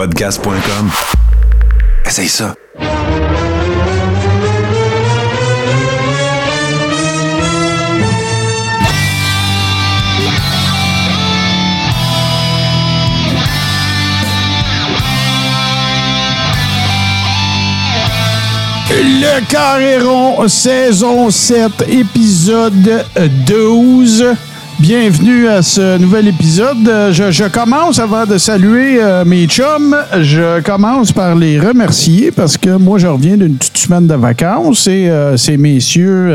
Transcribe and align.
Podcast.com. 0.00 0.90
Essaye 2.06 2.26
ça. 2.26 2.54
Le 18.90 19.46
Carréron, 19.50 20.48
saison 20.48 21.28
7, 21.28 21.72
épisode 21.90 23.04
12. 23.46 24.34
Bienvenue 24.80 25.46
à 25.46 25.60
ce 25.60 25.98
nouvel 25.98 26.28
épisode. 26.28 26.88
Euh, 26.88 27.12
Je, 27.12 27.48
commence, 27.48 27.98
avant 27.98 28.24
de 28.24 28.38
saluer 28.38 28.96
euh, 28.98 29.26
mes 29.26 29.46
chums, 29.46 29.94
je 30.22 30.62
commence 30.62 31.12
par 31.12 31.34
les 31.34 31.60
remercier 31.60 32.30
parce 32.30 32.56
que 32.56 32.70
moi, 32.78 32.98
je 32.98 33.06
reviens 33.06 33.36
d'une 33.36 33.56
petite 33.56 33.76
semaine 33.76 34.06
de 34.06 34.14
vacances 34.14 34.86
et 34.86 35.10
euh, 35.10 35.36
ces 35.36 35.58
messieurs 35.58 36.34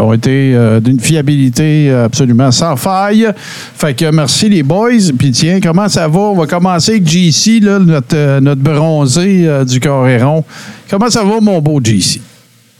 ont 0.00 0.12
été 0.12 0.58
d'une 0.82 0.98
fiabilité 0.98 1.92
absolument 1.92 2.50
sans 2.50 2.74
faille. 2.74 3.28
Fait 3.76 3.94
que 3.94 4.10
merci 4.10 4.48
les 4.48 4.64
boys. 4.64 5.12
Puis 5.16 5.30
tiens, 5.30 5.60
comment 5.62 5.88
ça 5.88 6.08
va? 6.08 6.18
On 6.18 6.34
va 6.34 6.46
commencer 6.48 6.92
avec 6.92 7.08
JC, 7.08 7.60
là, 7.62 7.78
notre, 7.78 8.40
notre 8.40 8.62
bronzé 8.62 9.48
du 9.64 9.78
Carréron. 9.78 10.44
Comment 10.90 11.08
ça 11.08 11.22
va, 11.22 11.40
mon 11.40 11.60
beau 11.60 11.80
JC? 11.80 12.20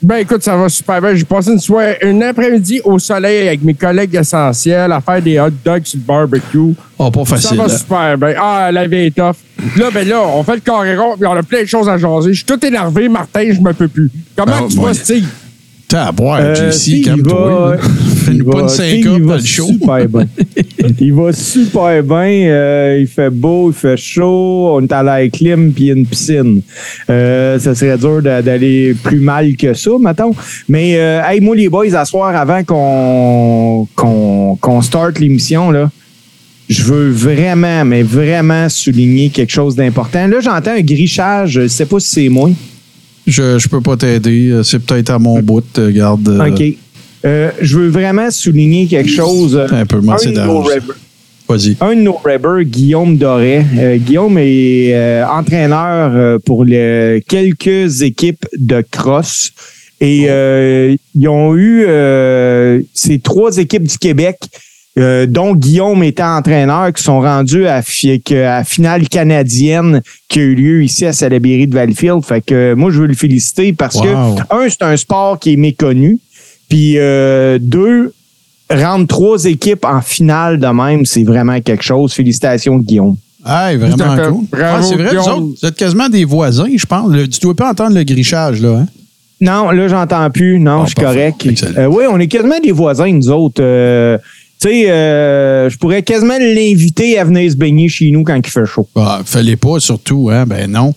Ben 0.03 0.17
écoute, 0.17 0.43
ça 0.43 0.57
va 0.57 0.69
super 0.71 1.01
bien. 1.01 1.15
J'ai 1.15 1.25
passé 1.25 1.51
une 1.53 1.59
soirée, 1.59 1.99
un 2.03 2.21
après-midi 2.23 2.81
au 2.85 2.99
soleil 2.99 3.49
avec 3.49 3.63
mes 3.63 3.75
collègues 3.75 4.15
essentiels 4.15 4.91
à 4.93 5.01
faire 5.01 5.21
des 5.21 5.39
hot 5.39 5.51
dogs 5.63 5.85
sur 5.85 5.99
le 5.99 6.05
barbecue. 6.07 6.75
Oh, 6.99 7.11
pas 7.11 7.25
Ça 7.27 7.37
facile. 7.37 7.59
va 7.59 7.65
hein? 7.65 7.69
super 7.69 8.19
bien. 8.19 8.35
Ah, 8.41 8.71
la 8.73 8.87
vie 8.87 9.07
est 9.07 9.15
tough. 9.15 9.37
Là, 9.77 9.91
ben 9.93 10.09
là, 10.09 10.23
on 10.27 10.43
fait 10.43 10.55
le 10.55 10.61
carré 10.61 10.97
rond, 10.97 11.17
puis 11.19 11.27
on 11.27 11.33
a 11.37 11.43
plein 11.43 11.61
de 11.63 11.67
choses 11.67 11.87
à 11.89 11.99
jaser. 11.99 12.31
Je 12.33 12.37
suis 12.39 12.47
tout 12.47 12.65
énervé, 12.65 13.11
Martin, 13.11 13.45
je 13.53 13.61
me 13.61 13.73
peux 13.75 13.89
plus. 13.89 14.11
Comment 14.34 14.53
Ah, 14.61 14.67
tu 14.70 14.79
vas, 14.79 14.95
Steve? 14.95 15.27
T'as 15.91 16.06
à 16.06 16.12
boire, 16.12 16.38
Euh, 16.41 16.70
JC, 16.70 17.02
calme-toi. 17.02 17.77
une 18.30 18.69
syncope 18.69 19.19
il 19.19 19.20
dans 19.22 19.27
va 19.27 19.36
le 19.38 19.44
show. 19.44 19.66
Super 19.66 20.08
bien. 20.08 20.27
il 21.00 21.12
va 21.12 21.33
super 21.33 22.02
bien. 22.05 22.16
euh, 22.48 22.98
il 23.00 23.08
fait 23.08 23.28
beau, 23.30 23.70
il 23.72 23.74
fait 23.74 23.96
chaud. 23.96 24.70
On 24.77 24.83
est 24.83 24.92
à 24.92 25.02
l'air 25.02 25.28
clim 25.33 25.72
puis 25.72 25.84
il 25.84 25.86
y 25.88 25.91
a 25.91 25.94
une 25.94 26.06
piscine. 26.06 26.62
Euh, 27.11 27.58
ça 27.58 27.74
serait 27.74 27.98
dur 27.98 28.22
d'a- 28.22 28.41
d'aller 28.41 28.94
plus 29.02 29.18
mal 29.18 29.56
que 29.56 29.74
ça, 29.74 29.91
mettons. 30.00 30.33
Mais, 30.68 30.94
euh, 30.96 31.22
hey, 31.27 31.41
moi, 31.41 31.56
les 31.56 31.68
boys, 31.68 31.92
à 31.96 32.05
soir, 32.05 32.36
avant 32.36 32.62
qu'on 32.62 33.88
qu'on 33.96 34.56
qu'on 34.61 34.83
start 34.83 35.18
l'émission, 35.18 35.72
là, 35.72 35.91
je 36.68 36.84
veux 36.84 37.11
vraiment, 37.11 37.84
mais 37.84 38.05
vraiment 38.05 38.68
souligner 38.68 39.30
quelque 39.30 39.50
chose 39.50 39.74
d'important. 39.74 40.28
Là, 40.28 40.38
j'entends 40.41 40.70
un 40.70 40.83
grichage. 40.83 41.50
Je 41.62 41.66
sais 41.66 41.84
pas 41.86 41.98
si 41.98 42.11
c'est 42.11 42.28
moi. 42.28 42.48
Je, 43.27 43.59
je 43.59 43.69
peux 43.69 43.81
pas 43.81 43.97
t'aider. 43.97 44.51
euh, 44.51 44.63
C'est 44.63 44.79
peut-être 44.81 45.11
à 45.11 45.19
mon 45.19 45.41
bout. 45.41 45.65
euh, 45.79 45.91
Garde. 45.93 46.29
euh, 46.29 46.49
OK. 46.51 46.63
Euh, 47.25 47.51
je 47.61 47.79
veux 47.79 47.89
vraiment 47.89 48.31
souligner 48.31 48.87
quelque 48.87 49.11
chose. 49.11 49.61
Un 49.71 49.85
peu, 49.87 50.01
moi, 50.01 50.17
c'est 50.19 50.33
Vas-y. 51.48 51.77
un 51.81 51.97
de 51.97 52.01
nos 52.03 52.13
Guillaume 52.63 53.17
Doré. 53.17 53.65
Euh, 53.77 53.97
Guillaume 53.97 54.39
est 54.39 54.95
euh, 54.95 55.27
entraîneur 55.27 56.39
pour 56.47 56.65
le- 56.65 57.21
quelques 57.27 58.03
équipes 58.03 58.47
de 58.57 58.83
cross. 58.91 59.51
Et 60.01 60.29
ils 61.15 61.29
ont 61.29 61.55
eu 61.57 61.85
ces 62.95 63.19
trois 63.19 63.59
équipes 63.59 63.83
du 63.87 63.98
Québec, 63.98 64.37
euh, 64.98 65.27
dont 65.27 65.55
Guillaume 65.55 66.02
était 66.02 66.22
entraîneur, 66.22 66.92
qui 66.92 67.02
sont 67.02 67.20
rendus 67.20 67.66
à, 67.66 67.80
fi- 67.83 68.20
que- 68.20 68.44
à 68.44 68.64
finale 68.64 69.08
canadienne 69.08 70.02
qui 70.28 70.41
a 70.41 70.42
eu 70.42 70.55
lieu 70.55 70.83
ici 70.83 71.06
à 71.06 71.12
Salaberry 71.12 71.66
de 71.66 71.74
Valleyfield. 71.74 72.24
Fait 72.24 72.41
que 72.41 72.55
euh, 72.55 72.77
moi, 72.77 72.91
je 72.91 73.00
veux 73.00 73.06
le 73.06 73.14
féliciter 73.14 73.72
parce 73.72 73.94
Wow. 73.96 74.02
que, 74.02 74.08
un, 74.55 74.68
c'est 74.68 74.83
un 74.83 74.96
sport 74.96 75.38
qui 75.38 75.52
est 75.52 75.56
méconnu. 75.56 76.18
Puis 76.68 76.94
euh, 76.98 77.58
deux, 77.61 78.12
rendre 78.70 79.06
trois 79.06 79.45
équipes 79.45 79.84
en 79.84 80.00
finale 80.00 80.58
de 80.58 80.67
même, 80.68 81.05
c'est 81.06 81.24
vraiment 81.24 81.61
quelque 81.61 81.83
chose. 81.84 82.12
Félicitations, 82.12 82.79
Guillaume. 82.79 83.17
Hey, 83.46 83.77
vraiment 83.77 83.96
cool. 84.17 84.45
Bravo, 84.52 84.77
Ah, 84.79 84.83
c'est 84.83 84.95
vrai, 84.96 85.05
vous 85.14 85.20
Guillaume. 85.23 85.45
autres, 85.45 85.56
vous 85.62 85.67
êtes 85.68 85.77
quasiment 85.77 86.08
des 86.08 86.24
voisins, 86.24 86.68
je 86.77 86.84
pense. 86.86 87.11
Le- 87.11 87.27
tu 87.27 87.40
dois 87.40 87.55
pas 87.55 87.70
entendre 87.70 87.96
le 87.96 88.02
grichage, 88.05 88.61
là. 88.61 88.80
Hein? 88.80 88.86
Non, 89.40 89.70
là, 89.70 89.89
j'entends 89.89 90.29
plus. 90.30 90.58
Non, 90.61 90.83
je 90.84 90.89
suis 90.89 90.95
parfait. 90.96 91.33
correct. 91.39 91.64
Euh, 91.79 91.86
oui, 91.86 92.05
on 92.11 92.18
est 92.20 92.27
quasiment 92.29 92.61
des 92.62 92.73
voisins, 92.73 93.11
nous 93.11 93.30
autres. 93.30 93.62
Euh, 93.62 94.18
tu 94.61 94.69
sais, 94.69 94.91
euh, 94.91 95.71
je 95.71 95.79
pourrais 95.79 96.03
quasiment 96.03 96.37
l'inviter 96.39 97.19
à 97.19 97.25
venir 97.25 97.51
se 97.51 97.57
baigner 97.57 97.89
chez 97.89 98.11
nous 98.11 98.23
quand 98.25 98.37
il 98.37 98.47
fait 98.51 98.67
chaud. 98.67 98.87
Ah, 98.97 99.21
fallait 99.25 99.57
pas, 99.57 99.81
surtout. 99.81 100.29
Hein? 100.33 100.45
Ben 100.47 100.71
non. 100.71 100.93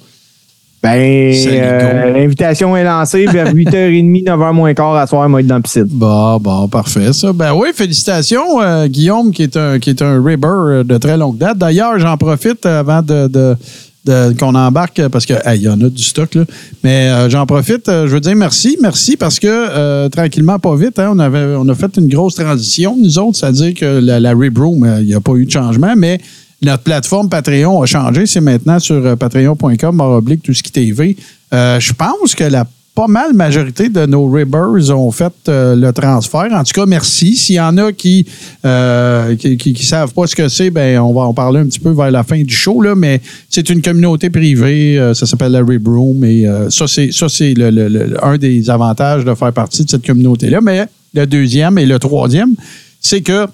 Ben, 0.81 1.33
euh, 1.33 2.11
l'invitation 2.13 2.75
est 2.75 2.83
lancée 2.83 3.25
vers 3.25 3.53
8h30, 3.53 4.25
9h 4.25 4.53
moins 4.53 4.73
quart 4.73 4.93
à 4.97 5.07
soir, 5.07 5.29
moi, 5.29 5.39
être 5.39 5.47
dans 5.47 5.55
la 5.55 5.61
piscine. 5.61 5.85
Bon, 5.87 6.37
bon, 6.39 6.67
parfait, 6.67 7.13
ça. 7.13 7.31
Ben 7.31 7.53
oui, 7.53 7.69
félicitations, 7.73 8.61
euh, 8.61 8.87
Guillaume, 8.87 9.31
qui 9.31 9.43
est 9.43 9.55
un, 9.55 9.79
qui 9.79 9.91
est 9.91 10.01
un 10.01 10.21
ribber 10.21 10.83
de 10.83 10.97
très 10.97 11.15
longue 11.15 11.37
date. 11.37 11.57
D'ailleurs, 11.57 11.97
j'en 11.99 12.17
profite 12.17 12.65
avant 12.65 13.01
de- 13.01 13.55
qu'on 14.05 14.55
embarque, 14.55 14.99
euh, 14.99 15.09
parce 15.09 15.25
qu'il 15.25 15.39
y 15.55 15.67
en 15.69 15.79
a 15.81 15.89
du 15.89 16.03
stock. 16.03 16.37
Mais 16.83 17.09
euh, 17.09 17.29
j'en 17.29 17.45
profite, 17.45 17.87
euh, 17.89 18.07
je 18.07 18.13
veux 18.13 18.19
dire 18.19 18.35
merci. 18.35 18.77
Merci 18.81 19.17
parce 19.17 19.39
que, 19.39 20.07
tranquillement, 20.09 20.59
pas 20.59 20.75
vite, 20.75 20.99
hein, 20.99 21.11
on, 21.13 21.19
avait, 21.19 21.55
on 21.57 21.67
a 21.69 21.75
fait 21.75 21.95
une 21.97 22.07
grosse 22.07 22.35
transition, 22.35 22.97
nous 22.97 23.17
autres, 23.19 23.37
c'est-à-dire 23.37 23.73
que 23.73 23.85
la, 23.85 24.19
la 24.19 24.33
Rib 24.33 24.57
Room, 24.57 24.83
euh, 24.83 25.01
il 25.01 25.07
n'y 25.07 25.13
a 25.13 25.21
pas 25.21 25.33
eu 25.33 25.45
de 25.45 25.51
changement, 25.51 25.93
mais 25.95 26.19
notre 26.61 26.83
plateforme 26.83 27.29
Patreon 27.29 27.81
a 27.81 27.85
changé. 27.85 28.25
C'est 28.25 28.41
maintenant 28.41 28.79
sur 28.79 29.17
patreon.com, 29.17 29.99
oblique, 29.99 30.43
tout 30.43 30.53
ce 30.53 30.63
qui 30.63 30.71
TV. 30.71 31.17
Je 31.51 31.93
pense 31.93 32.35
que 32.35 32.45
la 32.45 32.65
pas 32.95 33.07
mal 33.07 33.33
majorité 33.33 33.89
de 33.89 34.05
nos 34.05 34.27
ribbers 34.29 34.91
ont 34.95 35.09
fait 35.11 35.33
euh, 35.49 35.75
le 35.75 35.91
transfert. 35.91 36.47
En 36.51 36.63
tout 36.63 36.73
cas, 36.73 36.85
merci. 36.85 37.35
S'il 37.35 37.55
y 37.55 37.59
en 37.59 37.75
a 37.79 37.91
qui 37.91 38.27
euh, 38.65 39.35
qui, 39.35 39.57
qui, 39.57 39.73
qui 39.73 39.83
savent 39.85 40.13
pas 40.13 40.27
ce 40.27 40.35
que 40.35 40.47
c'est, 40.47 40.69
ben 40.69 40.99
on 40.99 41.11
va 41.11 41.21
en 41.21 41.33
parler 41.33 41.59
un 41.61 41.65
petit 41.65 41.79
peu 41.79 41.89
vers 41.91 42.11
la 42.11 42.23
fin 42.23 42.39
du 42.41 42.53
show 42.53 42.81
là. 42.81 42.93
Mais 42.93 43.19
c'est 43.49 43.69
une 43.71 43.81
communauté 43.81 44.29
privée. 44.29 44.99
euh, 44.99 45.13
ça 45.15 45.25
s'appelle 45.25 45.53
la 45.53 45.63
Rib 45.63 45.87
Room 45.87 46.23
et 46.23 46.47
euh, 46.47 46.69
ça 46.69 46.87
c'est 46.87 47.11
ça 47.11 47.27
c'est 47.29 47.55
le, 47.55 47.71
le- 47.71 47.87
le- 47.87 48.23
un 48.23 48.37
des 48.37 48.69
avantages 48.69 49.25
de 49.25 49.33
faire 49.33 49.53
partie 49.53 49.83
de 49.83 49.89
cette 49.89 50.05
communauté 50.05 50.51
là. 50.51 50.61
Mais 50.61 50.85
le 51.15 51.25
deuxième 51.25 51.79
et 51.79 51.85
le 51.87 51.97
troisième, 51.97 52.55
c'est 53.01 53.21
que 53.21 53.47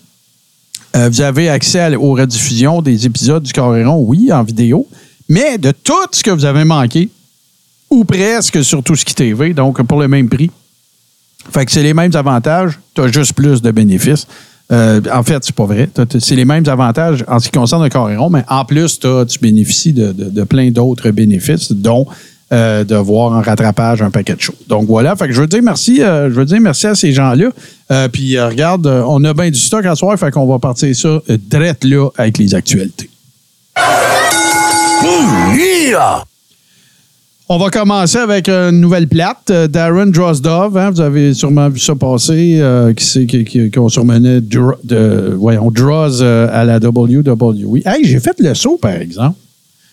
vous 0.96 1.22
avez 1.22 1.50
accès 1.50 1.96
aux 1.96 2.14
rediffusions 2.14 2.82
des 2.82 3.06
épisodes 3.06 3.44
du 3.44 3.54
Coréron, 3.54 4.04
oui, 4.06 4.32
en 4.34 4.44
vidéo, 4.44 4.88
mais 5.30 5.58
de 5.58 5.72
tout 5.72 5.94
ce 6.12 6.24
que 6.24 6.32
vous 6.32 6.46
avez 6.46 6.64
manqué, 6.66 7.10
ou 7.90 8.04
presque 8.04 8.64
sur 8.64 8.84
tout 8.84 8.96
ce 8.96 9.04
qui 9.06 9.16
TV, 9.16 9.54
donc 9.54 9.82
pour 9.84 10.00
le 10.00 10.08
même 10.08 10.30
prix. 10.30 10.50
Fait 11.52 11.66
que 11.66 11.72
c'est 11.72 11.84
les 11.84 11.94
mêmes 11.94 12.16
avantages, 12.16 12.78
tu 12.94 13.02
as 13.02 13.08
juste 13.08 13.34
plus 13.34 13.62
de 13.62 13.72
bénéfices. 13.72 14.28
Euh, 14.72 15.02
en 15.12 15.24
fait, 15.24 15.44
c'est 15.44 15.56
pas 15.56 15.66
vrai. 15.66 15.90
C'est 16.20 16.36
les 16.36 16.46
mêmes 16.46 16.68
avantages 16.68 17.26
en 17.28 17.40
ce 17.40 17.46
qui 17.50 17.58
concerne 17.58 17.84
le 17.84 17.90
Coréron, 17.90 18.30
mais 18.30 18.44
en 18.50 18.66
plus, 18.66 19.00
tu 19.00 19.40
bénéficies 19.42 19.94
de, 19.94 20.12
de- 20.12 20.44
plein 20.44 20.70
d'autres 20.70 21.10
bénéfices, 21.10 21.72
dont 21.72 22.06
euh, 22.54 22.84
de 22.84 22.96
voir 22.96 23.32
en 23.32 23.42
rattrapage 23.42 24.04
un 24.04 24.12
paquet 24.12 24.36
de 24.36 24.42
choses. 24.42 24.56
Donc 24.68 24.86
voilà, 24.88 25.16
fait 25.16 25.28
que 25.28 25.34
je 25.34 25.42
veux 25.42 25.48
dire 25.48 25.64
merci, 25.64 26.04
euh, 26.04 26.30
je 26.30 26.36
veux 26.36 26.46
dire 26.46 26.60
merci 26.62 26.86
à 26.86 26.94
ces 26.94 27.14
gens-là. 27.14 27.50
Puis 28.10 28.40
regarde, 28.40 28.86
on 28.86 29.24
a 29.24 29.34
bien 29.34 29.50
du 29.50 29.60
stock 29.60 29.84
à 29.86 29.96
soir, 29.96 30.20
fait 30.20 30.30
qu'on 30.30 30.46
va 30.46 30.60
partir 30.60 30.96
ça 30.96 31.20
direct 31.28 31.84
là 31.84 32.10
avec 32.18 32.38
les 32.38 32.54
actualités. 32.54 33.10
On 37.52 37.58
va 37.58 37.72
commencer 37.72 38.18
avec 38.20 38.48
une 38.48 38.80
nouvelle 38.80 39.08
plate. 39.08 39.50
Euh, 39.50 39.68
Darren 39.68 40.06
Drozdov, 40.12 40.78
hein, 40.78 40.92
vous 40.92 41.02
avez 41.02 41.34
sûrement 41.34 41.68
vu 41.70 41.80
ça 41.80 41.96
passer, 41.96 42.60
euh, 42.62 42.94
qui 42.94 43.04
c'est- 43.04 43.26
qui- 43.26 43.44
qui- 43.44 43.72
qu'on 43.72 43.90
surmenait 43.90 44.40
Dro- 44.40 44.76
de, 44.84 45.34
voyons, 45.36 45.72
Droz 45.72 46.20
euh, 46.22 46.48
à 46.52 46.64
la 46.64 46.80
WWE. 46.80 47.82
Hey, 47.86 48.06
j'ai 48.06 48.20
fait 48.20 48.36
le 48.40 48.54
saut, 48.54 48.78
par 48.80 48.92
exemple. 48.94 49.36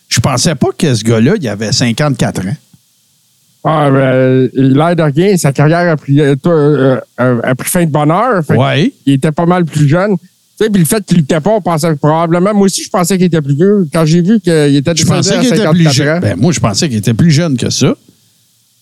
Je 0.08 0.20
pensais 0.20 0.54
pas 0.54 0.68
que 0.76 0.94
ce 0.94 1.02
gars-là, 1.02 1.34
il 1.40 1.48
avait 1.48 1.72
54 1.72 2.46
ans. 2.46 2.56
Ah, 3.64 3.90
ben, 3.90 4.48
il 4.54 4.78
a 4.80 4.92
l'air 4.94 4.96
de 5.10 5.14
rien. 5.14 5.36
Sa 5.38 5.50
carrière 5.52 5.90
a 5.90 5.96
pris, 5.96 6.20
euh, 6.20 7.00
a 7.18 7.54
pris 7.54 7.68
fin 7.70 7.84
de 7.86 7.90
bonheur. 7.90 8.42
Ouais. 8.50 8.92
Il 9.06 9.14
était 9.14 9.32
pas 9.32 9.46
mal 9.46 9.64
plus 9.64 9.88
jeune. 9.88 10.16
Sais, 10.58 10.70
puis 10.70 10.80
le 10.80 10.86
fait 10.86 11.04
qu'il 11.04 11.18
n'était 11.18 11.40
pas, 11.40 11.50
on 11.50 11.60
pensait 11.60 11.94
probablement. 11.96 12.54
Moi 12.54 12.64
aussi, 12.66 12.82
je 12.82 12.88
pensais 12.88 13.16
qu'il 13.18 13.26
était 13.26 13.42
plus 13.42 13.54
vieux. 13.54 13.86
Quand 13.92 14.06
j'ai 14.06 14.22
vu 14.22 14.40
qu'il 14.40 14.74
était 14.76 14.92
Je 14.96 15.04
pensais 15.04 15.38
qu'il 15.38 15.48
était 15.52 15.68
plus 15.68 15.84
54 15.84 15.92
jeune. 15.92 16.20
Ben, 16.20 16.36
moi, 16.38 16.50
je 16.52 16.60
pensais 16.60 16.88
qu'il 16.88 16.96
était 16.98 17.12
plus 17.14 17.30
jeune 17.30 17.56
que 17.58 17.68
ça. 17.68 17.94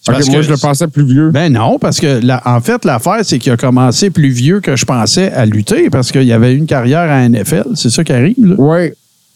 C'est 0.02 0.10
ok, 0.12 0.16
parce 0.18 0.28
moi, 0.28 0.36
que- 0.36 0.42
je 0.42 0.50
le 0.50 0.56
pensais 0.58 0.86
plus 0.86 1.04
vieux. 1.06 1.30
Ben 1.30 1.52
non, 1.52 1.78
parce 1.80 1.98
que 1.98 2.20
la- 2.24 2.40
en 2.44 2.60
fait, 2.60 2.84
l'affaire, 2.84 3.20
c'est 3.24 3.38
qu'il 3.38 3.50
a 3.50 3.56
commencé 3.56 4.10
plus 4.10 4.28
vieux 4.28 4.60
que 4.60 4.76
je 4.76 4.84
pensais 4.84 5.32
à 5.32 5.46
lutter 5.46 5.90
parce 5.90 6.12
qu'il 6.12 6.24
y 6.24 6.32
avait 6.32 6.52
eu 6.52 6.58
une 6.58 6.66
carrière 6.66 7.10
à 7.10 7.22
NFL. 7.28 7.64
C'est 7.74 7.90
ça 7.90 8.04
qui 8.04 8.12
arrive, 8.12 8.36
là. 8.44 8.54
Oui. 8.58 8.90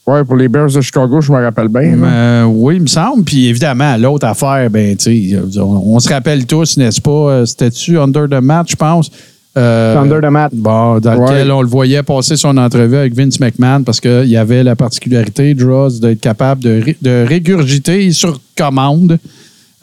Oui, 0.07 0.25
pour 0.25 0.37
les 0.37 0.49
Bears 0.49 0.71
de 0.73 0.81
Chicago, 0.81 1.21
je 1.21 1.31
me 1.33 1.43
rappelle 1.43 1.69
bien. 1.69 2.03
Euh, 2.03 2.45
oui, 2.45 2.77
il 2.77 2.83
me 2.83 2.87
semble. 2.87 3.25
Puis 3.25 3.47
évidemment, 3.49 3.97
l'autre 3.99 4.27
affaire, 4.27 4.71
ben, 4.71 4.97
tu 4.97 5.37
on, 5.59 5.63
on 5.97 5.99
se 6.01 6.09
rappelle 6.09 6.47
tous, 6.47 6.77
n'est-ce 6.79 7.01
pas? 7.01 7.11
euh, 7.11 7.45
C'était-tu 7.47 7.99
Under 7.99 8.27
the 8.29 8.41
Match, 8.43 8.71
je 8.71 8.77
pense? 8.77 9.11
Euh, 9.59 9.95
Thunder 9.95 10.21
de 10.23 10.29
Matt. 10.29 10.53
Bon, 10.55 10.99
dans 11.01 11.15
lequel 11.15 11.51
on 11.53 11.63
le 11.63 11.69
voyait 11.69 12.03
passer 12.03 12.37
son 12.37 12.57
entrevue 12.57 12.97
avec 12.97 13.15
Vince 13.15 13.41
McMahon 13.41 13.83
parce 13.83 14.01
qu'il 14.01 14.27
y 14.29 14.37
avait 14.37 14.63
la 14.63 14.77
particularité, 14.77 15.55
Droz, 15.55 16.01
d'être 16.01 16.21
capable 16.21 16.63
de, 16.63 16.81
ré- 16.85 16.97
de 17.03 17.25
régurgiter 17.27 18.13
sur 18.13 18.41
commande 18.57 19.19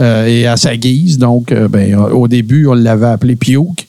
euh, 0.01 0.25
et 0.27 0.47
à 0.47 0.55
sa 0.57 0.75
guise. 0.77 1.17
Donc, 1.17 1.51
euh, 1.51 1.67
ben, 1.67 1.95
au 1.95 2.27
début, 2.27 2.67
on 2.67 2.73
l'avait 2.73 3.07
appelé 3.07 3.35
Puke. 3.35 3.87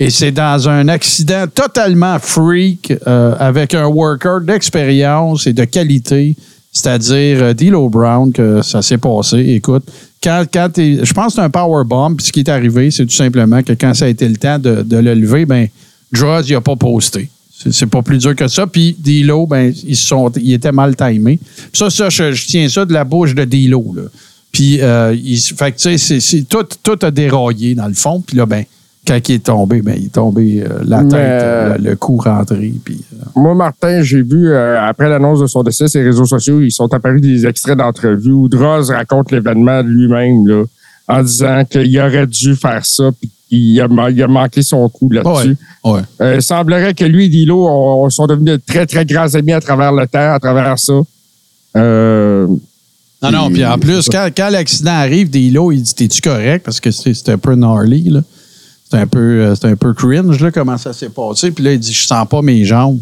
Et 0.00 0.10
c'est 0.10 0.30
dans 0.30 0.68
un 0.68 0.86
accident 0.88 1.46
totalement 1.52 2.18
freak 2.20 2.92
euh, 3.06 3.34
avec 3.40 3.74
un 3.74 3.86
worker 3.86 4.40
d'expérience 4.42 5.46
et 5.48 5.52
de 5.52 5.64
qualité, 5.64 6.36
c'est-à-dire 6.78 7.42
euh, 7.42 7.54
D'Lo 7.54 7.88
Brown, 7.88 8.32
que 8.32 8.62
ça 8.62 8.82
s'est 8.82 8.98
passé. 8.98 9.38
Écoute, 9.38 9.82
quand, 10.22 10.44
quand 10.52 10.68
je 10.76 11.12
pense 11.12 11.26
que 11.26 11.32
c'est 11.32 11.40
un 11.40 11.50
powerbomb, 11.50 12.14
puis 12.14 12.26
ce 12.26 12.32
qui 12.32 12.40
est 12.40 12.48
arrivé, 12.48 12.90
c'est 12.92 13.04
tout 13.04 13.14
simplement 13.14 13.62
que 13.64 13.72
quand 13.72 13.94
ça 13.94 14.04
a 14.04 14.08
été 14.08 14.28
le 14.28 14.36
temps 14.36 14.58
de, 14.60 14.84
le 14.96 15.14
lever, 15.14 15.44
ben, 15.44 15.66
Droz, 16.12 16.48
il 16.48 16.52
n'a 16.52 16.60
pas 16.60 16.76
posté. 16.76 17.28
C'est 17.50 17.86
pas 17.86 18.02
plus 18.02 18.18
dur 18.18 18.36
que 18.36 18.46
ça. 18.46 18.68
Puis 18.68 18.96
D'Lo, 18.96 19.46
ben, 19.46 19.74
ils 19.84 19.96
sont, 19.96 20.30
il 20.36 20.52
était 20.52 20.70
mal 20.70 20.94
timé. 20.94 21.40
Ça, 21.72 21.90
ça 21.90 22.08
je, 22.08 22.46
tiens 22.46 22.68
ça 22.68 22.84
de 22.84 22.92
la 22.92 23.02
bouche 23.02 23.34
de 23.34 23.44
D'Lo. 23.44 23.96
Puis, 24.52 24.80
euh, 24.80 25.14
il, 25.14 25.38
fait 25.38 25.72
que, 25.72 25.78
tu 25.78 25.98
sais, 25.98 26.42
tout, 26.48 26.64
tout 26.82 26.98
a 27.02 27.10
déraillé 27.10 27.74
dans 27.74 27.88
le 27.88 27.94
fond. 27.94 28.22
Puis 28.24 28.36
là, 28.36 28.46
ben, 28.46 28.64
quand 29.08 29.28
il 29.28 29.34
est 29.36 29.44
tombé, 29.44 29.82
ben, 29.82 29.94
il 29.98 30.06
est 30.06 30.12
tombé 30.12 30.62
euh, 30.62 30.78
la 30.84 30.98
tête, 30.98 31.12
Mais, 31.12 31.18
euh, 31.18 31.78
le, 31.78 31.90
le 31.90 31.96
cou 31.96 32.18
rentré. 32.18 32.72
Puis, 32.84 33.00
euh, 33.14 33.24
Moi, 33.34 33.54
Martin, 33.54 34.02
j'ai 34.02 34.22
vu, 34.22 34.48
euh, 34.50 34.80
après 34.80 35.08
l'annonce 35.08 35.40
de 35.40 35.46
son 35.46 35.62
décès, 35.62 35.88
ses 35.88 36.02
réseaux 36.02 36.26
sociaux, 36.26 36.60
ils 36.60 36.70
sont 36.70 36.92
apparus 36.94 37.20
des 37.20 37.46
extraits 37.46 37.76
d'entrevues 37.78 38.32
où 38.32 38.48
Droz 38.48 38.90
raconte 38.90 39.32
l'événement 39.32 39.82
de 39.82 39.88
lui-même, 39.88 40.46
là, 40.46 40.64
en 41.08 41.22
disant 41.22 41.64
qu'il 41.64 41.98
aurait 42.00 42.26
dû 42.26 42.54
faire 42.54 42.84
ça, 42.84 43.10
puis 43.18 43.30
qu'il 43.48 43.80
a, 43.80 43.88
ma- 43.88 44.10
il 44.10 44.22
a 44.22 44.28
manqué 44.28 44.62
son 44.62 44.88
coup 44.90 45.08
là-dessus. 45.10 45.56
ouais. 45.84 46.00
Euh, 46.20 46.34
il 46.36 46.42
semblerait 46.42 46.92
que 46.92 47.04
lui 47.04 47.24
et 47.24 47.28
Dilo 47.30 47.66
ont- 47.66 48.04
ont- 48.04 48.10
sont 48.10 48.26
devenus 48.26 48.52
de 48.58 48.62
très, 48.66 48.84
très 48.84 49.06
grands 49.06 49.34
amis 49.34 49.52
à 49.52 49.60
travers 49.60 49.90
le 49.92 50.06
temps, 50.06 50.34
à 50.34 50.38
travers 50.38 50.78
ça. 50.78 50.92
Euh, 51.76 52.46
Non, 53.22 53.30
non, 53.32 53.50
puis 53.50 53.64
en 53.64 53.78
plus, 53.78 54.08
quand, 54.08 54.28
quand 54.36 54.48
l'accident 54.50 54.92
arrive, 54.92 55.28
D'Lo, 55.30 55.72
il 55.72 55.82
dit 55.82 55.94
T'es-tu 55.94 56.20
correct? 56.20 56.64
Parce 56.64 56.78
que 56.80 56.90
c'est 56.90 57.28
un 57.30 57.38
peu 57.38 57.54
gnarly, 57.56 58.10
là. 58.10 58.20
C'est 58.90 58.96
un 58.96 59.06
peu, 59.06 59.18
euh, 59.18 59.54
c'est 59.54 59.66
un 59.66 59.76
peu 59.76 59.92
cringe, 59.92 60.40
là, 60.40 60.50
comment 60.50 60.78
ça 60.78 60.92
s'est 60.92 61.10
passé. 61.10 61.50
Puis 61.50 61.62
là, 61.62 61.72
il 61.72 61.78
dit 61.78 61.92
Je 61.92 62.06
sens 62.06 62.26
pas 62.26 62.40
mes 62.42 62.64
jambes. 62.64 62.98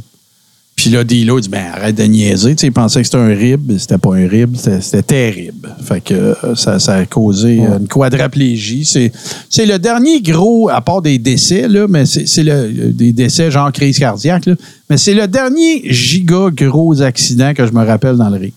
Puis 0.75 0.91
là, 0.91 1.05
D'Lo 1.05 1.41
dit 1.41 1.49
Ben, 1.49 1.65
arrête 1.73 1.95
de 1.95 2.03
niaiser. 2.03 2.55
Tu 2.55 2.61
sais, 2.61 2.67
il 2.67 2.73
pensait 2.73 3.01
que 3.01 3.07
c'était 3.07 3.17
un 3.17 3.29
rib. 3.29 3.79
C'était 3.79 3.97
pas 3.97 4.15
un 4.15 4.29
rib, 4.29 4.57
c'était 4.57 5.03
terrible. 5.03 5.75
Fait 5.83 6.03
que 6.03 6.15
euh, 6.15 6.55
ça, 6.55 6.79
ça 6.79 6.97
a 6.97 7.07
causé 7.07 7.59
une 7.59 7.89
quadraplégie. 7.89 8.85
C'est 8.85 9.11
c'est 9.49 9.65
le 9.65 9.79
dernier 9.79 10.21
gros, 10.21 10.69
à 10.69 10.83
part 10.83 11.01
des 11.01 11.19
décès, 11.19 11.67
là, 11.67 11.87
mais 11.89 12.05
c'est 12.05 12.27
c'est 12.27 12.43
le 12.43 12.53
euh, 12.53 12.93
des 12.93 13.13
décès 13.13 13.51
genre 13.51 13.73
crise 13.73 13.99
cardiaque, 13.99 14.47
là. 14.47 14.55
Mais 14.91 14.99
c'est 14.99 15.15
le 15.15 15.27
dernier 15.27 15.83
giga 15.93 16.51
gros 16.53 17.01
accident 17.01 17.55
que 17.55 17.67
je 17.67 17.73
me 17.73 17.85
rappelle 17.85 18.17
dans 18.17 18.29
le 18.29 18.37
ring. 18.37 18.53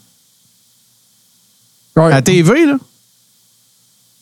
ouais. 1.96 2.12
À 2.12 2.22
TV, 2.22 2.66
là? 2.66 2.78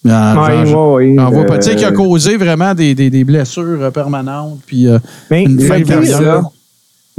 Ah, 0.09 0.36
Ouais, 0.48 1.36
ouais, 1.38 1.45
pas. 1.45 1.57
Tu 1.59 1.69
sais, 1.69 1.75
qui 1.75 1.86
a 1.86 1.89
Euh, 1.89 1.92
causé 1.92 2.38
vraiment 2.38 2.74
des, 2.74 2.94
des, 2.95 3.09
des 3.09 3.24
blessures 3.24 3.63
euh, 3.81 3.92
permanentes. 3.92 4.59
Puis, 4.65 4.88
euh, 4.88 5.00
Mais 5.31 5.44
Une 5.44 5.57
le 5.57 5.83
pire, 5.83 6.21
là, 6.21 6.42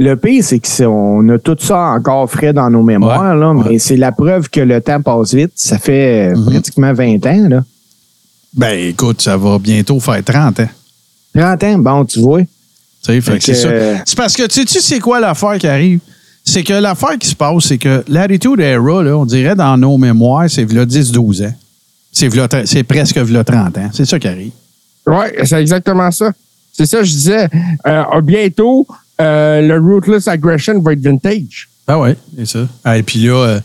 le 0.01 0.15
pire, 0.15 0.43
c'est 0.43 0.59
qu'on 0.59 1.27
a 1.29 1.37
tout 1.39 1.57
ça 1.59 1.79
encore 1.91 2.29
frais 2.29 2.53
dans 2.53 2.69
nos 2.69 2.83
mémoires, 2.83 3.35
là, 3.35 3.53
mais 3.53 3.79
c'est 3.79 3.97
la 3.97 4.11
preuve 4.13 4.49
que 4.49 4.61
le 4.61 4.79
temps 4.81 5.01
passe 5.01 5.33
vite. 5.33 5.51
Ça 5.55 5.77
fait 5.77 6.31
euh, 6.31 6.37
Mhm. 6.37 6.45
pratiquement 6.45 6.93
20 6.93 7.25
ans. 7.25 7.47
Là. 7.49 7.63
ben, 8.53 8.77
écoute, 8.79 9.21
ça 9.21 9.37
va 9.37 9.59
bientôt 9.59 9.99
faire 9.99 10.23
30 10.23 10.59
ans. 10.61 10.69
30 11.35 11.63
ans, 11.65 11.77
bon, 11.79 12.05
tu 12.05 12.19
vois. 12.19 12.41
C'est 13.01 13.19
que, 13.21 13.53
ça. 13.53 13.67
euh, 13.67 13.95
C'est 14.05 14.17
parce 14.17 14.35
que, 14.35 14.43
tu 14.47 14.65
sais, 14.67 14.79
c'est 14.81 14.99
quoi 14.99 15.19
l'affaire 15.19 15.57
qui 15.57 15.67
arrive? 15.67 15.99
C'est 16.43 16.63
que 16.63 16.73
l'affaire 16.73 17.17
qui 17.19 17.27
se 17.27 17.35
passe, 17.35 17.63
c'est 17.65 17.77
que 17.77 18.03
l'Attitude 18.07 18.59
Era, 18.59 19.03
là, 19.03 19.17
on 19.17 19.25
dirait 19.25 19.55
dans 19.55 19.77
nos 19.77 19.97
mémoires, 19.97 20.49
c'est 20.49 20.63
v'là 20.63 20.85
10-12 20.85 21.43
ans. 21.45 21.53
C'est 22.11 22.83
presque 22.83 23.17
v'là 23.17 23.43
30 23.43 23.77
ans. 23.77 23.89
C'est 23.93 24.05
ça 24.05 24.19
qui 24.19 24.27
arrive. 24.27 24.51
Ouais, 25.07 25.35
c'est 25.45 25.61
exactement 25.61 26.11
ça. 26.11 26.31
C'est 26.73 26.85
ça, 26.85 27.03
je 27.03 27.11
disais. 27.11 27.47
Euh, 27.87 28.21
bientôt, 28.21 28.87
euh, 29.21 29.61
le 29.61 29.79
Ruthless 29.79 30.27
Aggression 30.27 30.79
va 30.81 30.93
être 30.93 31.01
vintage. 31.01 31.69
Ah 31.87 31.99
ouais, 31.99 32.15
c'est 32.37 32.47
ça. 32.47 32.67
Ah, 32.83 32.97
et 32.97 33.03
puis 33.03 33.19
là, 33.23 33.33
euh, 33.35 33.59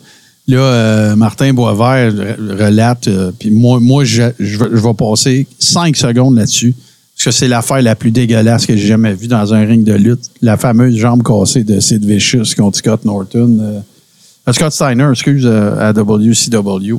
là 0.48 0.58
euh, 0.58 1.16
Martin 1.16 1.52
Boisvert 1.52 2.12
re- 2.12 2.62
relate, 2.62 3.08
puis 3.38 3.50
moi, 3.50 3.78
moi 3.80 4.04
je, 4.04 4.22
je, 4.38 4.58
vais- 4.58 4.70
je 4.72 4.80
vais 4.80 4.94
passer 4.94 5.46
cinq 5.58 5.96
secondes 5.96 6.36
là-dessus, 6.36 6.74
parce 7.14 7.24
que 7.26 7.30
c'est 7.30 7.48
l'affaire 7.48 7.82
la 7.82 7.94
plus 7.94 8.10
dégueulasse 8.10 8.64
que 8.66 8.74
j'ai 8.76 8.86
jamais 8.86 9.12
vue 9.14 9.26
dans 9.28 9.52
un 9.54 9.64
ring 9.64 9.84
de 9.84 9.92
lutte. 9.92 10.30
La 10.42 10.56
fameuse 10.56 10.96
jambe 10.96 11.22
cassée 11.22 11.62
de 11.64 11.78
Sid 11.80 12.04
Vicious 12.04 12.54
contre 12.56 12.78
Scott 12.78 13.04
Norton. 13.04 13.58
euh, 13.60 14.52
Scott 14.52 14.72
Steiner, 14.72 15.08
excuse, 15.12 15.44
euh, 15.46 15.76
à 15.78 15.92
WCW. 15.92 16.98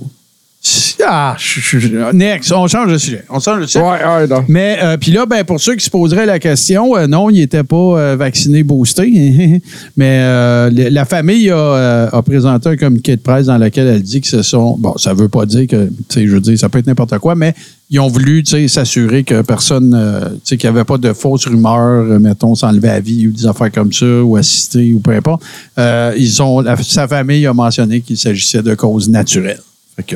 Ah, 1.07 1.35
je- 1.37 1.59
je- 1.59 1.77
je- 1.79 2.13
next, 2.15 2.51
on 2.51 2.67
change 2.67 2.91
de 2.91 2.97
sujet. 2.97 3.23
On 3.29 3.39
change 3.39 3.61
de 3.61 3.65
sujet. 3.67 3.83
Ouais, 3.85 4.03
ouais, 4.03 4.27
non. 4.27 4.43
Mais 4.47 4.79
euh, 4.81 4.97
puis 4.97 5.11
là, 5.11 5.25
ben, 5.27 5.43
pour 5.43 5.59
ceux 5.59 5.75
qui 5.75 5.85
se 5.85 5.89
poseraient 5.91 6.25
la 6.25 6.39
question, 6.39 6.95
euh, 6.97 7.05
non, 7.05 7.29
il 7.29 7.35
n'était 7.39 7.63
pas 7.63 7.75
euh, 7.75 8.15
vacciné, 8.17 8.63
boosté. 8.63 9.03
Mais 9.97 10.19
euh, 10.23 10.71
la 10.73 11.05
famille 11.05 11.51
a, 11.51 11.55
euh, 11.57 12.09
a 12.11 12.21
présenté 12.23 12.69
un 12.69 12.77
communiqué 12.77 13.15
de 13.15 13.21
presse 13.21 13.45
dans 13.45 13.57
lequel 13.59 13.87
elle 13.87 14.01
dit 14.01 14.21
que 14.21 14.27
ce 14.27 14.41
sont. 14.41 14.75
Bon, 14.79 14.97
ça 14.97 15.13
veut 15.13 15.27
pas 15.29 15.45
dire 15.45 15.67
que, 15.67 15.85
tu 15.87 15.93
sais, 16.09 16.27
je 16.27 16.31
veux 16.33 16.41
dire, 16.41 16.57
ça 16.57 16.69
peut 16.69 16.79
être 16.79 16.87
n'importe 16.87 17.17
quoi, 17.19 17.35
mais 17.35 17.53
ils 17.91 17.99
ont 17.99 18.07
voulu, 18.07 18.41
tu 18.41 18.51
sais, 18.51 18.67
s'assurer 18.67 19.23
que 19.23 19.41
personne, 19.43 19.95
tu 20.35 20.39
sais, 20.45 20.57
qu'il 20.57 20.67
n'y 20.71 20.75
avait 20.75 20.85
pas 20.85 20.97
de 20.97 21.13
fausses 21.13 21.45
rumeurs, 21.45 22.19
mettons, 22.19 22.55
s'enlever 22.55 22.89
à 22.89 22.99
vie 22.99 23.27
ou 23.27 23.31
des 23.31 23.45
affaires 23.45 23.71
comme 23.71 23.93
ça, 23.93 24.05
ou 24.23 24.35
assister 24.37 24.93
ou 24.93 24.99
peu 24.99 25.11
importe. 25.11 25.43
Ils 25.77 26.41
ont, 26.41 26.61
la- 26.61 26.77
sa 26.77 27.07
famille 27.07 27.45
a 27.45 27.53
mentionné 27.53 28.01
qu'il 28.01 28.17
s'agissait 28.17 28.63
de 28.63 28.73
causes 28.73 29.07
naturelles. 29.09 29.61
Fait 29.97 30.03
que. 30.03 30.15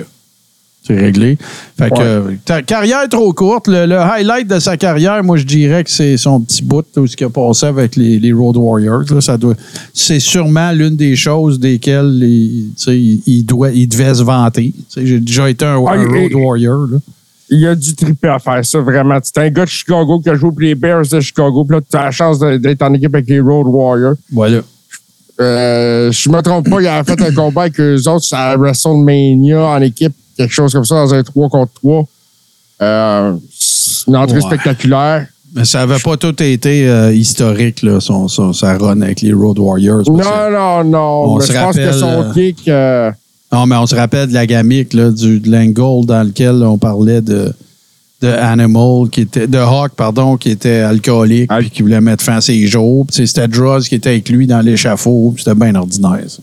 C'est 0.81 0.96
réglé. 0.98 1.38
Fait 1.78 1.90
que 1.92 2.00
euh, 2.00 2.22
ta 2.46 2.62
carrière 2.64 3.08
trop 3.10 3.31
courte. 3.34 3.68
Le, 3.68 3.86
le 3.86 3.98
highlight 3.98 4.48
de 4.48 4.58
sa 4.60 4.76
carrière, 4.76 5.24
moi, 5.24 5.38
je 5.38 5.44
dirais 5.44 5.84
que 5.84 5.90
c'est 5.92 6.18
son 6.18 6.40
petit 6.42 6.64
bout, 6.64 6.84
tout 6.94 7.06
ce 7.06 7.16
qu'il 7.16 7.28
a 7.28 7.30
passé 7.30 7.68
avec 7.68 7.96
les, 7.96 8.18
les 8.18 8.31
Road 8.31 8.58
Warriors. 8.58 9.04
là. 9.12 9.22
ça 9.22 9.38
doit, 9.38 9.54
c'est 9.94 10.20
sûrement 10.20 10.72
l'une 10.72 10.96
des 10.96 11.16
choses 11.16 11.60
desquelles 11.60 12.18
il, 12.24 13.44
doit, 13.46 13.70
il 13.72 13.88
devait 13.88 14.16
se 14.16 14.24
vanter. 14.24 14.74
J'ai 14.98 15.20
déjà 15.20 15.50
été 15.50 15.64
un, 15.66 15.84
Ah, 15.88 15.92
un 15.94 16.02
et- 16.02 16.22
Road 16.30 16.34
Warrior. 16.34 16.88
là. 16.88 16.98
Il 17.52 17.66
a 17.68 17.74
dû 17.76 17.96
triper 17.96 18.28
à 18.30 18.38
faire 18.40 18.64
ça, 18.64 18.80
vraiment. 18.80 19.18
C'est 19.24 19.38
un 19.40 19.50
gars 19.50 19.66
de 19.66 19.70
Chicago 19.70 20.20
qui 20.20 20.30
a 20.30 20.36
joué 20.36 20.50
pour 20.52 20.62
les 20.62 20.76
Bears 20.76 21.06
de 21.12 21.20
Chicago. 21.20 21.66
Puis 21.66 21.76
là, 21.78 21.81
tu 21.88 21.98
as 21.98 22.04
la 22.06 22.12
chance 22.12 22.40
d'être 22.40 22.81
en 22.84 22.94
équipe 22.94 23.14
avec 23.14 23.28
les 23.28 23.40
Road 23.40 23.66
Warriors. 23.68 24.16
Voilà. 24.31 24.62
Euh, 25.42 26.12
je 26.12 26.30
me 26.30 26.42
trompe 26.42 26.70
pas, 26.70 26.81
il 26.81 26.88
a 26.88 27.04
fait 27.04 27.20
un 27.22 27.34
combat 27.34 27.62
avec 27.62 27.80
eux 27.80 27.96
autres 28.08 28.26
à 28.34 28.56
WrestleMania 28.58 29.62
en 29.66 29.81
équipe, 29.81 30.14
quelque 30.39 30.53
chose 30.53 30.71
comme 30.74 30.86
ça, 30.86 30.95
dans 30.95 31.13
un 31.13 31.21
3 31.23 31.49
contre 31.49 31.73
3. 31.73 32.06
Euh, 32.81 33.33
c'est 33.59 34.07
une 34.07 34.16
entrée 34.16 34.35
Ouais. 34.37 34.42
spectaculaire. 34.42 35.28
Mais 35.56 35.66
ça 35.66 35.80
n'avait 35.85 35.99
pas 35.99 36.16
tout 36.16 36.42
été 36.42 36.87
euh, 36.87 37.11
historique, 37.14 37.81
là, 37.81 37.99
son, 37.99 38.28
son- 38.28 38.54
sa 38.54 38.78
run 38.78 39.02
avec 39.02 39.21
les 39.21 39.33
Road 39.33 39.57
Warriors. 39.59 40.04
Non, 40.09 40.18
non, 40.52 40.83
non. 40.83 41.23
On 41.33 41.37
mais 41.40 41.45
se 41.45 41.52
je 41.52 41.57
pense 41.59 41.75
que 41.75 41.81
rappelle, 41.81 41.94
son 41.99 42.21
euh, 42.23 42.33
kick. 42.33 42.68
euh, 42.68 43.11
Non, 43.52 43.66
mais 43.66 43.75
on 43.75 43.85
se 43.87 43.95
rappelle 43.95 44.30
de 44.30 44.33
la 44.33 44.45
gamique, 44.45 44.94
là, 44.94 45.09
du, 45.09 45.40
de 45.40 45.52
l'angle 45.52 46.06
dans 46.06 46.23
lequel 46.23 46.64
on 46.64 46.78
parlait 46.78 47.21
de, 47.21 47.52
de 48.21 48.28
Animal, 48.28 49.09
qui 49.09 49.21
était, 49.21 49.47
de 49.47 49.57
Hawk, 49.57 49.94
pardon, 49.97 50.37
qui 50.37 50.52
était 50.52 50.81
alcoolique, 50.81 51.49
Ah. 51.52 51.57
puis 51.59 51.71
qui 51.71 51.81
voulait 51.81 51.99
mettre 51.99 52.23
fin 52.23 52.35
à 52.37 52.42
ses 52.42 52.66
jours. 52.68 53.07
C'était 53.09 53.47
Droz 53.47 53.90
qui 53.90 53.95
était 53.95 54.09
avec 54.09 54.30
lui 54.30 54.45
dans 54.45 54.61
l'échafaud, 54.61 55.33
c'était 55.37 55.56
bien 55.56 55.73
ordinaire, 55.75 56.23
ça. 56.28 56.42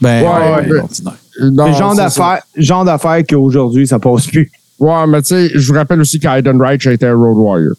Ben, 0.00 0.22
Ouais, 0.24 0.62
ben, 0.66 0.72
ouais. 0.72 0.80
ordinaire. 0.80 1.16
Non, 1.40 1.66
le 1.66 1.72
genre 1.72 1.94
d'affaires, 1.94 2.42
genre 2.56 2.84
d'affaires 2.84 3.22
qu'aujourd'hui, 3.28 3.86
ça 3.86 3.98
passe 3.98 4.26
plus. 4.26 4.50
Ouais, 4.78 5.06
mais 5.06 5.22
tu 5.22 5.28
sais, 5.28 5.50
je 5.54 5.66
vous 5.66 5.74
rappelle 5.74 6.00
aussi 6.00 6.18
qu'Aiden 6.18 6.56
Wright 6.58 6.86
a 6.86 6.92
été 6.92 7.06
un 7.06 7.14
Road 7.14 7.36
Warrior. 7.36 7.74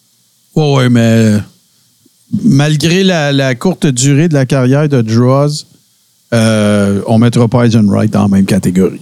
Ouais, 0.56 0.76
ouais, 0.76 0.90
mais 0.90 1.38
malgré 2.44 3.04
la, 3.04 3.32
la 3.32 3.56
courte 3.56 3.88
durée 3.88 4.28
de 4.28 4.34
la 4.34 4.46
carrière 4.46 4.88
de 4.88 5.02
Droz, 5.02 5.66
euh, 6.34 7.02
on 7.08 7.18
mettra 7.18 7.48
pas 7.48 7.66
Eisenwright 7.66 8.12
dans 8.12 8.24
la 8.24 8.28
même 8.28 8.46
catégorie. 8.46 9.02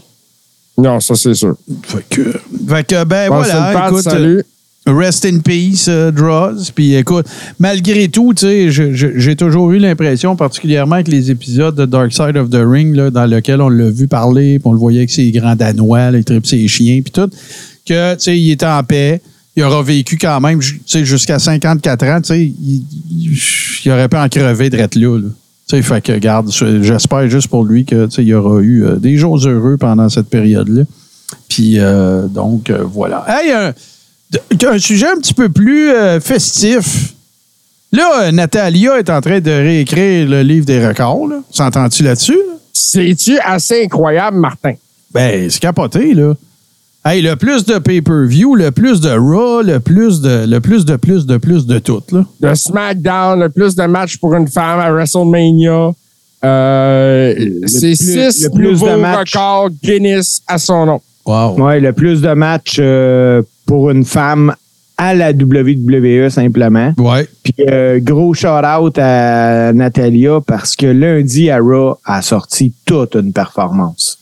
Non, 0.77 0.99
ça, 0.99 1.15
c'est 1.15 1.33
sûr. 1.33 1.55
Fait 1.83 2.05
que, 2.09 2.21
fait 2.67 2.87
que 2.87 3.03
ben 3.03 3.27
voilà, 3.27 3.87
écoute, 3.87 4.03
salut. 4.03 4.43
Rest 4.93 5.25
in 5.25 5.39
peace, 5.39 5.85
euh, 5.87 6.11
Draws. 6.11 6.71
Puis 6.73 6.95
écoute, 6.95 7.25
malgré 7.59 8.07
tout, 8.07 8.33
j'ai 8.37 9.35
toujours 9.35 9.71
eu 9.71 9.77
l'impression, 9.79 10.35
particulièrement 10.35 10.95
avec 10.95 11.07
les 11.07 11.31
épisodes 11.31 11.75
de 11.75 11.85
Dark 11.85 12.11
Side 12.11 12.37
of 12.37 12.49
the 12.49 12.61
Ring, 12.63 12.95
là, 12.95 13.09
dans 13.11 13.25
lequel 13.25 13.61
on 13.61 13.69
l'a 13.69 13.89
vu 13.89 14.07
parler, 14.07 14.59
puis 14.59 14.67
on 14.67 14.73
le 14.73 14.79
voyait 14.79 14.99
avec 14.99 15.11
ses 15.11 15.31
grands 15.31 15.55
Danois, 15.55 16.11
là, 16.11 16.17
il 16.17 16.23
tripe 16.25 16.45
ses 16.45 16.67
chiens, 16.67 17.01
puis 17.01 17.11
tout, 17.11 17.29
que, 17.85 18.15
il 18.31 18.51
était 18.51 18.65
en 18.65 18.83
paix. 18.83 19.21
Il 19.55 19.63
aura 19.63 19.81
vécu 19.83 20.17
quand 20.17 20.39
même, 20.39 20.61
jusqu'à 20.61 21.37
54 21.39 22.03
ans, 22.05 22.21
il, 22.29 22.53
il- 23.11 23.91
aurait 23.91 24.07
pu 24.07 24.15
en 24.17 24.29
crever 24.29 24.69
d'être 24.69 24.95
là, 24.95 25.17
là. 25.17 25.27
Tu 25.67 25.75
sais, 25.75 25.81
fait 25.81 26.01
que, 26.01 26.17
garde, 26.17 26.49
j'espère 26.81 27.29
juste 27.29 27.47
pour 27.47 27.63
lui 27.63 27.83
que, 27.85 28.05
tu 28.05 28.11
sais, 28.11 28.23
il 28.23 28.33
aura 28.33 28.61
eu 28.61 28.85
euh, 28.85 28.95
des 28.95 29.17
jours 29.17 29.37
heureux 29.45 29.77
pendant 29.77 30.07
cette 30.09 30.27
période-là. 30.29 30.83
Puis, 31.47 31.75
euh, 31.77 32.27
donc, 32.27 32.69
euh, 32.69 32.83
voilà. 32.91 33.25
Hey, 33.27 33.51
un, 34.65 34.77
sujet 34.79 35.07
un 35.07 35.19
petit 35.19 35.33
peu 35.33 35.49
plus 35.49 35.89
euh, 35.89 36.19
festif. 36.19 37.13
Là, 37.91 38.23
euh, 38.23 38.31
Natalia 38.31 38.99
est 38.99 39.09
en 39.09 39.21
train 39.21 39.39
de 39.39 39.51
réécrire 39.51 40.29
le 40.29 40.41
livre 40.41 40.65
des 40.65 40.85
records. 40.85 41.27
là. 41.27 41.41
S'entends-tu 41.49 42.03
là-dessus? 42.03 42.33
là? 42.33 42.55
C'est-tu 42.71 43.39
assez 43.39 43.83
incroyable, 43.83 44.37
Martin? 44.37 44.73
Ben, 45.11 45.49
c'est 45.49 45.59
capoté, 45.59 46.13
là. 46.13 46.33
Hey, 47.05 47.21
le 47.21 47.35
plus 47.35 47.65
de 47.65 47.79
pay-per-view, 47.79 48.55
le 48.55 48.71
plus 48.71 48.99
de 48.99 49.09
Raw, 49.09 49.61
le 49.61 49.79
plus 49.79 50.21
de, 50.21 50.45
le 50.45 50.59
plus 50.59 50.85
de 50.85 50.97
plus 50.97 51.25
de 51.25 51.37
plus 51.37 51.65
de 51.65 51.79
tout, 51.79 52.03
là. 52.11 52.25
De 52.41 52.53
SmackDown, 52.53 53.39
le 53.39 53.49
plus 53.49 53.73
de 53.75 53.83
matchs 53.83 54.17
pour 54.17 54.35
une 54.35 54.47
femme 54.47 54.79
à 54.79 54.91
WrestleMania. 54.91 55.91
Euh, 56.43 57.33
c'est 57.65 57.95
six 57.95 58.43
le 58.43 58.49
plus 58.49 58.79
de 58.81 58.89
nouveaux 58.89 59.17
records 59.17 59.69
Guinness 59.83 60.41
à 60.47 60.57
son 60.57 60.85
nom. 60.85 61.01
Wow. 61.25 61.59
Ouais, 61.61 61.79
le 61.79 61.93
plus 61.93 62.21
de 62.21 62.33
matchs 62.33 62.77
euh, 62.79 63.41
pour 63.69 63.91
une 63.91 64.03
femme 64.03 64.55
à 64.97 65.13
la 65.13 65.29
WWE 65.29 66.29
simplement. 66.29 66.91
Ouais. 66.97 67.27
Puis 67.43 67.53
euh, 67.69 67.99
gros 68.01 68.33
shout-out 68.33 68.97
à 68.97 69.71
Natalia 69.73 70.39
parce 70.41 70.75
que 70.75 70.87
lundi 70.87 71.51
à 71.51 71.59
Raw 71.59 71.99
a 72.03 72.23
sorti 72.23 72.73
toute 72.83 73.13
une 73.13 73.31
performance. 73.31 74.17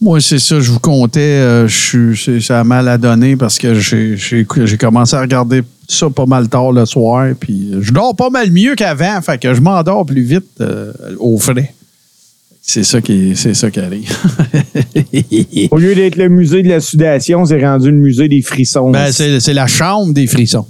Moi, 0.00 0.22
c'est 0.22 0.38
ça, 0.38 0.60
je 0.60 0.70
vous 0.70 0.80
comptais. 0.80 1.20
euh, 1.20 1.68
je 1.68 2.14
suis, 2.14 2.42
ça 2.42 2.60
a 2.60 2.64
mal 2.64 2.88
à 2.88 2.96
donner 2.96 3.36
parce 3.36 3.58
que 3.58 3.74
j'ai, 3.74 4.16
j'ai, 4.16 4.46
j'ai 4.64 4.78
commencé 4.78 5.14
à 5.14 5.20
regarder 5.20 5.62
ça 5.86 6.08
pas 6.08 6.24
mal 6.24 6.48
tard 6.48 6.72
le 6.72 6.86
soir. 6.86 7.28
Puis 7.38 7.72
je 7.82 7.92
dors 7.92 8.16
pas 8.16 8.30
mal 8.30 8.50
mieux 8.50 8.76
qu'avant, 8.76 9.20
fait 9.20 9.36
que 9.36 9.52
je 9.52 9.60
m'endors 9.60 10.06
plus 10.06 10.22
vite 10.22 10.46
euh, 10.62 10.90
au 11.18 11.36
frais. 11.36 11.74
C'est 12.70 12.84
ça 12.84 13.00
qui, 13.00 13.34
c'est 13.34 13.54
ça 13.54 13.70
qui 13.70 13.80
arrive. 13.80 14.14
Au 15.70 15.78
lieu 15.78 15.94
d'être 15.94 16.16
le 16.16 16.28
musée 16.28 16.62
de 16.62 16.68
la 16.68 16.80
sudation, 16.80 17.46
c'est 17.46 17.64
rendu 17.64 17.90
le 17.90 17.96
musée 17.96 18.28
des 18.28 18.42
frissons. 18.42 18.90
ben, 18.90 19.10
c'est, 19.10 19.40
c'est 19.40 19.54
la 19.54 19.66
chambre 19.66 20.12
des 20.12 20.26
frissons. 20.26 20.66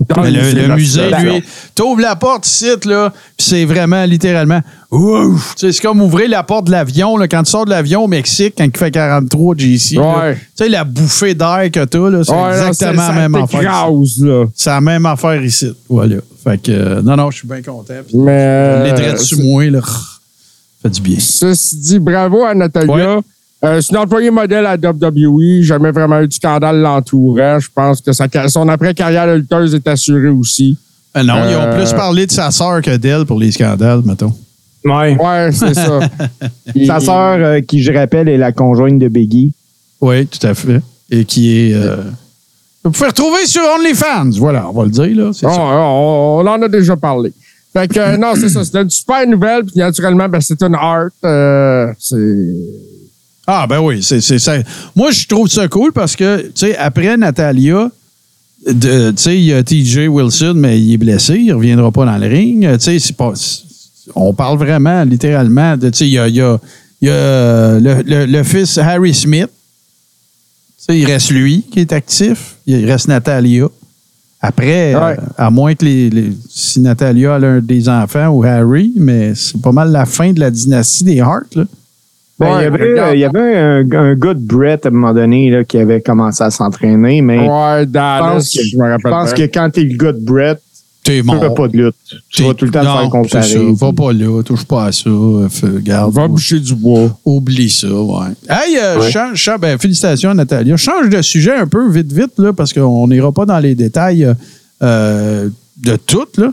Le, 0.00 0.24
C'est 0.24 0.54
le 0.54 0.74
musée, 0.74 1.10
lui, 1.20 1.42
t'ouvres 1.74 2.00
la 2.00 2.16
porte 2.16 2.46
ici, 2.46 2.70
là, 2.86 3.10
puis 3.36 3.46
c'est 3.46 3.64
vraiment 3.66 4.04
littéralement 4.06 4.60
ouf! 4.90 5.54
Tu 5.56 5.66
sais, 5.66 5.72
C'est 5.72 5.82
comme 5.82 6.00
ouvrir 6.00 6.28
la 6.30 6.42
porte 6.42 6.66
de 6.66 6.70
l'avion, 6.72 7.18
là, 7.18 7.28
quand 7.28 7.42
tu 7.42 7.50
sors 7.50 7.66
de 7.66 7.70
l'avion 7.70 8.04
au 8.04 8.08
Mexique, 8.08 8.54
quand 8.56 8.64
il 8.64 8.76
fait 8.76 8.90
43 8.90 9.56
GC. 9.58 9.98
Ouais. 9.98 10.34
Tu 10.34 10.40
sais, 10.56 10.68
la 10.70 10.84
bouffée 10.84 11.34
d'air 11.34 11.68
que 11.70 11.84
t'as, 11.84 12.10
là, 12.10 12.24
c'est 12.24 12.32
Ouais, 12.32 12.48
exactement 12.50 13.02
ça 13.02 13.08
la 13.12 13.28
même 13.28 13.34
affaire. 13.34 13.90
C'est 14.54 14.70
la 14.70 14.80
même 14.80 15.06
affaire 15.06 15.44
ici. 15.44 15.70
Voilà. 15.88 16.16
Fait 16.42 16.60
que, 16.60 16.72
euh, 16.72 17.02
non, 17.02 17.16
non, 17.16 17.30
je 17.30 17.38
suis 17.38 17.48
bien 17.48 17.62
content. 17.62 17.94
Mais, 18.14 18.30
euh, 18.30 18.84
les 18.84 18.94
traits 18.94 19.12
dessus 19.18 19.36
moi, 19.36 19.64
là, 19.70 19.80
fait 20.84 20.90
du 20.94 21.00
bien. 21.00 21.16
Ceci 21.18 21.76
dit, 21.76 21.98
bravo 21.98 22.44
à 22.44 22.54
Natalia. 22.54 23.16
Ouais. 23.16 23.22
Euh, 23.64 23.80
c'est 23.80 23.92
une 23.92 23.98
employée 23.98 24.30
modèle 24.30 24.66
à 24.66 24.76
WWE. 24.76 25.62
Jamais 25.62 25.90
vraiment 25.90 26.20
eu 26.20 26.28
de 26.28 26.32
scandale 26.32 26.80
l'entourant. 26.80 27.58
Je 27.58 27.68
pense 27.74 28.00
que 28.02 28.12
sa, 28.12 28.26
son 28.48 28.68
après-carrière 28.68 29.26
de 29.26 29.32
lutteuse 29.34 29.74
est 29.74 29.88
assurée 29.88 30.28
aussi. 30.28 30.76
Euh, 31.16 31.22
non, 31.22 31.34
ils 31.48 31.56
ont 31.56 31.60
Euh, 31.60 31.76
plus 31.78 31.92
parlé 31.94 32.26
de 32.26 32.32
sa 32.32 32.50
sœur 32.50 32.82
que 32.82 32.96
d'elle 32.96 33.24
pour 33.24 33.38
les 33.40 33.52
scandales, 33.52 34.02
mettons. 34.04 34.34
Ouais. 34.84 35.16
Ouais, 35.18 35.50
c'est 35.52 35.72
ça. 35.72 36.00
Sa 36.86 37.00
sœur, 37.00 37.36
euh, 37.38 37.60
qui 37.62 37.82
je 37.82 37.90
rappelle, 37.90 38.28
est 38.28 38.36
la 38.36 38.52
conjointe 38.52 38.98
de 38.98 39.08
Biggie. 39.08 39.52
Oui, 40.02 40.26
tout 40.26 40.46
à 40.46 40.52
fait. 40.52 40.82
Et 41.10 41.24
qui 41.24 41.70
est. 41.70 41.74
euh, 41.74 41.96
vous 42.84 42.90
pouvez 42.90 43.06
retrouver 43.06 43.46
sur 43.46 43.62
OnlyFans. 43.78 44.30
Voilà, 44.38 44.68
on 44.68 44.72
va 44.74 44.84
le 44.84 44.90
dire, 44.90 45.24
là. 45.24 45.30
C'est 45.32 45.46
Oh, 45.46 45.50
ça. 45.54 45.60
on, 45.62 46.40
on 46.44 46.46
en 46.46 46.60
a 46.60 46.68
déjà 46.68 46.96
parlé. 46.96 47.32
Fait 47.76 47.88
que, 47.88 47.98
euh, 47.98 48.16
non, 48.16 48.34
c'est 48.36 48.48
ça. 48.48 48.64
C'est 48.64 48.80
une 48.80 48.88
super 48.90 49.26
nouvelle. 49.26 49.64
Puis, 49.64 49.74
naturellement, 49.76 50.28
ben, 50.28 50.40
c'est 50.40 50.62
une 50.62 50.74
art. 50.76 51.08
euh, 51.24 51.92
c'est. 51.98 52.54
Ah, 53.46 53.66
ben 53.68 53.80
oui, 53.80 54.02
c'est 54.02 54.20
ça. 54.20 54.56
Moi, 54.96 55.10
je 55.10 55.26
trouve 55.26 55.48
ça 55.48 55.68
cool 55.68 55.92
parce 55.92 56.16
que, 56.16 56.42
tu 56.46 56.50
sais, 56.54 56.76
après 56.78 57.14
Natalia, 57.16 57.90
tu 58.66 58.72
sais, 59.16 59.36
il 59.36 59.44
y 59.44 59.52
a 59.52 59.62
TJ 59.62 60.08
Wilson, 60.08 60.54
mais 60.56 60.80
il 60.80 60.94
est 60.94 60.96
blessé, 60.96 61.34
il 61.34 61.52
reviendra 61.52 61.90
pas 61.92 62.06
dans 62.06 62.16
le 62.16 62.26
ring. 62.26 62.66
Tu 62.78 62.98
sais, 62.98 63.14
On 64.14 64.32
parle 64.32 64.56
vraiment, 64.58 65.04
littéralement, 65.04 65.76
de, 65.76 65.90
tu 65.90 65.98
sais, 65.98 66.06
il 66.06 66.12
y 66.12 66.18
a, 66.18 66.28
y 66.28 66.40
a- 66.40 66.58
euh, 67.04 67.80
le, 67.80 68.02
le- 68.02 68.24
le 68.26 68.42
fils 68.44 68.78
Harry 68.78 69.12
Smith. 69.12 69.48
Tu 70.78 70.84
sais, 70.94 70.98
il 70.98 71.04
reste 71.04 71.30
lui 71.30 71.64
qui 71.70 71.80
est 71.80 71.92
actif. 71.92 72.54
Il 72.66 72.86
reste 72.90 73.08
Natalia. 73.08 73.66
Après, 74.46 74.94
Ouais. 74.94 75.00
euh, 75.00 75.16
à 75.38 75.48
moins 75.50 75.74
que 75.74 75.86
les, 75.86 76.10
les- 76.10 76.32
si 76.50 76.78
Natalia 76.80 77.36
a 77.36 77.38
l'un 77.38 77.60
des 77.60 77.88
enfants 77.88 78.28
ou 78.28 78.44
Harry, 78.44 78.92
mais 78.96 79.34
c'est 79.34 79.60
pas 79.62 79.72
mal 79.72 79.90
la 79.90 80.04
fin 80.04 80.32
de 80.32 80.40
la 80.40 80.50
dynastie 80.50 81.02
des 81.04 81.20
Hart, 81.20 81.54
là. 81.56 81.64
Ben, 82.38 82.46
Ouais, 82.46 82.52
il 82.58 82.62
y 82.62 82.66
avait, 82.66 82.90
regarde. 82.90 83.14
il 83.14 83.20
y 83.20 83.24
avait 83.24 83.56
un, 83.56 83.90
un 83.92 84.14
gars 84.16 84.34
de 84.34 84.40
Brett 84.40 84.84
à 84.84 84.88
un 84.88 84.92
moment 84.92 85.14
donné 85.14 85.50
là, 85.50 85.64
qui 85.64 85.78
avait 85.78 86.00
commencé 86.02 86.42
à 86.44 86.50
s'entraîner, 86.50 87.22
mais 87.22 87.38
Ouais, 87.38 87.80
je 87.80 87.84
Dallas, 87.84 88.32
pense 88.34 88.50
que, 88.52 88.62
je 88.64 88.76
me 88.76 88.92
je 88.98 89.08
pense 89.08 89.32
que 89.32 89.42
quand 89.42 89.70
t'es 89.72 89.84
le 89.84 89.96
gars 89.96 90.12
de 90.12 90.20
Brett, 90.20 90.60
T'es 91.04 91.20
tu 91.20 91.22
mort. 91.22 91.40
fais 91.40 91.54
pas 91.54 91.68
de 91.68 91.76
lutte. 91.76 91.94
Tu 92.30 92.42
vas 92.42 92.54
tout 92.54 92.64
le 92.64 92.70
temps 92.72 92.80
te 92.80 92.84
Non, 92.86 92.98
faire 93.00 93.10
comparer. 93.10 93.48
ça. 93.48 93.58
Va 93.72 93.92
pas 93.92 94.12
là, 94.12 94.42
touche 94.42 94.64
pas 94.64 94.86
à 94.86 94.92
ça. 94.92 95.10
Fais- 95.50 95.66
Garde. 95.82 96.12
Va 96.14 96.26
boucher 96.26 96.58
du 96.58 96.74
bois. 96.74 97.16
Oublie 97.24 97.70
ça, 97.70 97.86
ouais. 97.92 98.26
Hey, 98.48 98.76
euh, 98.82 98.98
Ouais. 99.00 99.10
change- 99.12 99.36
change- 99.36 99.60
ben, 99.60 99.78
félicitations 99.78 100.34
Natalia. 100.34 100.76
Change 100.76 101.10
de 101.10 101.22
sujet 101.22 101.54
un 101.54 101.66
peu 101.66 101.88
vite, 101.90 102.10
vite, 102.12 102.32
là, 102.38 102.52
parce 102.52 102.72
qu'on 102.72 103.06
n'ira 103.06 103.30
pas 103.30 103.44
dans 103.46 103.58
les 103.60 103.74
détails 103.74 104.24
euh, 104.24 104.34
euh, 104.82 105.48
de 105.76 105.96
tout. 105.96 106.26
Là. 106.38 106.52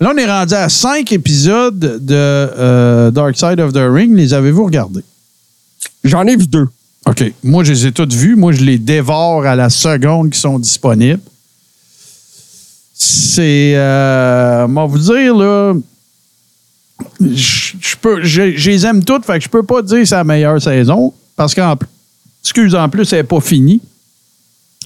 là, 0.00 0.12
on 0.14 0.16
est 0.16 0.26
rendu 0.26 0.54
à 0.54 0.68
cinq 0.70 1.12
épisodes 1.12 1.78
de 1.78 2.14
euh, 2.14 3.10
Dark 3.10 3.36
Side 3.36 3.60
of 3.60 3.72
the 3.74 3.80
Ring. 3.86 4.16
Les 4.16 4.32
avez-vous 4.34 4.64
regardés? 4.64 5.02
J'en 6.04 6.26
ai 6.26 6.36
vu 6.36 6.46
deux. 6.46 6.66
OK. 7.06 7.32
Moi, 7.44 7.64
je 7.64 7.72
les 7.72 7.86
ai 7.86 7.92
toutes 7.92 8.14
vues. 8.14 8.34
Moi, 8.36 8.52
je 8.52 8.62
les 8.64 8.78
dévore 8.78 9.44
à 9.44 9.56
la 9.56 9.68
seconde 9.68 10.30
qui 10.30 10.38
sont 10.40 10.58
disponibles. 10.58 11.20
C'est. 13.02 13.72
Euh, 13.76 14.68
moi, 14.68 14.84
vous 14.84 14.98
dire, 14.98 15.34
là. 15.34 15.72
Je 17.18 17.72
je 17.80 17.96
peux. 17.96 18.22
Je 18.22 18.52
je 18.54 18.70
les 18.70 18.84
aime 18.84 19.02
toutes, 19.02 19.24
fait 19.24 19.38
que 19.38 19.44
je 19.44 19.48
peux 19.48 19.62
pas 19.62 19.80
dire 19.80 20.00
que 20.00 20.04
c'est 20.04 20.14
la 20.14 20.24
meilleure 20.24 20.60
saison. 20.60 21.14
Parce 21.34 21.54
qu'en. 21.54 21.76
Excuse, 22.42 22.74
en 22.74 22.88
plus, 22.90 23.10
elle 23.14 23.20
n'est 23.20 23.24
pas 23.24 23.40
finie. 23.40 23.80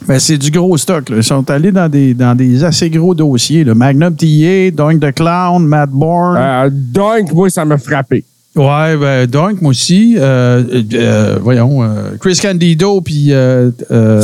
Mais 0.08 0.20
c'est 0.20 0.38
du 0.38 0.50
gros 0.52 0.76
stock. 0.76 1.08
là. 1.08 1.16
Ils 1.16 1.24
sont 1.24 1.48
allés 1.50 1.72
dans 1.72 1.88
des, 1.88 2.14
dans 2.14 2.36
des 2.36 2.62
assez 2.62 2.88
gros 2.90 3.14
dossiers. 3.14 3.64
Là. 3.64 3.74
Magnum 3.74 4.14
TA, 4.14 4.70
Doink 4.72 5.00
the 5.00 5.12
Clown, 5.12 5.64
Matt 5.66 5.90
Bourne. 5.90 6.36
Euh, 6.36 6.70
moi, 7.32 7.50
ça 7.50 7.64
m'a 7.64 7.78
frappé. 7.78 8.24
Ouais, 8.56 8.96
ben, 8.96 9.26
donc, 9.26 9.60
moi 9.60 9.70
aussi. 9.70 10.14
euh, 10.18 10.62
euh, 10.94 11.38
voyons, 11.42 11.82
euh, 11.82 12.10
Chris 12.20 12.38
Candido, 12.40 13.00
puis 13.00 13.32
euh, 13.32 13.70
euh, 13.90 14.22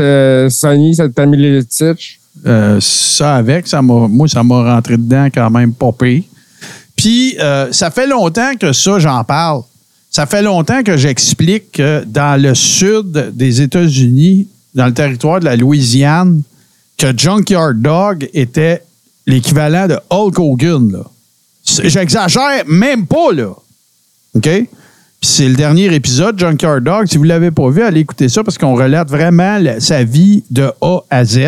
euh, 0.00 0.48
Sonny, 0.50 0.94
ça 0.96 1.08
t'a 1.08 1.26
mis 1.26 1.36
les 1.36 1.64
titres. 1.64 2.00
Euh, 2.46 2.78
ça 2.80 3.36
avec, 3.36 3.66
ça 3.66 3.82
moi, 3.82 4.28
ça 4.28 4.42
m'a 4.42 4.74
rentré 4.74 4.96
dedans 4.96 5.26
quand 5.32 5.50
même 5.50 5.72
pas 5.72 5.92
pire. 5.92 6.22
Puis, 6.96 7.36
euh, 7.38 7.72
ça 7.72 7.90
fait 7.90 8.06
longtemps 8.06 8.54
que 8.58 8.72
ça, 8.72 8.98
j'en 8.98 9.22
parle. 9.24 9.62
Ça 10.10 10.26
fait 10.26 10.42
longtemps 10.42 10.82
que 10.82 10.96
j'explique 10.96 11.72
que 11.72 12.02
dans 12.04 12.40
le 12.40 12.54
sud 12.54 13.32
des 13.34 13.60
États-Unis, 13.60 14.48
dans 14.74 14.86
le 14.86 14.94
territoire 14.94 15.38
de 15.38 15.44
la 15.44 15.56
Louisiane, 15.56 16.42
que 16.96 17.16
Junkyard 17.16 17.74
Dog 17.74 18.28
était 18.34 18.82
l'équivalent 19.26 19.86
de 19.86 19.98
Hulk 20.10 20.38
Hogan. 20.38 20.90
Là. 20.90 21.04
J'exagère 21.84 22.64
même 22.66 23.06
pas, 23.06 23.32
là. 23.32 23.52
OK? 24.34 24.42
Puis 25.20 25.30
c'est 25.30 25.48
le 25.48 25.54
dernier 25.54 25.92
épisode, 25.94 26.38
Junkyard 26.38 26.80
Dog. 26.80 27.06
Si 27.06 27.16
vous 27.16 27.24
ne 27.24 27.28
l'avez 27.28 27.50
pas 27.50 27.68
vu, 27.70 27.82
allez 27.82 28.00
écouter 28.00 28.28
ça 28.28 28.42
parce 28.42 28.56
qu'on 28.56 28.74
relate 28.74 29.08
vraiment 29.08 29.60
sa 29.80 30.04
vie 30.04 30.44
de 30.50 30.70
A 30.80 31.00
à 31.10 31.24
Z. 31.24 31.38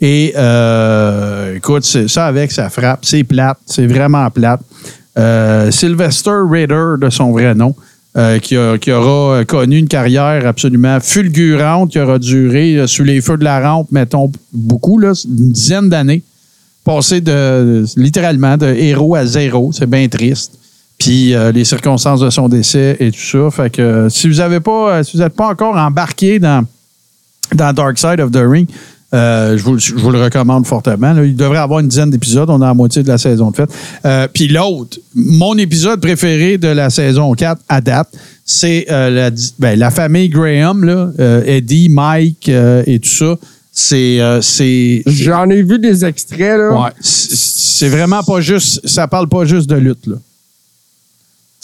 Et 0.00 0.34
euh, 0.36 1.56
écoute, 1.56 1.84
ça 1.84 2.26
avec, 2.26 2.52
ça 2.52 2.68
frappe. 2.68 3.00
C'est 3.04 3.24
plate. 3.24 3.58
C'est 3.66 3.86
vraiment 3.86 4.28
plate. 4.30 4.60
Euh, 5.18 5.70
Sylvester 5.70 6.40
Raider, 6.48 6.94
de 7.00 7.08
son 7.08 7.32
vrai 7.32 7.54
nom, 7.54 7.74
euh, 8.16 8.38
qui, 8.38 8.56
aura 8.92 9.44
connu 9.44 9.78
une 9.78 9.88
carrière 9.88 10.46
absolument 10.46 11.00
fulgurante, 11.00 11.92
qui 11.92 11.98
aura 11.98 12.18
duré 12.18 12.76
euh, 12.76 12.86
sous 12.86 13.04
les 13.04 13.20
feux 13.22 13.38
de 13.38 13.44
la 13.44 13.60
rampe, 13.60 13.90
mettons, 13.90 14.30
beaucoup, 14.52 14.98
là, 14.98 15.12
une 15.24 15.52
dizaine 15.52 15.88
d'années. 15.88 16.22
Passé 16.84 17.20
de 17.20 17.84
littéralement 17.96 18.56
de 18.56 18.66
héros 18.66 19.16
à 19.16 19.26
zéro. 19.26 19.72
C'est 19.72 19.90
bien 19.90 20.06
triste. 20.08 20.52
Puis 20.98 21.34
euh, 21.34 21.52
les 21.52 21.64
circonstances 21.64 22.20
de 22.20 22.30
son 22.30 22.48
décès 22.48 22.96
et 23.00 23.10
tout 23.10 23.20
ça. 23.20 23.50
Fait 23.50 23.70
que 23.70 23.82
euh, 23.82 24.08
si 24.08 24.28
vous 24.28 24.40
avez 24.40 24.60
pas, 24.60 24.96
euh, 24.96 25.02
si 25.02 25.16
vous 25.16 25.22
n'êtes 25.22 25.34
pas 25.34 25.48
encore 25.48 25.76
embarqué 25.76 26.38
dans, 26.38 26.64
dans 27.54 27.72
Dark 27.72 27.98
Side 27.98 28.20
of 28.20 28.30
the 28.30 28.42
Ring, 28.42 28.66
euh, 29.14 29.56
je, 29.56 29.62
vous, 29.62 29.78
je 29.78 29.94
vous 29.94 30.10
le 30.10 30.20
recommande 30.22 30.66
fortement. 30.66 31.12
là. 31.12 31.24
Il 31.24 31.36
devrait 31.36 31.58
avoir 31.58 31.80
une 31.80 31.88
dizaine 31.88 32.10
d'épisodes. 32.10 32.50
On 32.50 32.60
est 32.60 32.64
à 32.64 32.68
la 32.68 32.74
moitié 32.74 33.02
de 33.02 33.08
la 33.08 33.18
saison 33.18 33.50
de 33.50 33.56
fête. 33.56 33.70
Euh, 34.04 34.26
Puis 34.32 34.48
l'autre, 34.48 34.98
mon 35.14 35.56
épisode 35.58 36.00
préféré 36.00 36.58
de 36.58 36.68
la 36.68 36.90
saison 36.90 37.32
4 37.32 37.62
à 37.68 37.80
date, 37.80 38.08
c'est 38.44 38.86
euh, 38.90 39.10
la, 39.10 39.30
ben, 39.58 39.78
la 39.78 39.90
famille 39.90 40.28
Graham, 40.28 40.84
là, 40.84 41.10
Eddie, 41.46 41.88
Mike 41.88 42.48
et 42.48 42.98
tout 42.98 43.08
ça. 43.08 43.36
C'est 43.72 45.02
J'en 45.06 45.50
ai 45.50 45.62
vu 45.62 45.78
des 45.78 46.04
extraits, 46.04 46.58
là. 46.58 46.70
Ouais, 46.72 46.90
c'est 47.00 47.88
vraiment 47.88 48.22
pas 48.22 48.40
juste, 48.40 48.86
ça 48.86 49.06
parle 49.06 49.28
pas 49.28 49.44
juste 49.44 49.68
de 49.68 49.76
lutte, 49.76 50.06
là. 50.06 50.16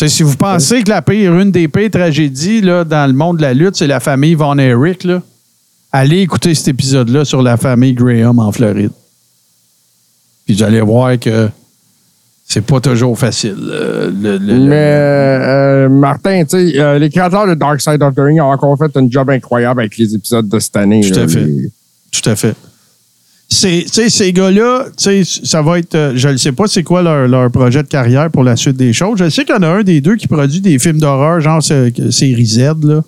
Si 0.08 0.22
vous 0.24 0.36
pensez 0.36 0.82
que 0.82 0.90
la 0.90 1.00
pire, 1.00 1.38
une 1.38 1.52
des 1.52 1.68
pires 1.68 1.90
tragédies 1.90 2.60
là, 2.60 2.82
dans 2.82 3.06
le 3.06 3.12
monde 3.16 3.36
de 3.36 3.42
la 3.42 3.54
lutte, 3.54 3.76
c'est 3.76 3.86
la 3.86 4.00
famille 4.00 4.34
Von 4.34 4.58
Erich, 4.58 5.04
là, 5.04 5.22
allez 5.92 6.20
écouter 6.20 6.54
cet 6.54 6.68
épisode-là 6.68 7.24
sur 7.24 7.42
la 7.42 7.56
famille 7.56 7.92
Graham 7.94 8.38
en 8.38 8.50
Floride. 8.52 8.90
Puis 10.46 10.54
vous 10.56 10.62
allez 10.62 10.80
voir 10.80 11.18
que 11.18 11.48
c'est 12.48 12.64
pas 12.64 12.80
toujours 12.80 13.18
facile. 13.18 13.56
euh, 13.70 14.10
le- 14.10 14.36
le- 14.38 14.54
le- 14.58 14.68
Mais 14.68 14.74
euh, 14.76 15.88
Martin, 15.88 16.44
tu 16.44 16.50
sais, 16.72 16.78
euh, 16.80 16.98
les 16.98 17.08
créateurs 17.10 17.46
de 17.46 17.54
Dark 17.54 17.80
Side 17.80 18.02
of 18.02 18.14
the 18.14 18.18
Ring 18.20 18.40
ont 18.40 18.50
encore 18.50 18.76
fait 18.76 18.94
un 18.96 19.08
job 19.10 19.30
incroyable 19.30 19.80
avec 19.80 19.96
les 19.96 20.14
épisodes 20.14 20.48
de 20.48 20.58
cette 20.58 20.76
année. 20.76 21.00
Tout 21.08 21.14
là. 21.18 21.22
à 21.24 21.28
fait. 21.28 21.44
Les- 21.44 21.70
Tout 22.10 22.28
à 22.28 22.36
fait. 22.36 22.54
C'est- 23.48 23.82
tu 23.84 23.88
sais, 23.92 24.08
ces 24.10 24.32
gars-là, 24.32 24.86
tu 24.96 25.24
sais, 25.24 25.40
ça 25.44 25.60
va 25.62 25.78
être. 25.78 26.12
je 26.14 26.28
ne 26.28 26.36
sais 26.38 26.52
pas 26.52 26.66
c'est 26.66 26.82
quoi 26.82 27.02
leur, 27.02 27.28
leur 27.28 27.50
projet 27.50 27.82
de 27.82 27.88
carrière 27.88 28.30
pour 28.30 28.42
la 28.44 28.56
suite 28.56 28.76
des 28.76 28.92
choses. 28.94 29.18
Je 29.18 29.28
sais 29.28 29.44
qu'il 29.44 29.54
y 29.54 29.58
en 29.58 29.62
a 29.62 29.68
un 29.68 29.82
des 29.82 30.00
deux 30.00 30.16
qui 30.16 30.26
produit 30.26 30.60
des 30.60 30.78
films 30.78 30.98
d'horreur, 30.98 31.40
genre 31.40 31.62
série 31.62 32.46
Z, 32.46 32.58
là. 32.84 33.02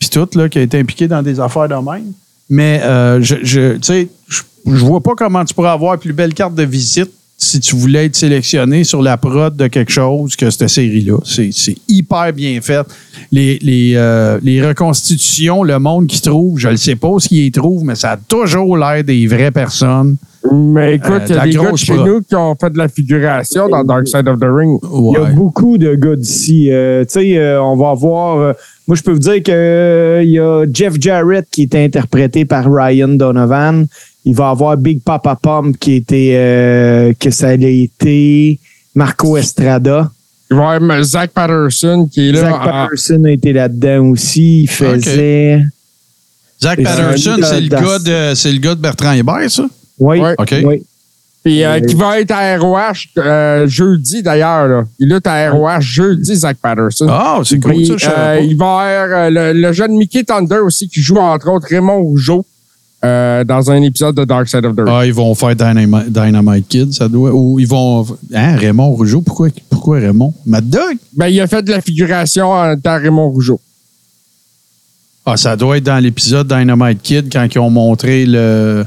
Puis 0.00 0.08
tout, 0.08 0.28
là, 0.34 0.48
qui 0.48 0.58
a 0.58 0.62
été 0.62 0.78
impliqué 0.78 1.06
dans 1.06 1.22
des 1.22 1.38
affaires 1.38 1.68
de 1.68 1.74
même. 1.74 2.12
Mais, 2.48 2.80
euh, 2.82 3.20
je, 3.22 3.36
je, 3.44 3.74
tu 3.74 3.82
sais, 3.82 4.08
je, 4.28 4.40
je 4.66 4.84
vois 4.84 5.00
pas 5.00 5.12
comment 5.16 5.44
tu 5.44 5.54
pourrais 5.54 5.70
avoir 5.70 5.96
plus 5.98 6.12
belle 6.12 6.34
carte 6.34 6.54
de 6.54 6.64
visite 6.64 7.10
si 7.42 7.58
tu 7.60 7.74
voulais 7.74 8.04
être 8.06 8.16
sélectionné 8.16 8.84
sur 8.84 9.00
la 9.00 9.16
prod 9.16 9.56
de 9.56 9.66
quelque 9.68 9.90
chose 9.92 10.36
que 10.36 10.50
cette 10.50 10.68
série-là. 10.68 11.16
C'est 11.24 11.76
hyper 11.88 12.32
bien 12.34 12.60
fait. 12.60 12.86
Les, 13.32 13.58
les, 13.62 13.92
euh, 13.96 14.38
les 14.42 14.60
reconstitutions, 14.66 15.62
le 15.62 15.78
monde 15.78 16.06
qui 16.06 16.20
trouve, 16.20 16.58
je 16.58 16.68
ne 16.68 16.76
sais 16.76 16.96
pas 16.96 17.18
ce 17.18 17.28
qu'ils 17.28 17.46
y 17.46 17.50
trouvent, 17.52 17.82
mais 17.84 17.94
ça 17.94 18.10
a 18.12 18.16
toujours 18.18 18.76
l'air 18.76 19.02
des 19.04 19.26
vraies 19.26 19.50
personnes. 19.52 20.16
Mais 20.52 20.96
écoute, 20.96 21.12
Euh, 21.12 21.26
il 21.28 21.34
y 21.34 21.38
a 21.38 21.44
des 21.46 21.52
gars 21.52 21.72
de 21.72 21.76
chez 21.76 21.94
prod. 21.94 22.06
nous 22.06 22.20
qui 22.22 22.34
ont 22.34 22.54
fait 22.60 22.70
de 22.70 22.78
la 22.78 22.88
figuration 22.88 23.68
dans 23.68 23.84
Dark 23.84 24.06
Side 24.06 24.28
of 24.28 24.38
the 24.38 24.44
Ring. 24.44 24.78
Il 24.82 25.12
y 25.12 25.16
a 25.16 25.24
beaucoup 25.30 25.78
de 25.78 25.94
gars 25.94 26.16
d'ici. 26.16 26.68
Euh, 26.70 27.04
tu 27.04 27.20
sais, 27.20 27.56
on 27.56 27.76
va 27.76 27.94
voir. 27.94 28.54
Moi, 28.90 28.96
je 28.96 29.02
peux 29.04 29.12
vous 29.12 29.20
dire 29.20 29.40
que 29.40 29.52
euh, 29.52 30.20
il 30.24 30.30
y 30.30 30.40
a 30.40 30.66
Jeff 30.74 30.94
Jarrett 30.98 31.46
qui 31.48 31.62
était 31.62 31.84
interprété 31.84 32.44
par 32.44 32.64
Ryan 32.68 33.06
Donovan. 33.06 33.86
Il 34.24 34.34
va 34.34 34.50
avoir 34.50 34.76
Big 34.76 35.00
Papa 35.00 35.38
Pump 35.40 35.78
qui 35.78 35.92
était 35.94 36.32
euh, 36.34 37.12
que 37.16 37.30
ça 37.30 37.50
a 37.50 37.52
été 37.54 38.58
Marco 38.96 39.36
Estrada. 39.36 40.10
Il 40.50 40.56
va 40.56 40.72
y 40.72 40.76
avoir 40.78 41.04
Zach 41.04 41.30
Patterson 41.30 42.08
qui 42.12 42.30
est 42.30 42.32
là. 42.32 42.40
Zach 42.40 42.54
en- 42.54 42.64
Patterson 42.64 43.22
a 43.26 43.30
été 43.30 43.52
là-dedans 43.52 44.06
aussi. 44.08 44.62
Il 44.62 44.68
faisait. 44.68 45.62
Zach 46.60 46.82
Patterson, 46.82 47.36
c'est 47.44 47.60
le, 47.60 47.68
gars 47.68 47.98
de, 48.00 48.34
c'est 48.34 48.50
le 48.50 48.58
gars 48.58 48.74
de 48.74 48.80
Bertrand 48.80 49.12
Hébert, 49.12 49.48
ça? 49.48 49.68
Oui. 50.00 50.18
Ouais. 50.18 50.34
OK. 50.36 50.54
oui. 50.64 50.82
Puis 51.42 51.64
euh, 51.64 51.80
qui 51.80 51.94
va 51.94 52.20
être 52.20 52.32
à 52.32 52.58
ROH 52.58 52.92
euh, 53.16 53.66
jeudi 53.66 54.22
d'ailleurs. 54.22 54.84
Il 54.98 55.10
est 55.10 55.26
à 55.26 55.50
ROH 55.50 55.80
jeudi, 55.80 56.34
Zach 56.36 56.58
Patterson. 56.60 57.06
Ah, 57.08 57.40
c'est 57.44 57.58
cool, 57.60 57.72
Puis, 57.72 57.86
ça, 57.86 57.94
je 57.96 58.04
savais 58.04 58.16
euh, 58.18 58.36
pas. 58.36 58.40
il 58.42 58.56
va 58.58 58.66
y 58.66 58.94
avoir 58.94 59.18
euh, 59.20 59.30
le, 59.52 59.60
le 59.60 59.72
jeune 59.72 59.92
Mickey 59.96 60.22
Thunder 60.22 60.58
aussi 60.58 60.88
qui 60.88 61.00
joue 61.00 61.16
entre 61.16 61.48
autres 61.50 61.66
Raymond 61.70 62.00
Rougeau 62.02 62.44
euh, 63.02 63.42
dans 63.44 63.70
un 63.70 63.80
épisode 63.80 64.14
de 64.16 64.24
Dark 64.26 64.46
Side 64.48 64.66
of 64.66 64.76
the 64.76 64.80
Ring. 64.80 64.88
Ah, 64.90 65.06
ils 65.06 65.14
vont 65.14 65.34
faire 65.34 65.56
Dynamite, 65.56 66.12
Dynamite 66.12 66.68
Kid, 66.68 66.92
ça 66.92 67.08
doit. 67.08 67.30
Ou 67.32 67.58
ils 67.58 67.66
vont. 67.66 68.06
Hein, 68.34 68.56
Raymond 68.56 68.90
Rougeau, 68.90 69.22
pourquoi, 69.22 69.48
pourquoi 69.70 69.98
Raymond? 70.00 70.34
Mad 70.44 70.68
Dog? 70.68 70.98
Ben, 71.16 71.28
il 71.28 71.40
a 71.40 71.46
fait 71.46 71.62
de 71.62 71.70
la 71.70 71.80
figuration 71.80 72.50
en 72.52 72.76
tant 72.76 72.98
Raymond 72.98 73.30
Rougeau. 73.30 73.58
Ah, 75.24 75.38
ça 75.38 75.56
doit 75.56 75.78
être 75.78 75.84
dans 75.84 75.98
l'épisode 76.02 76.46
Dynamite 76.48 77.00
Kid 77.02 77.32
quand 77.32 77.46
ils 77.50 77.58
ont 77.58 77.70
montré 77.70 78.26
le, 78.26 78.84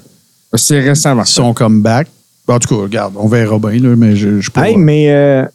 C'est 0.54 0.80
récemment. 0.82 1.26
son 1.26 1.54
comeback. 1.56 2.08
En 2.48 2.60
tout 2.60 2.76
cas, 2.76 2.82
regarde, 2.82 3.14
on 3.18 3.28
verra 3.28 3.58
bien, 3.58 3.80
là, 3.80 3.96
mais 3.96 4.16
je, 4.16 4.40
je 4.42 4.52
pourrais- 4.52 4.72
Hey, 4.72 4.78
mais 4.78 5.12
euh, 5.12 5.46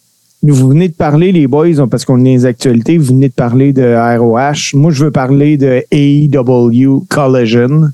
vous 0.43 0.69
venez 0.69 0.89
de 0.89 0.95
parler, 0.95 1.33
les 1.33 1.47
boys, 1.47 1.87
parce 1.91 2.05
qu'on 2.05 2.25
est 2.25 2.31
les 2.35 2.47
actualités, 2.47 2.97
vous 2.97 3.07
venez 3.15 3.29
de 3.29 3.35
parler 3.35 3.73
de 3.73 3.83
ROH. 4.19 4.75
Moi, 4.79 4.91
je 4.93 5.05
veux 5.05 5.11
parler 5.11 5.57
de 5.57 5.83
AEW 5.91 7.05
Collision. 7.09 7.91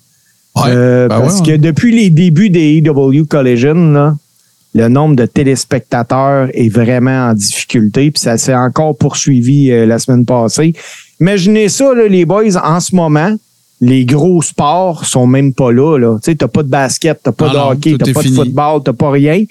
Ouais. 0.57 0.63
Euh, 0.69 1.09
Ben 1.09 1.19
parce 1.21 1.41
ouais, 1.41 1.47
que 1.47 1.51
ouais. 1.53 1.59
depuis 1.59 1.93
les 1.95 2.11
débuts 2.11 2.51
des 2.51 2.77
AEW 2.85 3.25
Collision, 3.27 3.75
là, 3.93 4.15
le 4.77 4.89
nombre 4.89 5.17
de 5.17 5.27
téléspectateurs 5.27 6.49
est 6.53 6.69
vraiment 6.69 7.29
en 7.31 7.35
difficulté, 7.35 8.11
puis 8.13 8.21
ça 8.21 8.39
s'est 8.39 8.55
encore 8.55 8.97
poursuivi 8.97 9.71
euh, 9.71 9.87
la 9.87 9.99
semaine 9.99 10.25
passée. 10.25 10.73
Imaginez 11.21 11.69
ça, 11.69 11.93
là, 11.95 12.07
les 12.09 12.25
boys, 12.25 12.57
en 12.63 12.79
ce 12.81 12.95
moment, 12.95 13.35
les 13.81 14.05
gros 14.05 14.43
sports 14.43 15.05
sont 15.05 15.27
même 15.27 15.53
pas 15.53 15.73
là. 15.73 15.99
là. 15.99 16.17
Tu 16.23 16.31
sais, 16.31 16.37
t'as 16.37 16.49
pas 16.49 16.63
de 16.63 16.69
basket, 16.69 17.21
t'as 17.23 17.33
pas 17.33 17.49
Ah 17.51 17.53
de 17.53 17.59
hockey, 17.59 17.91
est 17.91 18.13
pas 18.13 18.23
fini. 18.23 18.37
de 18.37 18.43
football, 18.43 18.83
t'as 18.85 18.93
pas 18.93 19.11
rien. 19.11 19.45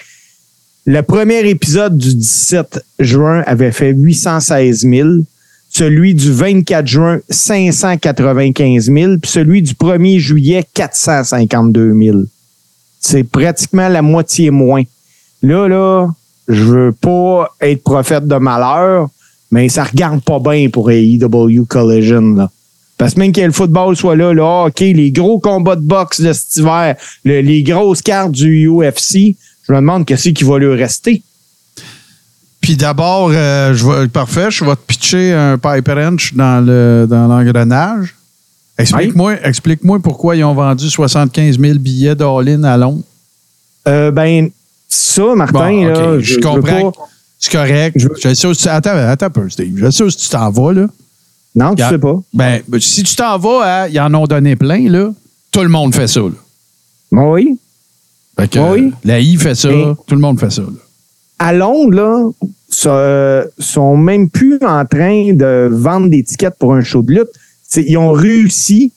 Le 0.86 1.02
premier 1.02 1.48
épisode 1.48 1.98
du 1.98 2.16
17 2.16 2.84
juin 3.00 3.44
avait 3.46 3.72
fait 3.72 3.92
816 3.92 4.82
000. 4.82 5.10
Celui 5.70 6.14
du 6.14 6.32
24 6.32 6.86
juin, 6.86 7.20
595 7.30 8.92
000. 8.92 9.18
Puis 9.18 9.32
celui 9.32 9.62
du 9.62 9.74
1er 9.74 10.20
juillet, 10.20 10.64
452 10.74 11.94
000. 11.98 12.18
C'est 13.00 13.24
pratiquement 13.24 13.88
la 13.88 14.02
moitié 14.02 14.52
moins. 14.52 14.84
Là, 15.42 15.68
là, 15.68 16.10
je 16.48 16.64
veux 16.64 16.92
pas 16.92 17.56
être 17.62 17.84
prophète 17.84 18.28
de 18.28 18.36
malheur, 18.36 19.10
mais 19.52 19.70
ça 19.70 19.84
regarde 19.84 20.22
pas 20.22 20.40
bien 20.40 20.70
pour 20.70 20.92
AEW 20.92 21.66
Collision. 21.68 22.36
Là. 22.36 22.52
Parce 23.04 23.14
que 23.16 23.20
même 23.20 23.32
que 23.32 23.42
le 23.42 23.52
football 23.52 23.96
soit 23.96 24.16
là, 24.16 24.34
le 24.34 24.42
hockey, 24.42 24.94
les 24.94 25.12
gros 25.12 25.40
combats 25.40 25.76
de 25.76 25.82
boxe 25.82 26.22
de 26.22 26.32
cet 26.34 26.56
hiver, 26.58 26.96
le- 27.24 27.42
les 27.42 27.64
grosses 27.64 28.02
cartes 28.02 28.32
du 28.32 28.68
UFC, 28.68 29.36
je 29.68 29.72
me 29.74 29.78
demande 29.78 30.06
qu'est-ce 30.06 30.30
qui 30.30 30.44
va 30.44 30.58
lui 30.60 30.74
rester. 30.76 31.22
Puis 32.62 32.78
d'abord, 32.78 33.30
euh, 33.34 33.74
je 33.74 33.86
vais, 33.86 34.08
parfait, 34.08 34.50
je 34.50 34.64
vais 34.64 34.76
te 34.76 34.82
pitcher 34.88 35.34
un 35.34 35.58
pipe 35.58 35.88
wrench 35.88 36.34
dans 36.34 36.66
le 36.66 37.06
dans 37.10 37.28
l'engrenage. 37.28 38.16
Explique-moi 38.78 39.36
explique-moi 39.44 40.00
pourquoi 40.02 40.36
ils 40.36 40.44
ont 40.44 40.54
vendu 40.54 40.90
75 40.90 41.60
000 41.60 41.78
billets 41.80 42.16
d'all-in 42.16 42.64
à 42.64 42.78
Londres. 42.78 43.04
Euh, 43.88 44.12
ben, 44.12 44.50
ça, 44.88 45.36
Martin, 45.36 45.60
Bon, 45.60 45.86
là, 45.88 46.20
je, 46.20 46.40
comprends. 46.40 46.92
pas- 46.92 47.00
C'est 47.38 47.52
correct. 47.52 47.98
Je- 48.00 48.30
Je 48.30 48.54
sais 48.54 48.70
attends, 48.70 48.96
attends 48.96 49.26
un 49.26 49.30
peu, 49.30 49.50
Steve. 49.50 49.74
Je 49.78 49.92
sais 49.92 50.04
où 50.04 50.10
tu 50.10 50.30
t'en 50.30 50.50
vas, 50.50 50.72
là. 50.74 50.88
Non, 51.56 51.76
tu 51.76 51.84
sais 51.84 51.98
pas. 52.00 52.20
Ben, 52.34 52.62
si 52.80 53.04
tu 53.04 53.16
t'en 53.16 53.38
vas, 53.38 53.62
à, 53.84 53.90
ils 53.90 54.00
en 54.00 54.14
ont 54.16 54.26
donné 54.26 54.56
plein, 54.56 54.90
là. 54.90 55.12
Tout 55.52 55.62
le 55.62 55.70
monde 55.70 55.94
fait 55.94 56.08
ça, 56.08 56.22
là. 56.22 56.30
Oui. 57.12 57.58
Fait 58.40 58.48
que, 58.48 58.60
Oui. 58.60 58.86
euh, 58.88 58.92
la 59.04 59.20
I 59.20 59.38
fait 59.38 59.54
ça, 59.56 59.70
tout 59.70 60.16
le 60.16 60.22
monde 60.22 60.40
fait 60.40 60.50
ça, 60.52 60.64
là. 60.64 60.68
à 61.38 61.54
Londres, 61.54 61.92
là, 61.94 62.30
ça, 62.70 63.44
sont 63.60 63.96
même 63.98 64.30
plus 64.30 64.58
en 64.66 64.84
train 64.86 65.34
de 65.34 65.70
vendre 65.72 66.10
des 66.10 66.24
tickets 66.24 66.56
pour 66.58 66.74
un 66.74 66.82
show 66.82 67.04
de 67.04 67.12
lutte. 67.14 67.30
Ils 67.76 67.98
ont 67.98 68.12
réussi 68.12 68.92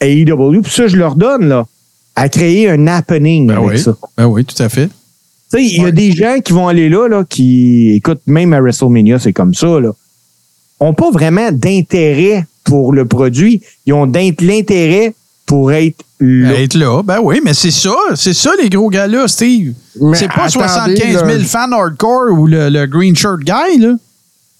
à 0.00 0.06
AEW, 0.06 0.62
puis 0.62 0.72
ça, 0.72 0.86
je 0.86 0.96
leur 0.96 1.16
donne, 1.16 1.48
là, 1.48 1.66
à 2.14 2.28
créer 2.28 2.70
un 2.70 2.86
happening 2.86 3.48
Ben 3.48 3.56
avec 3.56 3.70
oui. 3.70 3.78
ça. 3.80 3.96
Ben 4.16 4.26
oui, 4.26 4.44
tout 4.44 4.60
à 4.62 4.68
fait. 4.68 4.86
Tu 4.86 5.58
sais, 5.58 5.64
il 5.64 5.82
y 5.82 5.84
a 5.84 5.90
des 5.90 6.12
gens 6.12 6.38
qui 6.44 6.52
vont 6.52 6.68
aller 6.68 6.88
là, 6.88 7.08
là, 7.08 7.24
qui, 7.28 7.94
écoute, 7.96 8.20
même 8.26 8.52
à 8.52 8.60
WrestleMania, 8.60 9.18
c'est 9.18 9.32
comme 9.32 9.54
ça, 9.54 9.80
là, 9.80 9.90
ont 10.80 10.94
pas 10.94 11.10
vraiment 11.10 11.50
d'intérêt 11.52 12.46
pour 12.64 12.92
le 12.92 13.04
produit. 13.04 13.62
Ils 13.86 13.92
ont 13.92 14.06
l'intérêt 14.06 15.14
pour 15.46 15.72
être 15.72 16.04
là. 16.20 16.60
Être 16.60 16.74
là, 16.74 17.02
ben 17.02 17.18
oui, 17.22 17.40
mais 17.44 17.54
c'est 17.54 17.70
ça. 17.70 17.94
C'est 18.14 18.34
ça, 18.34 18.52
les 18.62 18.68
gros 18.68 18.88
gars-là, 18.90 19.26
Steve. 19.28 19.74
Mais 20.00 20.16
C'est 20.16 20.28
pas 20.28 20.44
attendez, 20.46 20.96
75 20.96 21.12
000 21.12 21.26
là. 21.26 21.38
fans 21.44 21.72
hardcore 21.72 22.38
ou 22.38 22.46
le, 22.46 22.68
le 22.68 22.86
green 22.86 23.16
shirt 23.16 23.40
guy, 23.40 23.78
là. 23.78 23.94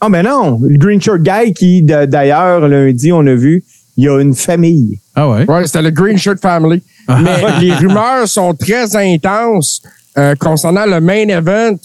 Ah, 0.02 0.08
ben 0.08 0.22
non, 0.22 0.58
le 0.62 0.78
Green 0.78 0.98
Shirt 1.00 1.20
Guy 1.20 1.52
qui, 1.52 1.82
d'ailleurs, 1.82 2.66
lundi, 2.66 3.12
on 3.12 3.26
a 3.26 3.34
vu, 3.34 3.62
il 3.98 4.04
y 4.04 4.08
a 4.08 4.18
une 4.18 4.34
famille. 4.34 4.98
Ah 5.14 5.28
ouais? 5.28 5.44
Ouais, 5.46 5.66
c'était 5.66 5.82
le 5.82 5.90
Green 5.90 6.16
Shirt 6.16 6.40
Family. 6.40 6.82
Mais 7.08 7.60
les 7.60 7.74
rumeurs 7.74 8.26
sont 8.26 8.54
très 8.54 8.96
intenses 8.96 9.82
euh, 10.16 10.34
concernant 10.36 10.86
le 10.86 11.02
main 11.02 11.28
event 11.28 11.76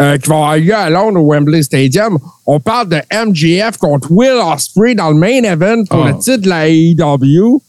euh, 0.00 0.18
qui 0.18 0.28
va 0.28 0.34
avoir 0.36 0.56
lieu 0.56 0.74
à 0.74 0.90
Londres 0.90 1.20
au 1.20 1.32
Wembley 1.32 1.62
Stadium. 1.62 2.18
On 2.46 2.58
parle 2.60 2.88
de 2.88 2.96
MJF 3.12 3.76
contre 3.78 4.10
Will 4.10 4.38
Ospreay 4.52 4.94
dans 4.94 5.10
le 5.10 5.16
main 5.16 5.42
event 5.44 5.84
pour 5.88 6.04
Ah. 6.04 6.08
le 6.10 6.18
titre 6.18 6.38
de 6.42 6.48
la 6.48 6.68
AEW. 6.68 7.62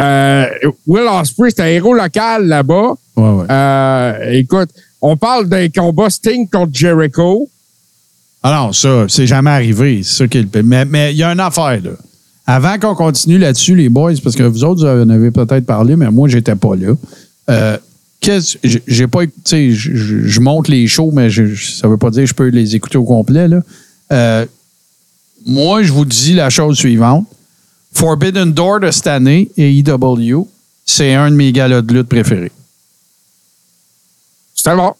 Euh, 0.00 0.46
Will 0.86 1.04
Ospreay, 1.20 1.50
c'est 1.50 1.62
un 1.62 1.66
héros 1.66 1.94
local 1.94 2.46
là-bas. 2.46 2.94
Ouais, 3.16 3.28
ouais. 3.30 3.46
Euh, 3.50 4.30
écoute, 4.32 4.68
on 5.00 5.16
parle 5.16 5.48
d'un 5.48 5.68
combat 5.68 6.10
Sting 6.10 6.48
contre 6.48 6.72
Jericho. 6.74 7.48
Ah 8.42 8.62
non, 8.62 8.72
ça, 8.72 9.06
c'est 9.08 9.26
jamais 9.26 9.50
arrivé. 9.50 10.02
C'est 10.02 10.16
ça 10.18 10.28
qui 10.28 10.38
est 10.38 10.42
le 10.42 10.48
pire. 10.48 10.62
Mais 10.64 10.84
mais 10.84 11.12
il 11.12 11.16
y 11.18 11.22
a 11.22 11.32
une 11.32 11.40
affaire, 11.40 11.80
là. 11.82 11.90
Avant 12.46 12.78
qu'on 12.78 12.94
continue 12.94 13.38
là-dessus, 13.38 13.74
les 13.74 13.88
boys, 13.88 14.12
parce 14.22 14.36
que 14.36 14.44
vous 14.44 14.62
autres, 14.64 14.80
vous 14.86 14.86
en 15.02 15.08
avez 15.08 15.30
peut-être 15.32 15.66
parlé, 15.66 15.96
mais 15.96 16.10
moi, 16.10 16.28
j'étais 16.28 16.54
pas 16.54 16.74
là. 16.76 16.94
Qu'est-ce- 18.26 18.58
j'ai- 18.88 19.06
pas, 19.06 19.24
tu 19.24 19.32
sais, 19.44 19.70
je- 19.70 20.40
monte 20.40 20.66
les 20.66 20.88
shows, 20.88 21.12
mais 21.14 21.30
je, 21.30 21.54
ça 21.54 21.86
veut 21.86 21.96
pas 21.96 22.10
dire 22.10 22.22
que 22.24 22.28
je 22.28 22.34
peux 22.34 22.48
les 22.48 22.74
écouter 22.74 22.98
au 22.98 23.04
complet, 23.04 23.46
là. 23.46 23.60
Euh, 24.12 24.44
moi, 25.46 25.84
je 25.84 25.92
vous 25.92 26.04
dis 26.04 26.34
la 26.34 26.50
chose 26.50 26.76
suivante. 26.76 27.24
Forbidden 27.92 28.52
Door 28.52 28.80
de 28.80 28.90
cette 28.90 29.06
année, 29.06 29.48
AEW, 29.56 30.48
c'est 30.84 31.14
un 31.14 31.30
de 31.30 31.36
mes 31.36 31.52
galas 31.52 31.82
de 31.82 31.94
lutte 31.94 32.08
préférés. 32.08 32.50
C'était 34.56 34.74
bon. 34.74 34.92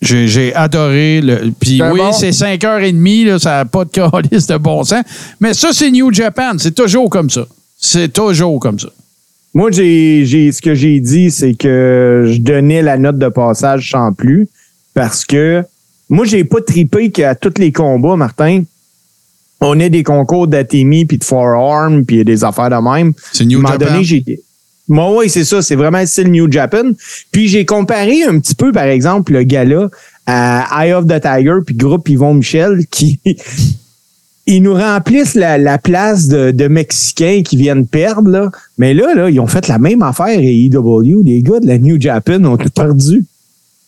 J'ai 0.00 0.54
adoré. 0.54 1.20
Le, 1.20 1.52
puis 1.60 1.82
oui, 1.82 1.98
bon. 1.98 2.12
c'est 2.12 2.30
5h30, 2.32 3.26
là, 3.26 3.38
ça 3.38 3.50
n'a 3.58 3.64
pas 3.66 3.84
de 3.84 3.90
calice 4.30 4.46
de 4.46 4.56
bon 4.56 4.82
sens. 4.84 5.04
Mais 5.38 5.52
ça, 5.52 5.68
c'est 5.74 5.90
New 5.90 6.10
Japan. 6.12 6.52
C'est 6.58 6.74
toujours 6.74 7.10
comme 7.10 7.28
ça. 7.28 7.46
C'est 7.78 8.10
toujours 8.10 8.58
comme 8.58 8.78
ça. 8.78 8.88
Moi, 9.52 9.70
j'ai, 9.70 10.24
j'ai, 10.24 10.52
ce 10.52 10.62
que 10.62 10.74
j'ai 10.74 11.00
dit, 11.00 11.30
c'est 11.30 11.54
que 11.54 12.24
je 12.30 12.38
donnais 12.38 12.82
la 12.82 12.98
note 12.98 13.18
de 13.18 13.28
passage 13.28 13.90
sans 13.90 14.12
plus. 14.12 14.48
parce 14.94 15.24
que 15.24 15.64
moi, 16.08 16.24
j'ai 16.24 16.44
pas 16.44 16.60
tripé 16.60 17.10
qu'à 17.10 17.34
tous 17.34 17.54
les 17.58 17.70
combats, 17.70 18.16
Martin, 18.16 18.64
on 19.60 19.78
ait 19.78 19.90
des 19.90 20.02
concours 20.02 20.48
d'Atemi 20.48 21.04
puis 21.04 21.18
de 21.18 21.24
forearm 21.24 22.04
puis 22.04 22.24
des 22.24 22.44
affaires 22.44 22.70
de 22.70 22.76
même. 22.76 23.12
C'est 23.32 23.44
New 23.44 23.60
Japan. 23.60 23.76
donné, 23.78 24.04
j'ai. 24.04 24.24
Moi, 24.88 25.16
oui, 25.16 25.30
c'est 25.30 25.44
ça. 25.44 25.62
C'est 25.62 25.76
vraiment 25.76 26.00
le 26.00 26.06
style 26.06 26.30
New 26.30 26.50
Japan. 26.50 26.90
Puis 27.30 27.46
j'ai 27.46 27.64
comparé 27.64 28.24
un 28.24 28.40
petit 28.40 28.56
peu, 28.56 28.72
par 28.72 28.84
exemple, 28.84 29.32
le 29.32 29.44
gars-là 29.44 29.88
à 30.26 30.84
Eye 30.84 30.92
of 30.92 31.06
the 31.06 31.20
Tiger 31.20 31.58
puis 31.64 31.76
groupe 31.76 32.08
Yvon 32.08 32.34
Michel 32.34 32.86
qui. 32.90 33.20
Ils 34.50 34.62
nous 34.62 34.74
remplissent 34.74 35.36
la, 35.36 35.58
la 35.58 35.78
place 35.78 36.26
de, 36.26 36.50
de 36.50 36.66
Mexicains 36.66 37.42
qui 37.44 37.56
viennent 37.56 37.86
perdre, 37.86 38.28
là. 38.28 38.50
Mais 38.78 38.94
là, 38.94 39.14
là, 39.14 39.30
ils 39.30 39.38
ont 39.38 39.46
fait 39.46 39.68
la 39.68 39.78
même 39.78 40.02
affaire 40.02 40.26
à 40.26 40.42
EW. 40.42 41.22
Les 41.24 41.40
gars 41.40 41.60
de 41.60 41.66
la 41.68 41.78
New 41.78 42.00
Japan 42.00 42.44
ont 42.44 42.56
tout 42.56 42.70
perdu. 42.70 43.24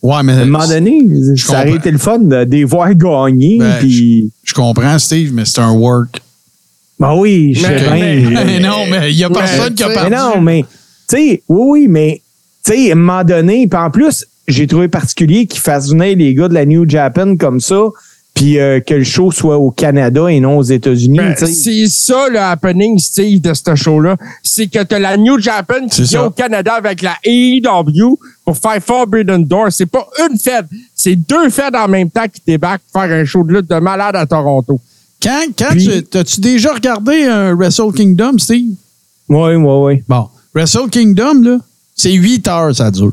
Ouais, 0.03 0.22
mais 0.22 0.33
À 0.33 0.40
un 0.40 0.44
moment 0.44 0.66
donné, 0.66 1.01
ça 1.37 1.62
aurait 1.62 1.75
été 1.75 1.90
le 1.90 1.98
fun 1.98 2.18
de, 2.20 2.44
les 2.44 2.64
voir 2.64 2.94
gagner. 2.94 3.59
Ben, 3.59 3.75
puis... 3.81 4.31
je 4.44 4.55
comprends, 4.55 4.98
Steve, 4.98 5.33
mais 5.33 5.44
c'est 5.44 5.61
un 5.61 5.72
work. 5.72 6.20
Ben 6.98 7.14
oui, 7.16 7.55
je 7.55 7.62
sais 7.62 7.90
Mais- 7.90 8.20
bien. 8.20 8.31
Mais 8.46 8.61
non, 8.61 8.87
mais 8.88 9.11
il 9.11 9.16
n'y 9.16 9.25
a 9.25 9.31
personne 9.31 9.75
qui 9.75 9.83
a 9.83 9.88
sais, 9.88 9.94
perdu. 9.94 10.11
Mais 10.11 10.16
non, 10.16 10.40
mais, 10.40 10.62
tu 11.09 11.16
sais, 11.16 11.42
oui, 11.48 11.61
oui, 11.66 11.88
mais, 11.88 12.22
tu 12.64 12.72
sais, 12.72 12.90
à 12.90 12.92
un 12.92 12.96
moment 12.96 13.25
donné, 13.25 13.66
puis 13.66 13.79
en 13.81 13.90
plus, 13.90 14.25
j'ai 14.46 14.68
trouvé 14.68 14.87
particulier 14.87 15.46
qu'ils 15.46 15.61
fassent 15.61 15.90
venir 15.90 16.16
les 16.16 16.35
gars 16.35 16.48
de 16.48 16.55
la 16.55 16.64
New 16.64 16.88
Japan 16.88 17.37
comme 17.37 17.59
ça, 17.59 17.81
puis 18.35 18.59
euh, 18.59 18.81
que 18.81 18.95
le 18.95 19.05
show 19.05 19.31
soit 19.31 19.59
au 19.59 19.71
Canada 19.71 20.27
et 20.29 20.40
non 20.40 20.57
aux 20.59 20.62
États-Unis, 20.62 21.18
Ben, 21.18 21.35
tu 21.35 21.47
c'est 21.47 21.87
ça 21.88 22.29
le 22.31 22.38
happening, 22.38 22.99
Steve, 22.99 23.40
de 23.40 23.53
ce 23.53 23.75
show-là. 23.75 24.16
C'est 24.42 24.66
que 24.68 24.83
t'as 24.83 24.99
la 24.99 25.16
New 25.16 25.38
Japan 25.38 25.87
qui 25.90 26.03
vient 26.03 26.25
au 26.25 26.31
Canada 26.31 26.73
avec 26.75 27.03
la 27.03 27.16
AEW 27.25 28.18
pour 28.45 28.57
faire 28.57 28.83
Forbidden 28.83 29.45
Door. 29.45 29.68
C'est 29.71 29.87
pas 29.87 30.07
une 30.31 30.38
fête, 30.38 30.64
c'est 30.95 31.16
deux 31.16 31.51
fêtes 31.51 31.75
en 31.75 31.88
même 31.88 32.11
temps 32.11 32.27
qui 32.33 32.40
débarquent 32.47 32.83
pour 32.92 33.03
faire 33.03 33.12
un 33.12 33.25
show 33.25 33.45
de 33.45 33.53
lutte 33.55 33.68
de 33.71 33.77
malade 33.79 34.16
à 34.16 34.27
Toronto. 34.27 34.81
Quand, 35.23 35.45
quand 35.57 35.71
Puis- 35.71 35.87
tu, 35.87 36.03
t'as-tu 36.05 36.40
déjà 36.40 36.73
regardé 36.73 37.25
un 37.25 37.55
Wrestle 37.55 37.92
Kingdom, 37.95 38.38
Steve? 38.38 38.73
Oui, 39.29 39.55
oui, 39.55 39.75
oui. 39.95 40.03
Bon, 40.09 40.29
Wrestle 40.55 40.88
Kingdom, 40.90 41.42
là, 41.42 41.59
c'est 41.95 42.12
8 42.12 42.49
heures, 42.49 42.75
ça 42.75 42.90
dure. 42.90 43.12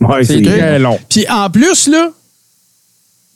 C'est 0.00 0.24
c'est 0.24 0.42
très 0.42 0.78
long. 0.78 0.98
Puis 1.08 1.26
en 1.28 1.50
plus, 1.50 1.88
là, 1.88 2.10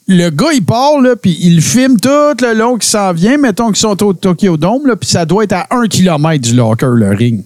le 0.07 0.29
gars, 0.29 0.53
il 0.53 0.63
part, 0.63 0.97
puis 1.21 1.37
il 1.41 1.61
filme 1.61 1.99
tout 1.99 2.09
le 2.09 2.53
long 2.53 2.77
qui 2.77 2.87
s'en 2.87 3.11
vient. 3.11 3.37
Mettons 3.37 3.67
qu'ils 3.67 3.77
sont 3.77 4.01
au 4.03 4.13
Tokyo 4.13 4.55
Dome, 4.57 4.85
là, 4.85 4.95
puis 4.95 5.09
ça 5.09 5.25
doit 5.25 5.43
être 5.43 5.53
à 5.53 5.67
un 5.71 5.87
kilomètre 5.87 6.47
du 6.47 6.55
locker, 6.55 6.91
le 6.93 7.09
ring. 7.09 7.43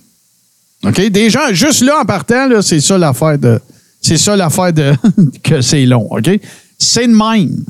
OK? 0.86 1.10
Des 1.10 1.30
gens, 1.30 1.52
juste 1.52 1.82
là, 1.82 2.00
en 2.02 2.06
partant, 2.06 2.48
là, 2.48 2.62
c'est 2.62 2.82
ça 2.82 2.98
l'affaire 2.98 3.38
de. 3.38 3.60
C'est 4.02 4.18
ça 4.18 4.36
l'affaire 4.36 4.74
de. 4.74 4.94
que 5.44 5.62
c'est 5.62 5.86
long, 5.86 6.08
OK? 6.10 6.30
C'est 6.78 7.08
de 7.08 7.14
même. 7.14 7.64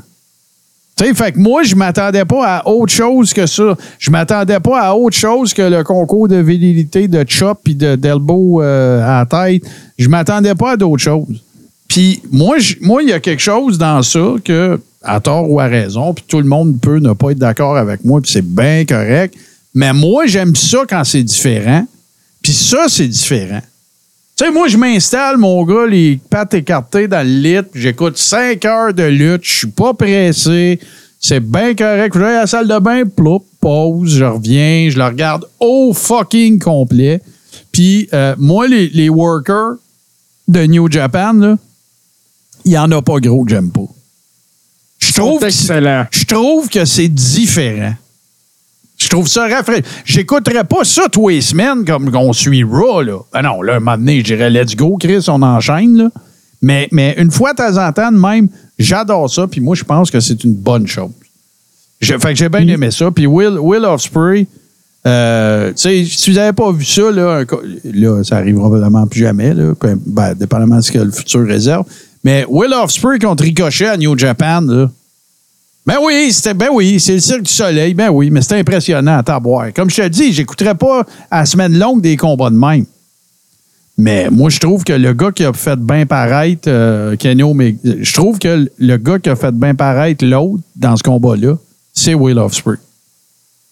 Tu 0.96 1.06
sais, 1.06 1.14
fait 1.14 1.32
que 1.32 1.38
moi, 1.38 1.62
je 1.62 1.74
m'attendais 1.74 2.24
pas 2.24 2.58
à 2.58 2.68
autre 2.68 2.92
chose 2.92 3.32
que 3.32 3.46
ça. 3.46 3.76
Je 3.98 4.10
m'attendais 4.10 4.60
pas 4.60 4.80
à 4.82 4.94
autre 4.94 5.16
chose 5.16 5.54
que 5.54 5.62
le 5.62 5.82
concours 5.82 6.28
de 6.28 6.36
virilité 6.36 7.08
de 7.08 7.24
chop 7.26 7.60
puis 7.64 7.74
de 7.74 7.96
d'elbow 7.96 8.60
euh, 8.60 9.02
à 9.02 9.20
la 9.20 9.26
tête. 9.26 9.62
Je 9.98 10.08
m'attendais 10.08 10.54
pas 10.54 10.72
à 10.72 10.76
d'autres 10.76 11.02
choses. 11.02 11.42
Puis 11.90 12.22
moi, 12.30 12.56
il 13.02 13.08
y 13.08 13.12
a 13.12 13.18
quelque 13.18 13.42
chose 13.42 13.76
dans 13.76 14.00
ça 14.04 14.36
que, 14.44 14.80
à 15.02 15.18
tort 15.18 15.50
ou 15.50 15.58
à 15.58 15.66
raison, 15.66 16.14
puis 16.14 16.24
tout 16.26 16.38
le 16.38 16.46
monde 16.46 16.80
peut 16.80 17.00
ne 17.00 17.12
pas 17.14 17.32
être 17.32 17.38
d'accord 17.38 17.76
avec 17.76 18.04
moi, 18.04 18.20
puis 18.20 18.30
c'est 18.30 18.46
bien 18.46 18.84
correct. 18.84 19.34
Mais 19.74 19.92
moi, 19.92 20.26
j'aime 20.26 20.54
ça 20.54 20.84
quand 20.88 21.02
c'est 21.02 21.24
différent. 21.24 21.84
Puis 22.42 22.52
ça, 22.52 22.84
c'est 22.88 23.08
différent. 23.08 23.60
Tu 24.36 24.44
sais, 24.44 24.52
moi, 24.52 24.68
je 24.68 24.76
m'installe, 24.76 25.36
mon 25.36 25.64
gars, 25.64 25.84
les 25.86 26.20
pattes 26.30 26.54
écartées 26.54 27.08
dans 27.08 27.26
le 27.26 27.32
lit, 27.32 27.66
j'écoute 27.74 28.16
5 28.16 28.64
heures 28.66 28.94
de 28.94 29.02
lutte, 29.02 29.42
je 29.42 29.58
suis 29.58 29.66
pas 29.66 29.92
pressé, 29.92 30.78
c'est 31.18 31.40
bien 31.40 31.74
correct. 31.74 32.14
Je 32.14 32.20
vais 32.20 32.26
à 32.26 32.40
la 32.42 32.46
salle 32.46 32.68
de 32.68 32.78
bain, 32.78 33.02
ploup, 33.04 33.44
pause, 33.60 34.14
je 34.14 34.24
reviens, 34.24 34.88
je 34.90 34.96
le 34.96 35.04
regarde 35.04 35.44
au 35.58 35.92
fucking 35.92 36.60
complet. 36.60 37.20
Puis 37.72 38.08
euh, 38.14 38.36
moi, 38.38 38.68
les, 38.68 38.88
les 38.90 39.08
workers 39.08 39.74
de 40.46 40.66
New 40.66 40.88
Japan, 40.88 41.32
là, 41.32 41.56
il 42.70 42.74
y 42.74 42.78
en 42.78 42.90
a 42.92 43.02
pas 43.02 43.18
gros 43.18 43.44
que 43.44 43.50
j'aime 43.50 43.70
pas. 43.70 43.80
Je 44.98 45.12
trouve, 45.12 45.40
je 46.12 46.24
trouve 46.24 46.68
que 46.68 46.84
c'est 46.84 47.08
différent. 47.08 47.94
Je 48.96 49.08
trouve 49.08 49.26
ça 49.26 49.48
rafraîchissant. 49.48 49.88
J'écouterais 50.04 50.64
pas 50.64 50.84
ça 50.84 51.08
tous 51.10 51.30
les 51.30 51.40
semaines 51.40 51.84
comme 51.84 52.14
on 52.14 52.32
suit 52.32 52.62
Raw, 52.62 53.02
là. 53.02 53.18
Ben 53.32 53.42
non, 53.42 53.62
là, 53.62 53.76
un 53.76 53.80
moment 53.80 53.96
donné, 53.96 54.18
je 54.18 54.24
dirais 54.24 54.50
let's 54.50 54.76
go, 54.76 54.98
Chris, 55.00 55.24
on 55.28 55.42
enchaîne, 55.42 55.96
là. 55.96 56.10
Mais, 56.62 56.86
mais 56.92 57.14
une 57.18 57.30
fois 57.30 57.52
de 57.52 57.56
temps 57.56 57.78
en 57.78 57.90
temps, 57.92 58.12
même, 58.12 58.48
j'adore 58.78 59.30
ça, 59.30 59.46
puis 59.46 59.60
moi, 59.60 59.74
je 59.74 59.84
pense 59.84 60.10
que 60.10 60.20
c'est 60.20 60.44
une 60.44 60.52
bonne 60.54 60.86
chose. 60.86 61.10
Je- 62.00 62.18
fait 62.18 62.28
que 62.28 62.34
j'ai 62.34 62.48
bien 62.50 62.66
aimé 62.68 62.90
ça. 62.90 63.10
Puis 63.10 63.26
Will, 63.26 63.58
Will 63.58 63.84
Ospreay, 63.86 64.46
euh, 65.06 65.70
tu 65.70 65.76
sais, 65.78 66.04
si 66.04 66.30
vous 66.30 66.36
n'avez 66.36 66.52
pas 66.52 66.70
vu 66.70 66.84
ça, 66.84 67.10
là, 67.10 67.38
un 67.40 67.46
là, 67.94 68.22
ça 68.22 68.36
arrivera 68.36 68.68
probablement 68.68 69.06
plus 69.06 69.20
jamais, 69.20 69.54
là, 69.54 69.72
ben, 70.06 70.34
dépendamment 70.34 70.76
de 70.76 70.82
ce 70.82 70.92
que 70.92 70.98
le 70.98 71.10
futur 71.10 71.46
réserve. 71.46 71.84
Mais 72.24 72.44
Will 72.48 72.72
Ospreay 72.74 73.18
contre 73.18 73.44
Ricochet 73.44 73.86
à 73.86 73.96
New 73.96 74.16
Japan, 74.18 74.60
là, 74.62 74.90
ben 75.86 75.96
oui, 76.02 76.30
c'était 76.30 76.54
ben 76.54 76.68
oui, 76.70 77.00
c'est 77.00 77.14
le 77.14 77.20
Cirque 77.20 77.42
du 77.42 77.52
Soleil, 77.52 77.94
ben 77.94 78.10
oui, 78.10 78.30
mais 78.30 78.42
c'était 78.42 78.56
impressionnant 78.56 79.18
à 79.18 79.22
taboire. 79.22 79.72
Comme 79.74 79.88
je 79.88 79.96
te 79.96 80.08
dis, 80.08 80.32
j'écouterais 80.32 80.74
pas 80.74 81.06
à 81.30 81.40
la 81.40 81.46
semaine 81.46 81.78
longue 81.78 82.02
des 82.02 82.16
combats 82.16 82.50
de 82.50 82.56
même. 82.56 82.84
Mais 83.96 84.28
moi, 84.30 84.50
je 84.50 84.58
trouve 84.60 84.84
que 84.84 84.92
le 84.92 85.12
gars 85.12 85.32
qui 85.32 85.44
a 85.44 85.52
fait 85.52 85.78
bien 85.78 86.06
paraître 86.06 86.68
euh, 86.68 87.16
Kenny 87.16 87.42
Omega, 87.42 87.78
je 87.82 88.12
trouve 88.14 88.38
que 88.38 88.70
le 88.78 88.96
gars 88.98 89.18
qui 89.18 89.30
a 89.30 89.36
fait 89.36 89.54
bien 89.54 89.74
paraître 89.74 90.24
l'autre 90.24 90.62
dans 90.76 90.96
ce 90.96 91.02
combat-là, 91.02 91.56
c'est 91.92 92.14
Will 92.14 92.38
Ospreay. 92.38 92.76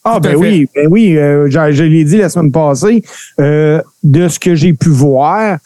Ah, 0.04 0.20
ben 0.20 0.36
oui, 0.36 0.66
ben 0.74 0.86
oui, 0.90 1.16
euh, 1.16 1.48
je, 1.50 1.72
je 1.72 1.82
l'ai 1.82 2.04
dit 2.04 2.16
la 2.16 2.30
semaine 2.30 2.50
passée. 2.50 3.02
Euh, 3.40 3.82
de 4.02 4.28
ce 4.28 4.38
que 4.38 4.54
j'ai 4.54 4.72
pu 4.72 4.88
voir, 4.88 5.58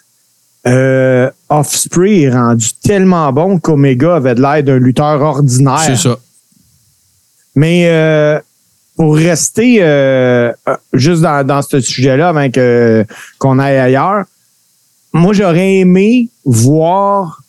euh, 0.66 1.30
Offspray 1.48 2.22
est 2.22 2.30
rendu 2.30 2.68
tellement 2.82 3.32
bon 3.32 3.58
qu'Omega 3.58 4.16
avait 4.16 4.34
de 4.34 4.40
l'air 4.40 4.62
d'un 4.62 4.78
lutteur 4.78 5.20
ordinaire. 5.20 5.80
C'est 5.84 5.96
ça. 5.96 6.18
Mais 7.54 7.86
euh, 7.86 8.38
pour 8.96 9.16
rester 9.16 9.78
euh, 9.80 10.52
euh, 10.68 10.76
juste 10.92 11.22
dans, 11.22 11.46
dans 11.46 11.62
ce 11.62 11.80
sujet-là 11.80 12.28
avant 12.28 12.50
que, 12.50 13.04
qu'on 13.38 13.58
aille 13.58 13.78
ailleurs, 13.78 14.24
moi 15.12 15.32
j'aurais 15.32 15.78
aimé 15.78 16.28
voir 16.44 17.42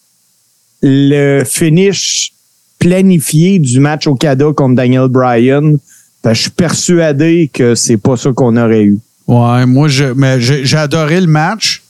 le 0.82 1.44
finish 1.46 2.34
planifié 2.80 3.60
du 3.60 3.80
match 3.80 4.08
au 4.08 4.16
Cada 4.16 4.52
contre 4.52 4.76
Daniel 4.76 5.08
Bryan. 5.08 5.78
Je 6.26 6.34
suis 6.34 6.50
persuadé 6.50 7.50
que 7.54 7.76
c'est 7.76 7.98
pas 7.98 8.18
ça 8.18 8.32
qu'on 8.34 8.58
aurait 8.58 8.84
eu. 8.84 8.98
Ouais, 9.28 9.66
moi, 9.66 9.88
je, 9.88 10.06
mais 10.06 10.40
j'ai 10.42 10.66
j'ai 10.66 10.78
adoré 10.78 11.22
le 11.22 11.28
match. 11.28 11.83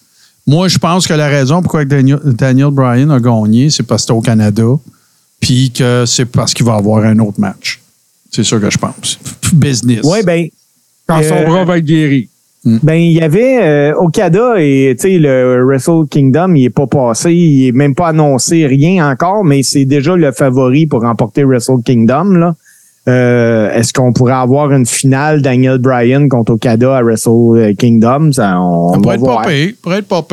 Moi, 0.45 0.67
je 0.67 0.77
pense 0.77 1.07
que 1.07 1.13
la 1.13 1.27
raison 1.27 1.61
pourquoi 1.61 1.85
Daniel, 1.85 2.19
Daniel 2.25 2.69
Bryan 2.71 3.09
a 3.11 3.19
gagné, 3.19 3.69
c'est 3.69 3.83
parce 3.83 4.01
que 4.01 4.07
c'était 4.07 4.17
au 4.17 4.21
Canada, 4.21 4.65
puis 5.39 5.71
que 5.71 6.05
c'est 6.05 6.25
parce 6.25 6.53
qu'il 6.53 6.65
va 6.65 6.75
avoir 6.75 7.05
un 7.05 7.17
autre 7.19 7.39
match. 7.39 7.81
C'est 8.31 8.43
ça 8.43 8.57
que 8.57 8.69
je 8.69 8.77
pense. 8.77 9.19
Business. 9.53 10.03
Ouais, 10.03 10.23
ben, 10.23 10.47
Quand 11.07 11.21
son 11.23 11.35
Euh, 11.35 11.45
bras 11.45 11.63
va 11.65 11.77
être 11.77 11.85
guéri. 11.85 12.29
Ben, 12.65 12.95
il 12.95 13.11
y 13.11 13.21
avait 13.21 13.61
euh, 13.61 13.93
Okada 13.97 14.53
et 14.57 14.95
tu 14.97 15.01
sais 15.01 15.17
le 15.19 15.65
Wrestle 15.65 16.07
Kingdom, 16.09 16.55
il 16.55 16.65
est 16.65 16.69
pas 16.69 16.87
passé, 16.87 17.33
il 17.33 17.67
est 17.67 17.71
même 17.73 17.93
pas 17.93 18.07
annoncé 18.07 18.65
rien 18.65 19.09
encore, 19.11 19.43
mais 19.43 19.63
c'est 19.63 19.83
déjà 19.83 20.15
le 20.15 20.31
favori 20.31 20.85
pour 20.87 21.01
remporter 21.01 21.43
Wrestle 21.43 21.83
Kingdom 21.83 22.31
là. 22.31 22.55
Euh, 23.07 23.69
Est-ce 23.73 23.91
qu'on 23.91 24.13
pourrait 24.13 24.33
avoir 24.33 24.71
une 24.71 24.85
finale 24.85 25.41
Daniel 25.41 25.77
Bryan 25.77 26.29
contre 26.29 26.53
Okada 26.53 26.95
à 26.97 27.01
Wrestle 27.03 27.75
Kingdom? 27.77 28.31
Ça, 28.31 28.59
on, 28.61 28.93
Ça 28.93 28.95
va 28.97 29.01
pourrait 29.01 29.15
être 29.15 29.47
pire. 29.67 29.73
pourrait 29.81 29.97
être 29.99 30.07
pas. 30.07 30.25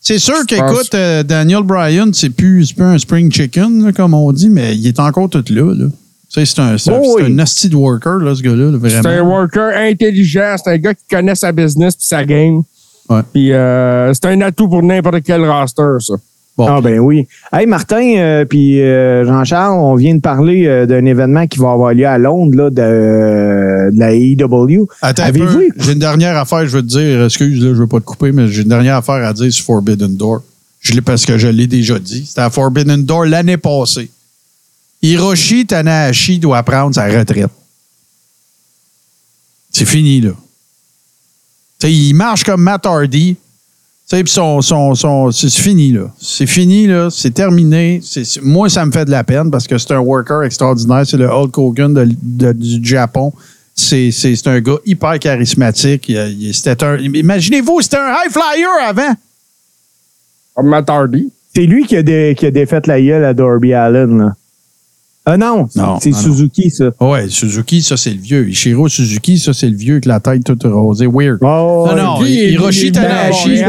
C'est 0.00 0.18
sûr 0.18 0.44
qu'écoute, 0.48 0.68
pense- 0.68 0.90
euh, 0.94 1.22
Daniel 1.22 1.62
Bryan, 1.62 2.12
c'est 2.12 2.30
plus, 2.30 2.74
un 2.78 2.98
spring 2.98 3.30
chicken, 3.30 3.84
là, 3.84 3.92
comme 3.92 4.14
on 4.14 4.32
dit, 4.32 4.50
mais 4.50 4.74
il 4.74 4.86
est 4.86 4.98
encore 4.98 5.28
tout 5.28 5.44
là. 5.50 5.86
C'est 6.28 6.40
un, 6.58 6.78
c'est 6.78 6.90
un- 6.90 6.98
Oh 7.00 7.16
oui. 7.18 7.24
un 7.26 7.28
nasty 7.28 7.68
de 7.68 7.76
worker, 7.76 8.16
là, 8.18 8.34
ce 8.34 8.42
gars-là, 8.42 8.70
là, 8.72 8.78
C'est 8.88 9.06
un 9.06 9.22
worker 9.22 9.70
intelligent, 9.76 10.56
c'est 10.56 10.70
un 10.70 10.78
gars 10.78 10.94
qui 10.94 11.04
connaît 11.10 11.34
sa 11.34 11.52
business 11.52 11.94
puis 11.94 12.06
sa 12.06 12.24
game. 12.24 12.62
Ouais. 13.10 13.20
Puis 13.32 13.52
euh, 13.52 14.12
c'est 14.14 14.24
un 14.26 14.40
atout 14.40 14.66
pour 14.68 14.82
n'importe 14.82 15.20
quel 15.24 15.44
roster, 15.44 15.82
ça. 16.00 16.14
Bon. 16.56 16.66
Ah 16.68 16.80
ben 16.82 16.98
oui. 16.98 17.26
Hey 17.50 17.64
Martin 17.66 18.02
euh, 18.18 18.44
puis 18.44 18.80
euh, 18.82 19.24
Jean-Charles, 19.24 19.72
on 19.80 19.94
vient 19.94 20.14
de 20.14 20.20
parler 20.20 20.66
euh, 20.66 20.84
d'un 20.84 21.04
événement 21.06 21.46
qui 21.46 21.58
va 21.58 21.72
avoir 21.72 21.94
lieu 21.94 22.06
à 22.06 22.18
Londres 22.18 22.54
là, 22.54 22.68
de, 22.68 23.90
de 23.90 23.98
la 23.98 24.12
AEW. 24.12 24.86
Attends 25.00 25.22
un 25.22 25.26
Avez-vous 25.26 25.46
peu. 25.58 25.64
écouté- 25.66 25.82
J'ai 25.84 25.92
une 25.92 25.98
dernière 25.98 26.36
affaire, 26.36 26.66
je 26.66 26.76
veux 26.76 26.82
te 26.82 26.88
dire. 26.88 27.24
Excuse, 27.24 27.58
là, 27.64 27.70
je 27.70 27.78
veux 27.80 27.86
pas 27.86 28.00
te 28.00 28.04
couper, 28.04 28.32
mais 28.32 28.48
j'ai 28.48 28.62
une 28.62 28.68
dernière 28.68 28.96
affaire 28.96 29.24
à 29.26 29.32
dire 29.32 29.50
sur 29.50 29.64
Forbidden 29.64 30.14
Door. 30.14 30.42
Je 30.80 30.92
l'ai 30.92 31.00
parce 31.00 31.24
que 31.24 31.38
je 31.38 31.48
l'ai 31.48 31.66
déjà 31.66 31.98
dit. 31.98 32.26
C'était 32.26 32.42
à 32.42 32.50
Forbidden 32.50 33.02
Door 33.02 33.24
l'année 33.26 33.56
passée. 33.56 34.10
Hiroshi 35.00 35.64
Tanahashi 35.66 36.38
doit 36.38 36.62
prendre 36.64 36.94
sa 36.94 37.06
retraite. 37.06 37.48
C'est 39.70 39.86
fini, 39.86 40.20
là. 40.20 40.30
Tu 41.80 41.86
sais, 41.86 41.92
il 41.92 42.12
marche 42.14 42.44
comme 42.44 42.60
Matt 42.62 42.84
Hardy. 42.86 43.36
Sais, 44.12 44.22
puis 44.24 44.30
son, 44.30 44.60
son, 44.60 44.94
son- 44.94 45.30
c'est 45.30 45.48
c'est 45.48 45.62
fini, 45.62 45.90
là. 45.90 46.02
C'est 46.20 46.44
fini, 46.46 46.86
là. 46.86 47.08
C'est 47.10 47.30
terminé. 47.30 47.98
C'est- 48.04 48.24
c'est- 48.24 48.42
moi, 48.42 48.68
ça 48.68 48.84
me 48.84 48.92
fait 48.92 49.06
de 49.06 49.10
la 49.10 49.24
peine 49.24 49.50
parce 49.50 49.66
que 49.66 49.78
c'est 49.78 49.92
un 49.94 50.00
worker 50.00 50.42
extraordinaire. 50.42 51.06
C'est 51.06 51.16
le 51.16 51.30
Hulk 51.30 51.56
Hogan 51.56 51.94
de- 51.94 52.06
de- 52.22 52.52
du 52.52 52.84
Japon. 52.86 53.32
C'est 53.74 54.10
c'est- 54.10 54.36
c'est 54.36 54.48
un 54.48 54.60
gars 54.60 54.76
hyper 54.84 55.18
charismatique. 55.18 56.10
Il- 56.10 56.36
il- 56.38 56.52
C'était 56.54 56.84
un. 56.84 56.98
Imaginez-vous, 56.98 57.80
c'était 57.80 57.96
un 57.96 58.10
high 58.12 58.30
flyer 58.30 58.68
avant. 58.86 59.14
Comme 60.54 60.66
Matt 60.68 60.90
Hardy. 60.90 61.32
C'est 61.54 61.64
lui 61.64 61.86
qui 61.86 61.96
a, 61.96 62.02
dé- 62.02 62.34
qui 62.38 62.44
a 62.44 62.50
défait 62.50 62.82
la 62.84 63.00
gueule 63.00 63.24
à 63.24 63.32
Darby 63.32 63.72
Allen. 63.72 64.18
Là. 64.18 64.34
Ah 65.24 65.36
non, 65.36 65.68
Non, 65.76 65.98
c'est. 66.00 66.12
Suzuki, 66.12 66.70
ça. 66.70 66.90
Ouais, 67.00 67.28
Suzuki, 67.28 67.80
ça, 67.80 67.96
c'est 67.96 68.10
le 68.10 68.20
vieux. 68.20 68.48
Ishiro 68.48 68.88
Suzuki, 68.88 69.38
ça, 69.38 69.52
c'est 69.52 69.68
le 69.68 69.76
vieux 69.76 69.94
avec 69.94 70.06
la 70.06 70.18
tête 70.18 70.42
toute 70.44 70.64
rosée. 70.64 71.06
Weird. 71.06 71.38
Oh, 71.42 71.86
Non, 71.88 71.96
non, 72.18 72.24
Hiroshi 72.24 72.90
Tanahashi. 72.90 73.60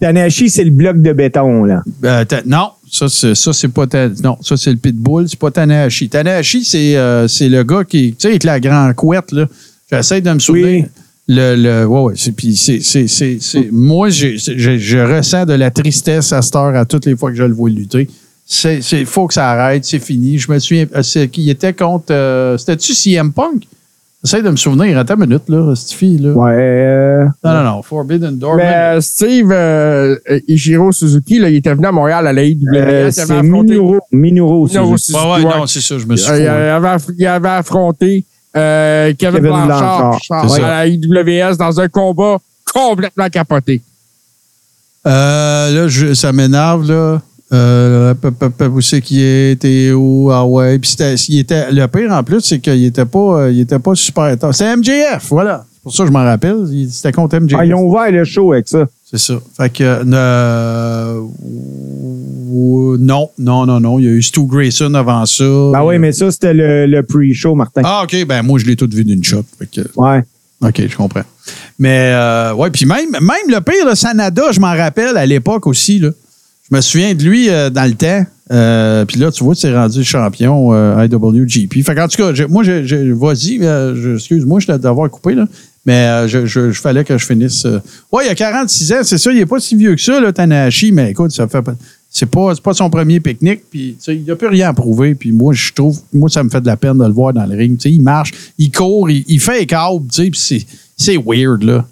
Tanahashi, 0.00 0.50
c'est 0.50 0.62
le 0.64 0.70
bloc 0.70 1.00
de 1.00 1.12
béton, 1.12 1.64
là. 1.64 1.82
Euh, 2.04 2.24
non, 2.44 2.68
ça, 2.90 3.08
c'est, 3.08 3.34
ça, 3.34 3.52
c'est 3.52 3.68
pas. 3.68 3.86
Non, 4.22 4.36
ça, 4.42 4.56
c'est 4.56 4.70
le 4.70 4.76
Pitbull, 4.76 5.28
c'est 5.28 5.38
pas 5.38 5.50
Tanahashi. 5.50 6.08
Tanahashi, 6.08 6.64
c'est, 6.64 6.96
euh, 6.96 7.26
c'est 7.26 7.48
le 7.48 7.64
gars 7.64 7.82
qui. 7.82 8.10
Tu 8.10 8.16
sais, 8.20 8.28
avec 8.28 8.44
la 8.44 8.60
grande 8.60 8.94
couette, 8.94 9.32
là. 9.32 9.46
J'essaie 9.90 10.20
de 10.20 10.30
me 10.32 10.38
souvenir. 10.38 10.66
Oui. 10.84 10.84
Le, 11.28 11.56
le, 11.56 11.86
ouais, 11.86 12.00
ouais. 12.02 12.12
C'est, 12.16 12.30
puis 12.32 12.54
c'est, 12.54 12.78
c'est, 12.80 13.08
c'est, 13.08 13.38
c'est- 13.40 13.68
moi, 13.72 14.10
je, 14.10 14.36
je 14.36 14.98
ressens 15.16 15.44
de 15.46 15.54
la 15.54 15.72
tristesse 15.72 16.32
à 16.32 16.40
cette 16.42 16.54
heure 16.54 16.76
à 16.76 16.84
toutes 16.84 17.06
les 17.06 17.16
fois 17.16 17.30
que 17.32 17.36
je 17.36 17.42
le 17.42 17.52
vois 17.54 17.68
lutter. 17.70 18.08
C'est, 18.48 18.80
c'est, 18.80 19.04
faut 19.04 19.26
que 19.26 19.34
ça 19.34 19.50
arrête, 19.50 19.84
c'est 19.84 19.98
fini. 19.98 20.38
Je 20.38 20.50
me 20.50 20.58
souviens, 20.60 20.86
euh, 20.94 21.02
c'est, 21.02 21.26
qu'il 21.28 21.48
était 21.50 21.72
contre. 21.72 22.06
euh, 22.12 22.56
c'était-tu 22.56 22.94
CM 22.94 23.32
Punk? 23.32 23.66
J'essaie 24.22 24.42
de 24.42 24.50
me 24.50 24.56
souvenir. 24.56 24.96
Attends 24.98 25.14
une 25.16 25.20
minute, 25.26 25.42
là, 25.48 25.74
cette 25.76 25.90
fille, 25.92 26.18
là. 26.18 26.30
Ouais. 26.30 26.52
euh, 26.56 27.24
Non, 27.44 27.52
non, 27.54 27.62
non. 27.64 27.82
Forbidden 27.82 28.38
Door. 28.38 28.56
Mais 28.56 28.72
euh, 28.96 29.00
Steve 29.00 29.50
euh, 29.52 30.16
Ichiro 30.48 30.90
Suzuki, 30.92 31.38
là, 31.38 31.48
il 31.50 31.56
était 31.56 31.74
venu 31.74 31.86
à 31.86 31.92
Montréal 31.92 32.26
à 32.26 32.32
la 32.32 32.42
IWS. 32.44 32.66
euh, 32.76 33.06
il 33.08 33.12
c'est. 33.12 33.42
Minoru. 33.42 33.98
Minoru, 34.12 34.68
Minoru 34.68 34.98
Suzuki. 34.98 35.16
Ouais, 35.18 35.24
ouais, 35.42 35.44
ouais. 35.44 35.58
non, 35.58 35.66
c'est 35.66 35.80
ça, 35.80 35.98
je 35.98 36.06
me 36.06 36.16
suis 36.16 36.30
Euh, 36.30 36.38
il, 36.40 36.46
avait, 36.48 36.96
il 37.18 37.26
avait 37.26 37.48
affronté 37.48 38.24
euh, 38.56 39.12
Kevin, 39.18 39.40
Kevin 39.40 39.50
Blanchard, 39.66 40.18
à 40.30 40.58
la 40.60 40.86
IWS 40.86 41.56
dans 41.58 41.78
un 41.80 41.88
combat 41.88 42.38
complètement 42.72 43.28
capoté. 43.28 43.80
Euh, 45.06 45.82
là, 45.82 45.88
je- 45.88 46.14
ça 46.14 46.32
m'énerve, 46.32 46.88
là. 46.90 47.20
Euh, 47.52 48.12
où 48.72 48.80
c'est 48.80 49.00
qu'il 49.00 49.56
t'es 49.58 49.92
où? 49.92 50.30
Ah 50.32 50.44
ouais. 50.44 50.78
Puis 50.78 50.96
il 51.28 51.38
était, 51.38 51.70
le 51.70 51.86
pire 51.86 52.10
en 52.12 52.24
plus, 52.24 52.40
c'est 52.40 52.58
qu'il 52.58 52.84
était 52.84 53.04
pas, 53.04 53.18
euh, 53.42 53.52
il 53.52 53.60
était 53.60 53.78
pas 53.78 53.94
super 53.94 54.36
tard. 54.36 54.54
C'est 54.54 54.76
MJF, 54.76 55.26
voilà. 55.30 55.64
C'est 55.74 55.82
pour 55.84 55.94
ça 55.94 56.02
que 56.02 56.08
je 56.08 56.12
m'en 56.12 56.24
rappelle. 56.24 56.56
C'était 56.90 57.12
contre 57.12 57.38
MJF. 57.38 57.56
Ah, 57.60 57.64
ils 57.64 57.74
ont 57.74 57.82
ouvert 57.84 58.10
le 58.10 58.24
show 58.24 58.52
avec 58.52 58.66
ça. 58.66 58.86
C'est 59.08 59.18
ça. 59.18 59.34
Fait 59.56 59.70
que, 59.72 59.84
euh, 59.84 61.20
non, 62.98 63.30
non, 63.38 63.66
non, 63.66 63.78
non. 63.78 63.98
Il 64.00 64.04
y 64.04 64.08
a 64.08 64.10
eu 64.10 64.22
Stu 64.22 64.46
Grayson 64.46 64.92
avant 64.94 65.24
ça. 65.26 65.44
Ben 65.44 65.84
oui, 65.84 65.98
mais 66.00 66.10
ça, 66.10 66.30
c'était 66.32 66.54
le, 66.54 66.86
le 66.86 67.02
pre-show, 67.04 67.54
Martin. 67.54 67.82
Ah, 67.84 68.02
OK. 68.02 68.24
Ben, 68.26 68.42
moi, 68.42 68.58
je 68.58 68.66
l'ai 68.66 68.74
tout 68.74 68.88
vu 68.92 69.04
d'une 69.04 69.22
shot. 69.22 69.44
Fait 69.58 69.66
que, 69.70 69.88
Ouais. 69.96 70.24
OK, 70.62 70.82
je 70.88 70.96
comprends. 70.96 71.22
Mais, 71.78 72.10
euh, 72.14 72.54
ouais, 72.54 72.70
puis 72.70 72.86
même, 72.86 73.10
même 73.12 73.48
le 73.48 73.60
pire, 73.60 73.86
là, 73.86 73.94
Sanada, 73.94 74.50
je 74.50 74.58
m'en 74.58 74.74
rappelle 74.74 75.16
à 75.16 75.26
l'époque 75.26 75.66
aussi, 75.66 75.98
là. 76.00 76.10
Je 76.70 76.76
me 76.76 76.80
souviens 76.80 77.14
de 77.14 77.22
lui 77.22 77.48
euh, 77.48 77.70
dans 77.70 77.84
le 77.88 77.94
temps. 77.94 78.24
Euh, 78.52 79.04
puis 79.04 79.18
là, 79.18 79.30
tu 79.30 79.42
vois, 79.44 79.54
c'est 79.54 79.74
rendu 79.74 80.02
champion 80.04 80.72
euh, 80.72 81.06
IWGP. 81.06 81.82
Fait 81.84 81.94
qu'en 81.94 82.08
tout 82.08 82.16
cas, 82.16 82.32
moi, 82.48 82.62
je, 82.64 82.84
je- 82.84 83.12
vas-y, 83.12 83.60
excuse-moi, 84.14 84.60
d'avoir 84.78 85.10
coupé, 85.10 85.34
là. 85.34 85.46
Mais 85.84 86.26
je, 86.28 86.46
je, 86.46 86.72
je 86.72 86.80
fallait 86.80 87.04
que 87.04 87.16
je 87.16 87.24
finisse. 87.24 87.64
Ouais, 88.10 88.24
il 88.26 88.28
a 88.28 88.34
46 88.34 88.92
ans, 88.92 88.96
c'est 89.04 89.18
ça, 89.18 89.30
il 89.30 89.38
n'est 89.38 89.46
pas 89.46 89.60
si 89.60 89.76
vieux 89.76 89.94
que 89.94 90.00
ça, 90.00 90.18
là, 90.20 90.32
Tanahashi, 90.32 90.90
mais 90.90 91.12
écoute, 91.12 91.30
ça 91.30 91.46
fait 91.46 91.62
pas. 91.62 91.74
C'est 92.10 92.26
pas, 92.26 92.54
son 92.72 92.88
premier 92.88 93.20
pique-nique, 93.20 93.60
puis 93.70 93.96
tu 94.02 94.14
il 94.14 94.24
n'a 94.24 94.36
plus 94.36 94.48
rien 94.48 94.70
à 94.70 94.72
prouver. 94.72 95.14
Puis 95.14 95.32
moi, 95.32 95.52
je 95.52 95.72
trouve, 95.72 96.00
moi, 96.12 96.28
ça 96.30 96.42
me 96.42 96.48
fait 96.48 96.60
de 96.62 96.66
la 96.66 96.76
peine 96.76 96.96
de 96.98 97.04
le 97.04 97.12
voir 97.12 97.32
dans 97.32 97.44
le 97.44 97.54
ring. 97.54 97.76
Tu 97.78 97.88
sais, 97.88 97.94
il 97.94 98.00
marche, 98.00 98.32
il 98.58 98.72
court, 98.72 99.10
il, 99.10 99.38
fait 99.40 99.66
câble, 99.66 100.06
tu 100.10 100.32
sais, 100.34 100.64
c'est 100.96 101.18
weird, 101.18 101.62
là. 101.62 101.84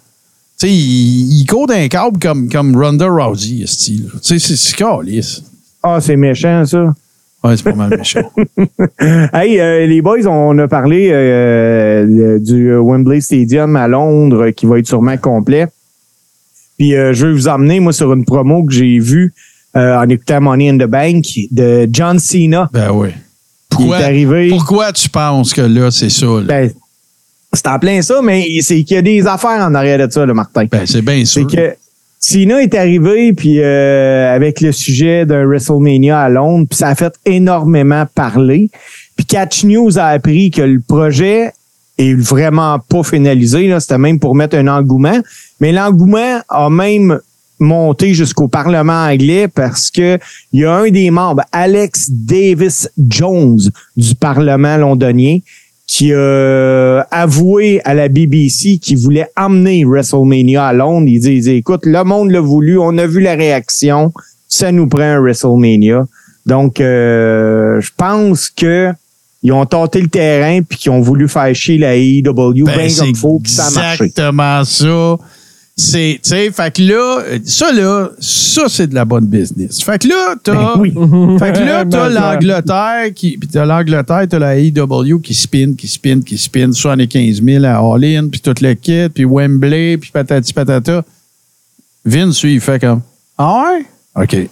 Tu 0.57 0.67
sais, 0.67 0.73
il, 0.73 1.39
il 1.41 1.45
court 1.45 1.67
d'un 1.67 1.87
câble 1.87 2.17
comme, 2.19 2.49
comme 2.49 2.75
Ronda 2.81 3.07
Rousey, 3.07 3.63
style. 3.65 4.09
Tu 4.23 4.39
sais, 4.39 4.55
c'est, 4.55 4.75
calice. 4.75 5.43
Ah, 5.83 5.99
c'est 6.01 6.15
méchant, 6.15 6.65
ça. 6.65 6.93
Ouais, 7.43 7.55
c'est 7.57 7.63
pas 7.63 7.73
mal 7.75 7.95
méchant. 7.97 8.31
Hey, 9.33 9.59
euh, 9.59 9.85
les 9.85 10.01
boys, 10.01 10.25
on 10.27 10.57
a 10.57 10.67
parlé 10.67 11.09
euh, 11.11 12.05
le- 12.07 12.39
du 12.39 12.73
Wembley 12.75 13.21
Stadium 13.21 13.75
à 13.75 13.87
Londres 13.87 14.45
euh, 14.47 14.51
qui 14.51 14.65
va 14.65 14.79
être 14.79 14.87
sûrement 14.87 15.17
complet. 15.17 15.67
Puis 16.77 16.95
euh, 16.95 17.13
je 17.13 17.27
vais 17.27 17.33
vous 17.33 17.47
emmener, 17.47 17.79
moi, 17.79 17.93
sur 17.93 18.11
une 18.13 18.25
promo 18.25 18.63
que 18.63 18.73
j'ai 18.73 18.97
vue 18.99 19.33
euh, 19.75 19.97
en 19.97 20.07
écoutant 20.09 20.41
Money 20.41 20.69
in 20.69 20.77
the 20.77 20.89
Bank 20.89 21.25
de 21.51 21.87
John 21.91 22.17
Cena. 22.17 22.69
Ben 22.73 22.91
oui. 22.91 23.09
Pourquoi, 23.69 23.99
est 23.99 24.03
arrivé. 24.05 24.47
pourquoi 24.49 24.91
tu 24.93 25.09
penses 25.09 25.53
que 25.53 25.61
là, 25.61 25.91
c'est 25.91 26.09
ça? 26.09 26.25
Là? 26.25 26.41
Ben, 26.43 26.71
c'est 27.55 27.67
en 27.67 27.79
plein 27.79 28.01
ça, 28.01 28.21
mais 28.23 28.45
c'est 28.61 28.83
qu'il 28.83 28.95
y 28.95 28.99
a 28.99 29.01
des 29.01 29.25
affaires 29.27 29.61
en 29.61 29.73
arrière 29.73 30.07
de 30.07 30.11
ça, 30.11 30.25
le 30.25 30.33
Martin. 30.33 30.65
Ben, 30.71 30.85
c'est 30.85 31.01
bien 31.01 31.23
sûr. 31.25 31.47
C'est 31.49 31.55
que 31.55 31.75
Cena 32.19 32.61
est 32.61 32.73
arrivé 32.73 33.33
puis 33.33 33.59
euh, 33.59 34.33
avec 34.33 34.61
le 34.61 34.71
sujet 34.71 35.25
d'un 35.25 35.45
WrestleMania 35.45 36.19
à 36.19 36.29
Londres, 36.29 36.65
puis 36.69 36.77
ça 36.77 36.89
a 36.89 36.95
fait 36.95 37.13
énormément 37.25 38.05
parler. 38.13 38.69
Puis 39.15 39.25
Catch 39.25 39.63
News 39.63 39.97
a 39.97 40.07
appris 40.07 40.51
que 40.51 40.61
le 40.61 40.79
projet 40.79 41.51
est 41.97 42.13
vraiment 42.13 42.79
pas 42.79 43.03
finalisé. 43.03 43.73
C'était 43.79 43.97
même 43.97 44.19
pour 44.19 44.35
mettre 44.35 44.57
un 44.57 44.67
engouement. 44.67 45.19
Mais 45.59 45.71
l'engouement 45.71 46.41
a 46.49 46.69
même 46.69 47.19
monté 47.59 48.13
jusqu'au 48.13 48.47
Parlement 48.47 49.05
anglais 49.05 49.47
parce 49.47 49.89
que 49.89 50.19
il 50.51 50.61
y 50.61 50.65
a 50.65 50.73
un 50.73 50.89
des 50.89 51.09
membres, 51.09 51.43
Alex 51.51 52.09
Davis 52.11 52.89
Jones 52.97 53.59
du 53.95 54.15
Parlement 54.15 54.77
londonien, 54.77 55.39
qui 55.95 56.11
a 56.13 57.07
avoué 57.09 57.79
à 57.85 57.93
la 57.93 58.09
BBC 58.09 58.79
qu'il 58.79 58.97
voulait 58.97 59.29
emmener 59.37 59.85
WrestleMania 59.85 60.65
à 60.65 60.73
Londres. 60.73 61.07
Il 61.07 61.21
dit, 61.21 61.35
il 61.35 61.41
dit, 61.41 61.51
écoute, 61.51 61.85
le 61.85 62.03
monde 62.03 62.31
l'a 62.31 62.41
voulu, 62.41 62.77
on 62.77 62.97
a 62.97 63.07
vu 63.07 63.21
la 63.21 63.35
réaction, 63.35 64.11
ça 64.49 64.73
nous 64.73 64.87
prend 64.89 65.03
un 65.03 65.21
WrestleMania. 65.21 66.05
Donc, 66.45 66.81
euh, 66.81 67.79
je 67.79 67.91
pense 67.95 68.49
que 68.49 68.91
ils 69.41 69.53
ont 69.53 69.65
tenté 69.65 70.01
le 70.01 70.09
terrain 70.09 70.61
puis 70.63 70.77
qu'ils 70.77 70.91
ont 70.91 70.99
voulu 70.99 71.29
faire 71.29 71.55
chier 71.55 71.77
la 71.77 71.95
AEW 71.95 72.23
Ben, 72.65 72.75
bien 72.75 72.87
comme 72.99 73.15
faut 73.15 73.39
puis 73.41 73.53
ça 73.53 73.67
a 73.67 73.71
marché. 73.71 74.03
exactement 74.03 74.65
ça. 74.65 75.17
C'est, 75.77 76.19
tu 76.23 76.29
sais, 76.29 76.51
fait 76.51 76.73
que 76.73 76.81
là, 76.83 77.21
ça 77.43 77.73
là, 77.73 78.09
ça 78.19 78.69
c'est 78.69 78.87
de 78.87 78.95
la 78.95 79.03
bonne 79.03 79.25
business. 79.25 79.83
Fait 79.83 79.99
que 80.01 80.07
là, 80.07 80.35
t'as, 80.41 80.53
Ben 80.53 80.73
oui. 80.79 80.91
fait 81.39 81.51
que 81.51 81.59
là, 81.59 81.83
t'as 81.83 82.07
Ben, 82.07 82.13
l'Angleterre 82.13 83.13
qui, 83.13 83.37
puis 83.37 83.49
t'as 83.49 83.65
l'Angleterre, 83.65 84.25
t'as 84.29 84.39
la 84.39 84.57
AEW 84.57 85.19
qui 85.19 85.33
spin, 85.33 85.73
qui 85.77 85.89
spin, 85.89 86.21
qui 86.21 86.37
spin, 86.37 86.71
75 86.71 87.43
000 87.43 87.65
à 87.65 87.75
All-In, 87.75 88.29
puis 88.29 88.39
toute 88.39 88.61
le 88.61 88.73
kit, 88.73 89.09
puis 89.13 89.25
Wembley, 89.25 89.97
puis 89.97 90.11
patati 90.11 90.53
patata. 90.53 91.03
Vince, 92.05 92.41
lui, 92.43 92.53
il 92.53 92.61
fait 92.61 92.79
comme, 92.79 93.01
ah 93.37 93.63
ouais? 94.15 94.23
OK. 94.23 94.49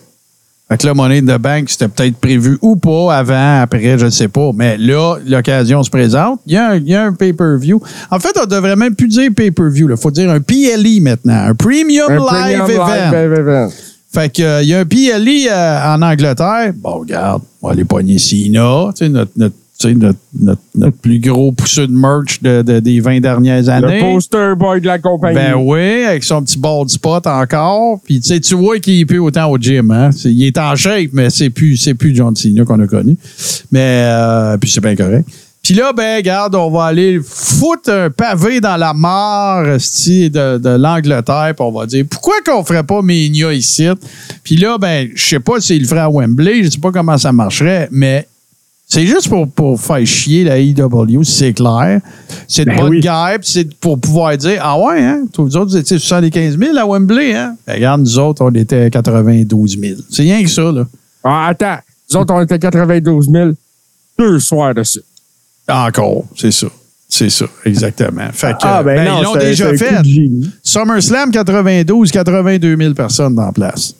Fait 0.74 0.78
que 0.80 0.88
là, 0.88 0.96
Money 0.96 1.20
in 1.20 1.26
the 1.26 1.40
Bank, 1.40 1.70
c'était 1.70 1.88
peut-être 1.88 2.18
prévu 2.18 2.58
ou 2.60 2.76
pas, 2.76 3.16
avant, 3.16 3.62
après, 3.62 4.00
je 4.00 4.06
ne 4.06 4.10
sais 4.10 4.28
pas. 4.28 4.50
Mais 4.56 4.76
là, 4.80 5.18
l'occasion 5.24 5.84
se 5.84 5.90
présente. 5.92 6.40
Il 6.48 6.54
y 6.54 6.58
a 6.58 6.70
un, 6.70 6.76
il 6.78 6.88
y 6.88 6.96
a 6.96 7.04
un 7.04 7.14
pay-per-view. 7.14 7.80
En 8.10 8.20
fait, 8.20 8.36
on 8.42 8.48
devrait 8.48 8.76
même 8.76 8.96
plus 8.96 9.08
dire 9.08 9.30
pay-per-view. 9.36 9.92
Il 9.92 9.98
faut 9.98 10.10
dire 10.10 10.32
un 10.32 10.40
PLE 10.40 11.00
maintenant. 11.00 11.50
Un 11.50 11.54
Premium 11.54 12.10
Un 12.10 12.16
Live 12.16 12.58
premium 12.58 12.72
Event. 12.72 13.12
live 13.12 13.34
event. 13.40 13.70
Fait 14.12 14.34
que, 14.34 14.42
euh, 14.42 14.64
il 14.64 14.70
y 14.70 14.74
a 14.74 14.80
un 14.80 14.86
PLE 14.86 15.48
euh, 15.52 15.94
en 15.94 16.02
Angleterre. 16.02 16.74
Bon, 16.76 17.02
regarde, 17.02 17.44
on 17.62 17.68
va 17.68 17.74
aller 17.74 17.86
pogner 17.86 18.18
Sina, 18.18 18.88
tu 18.98 19.06
sais, 19.06 19.10
notre, 19.10 19.54
notre, 19.90 20.20
notre, 20.40 20.62
notre 20.76 20.98
plus 20.98 21.20
gros 21.20 21.52
pousseux 21.52 21.88
de 21.88 21.92
merch 21.94 22.42
de, 22.42 22.62
de- 22.62 22.80
des 22.80 23.00
20 23.00 23.20
dernières 23.20 23.70
années. 23.70 24.00
Le 24.02 24.14
poster 24.14 24.56
boy 24.56 24.82
de 24.82 24.88
la 24.88 25.00
compagnie. 25.00 25.36
Ben 25.36 25.56
oui, 25.56 26.04
avec 26.04 26.24
son 26.24 26.42
petit 26.44 26.58
bald 26.58 26.90
spot 26.90 27.28
encore. 27.28 28.00
Puis 28.04 28.20
tu 28.20 28.28
sais, 28.30 28.40
tu 28.40 28.56
vois 28.56 28.80
qu'il 28.80 29.00
est 29.00 29.06
plus 29.06 29.20
autant 29.20 29.50
au 29.50 29.58
gym. 29.58 29.92
Hein? 29.92 30.10
Il 30.26 30.44
est 30.44 30.58
en 30.58 30.76
shape, 30.76 31.10
mais 31.14 31.30
c'est 31.30 31.50
plus, 31.50 31.78
c'est 31.78 31.94
plus 31.94 32.16
John 32.16 32.36
Cena 32.36 32.64
qu'on 32.66 32.80
a 32.80 32.88
connu. 32.88 33.18
Mais 33.72 34.04
euh, 34.06 34.58
puis 34.58 34.70
c'est 34.70 34.82
bien 34.82 34.96
correct. 34.96 35.28
Puis 35.64 35.74
là, 35.76 35.94
ben, 35.94 36.18
regarde, 36.18 36.56
on 36.56 36.70
va 36.70 36.84
aller 36.88 37.22
foutre 37.26 37.90
un 37.90 38.10
pavé 38.10 38.60
dans 38.60 38.76
la 38.76 38.94
mare 38.94 39.64
de, 39.64 40.58
de 40.58 40.70
l'Angleterre, 40.78 41.54
puis 41.56 41.66
on 41.66 41.72
va 41.72 41.86
dire 41.86 42.04
pourquoi 42.10 42.34
qu'on 42.46 42.66
ferait 42.66 42.84
pas 42.84 43.02
Mania 43.02 43.54
ici? 43.54 43.88
Puis 44.44 44.58
là, 44.58 44.78
ben, 44.78 45.08
je 45.16 45.26
sais 45.26 45.40
pas 45.40 45.62
s'il 45.62 45.84
le 45.84 45.88
ferait 45.88 46.02
à 46.02 46.10
Wembley, 46.10 46.66
je 46.66 46.70
sais 46.72 46.80
pas 46.80 46.92
comment 46.92 47.18
ça 47.18 47.32
marcherait, 47.32 47.88
mais 47.92 48.28
c'est 48.94 49.08
juste 49.08 49.28
pour, 49.30 49.48
pour 49.50 49.82
faire 49.82 50.06
chier 50.06 50.44
la 50.44 50.60
IW, 50.60 51.24
c'est 51.24 51.54
clair. 51.54 52.00
C'est 52.48 52.66
de 52.66 52.70
Ben 52.70 52.78
bonne 52.78 52.90
oui. 52.90 53.00
guerre, 53.00 53.40
c'est 53.42 53.74
pour 53.80 54.00
pouvoir 54.00 54.38
dire 54.38 54.60
Ah 54.62 54.78
ouais, 54.80 55.02
hein? 55.02 55.24
Tous 55.34 55.46
vous 55.46 55.58
autres, 55.58 55.72
vous 55.72 55.78
étiez 55.78 55.98
75 55.98 56.58
000 56.60 56.78
à 56.78 56.86
Wembley, 56.86 57.34
hein? 57.34 57.56
Ben, 57.66 57.74
regarde, 57.76 58.02
nous 58.02 58.20
autres, 58.20 58.44
on 58.46 58.52
était 58.54 58.92
92 58.92 59.80
000. 59.80 60.00
C'est 60.12 60.22
rien 60.22 60.44
que 60.44 60.50
ça, 60.50 60.72
là. 60.72 60.86
Ah, 61.24 61.48
attends. 61.48 61.78
Nous 62.12 62.18
autres, 62.20 62.34
on 62.36 62.42
était 62.42 62.60
92 62.60 63.30
000 63.32 63.50
deux 64.20 64.40
soirs 64.40 64.76
dessus. 64.76 65.02
Encore, 65.68 66.26
c'est 66.36 66.52
ça. 66.52 66.68
C'est 67.10 67.30
ça, 67.30 67.46
exactement. 67.66 68.28
Fait 68.32 68.54
que, 68.54 68.58
Ah, 68.62 68.84
ben, 68.84 68.96
ben, 68.96 69.06
non, 69.06 69.20
ils 69.20 69.24
l'ont 69.24 69.36
déjà 69.36 69.76
fait. 69.76 70.02
de. 70.04 70.48
SummerSlam 70.64 71.32
92, 71.32 72.12
82 72.12 72.76
000 72.78 72.94
personnes 72.94 73.36
dans 73.36 73.46
la 73.46 73.52
place. 73.52 73.96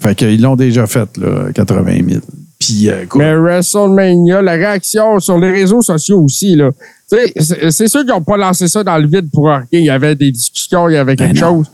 Fait 0.00 0.14
qu'ils 0.14 0.40
l'ont 0.42 0.56
déjà 0.56 0.86
fait, 0.86 1.08
là, 1.16 1.52
80 1.54 1.96
000. 2.08 2.20
Puis, 2.58 2.88
euh, 2.88 3.04
Mais 3.16 3.34
WrestleMania, 3.34 4.40
la 4.42 4.52
réaction 4.52 5.20
sur 5.20 5.38
les 5.38 5.50
réseaux 5.50 5.82
sociaux 5.82 6.20
aussi, 6.22 6.54
là. 6.56 6.70
Tu 7.10 7.16
sais, 7.18 7.32
c'est 7.38 7.70
c'est 7.70 7.88
sûr 7.88 8.00
qu'ils 8.00 8.08
n'ont 8.10 8.22
pas 8.22 8.36
lancé 8.36 8.66
ça 8.66 8.82
dans 8.82 8.96
le 8.98 9.06
vide 9.06 9.28
pour 9.32 9.46
rien. 9.46 9.62
Il 9.72 9.84
y 9.84 9.90
avait 9.90 10.14
des 10.14 10.30
discussions, 10.32 10.88
il 10.88 10.94
y 10.94 10.96
avait 10.96 11.16
quelque 11.16 11.34
Ben 11.34 11.40
non. 11.40 11.56
chose. 11.58 11.70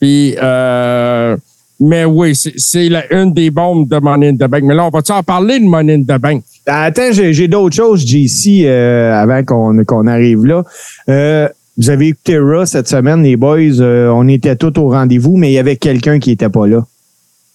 Puis, 0.00 0.34
euh, 0.42 1.36
mais 1.80 2.04
oui, 2.04 2.34
c'est- 2.34 2.54
c'est 2.58 2.88
la- 2.88 3.10
une 3.12 3.32
des 3.32 3.50
bombes 3.50 3.88
de 3.88 3.98
Money 3.98 4.28
in 4.30 4.34
the 4.34 4.50
Bank. 4.50 4.62
Mais 4.64 4.74
là, 4.74 4.84
on 4.86 4.90
va-tu 4.90 5.12
en 5.12 5.22
parler 5.22 5.60
de 5.60 5.64
Money 5.64 5.94
in 5.94 6.02
the 6.02 6.20
Bank? 6.20 6.42
Attends, 6.66 7.12
j'ai 7.12 7.48
d'autres 7.48 7.76
choses, 7.76 8.04
JC, 8.04 8.64
euh, 8.66 9.12
avant 9.14 9.42
qu'on 9.44 9.84
qu'on 9.84 10.06
arrive 10.06 10.44
là. 10.44 10.64
Euh, 11.08 11.48
vous 11.78 11.88
avez 11.90 12.08
écouté 12.08 12.38
Raw 12.38 12.66
cette 12.66 12.88
semaine, 12.88 13.22
les 13.22 13.36
boys. 13.36 13.58
euh, 13.80 14.08
on 14.10 14.26
était 14.28 14.56
tous 14.56 14.78
au 14.78 14.90
rendez-vous, 14.90 15.36
mais 15.36 15.50
il 15.50 15.54
y 15.54 15.58
avait 15.58 15.76
quelqu'un 15.76 16.18
qui 16.18 16.32
était 16.32 16.48
pas 16.50 16.66
là. 16.66 16.84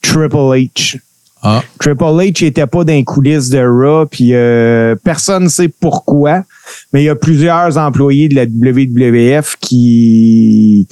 Triple 0.01 0.35
H. 0.35 0.97
ah, 1.43 1.61
Triple 1.79 2.03
H 2.03 2.45
était 2.45 2.65
pas 2.67 2.83
dans 2.83 2.93
les 2.93 3.03
coulisses 3.03 3.49
de 3.49 3.59
Raw, 3.59 4.05
puis 4.05 4.33
euh, 4.33 4.95
personne 5.03 5.43
ne 5.43 5.49
sait 5.49 5.67
pourquoi, 5.67 6.43
mais 6.93 7.03
il 7.03 7.05
y 7.05 7.09
a 7.09 7.15
plusieurs 7.15 7.77
employés 7.77 8.29
de 8.29 8.35
la 8.35 8.45
WWF 8.45 9.57
qui 9.59 10.87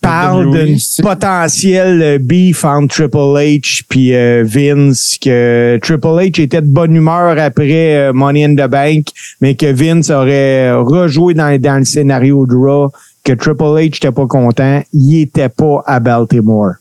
parlent 0.00 0.46
WWE, 0.48 0.64
d'une 0.66 0.78
c'est- 0.78 1.02
potentielle 1.02 2.02
euh, 2.02 2.18
beef 2.20 2.64
entre 2.64 2.94
Triple 2.94 3.16
H 3.16 3.82
puis 3.88 4.14
euh, 4.14 4.44
Vince, 4.46 5.16
que 5.20 5.78
Triple 5.82 6.06
H 6.06 6.40
était 6.42 6.60
de 6.62 6.66
bonne 6.66 6.94
humeur 6.94 7.38
après 7.38 7.96
euh, 7.96 8.12
Money 8.12 8.44
in 8.44 8.54
the 8.54 8.68
Bank, 8.70 9.06
mais 9.40 9.54
que 9.54 9.66
Vince 9.72 10.10
aurait 10.10 10.72
rejoué 10.74 11.34
dans, 11.34 11.56
dans 11.60 11.78
le 11.78 11.84
scénario 11.84 12.46
de 12.46 12.54
Raw, 12.54 12.92
que 13.24 13.32
Triple 13.32 13.62
H 13.62 13.96
était 13.96 14.12
pas 14.12 14.26
content, 14.26 14.82
il 14.92 15.20
était 15.22 15.48
pas 15.48 15.82
à 15.86 15.98
Baltimore. 16.00 16.74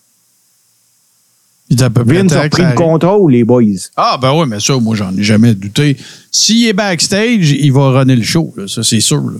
Est 1.75 1.83
à 1.83 1.89
peu 1.89 2.03
près 2.05 2.21
Vince 2.21 2.33
a 2.33 2.43
le 2.45 2.75
contrôle, 2.75 3.31
les 3.31 3.43
boys. 3.43 3.63
Ah, 3.95 4.17
ben 4.21 4.33
oui, 4.33 4.45
mais 4.47 4.59
ça, 4.59 4.75
moi, 4.77 4.95
j'en 4.95 5.15
ai 5.15 5.23
jamais 5.23 5.53
douté. 5.53 5.97
S'il 6.31 6.67
est 6.67 6.73
backstage, 6.73 7.51
il 7.51 7.71
va 7.71 7.89
runner 7.99 8.15
le 8.15 8.23
show, 8.23 8.53
là, 8.57 8.67
ça, 8.67 8.83
c'est 8.83 8.99
sûr. 8.99 9.21
Là. 9.21 9.37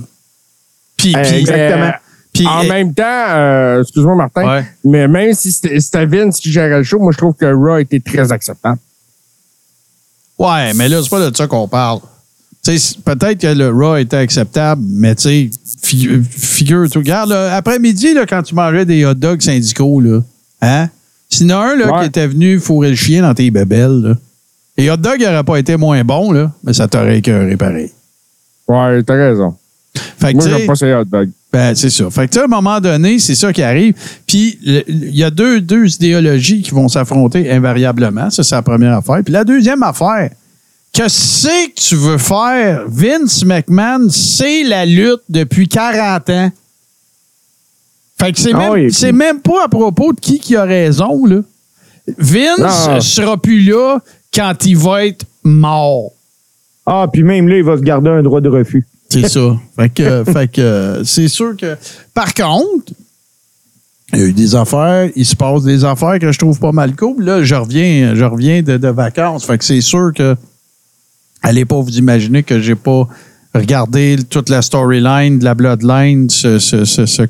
Puis, 0.98 1.15
Euh, 1.15 1.21
puis- 1.24 1.36
Exactement. 1.39 1.91
puis- 2.34 2.48
en 2.48 2.63
euh, 2.63 2.67
même 2.67 2.93
temps, 2.93 3.04
euh, 3.06 3.82
excuse-moi, 3.82 4.15
Martin, 4.15 4.48
Ouais. 4.48 4.65
mais 4.84 5.08
même 5.08 5.34
si 5.34 5.52
c'était 5.52 6.06
Vince 6.06 6.39
qui 6.39 6.52
gérait 6.52 6.78
le 6.78 6.84
show, 6.84 7.00
moi, 7.00 7.12
je 7.12 7.17
trouve 7.17 7.34
que 7.34 7.45
Raw 7.45 7.78
était 7.80 8.00
très 8.00 8.32
acceptable. 8.32 8.78
Ouais, 10.38 10.74
mais 10.74 10.89
là, 10.89 11.02
c'est 11.02 11.10
pas 11.10 11.30
de 11.30 11.36
ça 11.36 11.48
qu'on 11.48 11.67
parle. 11.67 12.00
Tu 12.63 12.78
sais, 12.78 12.95
peut-être 13.06 13.39
que 13.39 13.48
le 13.48 13.69
Raw 13.69 13.98
était 13.98 14.17
acceptable, 14.17 14.82
mais 14.86 15.15
tu 15.15 15.21
sais, 15.24 15.50
figu- 15.84 16.24
figure-toi. 16.24 17.00
Regarde, 17.02 17.30
là, 17.30 17.56
après-midi, 17.56 18.13
là, 18.13 18.26
quand 18.26 18.41
tu 18.41 18.56
mangeais 18.56 18.86
des 18.86 19.06
hot 19.06 19.13
dogs 19.13 19.41
syndicaux, 19.41 20.00
là, 20.02 20.19
hein? 20.62 20.89
S'il 21.38 21.48
y 21.50 21.54
en 21.54 21.60
a 21.62 21.65
un 21.65 21.76
là, 21.76 21.91
Ouais. 21.93 22.00
qui 22.02 22.06
était 22.08 22.28
venu 22.28 22.60
fourrer 22.60 22.89
le 22.89 22.95
chien 22.95 23.21
dans 23.21 23.34
tes 23.34 23.50
bébelles, 23.52 24.02
là, 24.02 24.13
les 24.78 24.89
hot 24.89 24.98
dogs 24.98 25.19
n'auraient 25.19 25.43
pas 25.43 25.58
été 25.58 25.78
moins 25.78 26.04
bons, 26.04 26.32
là, 26.32 26.52
mais 26.63 26.74
ça 26.74 26.88
t'aurait 26.88 27.17
écœuré 27.19 27.56
pareil. 27.58 27.91
Ouais, 28.67 29.04
t'as 29.04 29.13
raison. 29.15 29.56
Fait 30.19 30.34
que, 30.34 30.38
Moi, 30.38 30.50
j'aime 30.50 30.67
pas 30.67 30.76
ces 30.76 30.93
hot 30.93 31.06
dogs. 31.06 31.30
Ben, 31.54 31.74
c'est 31.76 31.89
ça. 31.89 32.10
Fait 32.10 32.28
que, 32.28 32.32
tu 32.34 32.36
sais, 32.36 32.41
à 32.41 32.45
un 32.45 32.48
moment 32.48 32.82
donné, 32.82 33.17
c'est 33.19 33.36
ça 33.36 33.54
qui 33.54 33.62
arrive. 33.62 33.93
Puis, 34.28 34.60
il 34.63 35.15
y 35.15 35.24
a 35.24 35.30
deux, 35.30 35.62
deux 35.62 35.88
idéologies 35.95 36.62
qui 36.62 36.71
vont 36.71 36.89
s'affronter 36.89 37.50
invariablement. 37.50 38.30
Ça, 38.30 38.43
c'est 38.43 38.56
la 38.56 38.62
première 38.62 38.98
affaire. 38.98 39.21
Puis, 39.24 39.32
la 39.32 39.45
deuxième 39.45 39.82
affaire, 39.84 40.32
que 40.91 41.08
c'est 41.08 41.69
que 41.69 41.80
tu 41.80 41.95
veux 41.95 42.17
faire? 42.17 42.84
Vince 42.88 43.45
McMahon, 43.45 44.08
c'est 44.10 44.63
la 44.63 44.86
lutte 44.86 45.21
depuis 45.30 45.67
40 45.69 46.30
ans. 46.30 46.52
Fait 48.19 48.32
que 48.32 48.39
c'est 48.39 48.54
Ah 48.54 48.71
même, 48.73 48.89
c'est 48.91 49.12
même 49.12 49.39
pas 49.41 49.65
à 49.65 49.67
propos 49.67 50.13
de 50.13 50.19
qui 50.19 50.39
qui 50.39 50.56
a 50.56 50.63
raison, 50.63 51.25
là. 51.25 51.41
Vince 52.17 52.88
Non. 52.88 53.01
sera 53.01 53.38
plus 53.38 53.62
là 53.63 53.99
quand 54.34 54.54
il 54.65 54.78
va 54.78 55.06
être 55.06 55.25
mort. 55.43 56.12
Ah, 56.86 57.08
puis 57.12 57.23
même 57.23 57.47
là, 57.47 57.58
il 57.58 57.63
va 57.63 57.78
se 57.78 57.82
garder 57.82 58.10
un 58.10 58.21
droit 58.21 58.41
de 58.41 58.49
refus. 58.49 58.86
C'est 59.10 59.28
ça. 59.28 59.56
Fait 59.75 59.89
que, 59.89 60.23
fait 60.23 60.51
que 60.51 61.01
c'est 61.04 61.28
sûr 61.28 61.56
que. 61.58 61.75
Par 62.13 62.34
contre, 62.34 62.93
il 64.13 64.19
y 64.19 64.21
a 64.23 64.25
eu 64.28 64.34
des 64.34 64.56
affaires, 64.56 65.10
il 65.15 65.25
se 65.25 65.36
passe 65.36 65.63
des 65.63 65.84
affaires 65.84 66.19
que 66.19 66.32
je 66.32 66.38
trouve 66.39 66.60
pas 66.60 66.71
mal 66.71 66.95
cool. 66.95 67.23
Là, 67.23 67.43
je 67.43 67.56
reviens, 67.56 68.13
je 68.15 68.23
reviens 68.23 68.62
de, 68.62 68.78
de 68.78 68.88
vacances. 68.88 69.45
Fait 69.45 69.58
que 69.58 69.63
c'est 69.65 69.82
sûr 69.82 70.12
que. 70.15 70.36
Allez 71.41 71.65
pas 71.65 71.80
vous 71.80 71.97
imaginer 71.97 72.43
que 72.43 72.60
j'ai 72.60 72.75
pas 72.75 73.08
regardé 73.54 74.17
toute 74.30 74.49
la 74.49 74.62
storyline 74.62 75.39
de 75.39 75.43
la 75.45 75.54
Bloodline 75.54 76.30
se, 76.30 76.58
se, 76.60 76.86
se, 76.86 77.06
se- 77.06 77.23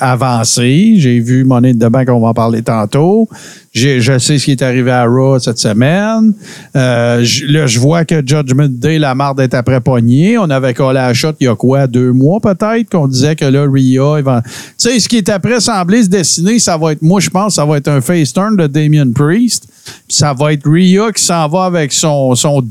avancer. 0.00 0.94
J'ai 0.98 1.20
vu 1.20 1.44
Money 1.44 1.74
the 1.74 1.86
Bank, 1.90 2.08
on 2.10 2.20
va 2.20 2.28
en 2.28 2.34
parler 2.34 2.62
tantôt. 2.62 3.28
Je 3.72 4.18
sais 4.20 4.38
ce 4.38 4.44
qui 4.44 4.52
est 4.52 4.62
arrivé 4.62 4.90
à 4.92 5.04
Raw 5.04 5.38
cette 5.40 5.58
semaine. 5.58 6.32
Euh, 6.76 7.24
je- 7.24 7.78
vois 7.80 8.04
que 8.04 8.22
Judgment 8.24 8.68
Day, 8.70 8.98
la 9.00 9.14
marde 9.16 9.40
est 9.40 9.52
après 9.52 9.80
poignée. 9.80 10.38
On 10.38 10.48
avait 10.48 10.74
collé 10.74 11.00
à 11.00 11.08
la 11.08 11.14
shot 11.14 11.32
il 11.40 11.44
y 11.44 11.48
a 11.48 11.56
quoi, 11.56 11.86
deux 11.88 12.12
mois 12.12 12.38
peut-être, 12.40 12.88
qu'on 12.90 13.08
disait 13.08 13.34
que 13.34 13.44
là, 13.46 13.62
Rhea, 13.68 14.22
tu 14.22 14.50
sais, 14.78 15.00
ce 15.00 15.08
qui 15.08 15.16
est 15.16 15.28
après 15.28 15.58
semblé 15.60 16.04
se 16.04 16.08
dessiner, 16.08 16.60
ça 16.60 16.76
va 16.76 16.92
être, 16.92 17.02
moi, 17.02 17.18
je 17.20 17.30
pense, 17.30 17.56
ça 17.56 17.64
va 17.64 17.76
être 17.78 17.88
un 17.88 18.00
face 18.00 18.32
turn 18.32 18.56
de 18.56 18.68
Damien 18.68 19.10
Priest. 19.12 19.66
Ça 20.08 20.32
va 20.32 20.52
être 20.52 20.62
Rhea 20.66 21.10
qui 21.12 21.24
s'en 21.24 21.48
va 21.48 21.64
avec 21.64 21.92
son, 21.92 22.34
son 22.36 22.64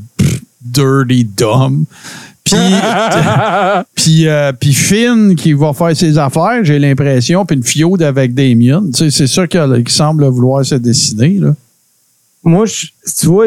dirty 0.62 1.24
dumb. 1.36 1.84
Puis, 2.44 2.56
puis, 3.94 4.28
euh, 4.28 4.52
puis 4.52 4.74
Finn 4.74 5.34
qui 5.34 5.54
va 5.54 5.72
faire 5.72 5.96
ses 5.96 6.18
affaires, 6.18 6.62
j'ai 6.62 6.78
l'impression, 6.78 7.46
puis 7.46 7.56
une 7.56 7.62
fiode 7.62 8.02
avec 8.02 8.34
Damien. 8.34 8.84
Tu 8.92 9.10
sais, 9.10 9.10
c'est 9.10 9.26
ça 9.26 9.46
qui, 9.46 9.58
semble 9.88 10.26
vouloir 10.26 10.64
se 10.64 10.74
dessiner. 10.74 11.38
Là. 11.40 11.54
Moi, 12.42 12.66
je, 12.66 12.88
tu 13.18 13.26
vois, 13.26 13.46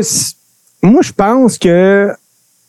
moi, 0.82 1.02
je 1.04 1.12
pense 1.12 1.60
que 1.60 2.12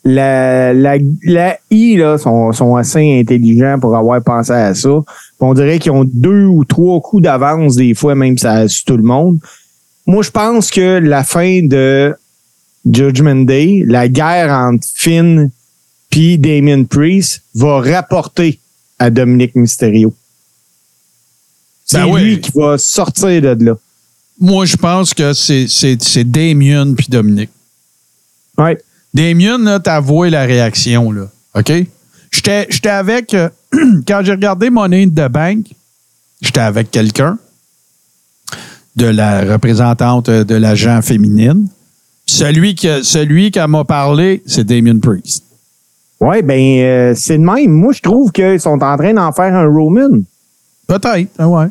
la, 0.05 0.73
la, 0.73 0.97
la 1.23 1.57
I, 1.71 1.97
là, 1.97 2.19
sont, 2.19 2.51
sont 2.51 2.75
assez 2.75 3.19
intelligents 3.19 3.79
pour 3.79 3.95
avoir 3.97 4.21
pensé 4.21 4.51
à 4.51 4.75
ça. 4.75 4.89
Puis 4.89 5.37
on 5.39 5.53
dirait 5.55 5.79
qu'ils 5.79 5.91
ont 5.91 6.05
deux 6.05 6.45
ou 6.45 6.63
trois 6.63 7.01
coups 7.01 7.23
d'avance, 7.23 7.75
des 7.75 7.95
fois, 7.95 8.13
même 8.13 8.37
ça 8.37 8.67
sur 8.67 8.85
tout 8.85 8.97
le 8.97 9.03
monde. 9.03 9.39
Moi, 10.05 10.21
je 10.21 10.29
pense 10.31 10.69
que 10.69 10.99
la 10.99 11.23
fin 11.23 11.61
de 11.63 12.15
Judgment 12.89 13.45
Day, 13.45 13.83
la 13.85 14.07
guerre 14.07 14.51
entre 14.51 14.87
Finn 14.93 15.49
puis 16.09 16.37
Damien 16.37 16.83
Priest 16.83 17.41
va 17.53 17.79
rapporter 17.81 18.59
à 18.97 19.09
Dominique 19.09 19.55
Mysterio. 19.55 20.13
C'est 21.85 21.97
Ben 21.99 22.07
oui. 22.07 22.21
lui 22.23 22.41
qui 22.41 22.51
va 22.55 22.77
sortir 22.77 23.41
de 23.55 23.65
là. 23.65 23.77
Moi, 24.39 24.65
je 24.65 24.75
pense 24.77 25.13
que 25.13 25.33
c'est, 25.33 26.23
Damien 26.25 26.93
puis 26.93 27.07
Dominique. 27.09 27.49
Ouais. 28.57 28.77
Damien, 29.13 29.79
t'as 29.79 29.95
avoué 29.97 30.29
la 30.29 30.43
réaction, 30.45 31.11
là. 31.11 31.29
OK? 31.55 31.71
J'étais, 32.31 32.67
j'étais 32.69 32.89
avec. 32.89 33.33
euh, 33.33 33.49
quand 34.07 34.21
j'ai 34.23 34.31
regardé 34.31 34.69
Money 34.69 35.03
in 35.03 35.09
the 35.09 35.31
Bank, 35.31 35.65
j'étais 36.41 36.59
avec 36.59 36.91
quelqu'un 36.91 37.37
de 38.95 39.05
la 39.07 39.41
représentante 39.53 40.29
de 40.29 40.55
l'agent 40.55 41.01
féminine. 41.01 41.67
Celui, 42.25 42.75
que, 42.75 43.01
celui 43.01 43.49
qui 43.49 43.59
m'a 43.67 43.83
parlé, 43.83 44.43
c'est 44.45 44.63
Damien 44.63 44.99
Priest. 44.99 45.43
Ouais, 46.19 46.41
ben 46.41 46.59
euh, 46.79 47.13
c'est 47.15 47.37
de 47.37 47.43
même. 47.43 47.71
Moi, 47.71 47.93
je 47.93 48.01
trouve 48.01 48.31
qu'ils 48.31 48.59
sont 48.59 48.81
en 48.81 48.97
train 48.97 49.13
d'en 49.13 49.31
faire 49.31 49.55
un 49.55 49.67
Roman. 49.67 50.19
Peut-être, 50.87 51.29
ah 51.37 51.47
ouais. 51.47 51.67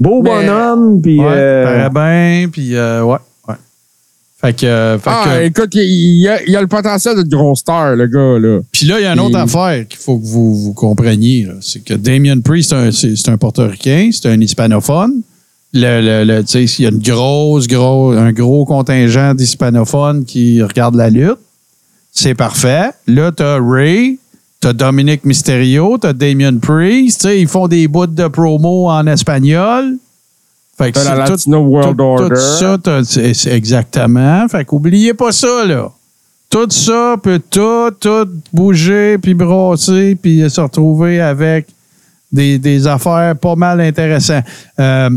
Beau 0.00 0.22
Mais- 0.22 0.30
bonhomme, 0.46 1.00
puis 1.02 1.18
ouais, 1.20 1.26
euh, 1.28 1.88
bien, 1.90 2.48
puis 2.50 2.74
euh, 2.74 3.02
ouais, 3.04 3.18
ouais. 3.48 3.54
Fait 4.40 4.52
que, 4.56 4.66
euh, 4.66 4.98
fait 4.98 5.10
Ah, 5.12 5.24
que- 5.38 5.44
écoute, 5.44 5.74
il, 5.74 6.20
y 6.22 6.28
a, 6.28 6.42
il 6.44 6.50
y 6.52 6.56
a 6.56 6.60
le 6.60 6.66
potentiel 6.68 7.16
d'être 7.16 7.28
gros 7.28 7.54
star, 7.56 7.94
le 7.96 8.06
gars, 8.06 8.38
là. 8.38 8.60
Puis 8.72 8.86
là, 8.86 8.98
il 9.00 9.02
y 9.02 9.06
a 9.06 9.12
une 9.12 9.20
autre 9.20 9.36
Et- 9.38 9.42
affaire 9.42 9.86
qu'il 9.88 9.98
faut 9.98 10.18
que 10.18 10.24
vous, 10.26 10.54
vous 10.56 10.72
compreniez. 10.72 11.44
là. 11.46 11.54
C'est 11.60 11.84
que 11.84 11.94
Damien 11.94 12.40
Priest, 12.40 12.74
c'est 12.92 13.28
un, 13.28 13.36
portoricain, 13.36 14.10
c'est 14.12 14.28
un 14.28 14.40
hispanophone. 14.40 15.22
Le, 15.72 16.00
le, 16.00 16.24
le- 16.24 16.44
tu 16.44 16.66
sais, 16.66 16.80
il 16.80 16.82
y 16.84 16.86
a 16.86 16.90
une 16.90 16.98
grosse, 17.02 17.66
gros, 17.68 18.12
un 18.12 18.32
gros 18.32 18.64
contingent 18.64 19.34
d'hispanophones 19.34 20.24
qui 20.24 20.62
regardent 20.62 20.94
la 20.96 21.10
lutte. 21.10 21.38
C'est 22.20 22.34
parfait. 22.34 22.90
Là, 23.06 23.30
t'as 23.30 23.58
Ray, 23.60 24.18
t'as 24.60 24.72
Dominic 24.72 25.24
Mysterio, 25.24 25.98
t'as 25.98 26.12
Damien 26.12 26.56
Priest. 26.58 27.20
Tu 27.20 27.28
sais, 27.28 27.40
ils 27.40 27.46
font 27.46 27.68
des 27.68 27.86
bouts 27.86 28.08
de 28.08 28.26
promo 28.26 28.88
en 28.88 29.06
espagnol. 29.06 29.96
Fait 30.76 30.90
que 30.90 30.98
T'as 30.98 31.14
la 31.14 31.26
c'est 31.26 31.44
tout- 31.44 31.50
World 31.54 31.96
tout, 31.96 32.02
Order. 32.02 32.34
tout 32.34 33.04
ça, 33.34 33.50
exactement. 33.52 34.48
Fait 34.48 34.64
qu'oubliez 34.64 35.14
pas 35.14 35.30
ça, 35.30 35.64
là. 35.64 35.90
Tout 36.50 36.68
ça 36.70 37.14
peut 37.22 37.40
tout, 37.50 37.90
tout 38.00 38.28
bouger, 38.52 39.18
puis 39.18 39.34
brasser, 39.34 40.16
puis 40.20 40.48
se 40.50 40.60
retrouver 40.60 41.20
avec 41.20 41.66
des, 42.32 42.58
des 42.58 42.84
affaires 42.88 43.36
pas 43.36 43.54
mal 43.54 43.80
intéressantes. 43.80 44.44
Euh, 44.80 45.10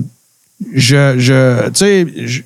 je, 0.74 1.16
je, 1.18 1.68
tu 1.70 1.72
sais, 1.76 2.08
je- 2.28 2.41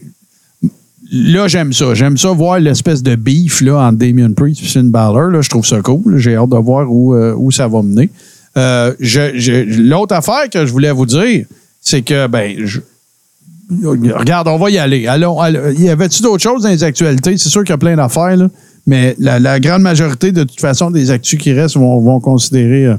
là, 1.15 1.47
j'aime 1.47 1.73
ça. 1.73 1.93
J'aime 1.93 2.17
ça 2.17 2.29
voir 2.31 2.59
l'espèce 2.59 3.01
de 3.01 3.15
beef 3.15 3.61
là, 3.61 3.77
entre 3.87 3.97
Damien 3.97 4.31
Priest 4.33 4.61
et 4.61 4.65
Finn 4.65 4.89
Balor. 4.91 5.29
Là, 5.31 5.41
je 5.41 5.49
trouve 5.49 5.65
ça 5.65 5.81
cool. 5.81 6.17
J'ai 6.17 6.35
hâte 6.35 6.49
de 6.49 6.57
voir 6.57 6.91
où, 6.91 7.13
euh, 7.15 7.33
où 7.37 7.51
ça 7.51 7.67
va 7.67 7.81
mener. 7.81 8.09
Euh, 8.57 8.93
je- 8.99 9.37
je- 9.37 9.81
L'autre 9.81 10.15
affaire 10.15 10.49
que 10.51 10.65
je 10.65 10.71
voulais 10.71 10.91
vous 10.91 11.05
dire, 11.05 11.45
c'est 11.81 12.01
que, 12.01 12.27
ben, 12.27 12.55
je- 12.65 12.79
regarde, 14.13 14.47
on 14.47 14.57
va 14.57 14.69
y 14.69 14.77
aller. 14.77 15.07
Allons, 15.07 15.39
allons. 15.39 15.71
Y 15.71 15.89
avait-tu 15.89 16.21
d'autres 16.21 16.43
choses 16.43 16.63
dans 16.63 16.69
les 16.69 16.83
actualités? 16.83 17.37
C'est 17.37 17.49
sûr 17.49 17.61
qu'il 17.63 17.71
y 17.71 17.73
a 17.73 17.77
plein 17.77 17.95
d'affaires, 17.95 18.37
là, 18.37 18.47
mais 18.85 19.15
la, 19.19 19.39
la 19.39 19.59
grande 19.59 19.81
majorité, 19.81 20.31
de 20.31 20.43
toute 20.43 20.59
façon, 20.61 20.91
des 20.91 21.11
actus 21.11 21.39
qui 21.39 21.51
restent 21.53 21.77
vont, 21.77 21.99
vont 21.99 22.19
considérer. 22.19 22.85
euh, 22.85 22.95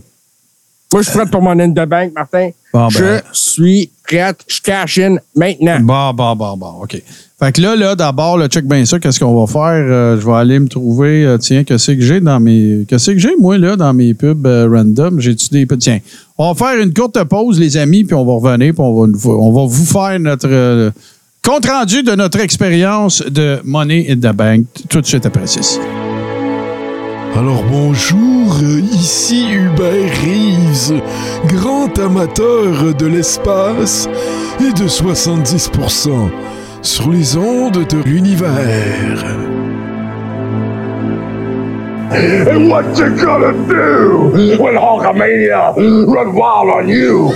Moi, 0.92 1.02
je 1.02 1.08
suis 1.10 1.18
prêt 1.18 1.26
pour 1.30 1.42
mon 1.42 1.58
in 1.58 1.70
the 1.70 1.88
bank, 1.88 2.12
Martin. 2.14 2.50
Bon, 2.72 2.88
je 2.90 2.98
ben. 2.98 3.22
suis 3.32 3.90
prêt. 4.06 4.34
Je 4.46 4.60
cash 4.60 4.98
in 4.98 5.16
maintenant. 5.34 5.80
Bon, 5.80 6.12
bon, 6.14 6.36
bon, 6.36 6.56
bon, 6.56 6.82
OK. 6.82 7.00
Fait 7.38 7.52
que 7.52 7.60
là, 7.60 7.76
là, 7.76 7.94
d'abord, 7.94 8.38
le 8.38 8.46
check 8.46 8.64
bien 8.66 8.86
ça, 8.86 8.98
qu'est-ce 8.98 9.20
qu'on 9.20 9.38
va 9.38 9.46
faire? 9.46 9.84
Euh, 9.86 10.18
je 10.18 10.24
vais 10.24 10.32
aller 10.32 10.58
me 10.58 10.68
trouver, 10.68 11.26
euh, 11.26 11.36
tiens, 11.36 11.64
qu'est-ce 11.64 11.92
que 11.92 12.00
j'ai 12.00 12.18
dans 12.18 12.40
mes. 12.40 12.86
Qu'est-ce 12.88 13.10
que 13.10 13.18
j'ai, 13.18 13.36
moi, 13.38 13.58
là, 13.58 13.76
dans 13.76 13.92
mes 13.92 14.14
pubs 14.14 14.46
euh, 14.46 14.66
random? 14.72 15.20
J'ai-tu 15.20 15.50
des. 15.50 15.66
Tiens, 15.78 15.98
on 16.38 16.54
va 16.54 16.54
faire 16.54 16.82
une 16.82 16.94
courte 16.94 17.22
pause, 17.24 17.60
les 17.60 17.76
amis, 17.76 18.04
puis 18.04 18.14
on 18.14 18.24
va 18.24 18.32
revenir, 18.32 18.72
puis 18.72 18.82
on 18.82 19.04
va, 19.04 19.28
on 19.28 19.52
va 19.52 19.66
vous 19.66 19.84
faire 19.84 20.18
notre 20.18 20.48
euh, 20.48 20.90
compte 21.42 21.66
rendu 21.66 22.02
de 22.02 22.12
notre 22.12 22.40
expérience 22.40 23.22
de 23.22 23.58
Money 23.64 24.06
in 24.08 24.16
the 24.16 24.34
Bank 24.34 24.64
tout 24.88 25.02
de 25.02 25.06
suite 25.06 25.26
après 25.26 25.46
ceci. 25.46 25.78
Alors 27.36 27.62
bonjour, 27.70 28.56
ici 28.94 29.44
Hubert 29.52 30.10
Reeves, 30.22 31.02
grand 31.48 31.98
amateur 31.98 32.94
de 32.94 33.04
l'espace 33.04 34.08
et 34.58 34.72
de 34.72 34.88
70% 34.88 36.30
sur 36.86 37.10
les 37.10 37.36
ondes 37.36 37.84
de 37.88 38.02
l'univers. 38.04 39.24
And 42.12 42.70
what 42.70 42.96
you 42.96 43.10
gonna 43.16 43.52
do? 43.66 44.56
When 44.62 44.76
Hulkamania 44.76 45.74
run 46.06 46.32
wild 46.34 46.70
on 46.70 46.88
you? 46.88 47.32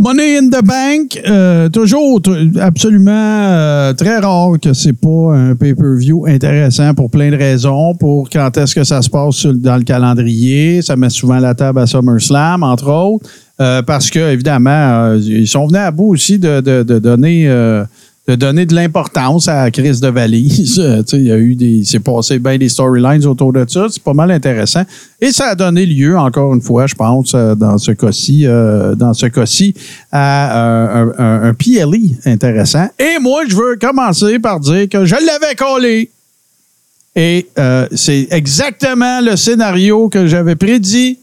Money 0.00 0.36
in 0.38 0.48
the 0.48 0.62
Bank, 0.64 1.20
euh, 1.26 1.68
toujours 1.68 2.20
absolument 2.60 3.10
euh, 3.12 3.92
très 3.94 4.18
rare 4.18 4.52
que 4.62 4.72
c'est 4.72 4.92
pas 4.92 5.34
un 5.34 5.56
pay-per-view 5.56 6.24
intéressant 6.26 6.94
pour 6.94 7.10
plein 7.10 7.30
de 7.32 7.36
raisons. 7.36 7.94
Pour 7.96 8.30
quand 8.30 8.56
est-ce 8.56 8.76
que 8.76 8.84
ça 8.84 9.02
se 9.02 9.10
passe 9.10 9.44
dans 9.46 9.76
le 9.76 9.82
calendrier, 9.82 10.82
ça 10.82 10.94
met 10.94 11.10
souvent 11.10 11.40
la 11.40 11.52
table 11.54 11.80
à 11.80 11.86
SummerSlam, 11.86 12.62
entre 12.62 12.88
autres, 12.90 13.28
Euh, 13.60 13.82
parce 13.82 14.08
que 14.08 14.20
évidemment, 14.34 14.70
euh, 14.70 15.18
ils 15.20 15.48
sont 15.48 15.66
venus 15.66 15.80
à 15.80 15.90
bout 15.90 16.10
aussi 16.12 16.38
de, 16.38 16.60
de- 16.60 16.84
de 16.84 17.00
donner. 17.00 17.48
De 18.28 18.34
donner 18.34 18.66
de 18.66 18.74
l'importance 18.74 19.48
à 19.48 19.64
la 19.64 19.70
crise 19.70 20.00
de 20.00 20.08
valise. 20.08 20.78
Il 21.14 21.22
y 21.26 21.32
a 21.32 21.38
eu 21.38 21.54
des. 21.54 21.82
S'est 21.84 21.98
passé 21.98 22.38
bien 22.38 22.58
des 22.58 22.68
storylines 22.68 23.24
autour 23.24 23.54
de 23.54 23.64
ça. 23.66 23.86
C'est 23.90 24.02
pas 24.02 24.12
mal 24.12 24.30
intéressant. 24.30 24.82
Et 25.20 25.32
ça 25.32 25.46
a 25.48 25.54
donné 25.54 25.86
lieu, 25.86 26.16
encore 26.18 26.54
une 26.54 26.60
fois, 26.60 26.86
je 26.86 26.94
pense, 26.94 27.32
euh, 27.34 27.54
dans 27.54 27.78
ce 27.78 27.92
cas-ci, 27.92 28.46
euh, 28.46 28.94
dans 28.94 29.14
ce 29.14 29.26
cas-ci, 29.26 29.74
à 30.12 30.62
euh, 30.66 31.06
un, 31.18 31.24
un- 31.24 31.42
un 31.48 31.54
PLE 31.54 32.16
intéressant. 32.26 32.86
Et 32.98 33.18
moi, 33.18 33.42
je 33.48 33.56
veux 33.56 33.76
commencer 33.80 34.38
par 34.38 34.60
dire 34.60 34.86
que 34.90 35.06
je 35.06 35.14
l'avais 35.14 35.54
collé. 35.56 36.10
Et 37.16 37.46
euh, 37.58 37.88
c'est 37.94 38.28
exactement 38.30 39.20
le 39.22 39.36
scénario 39.36 40.10
que 40.10 40.26
j'avais 40.26 40.54
prédit. 40.54 41.18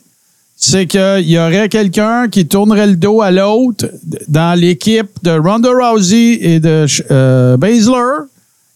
C'est 0.58 0.86
qu'il 0.88 1.30
y 1.30 1.38
aurait 1.38 1.68
quelqu'un 1.70 2.28
qui 2.30 2.48
tournerait 2.48 2.88
le 2.88 2.96
dos 2.96 3.22
à 3.22 3.30
l'autre 3.30 3.88
dans 4.28 4.58
l'équipe 4.58 5.10
de 5.22 5.32
Ronda 5.32 5.70
Rousey 5.70 6.40
et 6.42 6.60
de 6.60 6.86
euh, 7.12 7.58
Baszler. 7.58 8.26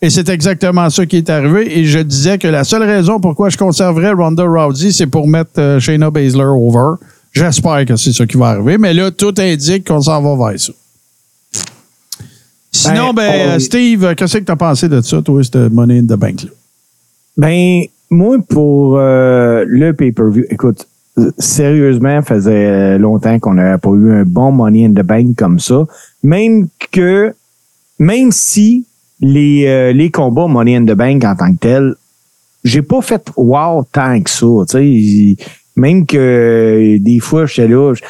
Et 0.01 0.09
c'est 0.09 0.30
exactement 0.30 0.89
ça 0.89 1.05
qui 1.05 1.17
est 1.17 1.30
arrivé. 1.30 1.80
Et 1.80 1.86
je 1.86 1.99
disais 1.99 2.38
que 2.38 2.47
la 2.47 2.63
seule 2.63 2.84
raison 2.84 3.19
pourquoi 3.19 3.49
je 3.49 3.57
conserverais 3.57 4.11
Ronda 4.11 4.43
Rousey, 4.43 4.91
c'est 4.91 5.07
pour 5.07 5.27
mettre 5.27 5.51
euh, 5.57 5.80
Shayna 5.80 6.09
Baszler 6.11 6.43
over. 6.43 6.95
J'espère 7.32 7.86
que 7.86 7.95
c'est 7.95 8.11
ça 8.13 8.25
qui 8.25 8.38
va 8.38 8.47
arriver. 8.49 8.77
Mais 8.77 8.93
là, 8.93 9.09
tout 9.11 9.34
indique 9.38 9.88
qu'on 9.88 10.01
s'en 10.01 10.21
va 10.21 10.49
vers 10.51 10.59
ça. 10.59 10.73
Sinon, 12.71 13.13
ben, 13.13 13.32
Ben, 13.32 13.55
on- 13.55 13.59
Steve, 13.59 14.15
qu'est-ce 14.15 14.38
que 14.38 14.43
tu 14.43 14.51
as 14.51 14.55
pensé 14.55 14.89
de 14.89 15.01
ça, 15.01 15.21
toi, 15.21 15.43
cette 15.43 15.55
Money 15.71 15.99
in 15.99 16.03
the 16.03 16.17
Bank-là? 16.19 16.49
Ben, 17.38 17.84
moi, 18.09 18.38
pour 18.47 18.97
euh, 18.97 19.63
le 19.67 19.93
pay-per-view, 19.93 20.45
écoute, 20.49 20.86
sérieusement, 21.38 22.22
faisait 22.22 22.97
longtemps 22.97 23.39
qu'on 23.39 23.55
n'avait 23.55 23.78
pas 23.78 23.89
eu 23.91 24.12
un 24.12 24.24
bon 24.24 24.51
Money 24.51 24.86
in 24.86 24.91
the 24.91 25.05
Bank 25.05 25.36
comme 25.38 25.60
ça. 25.60 25.86
Même 26.24 26.68
que, 26.91 27.34
même 27.97 28.32
si 28.32 28.86
les, 29.22 29.66
euh, 29.68 29.91
les 29.93 30.10
combats 30.12 30.47
Money 30.47 30.76
in 30.78 30.86
the 30.86 30.93
Bank 30.95 31.24
en 31.26 31.36
tant 31.36 31.51
que 31.53 31.57
tel, 31.60 31.95
j'ai 32.64 32.82
pas 32.82 33.01
fait 33.01 33.26
wow 33.36 33.84
tant 33.91 34.22
que 34.22 34.30
ça, 34.30 34.45
tu 34.70 35.36
sais. 35.38 35.45
Même 35.76 36.05
que 36.05 36.18
euh, 36.18 36.97
des 36.99 37.20
fois, 37.20 37.45
j'étais 37.45 37.68
là, 37.70 37.93
je- 37.93 38.01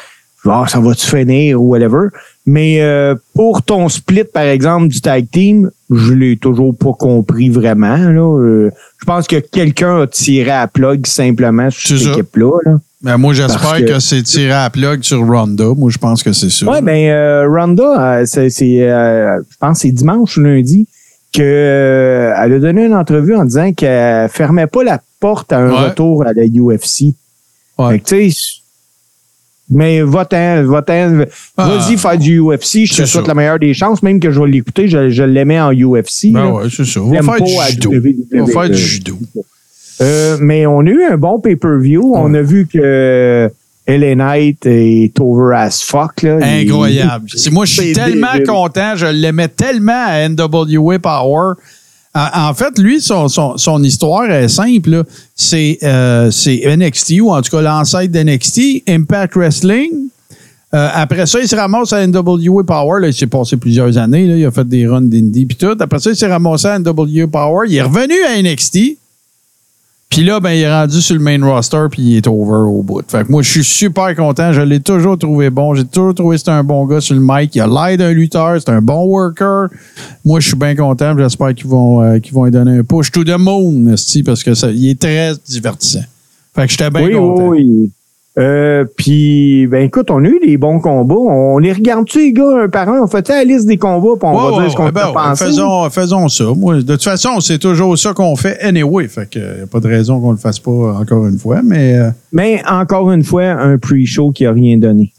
ah, 0.48 0.64
ça 0.68 0.80
va-tu 0.80 1.06
finir 1.06 1.60
ou 1.62 1.68
whatever. 1.68 2.08
Mais 2.46 2.80
euh, 2.80 3.14
pour 3.34 3.62
ton 3.62 3.88
split, 3.88 4.24
par 4.24 4.42
exemple, 4.44 4.88
du 4.88 5.00
tag 5.00 5.26
team, 5.30 5.70
je 5.90 6.12
l'ai 6.12 6.36
toujours 6.36 6.76
pas 6.76 6.92
compris 6.92 7.48
vraiment. 7.48 7.96
Là. 7.96 8.38
Euh, 8.38 8.70
je 8.98 9.04
pense 9.04 9.26
que 9.26 9.36
quelqu'un 9.36 10.02
a 10.02 10.06
tiré 10.06 10.50
à 10.50 10.66
plug 10.68 11.06
simplement 11.06 11.68
sur 11.70 11.98
cette 11.98 12.08
équipe-là. 12.08 12.50
Là. 12.64 12.78
Ben, 13.02 13.16
moi, 13.16 13.32
j'espère 13.34 13.78
que, 13.78 13.92
que- 13.94 13.98
c'est 13.98 14.22
tiré 14.22 14.52
à 14.52 14.68
plug 14.70 15.02
sur 15.02 15.26
Ronda. 15.26 15.68
Moi, 15.76 15.90
je 15.90 15.98
pense 15.98 16.22
que 16.22 16.32
c'est 16.32 16.50
ça. 16.50 16.66
Ouais, 16.70 16.82
ben 16.82 17.08
euh, 17.10 17.48
Ronda, 17.48 18.18
euh, 18.20 18.22
c'est, 18.26 18.50
c'est, 18.50 18.82
euh, 18.88 19.38
je 19.50 19.56
pense 19.58 19.78
que 19.78 19.82
c'est 19.82 19.92
dimanche 19.92 20.36
ou 20.36 20.42
lundi 20.42 20.86
que 21.32 21.40
euh, 21.42 22.34
elle 22.36 22.52
a 22.54 22.58
donné 22.58 22.84
une 22.86 22.94
entrevue 22.94 23.34
en 23.36 23.44
disant 23.44 23.72
qu'elle 23.72 24.28
fermait 24.28 24.66
pas 24.66 24.84
la 24.84 25.00
porte 25.18 25.52
à 25.52 25.58
un 25.58 25.70
Ouais. 25.70 25.88
retour 25.88 26.24
à 26.26 26.32
la 26.32 26.42
UFC. 26.44 27.14
Ouais. 27.78 27.92
Fait 27.92 27.98
que, 28.00 28.04
tu 28.04 28.30
sais, 28.30 28.59
mais 29.70 30.02
va-t'en, 30.02 30.64
va-t'en, 30.64 31.24
Ah. 31.56 31.68
vas-y 31.68 31.96
faire 31.96 32.18
du 32.18 32.38
UFC, 32.40 32.84
je 32.86 33.02
te 33.02 33.06
souhaite 33.06 33.28
la 33.28 33.34
meilleure 33.34 33.58
des 33.58 33.72
chances, 33.74 34.02
même 34.02 34.18
que 34.20 34.30
je 34.30 34.40
vais 34.40 34.48
l'écouter, 34.48 34.88
je, 34.88 35.10
je 35.10 35.22
l'aimais 35.22 35.60
en 35.60 35.72
UFC. 35.72 36.32
Ben 36.32 36.50
ouais, 36.50 36.64
c'est 36.74 36.84
ça. 36.84 37.00
On 37.00 37.08
va 37.10 37.14
J'aime 37.16 37.24
faire 37.24 37.40
du 37.40 37.52
judo. 37.70 37.92
On 38.34 38.44
va 38.44 38.52
faire 38.52 38.70
du 38.70 38.76
judo. 38.78 39.18
Euh, 40.00 40.36
mais 40.40 40.66
on 40.66 40.80
a 40.80 40.90
eu 40.90 41.04
un 41.04 41.16
bon 41.16 41.38
pay-per-view. 41.40 42.12
On 42.16 42.32
a 42.34 42.40
vu 42.42 42.66
que 42.66 43.50
LA 43.86 44.14
Knight 44.14 44.64
est 44.66 45.12
over 45.20 45.54
as 45.56 45.82
fuck. 45.82 46.22
Là. 46.22 46.38
Incroyable. 46.42 47.26
Moi, 47.52 47.66
je 47.66 47.80
suis 47.80 47.92
tellement 47.92 48.32
débile. 48.32 48.46
content. 48.46 48.92
Je 48.96 49.06
l'aimais 49.06 49.48
tellement 49.48 50.04
à 50.06 50.26
NWA 50.28 50.98
Power. 50.98 51.54
En 52.12 52.52
fait, 52.54 52.76
lui, 52.78 53.00
son, 53.00 53.82
histoire 53.84 54.30
est 54.30 54.48
simple. 54.48 55.04
C'est 55.36 55.78
euh, 55.84 56.28
NXT, 56.28 57.20
ou 57.20 57.30
en 57.30 57.40
tout 57.40 57.50
cas 57.50 57.60
l'ancêtre 57.60 58.12
d'NXT, 58.12 58.82
Impact 58.88 59.36
Wrestling. 59.36 59.90
Euh, 60.72 60.88
après 60.92 61.26
ça, 61.26 61.40
il 61.40 61.48
se 61.48 61.54
ramasse 61.54 61.92
à 61.92 62.04
NWA 62.06 62.64
Power. 62.64 63.06
Il 63.06 63.14
s'est 63.14 63.26
passé 63.26 63.56
plusieurs 63.56 63.96
années. 63.96 64.24
Il 64.24 64.44
a 64.44 64.50
fait 64.50 64.68
des 64.68 64.86
runs 64.86 65.02
d'indie 65.02 65.46
puis 65.46 65.56
tout. 65.56 65.76
Après 65.78 65.98
ça, 65.98 66.10
il 66.10 66.16
s'est 66.16 66.28
ramassé 66.28 66.66
à 66.66 66.78
NWA 66.78 67.26
Power. 67.30 67.66
Il 67.68 67.76
est 67.76 67.82
revenu 67.82 68.14
à 68.24 68.40
NXT. 68.40 68.96
Puis 70.10 70.24
là, 70.24 70.40
ben, 70.40 70.50
il 70.50 70.62
est 70.62 70.72
rendu 70.72 71.00
sur 71.00 71.14
le 71.14 71.20
main 71.20 71.38
roster 71.40 71.86
puis 71.88 72.02
il 72.02 72.16
est 72.16 72.26
over 72.26 72.68
au 72.68 72.82
bout. 72.82 73.04
Fait 73.06 73.24
que 73.24 73.30
moi, 73.30 73.42
je 73.42 73.50
suis 73.50 73.62
super 73.62 74.14
content. 74.16 74.52
Je 74.52 74.60
l'ai 74.60 74.80
toujours 74.80 75.16
trouvé 75.16 75.50
bon. 75.50 75.72
J'ai 75.74 75.84
toujours 75.84 76.16
trouvé 76.16 76.34
que 76.34 76.38
c'était 76.38 76.50
un 76.50 76.64
bon 76.64 76.84
gars 76.84 77.00
sur 77.00 77.14
le 77.14 77.20
mic. 77.22 77.54
Il 77.54 77.60
a 77.60 77.68
l'air 77.68 77.96
d'un 77.96 78.12
lutteur. 78.12 78.60
C'est 78.60 78.70
un 78.70 78.82
bon 78.82 79.04
worker. 79.04 79.68
Moi, 80.24 80.40
je 80.40 80.48
suis 80.48 80.56
bien 80.56 80.74
content. 80.74 81.16
J'espère 81.16 81.54
qu'ils 81.54 81.68
vont, 81.68 82.02
euh, 82.02 82.18
qu'ils 82.18 82.34
vont 82.34 82.44
lui 82.44 82.50
donner 82.50 82.78
un 82.78 82.82
push 82.82 83.12
to 83.12 83.22
the 83.22 83.38
moon, 83.38 83.94
parce 84.26 84.42
que 84.42 84.54
ça, 84.54 84.72
il 84.72 84.90
est 84.90 85.00
très 85.00 85.32
divertissant. 85.46 86.02
Fait 86.56 86.66
que 86.66 86.72
j'étais 86.72 86.90
bien 86.90 87.04
oui, 87.04 87.12
content. 87.12 87.48
oui, 87.48 87.64
oui. 87.64 87.90
Euh, 88.40 88.84
puis, 88.96 89.66
ben 89.66 89.82
écoute, 89.84 90.10
on 90.10 90.24
a 90.24 90.28
eu 90.28 90.40
des 90.44 90.56
bons 90.56 90.80
combats. 90.80 91.14
On 91.14 91.58
les 91.58 91.72
regarde-tu, 91.74 92.18
les 92.20 92.32
gars, 92.32 92.62
un 92.64 92.68
par 92.70 92.88
un? 92.88 93.02
On 93.02 93.06
fait 93.06 93.28
la 93.28 93.44
liste 93.44 93.66
des 93.66 93.76
combats, 93.76 94.16
puis 94.18 94.28
on 94.28 94.32
Ouais, 94.34 94.50
va 94.50 94.56
ouais, 94.56 94.62
dire 94.62 94.70
ce 94.72 94.76
qu'on 94.76 94.84
ouais, 94.86 94.92
ben 94.92 95.12
pensé? 95.12 95.44
faisons, 95.44 95.90
faisons 95.90 96.28
ça. 96.28 96.44
Moi, 96.56 96.76
de 96.76 96.80
toute 96.82 97.02
façon, 97.04 97.40
c'est 97.40 97.58
toujours 97.58 97.98
ça 97.98 98.14
qu'on 98.14 98.34
fait 98.36 98.58
anyway. 98.62 99.08
Fait 99.08 99.28
que 99.28 99.38
y 99.38 99.62
a 99.62 99.66
pas 99.66 99.80
de 99.80 99.88
raison 99.88 100.20
qu'on 100.20 100.30
le 100.32 100.38
fasse 100.38 100.58
pas 100.58 100.70
encore 100.70 101.26
une 101.26 101.38
fois. 101.38 101.60
Mais 101.62 101.98
euh, 101.98 102.10
Mais 102.32 102.62
encore 102.66 103.12
une 103.12 103.24
fois, 103.24 103.44
un 103.44 103.76
pre-show 103.76 104.30
qui 104.32 104.46
a 104.46 104.52
rien 104.52 104.78
donné. 104.78 105.12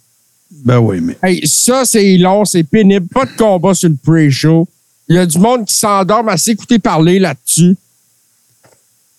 ben 0.65 0.79
oui, 0.79 0.99
mais. 1.01 1.15
Hey, 1.21 1.45
ça, 1.45 1.83
c'est 1.85 2.17
long, 2.17 2.43
c'est 2.43 2.63
pénible. 2.63 3.05
Pas 3.13 3.25
de 3.25 3.31
combat 3.37 3.75
sur 3.75 3.89
le 3.89 3.95
pre-show. 4.03 4.67
Il 5.07 5.15
y 5.15 5.19
a 5.19 5.25
du 5.27 5.37
monde 5.37 5.65
qui 5.65 5.75
s'endorme 5.75 6.29
à 6.29 6.37
s'écouter 6.37 6.79
parler 6.79 7.19
là-dessus. 7.19 7.75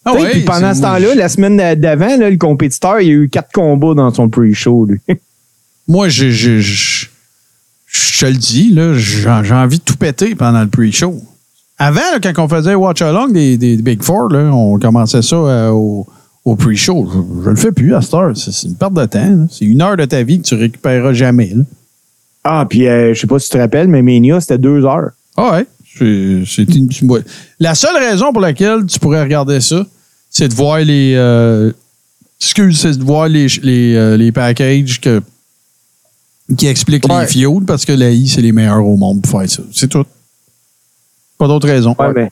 Ah 0.05 0.14
ouais, 0.14 0.30
puis 0.30 0.40
pendant 0.40 0.74
ce 0.74 0.80
temps-là, 0.82 1.14
la 1.14 1.28
semaine 1.28 1.57
d'avant, 1.78 2.16
le 2.16 2.36
compétiteur, 2.36 3.00
il 3.00 3.09
a 3.09 3.12
eu 3.12 3.28
quatre 3.28 3.53
combats 3.53 3.94
dans 3.94 4.12
son 4.12 4.28
pre-show. 4.28 4.86
lui. 4.86 5.00
Moi, 5.88 6.09
j'ai- 6.09 6.32
j'ai- 6.32 6.61
je 6.61 7.07
je 7.86 8.20
te 8.20 8.24
le 8.26 8.32
dis, 8.36 8.70
là, 8.72 8.94
j'ai 8.96 9.28
envie 9.55 9.78
de 9.78 9.82
tout 9.82 9.96
péter 9.96 10.34
pendant 10.34 10.62
le 10.62 10.68
pre-show. 10.68 11.22
Avant, 11.78 12.00
là, 12.00 12.20
quand 12.22 12.32
on 12.44 12.48
faisait 12.48 12.74
Watch 12.74 13.03
Along 13.03 13.32
des, 13.32 13.59
des 13.59 13.76
Big 13.76 14.03
Four, 14.03 14.28
là, 14.30 14.50
on 14.55 14.78
commençait 14.78 15.20
ça 15.22 15.36
euh, 15.36 15.68
au, 15.70 16.07
au 16.44 16.57
pre-show. 16.57 17.11
Je, 17.12 17.44
je 17.44 17.50
le 17.50 17.57
fais 17.57 17.72
plus 17.72 17.94
à 17.94 18.00
cette 18.00 18.14
heure. 18.14 18.32
C'est 18.36 18.66
une 18.66 18.76
perte 18.76 18.94
de 18.94 19.05
temps. 19.05 19.46
C'est 19.50 19.64
une 19.66 19.82
heure 19.82 19.96
de 19.98 20.05
ta 20.07 20.22
vie 20.22 20.40
que 20.40 20.46
tu 20.46 20.55
récupéreras 20.55 21.12
jamais. 21.12 21.53
là. 21.55 21.64
Ah, 22.44 22.66
puis 22.68 22.88
euh, 22.88 23.12
je 23.14 23.20
sais 23.20 23.26
pas 23.26 23.38
si 23.38 23.48
tu 23.50 23.53
te 23.57 23.59
rappelles, 23.59 23.88
mais 23.88 24.00
Mania, 24.03 24.40
c'était 24.40 24.59
deux 24.59 24.84
heures. 24.86 25.11
Ah 25.36 25.53
ouais. 25.53 25.66
C'est- 25.99 26.62
une- 26.74 26.88
La 27.61 27.74
seule 27.74 27.97
raison 27.97 28.32
pour 28.32 28.40
laquelle 28.40 28.86
tu 28.86 28.99
pourrais 28.99 29.22
regarder 29.22 29.61
ça, 29.61 29.84
c'est 30.30 30.49
de 30.49 30.55
voir 30.55 30.78
les. 30.80 31.14
euh, 31.16 31.70
excuse, 32.40 32.80
c'est 32.80 32.97
de 32.99 33.05
voir 33.05 33.28
les, 33.28 33.47
les, 33.62 33.95
euh, 33.95 34.16
les 34.16 34.32
packages 34.32 35.01
que, 35.01 35.22
qui 36.57 36.66
expliquent 36.66 37.07
Ouais. 37.09 37.20
les 37.22 37.26
fuels 37.26 37.64
parce 37.66 37.84
que 37.84 37.93
la 37.93 38.11
I, 38.11 38.26
c'est 38.28 38.40
les 38.43 38.53
meilleurs 38.53 38.84
au 38.84 38.97
monde 38.97 39.22
pour 39.22 39.40
faire 39.40 39.51
ça. 39.51 39.62
C'est 39.72 39.88
tout. 39.88 40.05
Pas 41.38 41.47
d'autre 41.47 41.68
raison. 41.68 41.95
Ouais, 41.99 42.12
mais. 42.14 42.30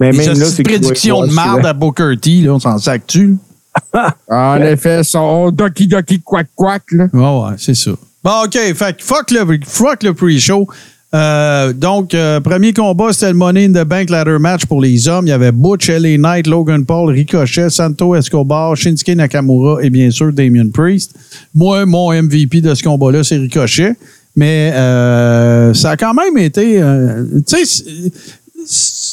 Même 0.00 0.16
là, 0.16 0.34
c'est 0.46 0.62
prédiction 0.62 1.24
de 1.26 1.32
marde 1.32 1.64
à 1.64 1.72
Booker 1.72 2.14
T, 2.20 2.40
là, 2.42 2.54
on 2.54 2.58
s'en 2.60 2.78
sac-tu? 2.78 3.36
En 4.28 4.60
effet, 4.62 5.02
son 5.04 5.50
doki 5.50 5.86
doki 5.86 6.20
quack 6.20 6.48
quack, 6.54 6.82
là. 6.92 7.06
Ouais, 7.12 7.50
ouais, 7.50 7.54
c'est 7.58 7.74
ça. 7.74 7.92
Bon, 8.22 8.44
OK. 8.44 8.52
Fait 8.74 8.96
fuck 9.00 9.30
le, 9.30 9.58
fuck 9.64 10.02
le 10.02 10.12
pre-show. 10.12 10.68
Euh, 11.14 11.72
donc, 11.74 12.14
euh, 12.14 12.40
premier 12.40 12.72
combat, 12.72 13.12
c'était 13.12 13.28
le 13.28 13.34
Money 13.36 13.66
in 13.66 13.72
the 13.72 13.86
Bank 13.86 14.08
Ladder 14.08 14.38
Match 14.40 14.64
pour 14.64 14.80
les 14.80 15.08
hommes. 15.08 15.26
Il 15.26 15.30
y 15.30 15.32
avait 15.32 15.52
Butch, 15.52 15.90
LA 15.90 16.16
Knight, 16.16 16.46
Logan 16.46 16.84
Paul, 16.86 17.10
Ricochet, 17.10 17.68
Santo 17.68 18.14
Escobar, 18.14 18.74
Shinsuke 18.76 19.14
Nakamura 19.14 19.82
et 19.82 19.90
bien 19.90 20.10
sûr 20.10 20.32
Damien 20.32 20.68
Priest. 20.72 21.14
Moi, 21.54 21.84
mon 21.84 22.12
MVP 22.12 22.62
de 22.62 22.74
ce 22.74 22.82
combat-là, 22.82 23.22
c'est 23.24 23.36
Ricochet. 23.36 23.94
Mais 24.34 24.72
euh, 24.74 25.74
ça 25.74 25.90
a 25.90 25.96
quand 25.98 26.14
même 26.14 26.38
été... 26.38 26.80
tu 27.46 27.66
sais, 27.66 27.84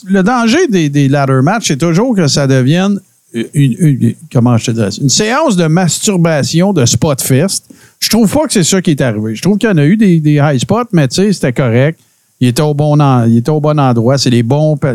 le 0.07 0.23
danger 0.23 0.67
des, 0.69 1.09
ladder 1.09 1.41
match, 1.43 1.67
c'est 1.67 1.77
toujours 1.77 2.15
que 2.15 2.27
ça 2.27 2.47
devienne 2.47 3.01
une, 3.33 4.15
une- 4.33 5.09
séance 5.09 5.57
de 5.57 5.65
masturbation 5.67 6.71
de 6.71 6.85
spot 6.85 7.21
fest. 7.21 7.65
Je 7.99 8.09
trouve 8.09 8.31
pas 8.31 8.47
que 8.47 8.53
c'est 8.53 8.63
ça 8.63 8.81
qui 8.81 8.91
est 8.91 9.01
arrivé. 9.01 9.35
Je 9.35 9.41
trouve 9.41 9.57
qu'il 9.57 9.69
y 9.69 9.71
en 9.71 9.77
a 9.77 9.85
eu 9.85 9.97
des, 9.97 10.19
des 10.19 10.35
high 10.35 10.57
spots, 10.57 10.89
mais 10.93 11.07
tu 11.07 11.15
sais, 11.15 11.33
c'était 11.33 11.53
correct. 11.53 11.99
Il 12.39 12.47
était 12.47 12.61
au 12.61 12.73
bon, 12.73 12.95
il 13.27 13.37
était 13.37 13.51
au 13.51 13.59
bon 13.59 13.77
endroit. 13.77 14.17
C'est 14.17 14.29
les, 14.29 14.45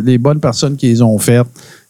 les 0.05 0.19
bonnes 0.19 0.41
personnes 0.41 0.77
qui 0.77 0.89
les 0.89 1.03
ont 1.03 1.19
faites. 1.19 1.47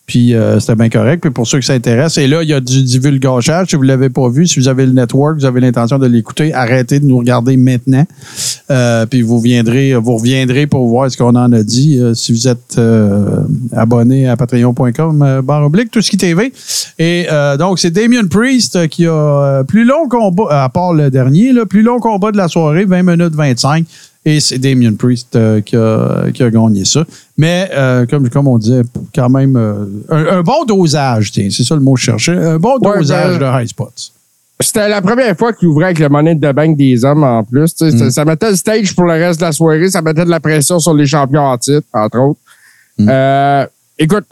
Puis 0.07 0.34
euh, 0.34 0.61
c'était 0.61 0.74
bien 0.74 0.90
correct. 0.90 1.22
Puis 1.22 1.30
pour 1.30 1.46
ceux 1.46 1.61
qui 1.61 1.66
s'intéressent, 1.66 2.18
et 2.18 2.26
là, 2.26 2.42
il 2.42 2.48
y 2.48 2.52
a 2.52 2.61
du 2.61 2.82
divulgachage. 2.82 3.68
Si 3.70 3.76
vous 3.76 3.82
ne 3.82 3.88
l'avez 3.88 4.11
pas 4.11 4.28
vu, 4.28 4.46
si 4.46 4.61
vous 4.61 4.68
avez 4.68 4.84
le 4.86 4.92
network, 4.92 5.38
vous 5.38 5.46
avez 5.46 5.61
l'intention 5.61 5.98
de 5.98 6.07
l'écouter, 6.07 6.52
arrêtez 6.52 7.00
de 7.00 7.07
nous 7.07 7.18
regarder 7.18 7.57
maintenant. 7.57 8.05
Euh, 8.70 9.07
puis 9.07 9.22
vous 9.22 9.40
viendrez, 9.40 9.94
vous 9.94 10.16
reviendrez 10.16 10.66
pour 10.66 10.86
voir 10.88 11.11
ce 11.11 11.16
qu'on 11.16 11.34
en 11.34 11.52
a 11.52 11.62
dit. 11.62 11.98
euh, 12.05 12.14
si 12.14 12.32
vous 12.32 12.48
êtes 12.48 12.76
euh, 12.78 13.40
abonné 13.72 14.28
à 14.28 14.36
patreon.com, 14.36 15.22
euh, 15.22 15.42
barre 15.42 15.64
oblique, 15.64 15.90
tout 15.90 16.02
ce 16.02 16.11
qui 16.11 16.16
TV. 16.16 16.52
Et 16.98 17.26
donc, 17.59 17.78
c'est 17.78 17.90
Damien 17.90 18.26
Priest 18.26 18.88
qui 18.88 19.07
a 19.07 19.64
plus 19.64 19.84
long 19.84 20.09
combat, 20.09 20.64
à 20.64 20.68
part 20.68 20.92
le 20.92 21.11
dernier, 21.11 21.52
là, 21.52 21.66
plus 21.66 21.82
long 21.82 21.98
combat 21.98 22.30
de 22.30 22.36
la 22.36 22.48
soirée, 22.48 22.84
20 22.84 23.02
minutes 23.02 23.34
25. 23.34 23.84
Et 24.27 24.41
c'est 24.41 24.59
Damien 24.59 24.95
Priest 24.95 25.37
euh, 25.37 25.61
qui, 25.61 25.77
a, 25.77 26.31
qui 26.33 26.43
a 26.43 26.51
gagné 26.51 26.85
ça. 26.87 27.05
Mais, 27.37 27.68
euh, 27.75 28.07
comme, 28.07 28.29
comme 28.31 28.49
on 28.49 28.57
disait, 28.57 28.83
quand 29.14 29.29
même, 29.29 29.55
euh, 29.57 29.85
un, 30.09 30.39
un 30.39 30.43
bon 30.43 30.64
dosage, 30.66 31.31
tiens, 31.33 31.49
c'est 31.51 31.62
ça 31.64 31.75
le 31.75 31.83
mot 31.83 31.95
que 31.95 32.01
je 32.01 32.05
cherchais. 32.07 32.33
Un 32.33 32.59
bon 32.59 32.79
Ouais, 32.81 32.99
dosage 32.99 33.39
ben- 33.39 33.59
de 33.59 33.62
high 33.62 33.68
spots. 33.68 34.11
C'était 34.61 34.89
la 34.89 35.03
première 35.03 35.37
fois 35.37 35.53
qu'il 35.53 35.68
ouvrait 35.68 35.87
avec 35.87 35.99
le 35.99 36.09
money 36.09 36.35
de 36.37 36.53
bank 36.53 36.77
des 36.77 37.05
hommes 37.05 37.25
en 37.25 37.43
plus. 37.45 37.68
sais. 37.77 37.91
Ça- 37.91 38.11
Ça 38.11 38.25
mettait 38.25 38.51
le 38.51 38.57
stage 38.57 38.95
pour 38.95 39.05
le 39.05 39.12
reste 39.14 39.41
de 39.41 39.45
la 39.45 39.53
soirée. 39.53 39.91
Ça 39.91 40.01
mettait 40.01 40.25
de 40.25 40.31
la 40.31 40.41
pression 40.41 40.79
sur 40.79 40.95
les 40.95 41.07
champions 41.07 41.43
en 41.43 41.59
titre, 41.59 41.87
entre 41.93 42.18
autres. 42.18 42.41
Euh, 43.01 43.66
écoute, 43.99 44.25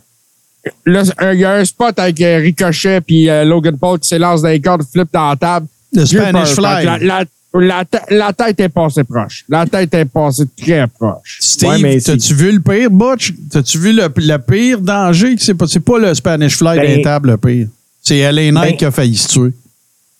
il 0.86 0.92
y 1.34 1.44
a 1.44 1.52
un 1.54 1.64
spot 1.64 1.98
avec 1.98 2.16
Ricochet 2.18 3.00
puis 3.00 3.26
Logan 3.44 3.76
Paul 3.76 3.98
qui 3.98 4.08
s'élance 4.08 4.40
dans 4.42 4.48
les 4.48 4.60
cordes, 4.60 4.84
flip 4.90 5.08
dans 5.12 5.30
la 5.30 5.36
table. 5.36 5.66
Le 5.92 6.06
Spanish 6.06 6.54
Fly. 6.54 6.84
La, 6.86 6.98
la, 6.98 7.24
la, 7.54 7.84
te- 7.84 8.14
la 8.14 8.32
tête 8.32 8.60
est 8.60 8.68
passée 8.68 9.04
proche. 9.04 9.44
La 9.48 9.66
tête 9.66 9.92
est 9.94 10.04
passée 10.06 10.44
très 10.60 10.86
proche. 10.86 11.38
Steve, 11.40 11.68
Ouais, 11.82 12.00
t'as-tu 12.00 12.34
vu 12.34 12.52
le 12.52 12.60
pire, 12.60 12.90
Butch? 12.90 13.32
T'as-tu 13.50 13.78
vu 13.78 13.92
le, 13.92 14.08
le 14.16 14.36
pire 14.38 14.80
danger? 14.80 15.34
C'est 15.38 15.54
pas, 15.54 15.66
c'est 15.66 15.80
pas 15.80 15.98
le 15.98 16.14
Spanish 16.14 16.56
Fly 16.56 16.78
Ben- 16.78 16.96
d'un 16.96 17.02
table, 17.02 17.30
le 17.30 17.36
pire. 17.36 17.68
C'est 18.02 18.18
LA 18.20 18.50
Knight 18.52 18.70
Ben- 18.70 18.76
qui 18.76 18.84
a 18.84 18.90
failli 18.90 19.16
se 19.16 19.28
tuer. 19.28 19.52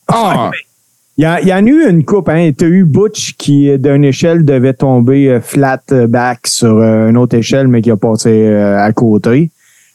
Ah! 0.09 0.51
Il 1.19 1.23
y, 1.23 1.25
a- 1.27 1.41
il 1.43 1.49
y 1.49 1.53
en 1.53 1.59
a 1.67 1.69
eu 1.69 1.89
une 1.91 2.05
coupe. 2.05 2.29
Hein. 2.31 2.53
Tu 2.57 2.65
as 2.65 2.69
eu 2.69 2.85
Butch 2.85 3.35
qui, 3.37 3.71
d'une 3.79 4.05
échelle, 4.05 4.45
devait 4.45 4.73
tomber 4.75 5.29
euh, 5.29 5.41
flat 5.41 5.83
euh, 5.93 6.07
back 6.07 6.47
sur 6.47 6.77
euh, 6.79 7.09
une 7.11 7.17
autre 7.19 7.37
échelle, 7.37 7.69
mais 7.69 7.83
qui 7.83 7.91
a 7.91 7.97
passé 7.97 8.47
à 8.49 8.91
côté. 8.93 9.51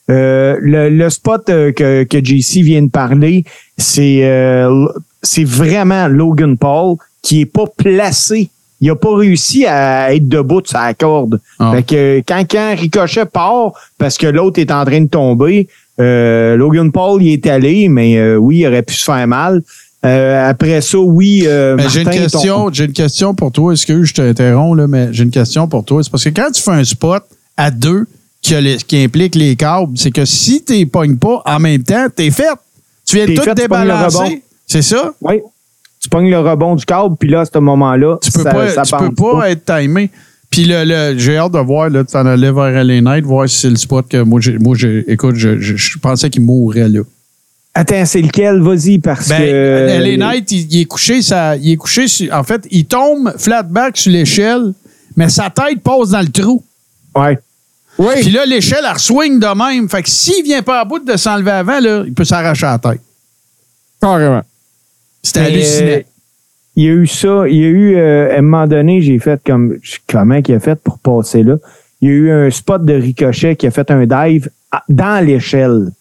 Euh, 0.09 0.57
le, 0.61 0.89
le 0.89 1.09
spot 1.09 1.45
que, 1.47 2.03
que 2.03 2.17
JC 2.23 2.61
vient 2.61 2.83
de 2.83 2.89
parler, 2.89 3.43
c'est 3.77 4.19
euh, 4.23 4.85
c'est 5.23 5.43
vraiment 5.43 6.07
Logan 6.07 6.55
Paul 6.57 6.95
qui 7.21 7.41
est 7.41 7.45
pas 7.45 7.65
placé. 7.75 8.49
Il 8.79 8.89
a 8.91 8.95
pas 8.95 9.15
réussi 9.15 9.65
à 9.65 10.13
être 10.13 10.27
debout 10.29 10.61
de 10.61 10.67
sa 10.67 10.93
corde. 10.93 11.39
Ah. 11.57 11.71
Fait 11.75 11.83
que 11.83 12.21
quand, 12.27 12.43
quand 12.49 12.75
Ricochet 12.77 13.25
part, 13.25 13.71
parce 13.97 14.17
que 14.17 14.27
l'autre 14.27 14.59
est 14.59 14.71
en 14.71 14.85
train 14.85 15.01
de 15.01 15.07
tomber, 15.09 15.67
euh, 15.99 16.55
Logan 16.55 16.91
Paul 16.91 17.23
y 17.23 17.33
est 17.33 17.47
allé, 17.47 17.89
mais 17.89 18.17
euh, 18.17 18.35
oui, 18.37 18.59
il 18.59 18.67
aurait 18.67 18.83
pu 18.83 18.93
se 18.93 19.03
faire 19.03 19.27
mal. 19.27 19.63
Euh, 20.05 20.47
après 20.49 20.79
ça, 20.81 20.99
oui, 20.99 21.41
euh, 21.47 21.75
Mais 21.75 21.89
j'ai 21.89 22.01
une 22.03 22.09
question, 22.11 22.65
ton- 22.67 22.71
j'ai 22.73 22.85
une 22.85 22.93
question 22.93 23.33
pour 23.33 23.51
toi. 23.51 23.71
Excuse, 23.73 24.05
je 24.09 24.13
t'interromps, 24.13 24.77
là, 24.77 24.85
mais 24.87 25.07
j'ai 25.11 25.23
une 25.23 25.31
question 25.31 25.67
pour 25.67 25.83
toi. 25.83 26.03
C'est 26.03 26.11
parce 26.11 26.23
que 26.23 26.29
quand 26.29 26.51
tu 26.53 26.61
fais 26.61 26.69
un 26.71 26.83
spot 26.83 27.23
à 27.57 27.71
deux 27.71 28.05
qui, 28.43 28.53
a 28.53 28.61
les- 28.61 28.77
qui 28.77 29.03
implique 29.03 29.33
les 29.33 29.55
câbles, 29.55 29.97
c'est 29.97 30.11
que 30.11 30.23
si 30.23 30.63
tu 30.63 30.85
pognes 30.85 31.17
pas 31.17 31.41
en 31.47 31.59
même 31.59 31.81
temps, 31.81 32.05
t'es 32.15 32.29
fait. 32.29 32.45
Tu 33.07 33.15
viens 33.15 33.25
tout 33.35 33.53
débalancer. 33.55 34.43
C'est 34.67 34.83
ça? 34.83 35.13
Oui. 35.21 35.37
Tu 36.01 36.09
pognes 36.09 36.29
le 36.29 36.39
rebond 36.39 36.75
du 36.75 36.85
câble, 36.85 37.15
puis 37.19 37.29
là, 37.29 37.41
à 37.41 37.45
ce 37.45 37.57
moment-là, 37.57 38.17
Tu 38.21 38.31
peux 38.31 38.43
ça, 38.43 38.51
pas, 38.51 38.69
ça 38.69 38.81
tu 38.83 38.95
peux 38.95 39.13
pas 39.15 39.49
être 39.49 39.65
timé. 39.65 40.09
Puis 40.49 40.63
le, 40.65 40.83
le- 40.85 41.17
j'ai 41.17 41.37
hâte 41.37 41.51
de 41.51 41.59
voir, 41.59 41.89
là, 41.89 42.03
tu 42.05 42.11
t'en 42.13 42.25
allais 42.25 42.51
vers 42.51 42.83
LA 42.83 43.01
Knight, 43.01 43.25
voir 43.25 43.49
si 43.49 43.57
c'est 43.57 43.69
le 43.69 43.75
spot 43.75 44.07
que 44.07 44.21
moi, 44.21 44.39
j'ai, 44.39 44.57
moi 44.57 44.75
j'ai, 44.77 45.03
écoute, 45.11 45.35
je, 45.35 45.59
je, 45.59 45.75
je 45.75 45.97
pensais 45.99 46.29
qu'il 46.29 46.43
mourrait 46.43 46.87
là. 46.87 47.01
Attends, 47.73 48.05
c'est 48.05 48.21
lequel? 48.21 48.61
Vas-y, 48.61 48.97
parce 48.99 49.27
Ben, 49.27 49.39
que... 49.41 49.99
LA 49.99 50.17
Knight, 50.17 50.51
il, 50.51 50.67
il 50.73 50.81
est 50.81 50.85
couché, 50.85 51.21
ça, 51.21 51.55
il 51.57 51.71
est 51.71 51.75
couché, 51.75 52.07
sur- 52.07 52.33
en 52.33 52.43
fait, 52.43 52.65
il 52.71 52.85
tombe 52.85 53.33
flat 53.37 53.63
back 53.63 53.97
sur 53.97 54.11
l'échelle, 54.11 54.73
mais 55.15 55.29
sa 55.29 55.49
tête 55.49 55.81
passe 55.83 56.09
dans 56.11 56.21
le 56.21 56.29
trou. 56.29 56.63
Ouais. 57.15 57.37
Oui. 57.99 58.13
Puis 58.21 58.29
là, 58.29 58.45
l'échelle, 58.45 58.85
elle 58.89 58.99
swing 58.99 59.39
de 59.39 59.47
même. 59.57 59.89
Fait 59.89 60.03
que 60.03 60.09
s'il 60.09 60.43
vient 60.43 60.61
pas 60.61 60.79
à 60.81 60.85
bout 60.85 60.99
de 60.99 61.17
s'enlever 61.17 61.51
avant, 61.51 61.79
là, 61.79 62.03
il 62.05 62.13
peut 62.13 62.23
s'arracher 62.25 62.67
la 62.67 62.77
tête. 62.77 63.01
Carrément. 64.01 64.43
C'était 65.27 65.39
hallucinant. 65.39 65.87
euh, 65.87 66.01
Il 66.75 66.83
y 66.83 66.89
a 66.89 66.93
eu 66.93 67.07
ça. 67.07 67.47
Il 67.47 67.55
y 67.55 67.63
a 67.63 67.67
eu, 67.67 67.95
euh, 67.95 68.35
à 68.35 68.39
un 68.39 68.41
moment 68.41 68.67
donné, 68.67 69.01
j'ai 69.01 69.19
fait 69.19 69.41
comme. 69.45 69.77
Comment 70.07 70.41
qu'il 70.41 70.55
a 70.55 70.59
fait 70.59 70.79
pour 70.81 70.99
passer 70.99 71.43
là? 71.43 71.57
Il 72.01 72.09
y 72.09 72.11
a 72.11 72.15
eu 72.15 72.31
un 72.31 72.49
spot 72.51 72.85
de 72.85 72.93
ricochet 72.93 73.55
qui 73.55 73.67
a 73.67 73.71
fait 73.71 73.89
un 73.89 74.05
dive 74.05 74.49
dans 74.89 75.25
l'échelle. 75.25 75.91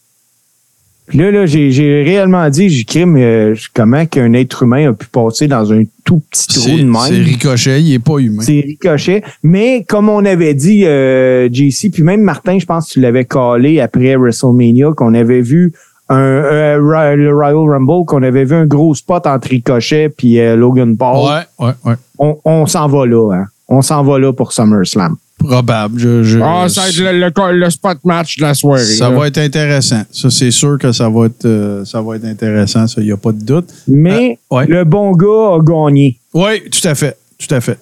Puis 1.06 1.18
là, 1.18 1.30
là 1.30 1.46
j'ai 1.46 2.02
réellement 2.02 2.48
dit, 2.50 2.68
j'ai 2.68 3.04
mais 3.04 3.24
euh, 3.24 3.54
comment 3.74 4.06
qu'un 4.06 4.32
être 4.32 4.64
humain 4.64 4.90
a 4.90 4.92
pu 4.92 5.06
passer 5.06 5.46
dans 5.46 5.72
un 5.72 5.84
tout 6.04 6.20
petit 6.30 6.48
trou 6.48 6.76
de 6.76 6.82
même? 6.82 6.96
c'est 7.06 7.14
ricochet, 7.14 7.80
il 7.80 7.94
est 7.94 7.98
pas 8.00 8.18
humain. 8.18 8.42
C'est 8.42 8.60
ricochet. 8.60 9.22
Mais 9.42 9.84
comme 9.88 10.08
on 10.08 10.24
avait 10.24 10.54
dit, 10.54 10.84
euh, 10.84 11.48
JC, 11.50 11.90
puis 11.92 12.02
même 12.02 12.22
Martin, 12.22 12.58
je 12.58 12.66
pense 12.66 12.88
que 12.88 12.94
tu 12.94 13.00
l'avais 13.00 13.24
collé 13.24 13.80
après 13.80 14.16
WrestleMania, 14.16 14.90
qu'on 14.96 15.14
avait 15.14 15.42
vu 15.42 15.72
un, 16.08 16.18
euh, 16.18 17.16
le 17.16 17.32
Royal 17.34 17.58
Rumble, 17.70 18.06
qu'on 18.06 18.22
avait 18.22 18.44
vu 18.44 18.54
un 18.54 18.66
gros 18.66 18.94
spot 18.94 19.26
entre 19.26 19.48
Ricochet 19.48 20.08
puis 20.08 20.38
euh, 20.40 20.54
Logan 20.56 20.96
Paul. 20.96 21.28
Ouais, 21.28 21.66
ouais, 21.66 21.72
ouais. 21.84 21.94
On, 22.18 22.36
on 22.44 22.66
s'en 22.66 22.86
va 22.88 23.06
là, 23.06 23.32
hein. 23.34 23.46
On 23.68 23.82
s'en 23.82 24.04
va 24.04 24.18
là 24.18 24.32
pour 24.32 24.52
SummerSlam. 24.52 25.16
Probable. 25.38 25.98
Je, 25.98 26.22
je- 26.22 26.38
Ah, 26.40 26.68
ça 26.68 26.82
va 26.82 26.88
être 26.88 26.98
le, 26.98 27.52
le- 27.52 27.58
le 27.58 27.70
spot 27.70 27.98
match 28.04 28.36
de 28.38 28.42
la 28.42 28.54
soirée. 28.54 28.84
ça 28.84 29.10
là. 29.10 29.16
va 29.18 29.26
être 29.26 29.38
intéressant. 29.38 30.02
Ça, 30.12 30.30
c'est 30.30 30.50
sûr 30.52 30.78
que 30.78 30.92
ça 30.92 31.08
va 31.10 31.26
être, 31.26 31.44
euh, 31.44 31.84
ça 31.84 32.00
va 32.00 32.16
être 32.16 32.24
intéressant. 32.24 32.86
Ça, 32.86 33.00
il 33.00 33.06
n'y 33.06 33.12
a 33.12 33.16
pas 33.16 33.32
de 33.32 33.42
doute. 33.42 33.68
Mais 33.88 34.38
Euh, 34.52 34.56
ouais. 34.56 34.66
le 34.66 34.84
bon 34.84 35.12
gars 35.12 35.56
a 35.56 35.60
gagné. 35.60 36.18
Oui, 36.32 36.62
tout 36.70 36.86
à 36.88 36.94
fait. 36.94 37.16
Tout 37.38 37.54
à 37.54 37.60
fait. 37.60 37.78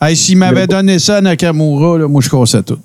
Hey, 0.00 0.14
s'il 0.16 0.36
m'avait 0.38 0.66
donné 0.66 0.98
ça 0.98 1.16
à 1.16 1.20
Nakamura, 1.20 1.98
là, 1.98 2.06
moi, 2.08 2.20
je 2.20 2.28
cassais 2.28 2.62
tout. 2.62 2.78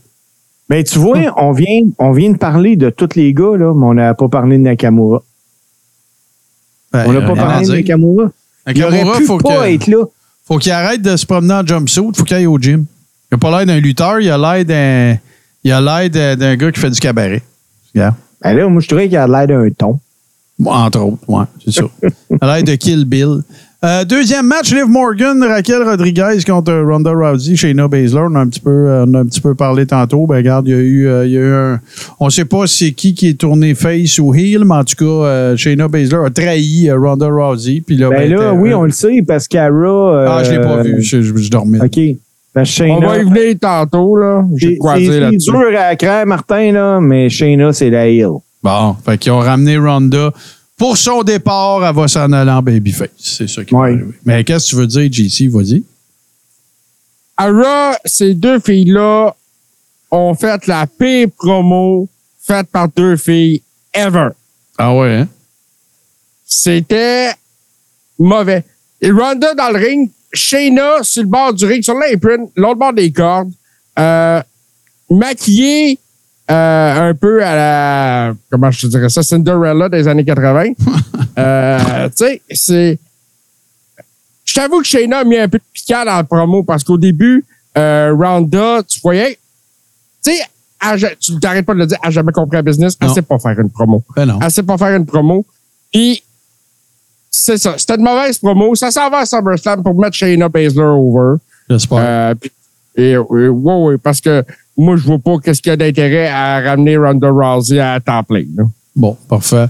Mais 0.69 0.83
tu 0.83 0.99
vois, 0.99 1.17
Hum. 1.17 1.31
on 1.37 1.51
vient, 1.51 1.81
on 1.97 2.11
vient 2.11 2.31
de 2.31 2.37
parler 2.37 2.75
de 2.75 2.89
tous 2.89 3.15
les 3.15 3.33
gars, 3.33 3.55
là, 3.57 3.73
mais 3.73 3.85
on 3.85 3.93
n'a 3.93 4.13
pas 4.13 4.27
parlé 4.27 4.57
de 4.57 4.63
Nakamura. 4.63 5.21
Ben, 6.91 7.05
On 7.07 7.13
n'a 7.13 7.21
pas 7.21 7.33
à 7.33 7.35
parlé 7.35 7.67
de. 7.67 7.71
Nakamura. 7.73 8.31
Il 8.73 8.83
aurait 8.83 8.91
Nakamura, 8.91 9.17
pu 9.17 9.25
faut 9.25 9.37
pas 9.37 9.63
que- 9.63 9.69
être 9.73 9.87
là. 9.87 10.03
faut 10.45 10.57
qu'il 10.57 10.71
arrête 10.71 11.01
de 11.01 11.15
se 11.15 11.25
promener 11.25 11.53
en 11.53 11.65
jumpsuit. 11.65 12.01
faut 12.15 12.23
qu'il 12.23 12.35
aille 12.35 12.47
au 12.47 12.57
gym. 12.59 12.85
Il 13.31 13.35
n'a 13.35 13.37
pas 13.37 13.49
l'air 13.57 13.65
d'un 13.65 13.79
lutteur, 13.79 14.19
il 14.19 14.29
a 14.29 14.37
l'air 14.37 14.65
d'un, 14.65 15.17
il 15.63 15.71
a 15.71 15.81
l'air 15.81 16.35
d'un, 16.37 16.55
gars 16.55 16.71
qui 16.71 16.79
fait 16.79 16.89
du 16.89 16.99
cabaret. 16.99 17.41
Ben 17.95 18.13
là, 18.43 18.67
moi, 18.69 18.81
je 18.81 18.87
trouvais 18.87 19.07
qu'il 19.07 19.17
a 19.17 19.27
l'air 19.27 19.47
d'un 19.47 19.69
ton. 19.71 19.99
Entre 20.65 20.99
autres, 20.99 21.17
ouais, 21.27 21.45
c'est. 21.67 21.81
Il 22.29 22.37
a 22.41 22.55
l'air 22.55 22.63
de 22.63 22.75
Kill 22.75 23.05
Bill. 23.05 23.41
Euh, 23.83 24.03
deuxième 24.05 24.47
match, 24.47 24.73
Liv 24.73 24.87
Morgan, 24.87 25.43
Raquel 25.43 25.83
Rodriguez 25.83 26.39
contre 26.47 26.73
Ronda 26.73 27.11
Rousey, 27.11 27.55
Shayna 27.55 27.87
Baszler. 27.87 28.21
On 28.27 28.33
a 28.33 28.39
un 28.39 28.47
petit 28.47 28.59
peu, 28.59 28.71
euh, 28.71 29.05
on 29.07 29.13
a 29.13 29.19
un 29.19 29.25
petit 29.25 29.39
peu 29.39 29.53
parlé 29.53 29.85
tantôt. 29.85 30.25
Ben, 30.25 30.37
regarde, 30.37 30.67
il 30.67 30.71
y 30.71 30.73
a 30.73 30.79
eu, 30.79 31.07
euh, 31.07 31.25
il 31.27 31.31
y 31.33 31.37
a 31.37 31.41
eu 31.41 31.53
un, 31.53 31.79
on 32.19 32.31
sait 32.31 32.45
pas 32.45 32.65
c'est 32.65 32.91
qui 32.93 33.13
qui 33.13 33.27
est 33.29 33.39
tourné 33.39 33.75
face 33.75 34.17
ou 34.17 34.33
heel, 34.33 34.65
mais 34.65 34.73
en 34.75 34.83
tout 34.83 34.95
cas, 34.97 35.05
euh, 35.05 35.55
Shayna 35.57 35.87
Baszler 35.87 36.17
a 36.25 36.29
trahi 36.31 36.89
euh, 36.89 36.97
Ronda 36.99 37.27
Rousey. 37.27 37.83
Puis 37.85 37.97
là, 37.97 38.09
Ben 38.09 38.27
ben, 38.27 38.39
là, 38.39 38.53
oui, 38.53 38.73
on 38.73 38.83
le 38.83 38.89
sait, 38.91 39.23
parce 39.27 39.47
qu'Ara... 39.47 40.37
Ah, 40.39 40.43
je 40.43 40.51
l'ai 40.53 40.59
pas 40.59 40.81
vu, 40.81 40.99
je, 41.03 41.21
je- 41.21 41.35
je 41.37 41.49
dormais. 41.51 41.79
OK. 41.79 41.99
Ben, 42.55 42.63
On 42.89 42.99
va 42.99 43.19
y 43.19 43.23
venir 43.25 43.55
tantôt, 43.61 44.15
là. 44.17 44.43
J'ai 44.55 44.79
c'est 44.81 45.29
dur 45.37 45.61
à 45.79 45.95
craindre, 45.95 46.25
Martin, 46.29 46.71
là, 46.71 46.99
mais 46.99 47.29
Shayna, 47.29 47.71
c'est 47.73 47.91
la 47.91 48.09
hill. 48.09 48.29
Bon, 48.63 48.95
fait 49.05 49.19
qu'ils 49.19 49.31
ont 49.31 49.37
ramené 49.39 49.77
Ronda. 49.77 50.31
Pour 50.77 50.95
son 50.97 51.23
départ, 51.23 51.83
elle 51.85 51.95
va 51.95 52.07
s'en 52.07 52.31
aller 52.31 52.51
en 52.51 52.61
babyface. 52.61 53.09
C'est 53.17 53.49
ça 53.49 53.63
qui 53.65 53.73
va 53.73 53.79
Ouais. 53.81 53.93
arriver. 53.93 54.13
Mais 54.25 54.43
qu'est-ce 54.43 54.65
que 54.65 54.69
tu 54.69 54.75
veux 54.75 54.87
dire, 54.87 55.11
JC? 55.11 55.47
Vas-y. 55.49 55.83
Raw, 57.39 57.95
ces 58.05 58.33
deux 58.33 58.59
filles-là 58.59 59.35
ont 60.11 60.33
fait 60.35 60.65
la 60.67 60.85
pire 60.87 61.27
promo 61.37 62.07
faite 62.39 62.67
par 62.67 62.87
deux 62.89 63.17
filles 63.17 63.61
ever. 63.93 64.29
Ah 64.77 64.95
ouais, 64.95 65.15
hein? 65.17 65.27
C'était 66.45 67.33
mauvais. 68.17 68.63
Et 69.01 69.11
Ronda 69.11 69.53
dans 69.53 69.69
le 69.71 69.79
ring, 69.79 70.09
Shayna 70.31 71.03
sur 71.03 71.23
le 71.23 71.27
bord 71.29 71.53
du 71.53 71.65
ring, 71.65 71.83
sur 71.83 71.93
l'apron, 71.95 72.49
l'autre 72.55 72.75
bord 72.79 72.93
des 72.93 73.11
cordes, 73.11 73.51
euh, 73.99 74.41
maquillée 75.09 75.99
euh, 76.49 77.09
un 77.09 77.13
peu 77.13 77.43
à 77.43 77.55
la, 77.55 78.33
comment 78.49 78.71
je 78.71 78.81
te 78.81 78.87
dirais 78.87 79.09
ça, 79.09 79.21
Cinderella 79.23 79.89
des 79.89 80.07
années 80.07 80.23
80. 80.25 80.63
euh, 81.37 82.09
tu 82.09 82.11
sais, 82.15 82.41
c'est... 82.51 82.99
Je 84.45 84.53
t'avoue 84.53 84.79
que 84.79 84.87
Shayna 84.87 85.19
a 85.19 85.23
mis 85.25 85.37
un 85.37 85.49
peu 85.49 85.57
de 85.57 85.63
piquant 85.73 86.05
dans 86.05 86.15
la 86.15 86.23
promo 86.23 86.63
parce 86.63 86.83
qu'au 86.83 86.97
début, 86.97 87.43
euh, 87.77 88.13
Ronda, 88.17 88.81
tu 88.87 88.99
voyais... 89.01 89.37
Tu 90.23 90.31
sais, 90.31 90.39
elle 90.89 90.97
ja- 90.97 91.15
tu 91.19 91.37
t'arrêtes 91.39 91.65
pas 91.65 91.73
de 91.73 91.79
le 91.79 91.85
dire, 91.85 91.97
elle 92.01 92.07
n'a 92.07 92.11
jamais 92.11 92.31
compris 92.31 92.57
un 92.57 92.63
business, 92.63 92.95
elle 93.01 93.07
Non. 93.09 93.13
sait 93.13 93.21
pas 93.23 93.39
faire 93.39 93.59
une 93.59 93.69
promo. 93.69 94.03
Ben 94.15 94.25
non. 94.25 94.39
Elle 94.41 94.51
sait 94.51 94.63
pas 94.63 94.77
faire 94.77 94.95
une 94.95 95.05
promo. 95.05 95.45
Puis, 95.91 96.23
c'est 97.29 97.57
ça. 97.57 97.75
C'était 97.77 97.95
une 97.95 98.03
mauvaise 98.03 98.37
promo. 98.39 98.73
Ça 98.75 98.89
s'en 98.89 99.09
va 99.09 99.19
à 99.19 99.25
SummerSlam 99.25 99.83
pour 99.83 99.99
mettre 99.99 100.15
Shayna 100.15 100.47
Baszler 100.49 100.81
over. 100.83 101.35
J'espère. 101.69 101.97
Euh, 102.01 102.35
puis- 102.35 102.51
et, 102.95 103.11
et- 103.11 103.17
ouais, 103.17 103.49
ouais, 103.49 103.97
parce 103.97 104.21
que 104.21 104.43
moi, 104.77 104.95
je 104.95 105.03
vois 105.03 105.19
pas 105.19 105.37
qu'est-ce 105.43 105.61
qu'il 105.61 105.71
y 105.71 105.73
a 105.73 105.77
d'intérêt 105.77 106.27
à 106.27 106.61
ramener 106.61 106.97
Ronda 106.97 107.29
Rousey 107.29 107.79
à 107.79 107.99
temps 107.99 108.23
plein. 108.23 108.45
là. 108.55 108.63
Bon, 108.95 109.17
parfait. 109.27 109.67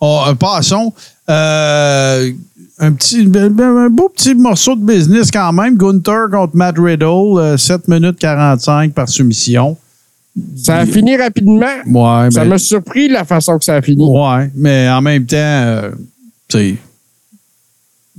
Oh, 0.00 0.20
euh, 0.28 0.34
passons. 0.34 0.92
Euh, 1.28 2.30
un, 2.78 2.92
petit, 2.92 3.20
un 3.36 3.88
beau 3.88 4.08
petit 4.08 4.34
morceau 4.34 4.74
de 4.76 4.84
business 4.84 5.30
quand 5.30 5.52
même. 5.52 5.76
Gunther 5.76 6.28
contre 6.30 6.56
Matt 6.56 6.76
Riddle, 6.78 7.38
euh, 7.38 7.56
7 7.56 7.88
minutes 7.88 8.18
45 8.18 8.92
par 8.92 9.08
soumission. 9.08 9.76
Ça 10.56 10.78
a 10.78 10.86
fini 10.86 11.16
rapidement. 11.16 11.60
Ouais, 11.86 12.30
Ça 12.32 12.40
ben, 12.42 12.48
m'a 12.50 12.58
surpris 12.58 13.08
la 13.08 13.24
façon 13.24 13.56
que 13.58 13.64
ça 13.64 13.76
a 13.76 13.82
fini. 13.82 14.04
ouais, 14.04 14.50
mais 14.56 14.88
en 14.90 15.00
même 15.00 15.24
temps, 15.26 15.36
euh, 15.36 15.90
tu 16.48 16.58
sais, 16.58 16.76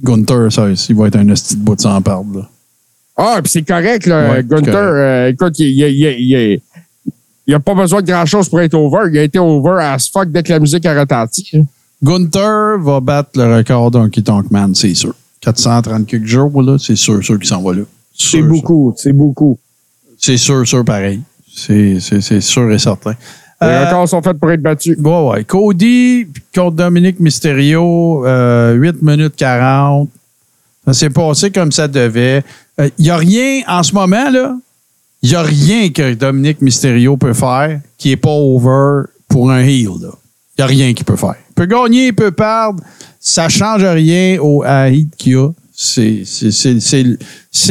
Gunther, 0.02 0.52
ça, 0.52 0.68
il 0.90 0.96
va 0.96 1.08
être 1.08 1.18
un 1.18 1.30
hostie 1.30 1.56
de 1.56 1.62
bout 1.62 1.76
de 1.76 1.82
sans 1.82 2.02
perdre. 2.02 2.50
Ah, 3.18 3.40
puis 3.42 3.52
c'est 3.52 3.62
correct, 3.64 4.06
là. 4.08 4.32
Ouais, 4.32 4.44
Gunther, 4.44 4.74
correct. 4.74 4.76
euh, 4.78 5.28
écoute, 5.30 5.60
il, 5.60 5.68
il, 5.68 6.06
il, 6.20 6.62
il, 7.48 7.54
a 7.54 7.60
pas 7.60 7.74
besoin 7.74 8.02
de 8.02 8.08
grand-chose 8.08 8.50
pour 8.50 8.60
être 8.62 8.74
over. 8.74 9.10
Il 9.12 9.18
a 9.18 9.24
été 9.24 9.40
over 9.40 9.82
as 9.82 10.10
fuck 10.12 10.30
dès 10.32 10.44
que 10.44 10.52
la 10.52 10.60
musique 10.60 10.86
a 10.86 11.00
retenti. 11.00 11.50
hein. 11.54 11.64
Gunther 12.04 12.78
va 12.80 13.00
battre 13.00 13.30
le 13.36 13.56
record 13.56 13.90
d'un 13.92 14.10
Tonk 14.10 14.52
Man, 14.52 14.76
c'est 14.76 14.94
sûr. 14.94 15.14
430 15.42 16.06
quelques 16.08 16.26
jours, 16.26 16.62
là, 16.62 16.78
c'est 16.80 16.96
sûr, 16.98 17.24
sûr 17.24 17.38
qu'il 17.40 17.48
s'en 17.48 17.62
va 17.62 17.74
là. 17.74 17.84
C'est 18.18 18.42
beaucoup, 18.42 18.94
c'est 18.98 19.14
beaucoup. 19.14 19.58
C'est 20.18 20.38
sûr, 20.38 20.68
sûr, 20.68 20.84
pareil. 20.84 21.22
C'est 21.56 22.00
sûr 22.42 22.72
et 22.72 22.80
certain. 22.80 23.16
Les 23.62 23.68
Euh, 23.68 23.86
records 23.86 24.10
sont 24.10 24.22
faits 24.22 24.38
pour 24.38 24.52
être 24.52 24.62
battus. 24.62 24.98
Ouais, 24.98 25.30
ouais. 25.30 25.44
Cody 25.46 26.28
contre 26.54 26.76
Dominique 26.76 27.20
Mysterio, 27.22 28.26
euh, 28.26 28.74
8 28.74 29.02
minutes 29.02 29.36
40. 29.38 30.10
Ça 30.88 30.94
s'est 30.94 31.10
passé 31.10 31.52
comme 31.52 31.72
ça 31.72 31.88
devait. 31.88 32.44
Il 32.80 32.92
n'y 33.06 33.10
a 33.10 33.18
rien 33.18 33.62
en 33.68 33.82
ce 33.84 33.94
moment, 33.94 34.30
là. 34.30 34.56
Il 35.22 35.30
n'y 35.30 35.36
a 35.36 35.42
rien 35.42 35.90
que 35.90 36.14
Dominique 36.14 36.62
Mysterio 36.62 37.18
peut 37.18 37.34
faire 37.34 37.80
qui 37.98 38.10
n'est 38.10 38.18
pas 38.18 38.30
over 38.30 39.04
pour 39.28 39.50
un 39.52 39.62
heel. 39.62 39.90
Il 39.90 40.60
n'y 40.60 40.64
a 40.64 40.68
rien 40.68 40.94
qu'il 40.94 41.06
peut 41.06 41.16
faire. 41.16 41.36
Il 41.50 41.54
peut 41.56 41.66
gagner, 41.66 42.08
il 42.08 42.14
peut 42.16 42.32
perdre. 42.32 42.84
Ça 43.20 43.46
ne 43.46 43.50
change 43.50 43.84
rien 43.84 44.38
au 44.40 44.62
à 44.64 44.90
hit 44.90 45.16
qu'il 45.16 45.34
y 45.34 45.36
a. 45.36 45.50
C'est 45.74 46.24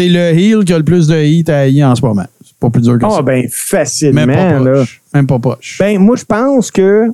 le 0.08 0.32
heel 0.36 0.64
qui 0.64 0.72
a 0.72 0.78
le 0.78 0.84
plus 0.84 1.06
de 1.06 1.16
hit 1.22 1.48
à 1.48 1.60
haïr 1.60 1.88
en 1.88 1.94
ce 1.94 2.02
moment. 2.02 2.26
C'est 2.44 2.56
pas 2.58 2.70
plus 2.70 2.82
dur 2.82 2.98
que 2.98 3.04
Ah, 3.06 3.10
ça. 3.16 3.22
ben, 3.22 3.46
facilement, 3.50 4.26
Même 4.26 4.36
pas 4.36 4.58
là. 4.58 4.72
proche. 4.74 5.02
Même 5.14 5.26
pas 5.26 5.38
proche. 5.38 5.76
Ben, 5.78 5.98
moi, 5.98 6.16
je 6.16 6.24
pense 6.24 6.70
que. 6.70 7.06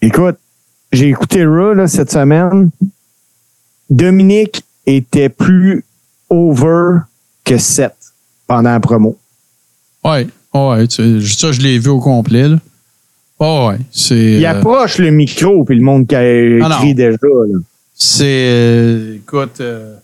Écoute, 0.00 0.36
j'ai 0.92 1.08
écouté 1.08 1.44
Raw 1.44 1.74
là, 1.74 1.88
cette 1.88 2.12
semaine. 2.12 2.70
Dominique 3.90 4.62
était 4.96 5.28
plus 5.28 5.84
over 6.30 7.00
que 7.44 7.58
7 7.58 7.92
pendant 8.46 8.70
la 8.70 8.80
promo. 8.80 9.16
Ouais, 10.04 10.26
ouais, 10.54 10.86
ça, 10.88 11.02
je 11.52 11.60
l'ai 11.60 11.78
vu 11.78 11.90
au 11.90 12.00
complet. 12.00 12.48
Là. 12.48 12.56
Oh, 13.38 13.68
ouais, 13.70 13.78
c'est. 13.92 14.16
Il 14.34 14.44
euh, 14.44 14.50
approche 14.50 14.98
le 14.98 15.10
micro, 15.10 15.64
puis 15.64 15.76
le 15.76 15.82
monde 15.82 16.06
qui 16.06 16.14
a 16.14 16.20
Ah, 16.20 16.76
écrit 16.78 16.94
déjà. 16.94 17.16
c'est. 17.94 18.24
euh, 18.26 19.16
écoute, 19.16 19.60
euh, 19.60 19.94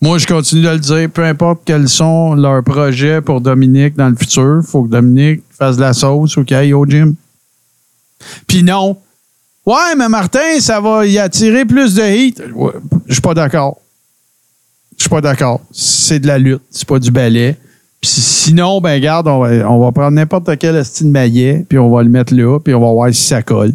moi, 0.00 0.18
je 0.18 0.26
continue 0.26 0.62
de 0.62 0.68
le 0.70 0.78
dire, 0.78 1.10
peu 1.10 1.24
importe 1.24 1.62
quels 1.64 1.88
sont 1.88 2.34
leurs 2.34 2.62
projets 2.62 3.20
pour 3.20 3.40
Dominique 3.40 3.96
dans 3.96 4.08
le 4.08 4.16
futur, 4.16 4.62
faut 4.64 4.84
que 4.84 4.88
Dominique 4.90 5.42
fasse 5.50 5.76
de 5.76 5.82
la 5.82 5.92
sauce 5.92 6.36
ou 6.36 6.44
qu'il 6.44 6.56
aille 6.56 6.72
au 6.72 6.86
gym. 6.86 7.14
Puis 8.46 8.62
non. 8.62 8.96
Ouais, 9.66 9.94
mais 9.96 10.08
Martin, 10.08 10.60
ça 10.60 10.80
va 10.80 11.04
y 11.04 11.18
attirer 11.18 11.64
plus 11.64 11.94
de 11.94 12.02
hit. 12.02 12.42
Ouais, 12.54 12.72
je 13.06 13.12
suis 13.14 13.20
pas 13.22 13.34
d'accord. 13.34 13.78
Je 14.98 15.04
suis 15.04 15.10
pas 15.10 15.20
d'accord. 15.20 15.60
C'est 15.72 16.20
de 16.20 16.26
la 16.26 16.38
lutte, 16.38 16.62
c'est 16.70 16.86
pas 16.86 16.98
du 16.98 17.10
ballet. 17.10 17.56
Puis 18.00 18.10
sinon, 18.10 18.80
ben 18.80 19.00
garde, 19.00 19.26
on 19.26 19.38
va, 19.40 19.92
prendre 19.92 20.10
n'importe 20.12 20.56
quel 20.58 20.84
style 20.84 21.08
maillet, 21.08 21.64
puis 21.68 21.78
on 21.78 21.90
va 21.90 22.02
le 22.02 22.08
mettre 22.08 22.34
là, 22.34 22.58
puis 22.60 22.74
on 22.74 22.80
va 22.80 22.92
voir 22.92 23.12
si 23.12 23.22
ça 23.22 23.42
colle. 23.42 23.72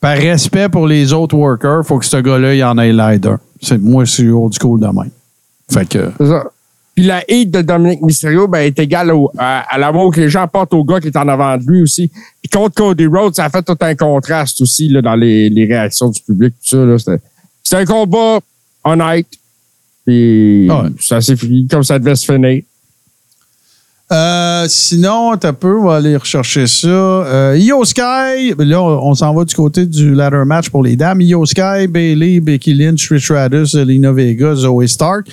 Par 0.00 0.16
respect 0.16 0.68
pour 0.68 0.86
les 0.86 1.12
autres 1.12 1.36
workers, 1.36 1.84
faut 1.84 1.98
que 1.98 2.06
ce 2.06 2.18
gars-là, 2.18 2.54
il 2.54 2.62
en 2.64 2.78
ait 2.78 2.92
l'air 2.92 3.18
d'un. 3.18 3.40
C'est- 3.60 3.78
Moi, 3.78 4.04
je 4.04 4.12
suis 4.12 4.30
old 4.30 4.54
school 4.54 4.80
de 4.80 4.86
même. 4.86 5.10
Fait 5.70 5.88
que. 5.88 6.10
C'est 6.18 6.26
ça. 6.26 6.44
Puis 6.94 7.04
la 7.04 7.18
hate 7.18 7.50
de 7.50 7.60
Dominique 7.60 8.00
Mysterio 8.00 8.48
ben, 8.48 8.60
est 8.60 8.78
égale 8.78 9.12
à, 9.38 9.78
l'amour 9.78 10.14
que 10.14 10.20
les 10.20 10.30
gens 10.30 10.48
portent 10.48 10.72
au 10.72 10.82
gars 10.82 10.98
qui 10.98 11.08
est 11.08 11.16
en 11.16 11.28
avant 11.28 11.58
de 11.58 11.62
lui 11.64 11.82
aussi. 11.82 12.08
Puis 12.40 12.48
contre 12.50 12.74
Cody 12.74 13.06
Rhodes, 13.06 13.34
ça 13.34 13.50
fait 13.50 13.62
tout 13.62 13.76
un 13.80 13.94
contraste 13.94 14.62
aussi 14.62 14.88
là, 14.88 15.02
dans 15.02 15.14
les, 15.14 15.50
réactions 15.68 16.08
du 16.08 16.22
public. 16.22 16.54
Tout 16.54 16.76
ça, 16.76 16.76
là. 16.78 16.96
C'était 16.98 17.76
un 17.76 17.84
combat 17.84 18.40
honnête. 18.82 19.26
Puis 20.06 20.68
Ah 20.70 20.82
ouais. 20.82 20.90
ça 21.00 21.20
s'est 21.20 21.36
fini 21.36 21.66
comme 21.66 21.82
ça 21.82 21.98
devait 21.98 22.14
se 22.14 22.32
finir. 22.32 22.62
Euh, 24.12 24.66
sinon, 24.68 25.36
t'as 25.36 25.52
peu, 25.52 25.80
on 25.80 25.86
va 25.86 25.96
aller 25.96 26.16
rechercher 26.16 26.68
ça. 26.68 26.86
Euh, 26.86 27.58
Io 27.58 27.84
Sky, 27.84 28.54
là, 28.56 28.80
on, 28.80 29.10
on 29.10 29.14
s'en 29.14 29.34
va 29.34 29.44
du 29.44 29.52
côté 29.52 29.84
du 29.84 30.14
ladder 30.14 30.44
match 30.46 30.70
pour 30.70 30.84
les 30.84 30.94
dames. 30.94 31.20
Io 31.22 31.44
Sky, 31.44 31.88
Bailey, 31.88 32.38
Becky 32.38 32.72
Lynch, 32.72 33.04
Trish 33.04 33.24
Stratus, 33.24 33.74
Elena 33.74 34.12
Vega, 34.12 34.54
Zoe 34.54 34.86
Stark. 34.86 35.26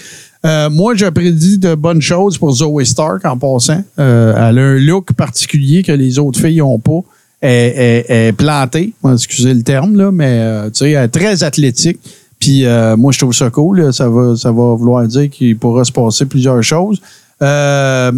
Euh, 0.43 0.71
moi, 0.71 0.95
je 0.95 1.05
prédis 1.05 1.59
de 1.59 1.75
bonnes 1.75 2.01
choses 2.01 2.39
pour 2.39 2.51
Zoe 2.51 2.83
Stark 2.83 3.23
en 3.25 3.37
passant. 3.37 3.83
Euh, 3.99 4.33
elle 4.35 4.57
a 4.57 4.61
un 4.61 4.79
look 4.79 5.13
particulier 5.13 5.83
que 5.83 5.91
les 5.91 6.17
autres 6.17 6.39
filles 6.39 6.57
n'ont 6.57 6.79
pas. 6.79 6.99
Elle, 7.41 8.05
est 8.07 8.37
plantée, 8.37 8.93
excusez 9.11 9.53
le 9.53 9.63
terme, 9.63 9.97
là, 9.97 10.11
mais 10.13 10.71
tu 10.71 10.79
sais, 10.79 10.91
elle 10.91 11.03
est 11.03 11.07
très 11.09 11.43
athlétique. 11.43 11.99
Puis 12.43 12.65
euh, 12.65 12.97
moi, 12.97 13.13
je 13.13 13.19
trouve 13.19 13.33
ça 13.33 13.49
cool. 13.49 13.79
là. 13.79 13.91
Ça 13.93 14.09
va, 14.09 14.35
ça 14.35 14.51
va 14.51 14.75
vouloir 14.75 15.07
dire 15.07 15.29
qu'il 15.29 15.57
pourra 15.57 15.85
se 15.85 15.93
passer 15.93 16.25
plusieurs 16.25 16.61
choses. 16.61 17.01
Euh, 17.41 18.11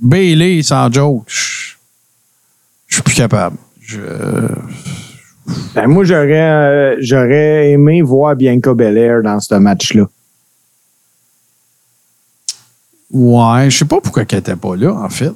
Bailey, 0.00 0.62
sans 0.62 0.90
joke, 0.90 1.24
je 1.28 2.94
suis 2.94 3.02
plus 3.02 3.14
capable. 3.14 3.58
Je- 3.82 3.98
Ben, 5.74 5.86
moi, 5.86 6.04
j'aurais, 6.04 6.40
euh, 6.40 6.96
j'aurais 7.00 7.72
aimé 7.72 8.00
voir 8.00 8.34
Bianca 8.36 8.72
Belair 8.72 9.20
dans 9.22 9.38
ce 9.40 9.54
match-là. 9.56 10.04
ouais, 13.10 13.70
je 13.70 13.78
sais 13.78 13.84
pas 13.84 14.00
pourquoi 14.00 14.22
elle 14.28 14.36
n'était 14.38 14.56
pas 14.56 14.76
là, 14.76 14.92
en 14.94 15.08
fait. 15.10 15.32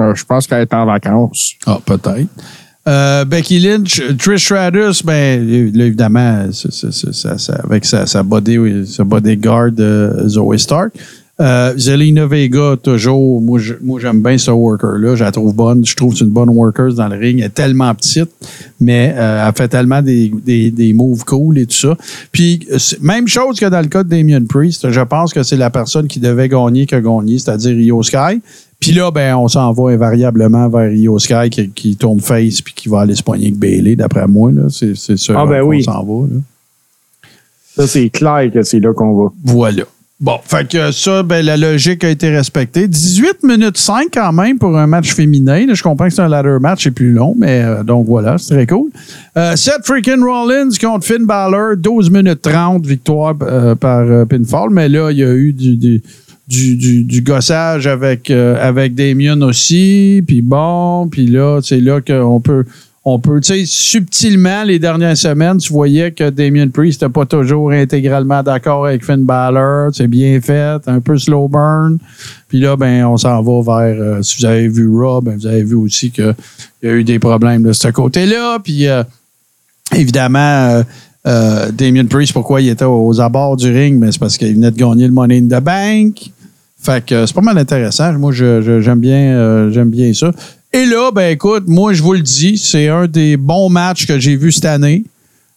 Euh, 0.00 0.14
je 0.14 0.24
pense 0.24 0.46
qu'elle 0.46 0.60
est 0.62 0.74
en 0.74 0.84
vacances. 0.86 1.54
Ah, 1.66 1.78
peut-être. 1.84 2.28
Euh, 2.88 3.24
Becky 3.24 3.60
Lynch, 3.60 4.02
Trish 4.18 4.44
Stratus, 4.44 5.04
ben, 5.04 5.72
là, 5.72 5.84
évidemment, 5.84 6.48
avec 7.64 7.84
sa, 7.84 8.06
sa, 8.06 8.22
body, 8.24 8.86
sa 8.86 9.04
bodyguard 9.04 9.70
euh, 9.78 10.28
Zoe 10.28 10.58
Stark. 10.58 10.92
Euh, 11.40 11.72
Zelina 11.76 12.26
Vega, 12.26 12.76
toujours, 12.80 13.40
moi, 13.40 13.58
j'aime 14.00 14.22
bien 14.22 14.36
ce 14.36 14.50
worker-là. 14.50 15.14
Je 15.16 15.24
la 15.24 15.32
trouve 15.32 15.54
bonne. 15.54 15.84
Je 15.84 15.94
trouve 15.96 16.12
que 16.12 16.18
c'est 16.18 16.24
une 16.24 16.30
bonne 16.30 16.50
worker 16.50 16.92
dans 16.92 17.08
le 17.08 17.16
ring. 17.16 17.38
Elle 17.38 17.46
est 17.46 17.50
tellement 17.50 17.92
petite, 17.94 18.30
mais 18.80 19.14
elle 19.16 19.52
fait 19.56 19.68
tellement 19.68 20.02
des, 20.02 20.32
des, 20.44 20.70
des 20.70 20.92
moves 20.92 21.24
cool 21.24 21.58
et 21.58 21.66
tout 21.66 21.76
ça. 21.76 21.96
Puis, 22.32 22.66
même 23.00 23.26
chose 23.28 23.58
que 23.58 23.66
dans 23.66 23.80
le 23.80 23.88
cas 23.88 24.04
de 24.04 24.08
Damien 24.08 24.44
Priest, 24.44 24.90
je 24.90 25.00
pense 25.00 25.32
que 25.32 25.42
c'est 25.42 25.56
la 25.56 25.70
personne 25.70 26.06
qui 26.06 26.20
devait 26.20 26.48
gagner 26.48 26.86
qui 26.86 26.94
a 26.94 27.00
gagné, 27.00 27.38
c'est-à-dire 27.38 27.72
Io 27.72 28.02
Sky. 28.02 28.40
Puis 28.82 28.92
là, 28.92 29.12
ben, 29.12 29.36
on 29.36 29.46
s'en 29.46 29.72
va 29.72 29.90
invariablement 29.92 30.68
vers 30.68 30.90
Io 30.92 31.16
Sky 31.20 31.48
qui, 31.50 31.70
qui 31.70 31.96
tourne 31.96 32.18
face 32.20 32.60
puis 32.60 32.74
qui 32.74 32.88
va 32.88 33.02
aller 33.02 33.14
se 33.14 33.22
poigner 33.22 33.46
avec 33.46 33.56
Bailey, 33.58 33.94
d'après 33.94 34.26
moi. 34.26 34.50
C'est, 34.70 34.96
ça 34.96 35.34
Ah, 35.36 35.46
ben 35.46 35.62
qu'on 35.62 35.68
oui. 35.68 35.84
s'en 35.84 36.02
va. 36.04 36.26
Là. 36.26 36.40
Ça, 37.76 37.86
c'est 37.86 38.10
clair 38.10 38.50
que 38.52 38.62
c'est 38.62 38.80
là 38.80 38.92
qu'on 38.92 39.14
va. 39.14 39.32
Voilà. 39.44 39.84
Bon, 40.20 40.38
fait 40.44 40.68
que 40.68 40.92
ça, 40.92 41.22
ben, 41.22 41.44
la 41.44 41.56
logique 41.56 42.04
a 42.04 42.08
été 42.08 42.28
respectée. 42.28 42.86
18 42.86 43.42
minutes 43.44 43.76
5 43.78 44.06
quand 44.12 44.32
même 44.32 44.58
pour 44.58 44.76
un 44.76 44.86
match 44.86 45.12
féminin. 45.14 45.66
Je 45.72 45.82
comprends 45.82 46.06
que 46.06 46.12
c'est 46.14 46.22
un 46.22 46.28
ladder 46.28 46.58
match, 46.60 46.84
c'est 46.84 46.90
plus 46.92 47.12
long, 47.12 47.34
mais 47.36 47.62
euh, 47.64 47.82
donc 47.82 48.06
voilà, 48.06 48.36
c'est 48.38 48.54
très 48.54 48.66
cool. 48.66 48.90
Euh, 49.36 49.56
Seth 49.56 49.84
freaking 49.84 50.22
Rollins 50.22 50.68
contre 50.80 51.06
Finn 51.06 51.24
Balor, 51.24 51.76
12 51.76 52.10
minutes 52.10 52.42
30, 52.42 52.86
victoire 52.86 53.34
euh, 53.42 53.74
par 53.74 54.00
euh, 54.02 54.24
pinfall. 54.24 54.70
Mais 54.70 54.88
là, 54.88 55.10
il 55.10 55.18
y 55.18 55.24
a 55.24 55.32
eu 55.32 55.52
du, 55.52 55.76
du, 55.76 56.02
du, 56.52 57.22
gossage 57.22 57.86
avec, 57.86 58.30
euh, 58.30 58.56
avec 58.60 58.94
Damien 58.94 59.40
aussi. 59.42 60.22
Puis 60.26 60.42
bon, 60.42 61.08
puis 61.08 61.26
là, 61.26 61.60
c'est 61.62 61.80
là 61.80 62.00
qu'on 62.00 62.40
peut... 62.40 62.64
On 63.04 63.18
peut, 63.18 63.40
tu 63.40 63.48
sais, 63.48 63.64
subtilement, 63.66 64.62
les 64.62 64.78
dernières 64.78 65.16
semaines, 65.16 65.56
tu 65.56 65.72
voyais 65.72 66.12
que 66.12 66.30
Damien 66.30 66.68
Priest 66.68 67.02
n'était 67.02 67.12
pas 67.12 67.26
toujours 67.26 67.72
intégralement 67.72 68.44
d'accord 68.44 68.86
avec 68.86 69.04
Finn 69.04 69.24
Balor. 69.24 69.90
C'est 69.92 70.06
bien 70.06 70.40
fait, 70.40 70.78
un 70.86 71.00
peu 71.00 71.18
slow 71.18 71.48
burn. 71.48 71.98
Puis 72.46 72.60
là, 72.60 72.76
ben, 72.76 73.04
on 73.06 73.16
s'en 73.16 73.42
va 73.42 73.60
vers, 73.60 74.00
euh, 74.00 74.22
si 74.22 74.38
vous 74.38 74.44
avez 74.44 74.68
vu 74.68 74.88
Raw, 74.88 75.20
ben, 75.20 75.36
vous 75.36 75.48
avez 75.48 75.64
vu 75.64 75.74
aussi 75.74 76.12
qu'il 76.12 76.32
y 76.84 76.86
a 76.86 76.92
eu 76.92 77.02
des 77.02 77.18
problèmes 77.18 77.64
de 77.64 77.72
ce 77.72 77.88
côté-là. 77.88 78.60
Puis, 78.62 78.86
euh, 78.86 79.02
évidemment, 79.96 80.84
Damien 81.24 82.04
Priest, 82.04 82.32
pourquoi 82.32 82.60
il 82.60 82.68
était 82.68 82.84
aux 82.84 83.20
abords 83.20 83.56
du 83.56 83.68
ring? 83.72 83.98
Ben, 83.98 84.12
c'est 84.12 84.20
parce 84.20 84.38
qu'il 84.38 84.54
venait 84.54 84.70
de 84.70 84.78
gagner 84.78 85.08
le 85.08 85.12
Money 85.12 85.38
in 85.38 85.46
the 85.46 85.60
Bank. 85.60 86.30
Fait 86.82 87.04
que 87.04 87.14
euh, 87.14 87.26
c'est 87.26 87.34
pas 87.34 87.40
mal 87.40 87.56
intéressant. 87.58 88.12
Moi, 88.14 88.32
j'aime 88.32 88.98
bien, 88.98 89.36
euh, 89.36 89.70
j'aime 89.70 89.90
bien 89.90 90.12
ça. 90.12 90.32
Et 90.72 90.84
là, 90.84 91.10
ben 91.12 91.30
écoute, 91.32 91.64
moi, 91.68 91.92
je 91.92 92.02
vous 92.02 92.14
le 92.14 92.20
dis, 92.20 92.58
c'est 92.58 92.88
un 92.88 93.06
des 93.06 93.36
bons 93.36 93.68
matchs 93.68 94.06
que 94.06 94.18
j'ai 94.18 94.36
vu 94.36 94.50
cette 94.50 94.64
année. 94.64 95.04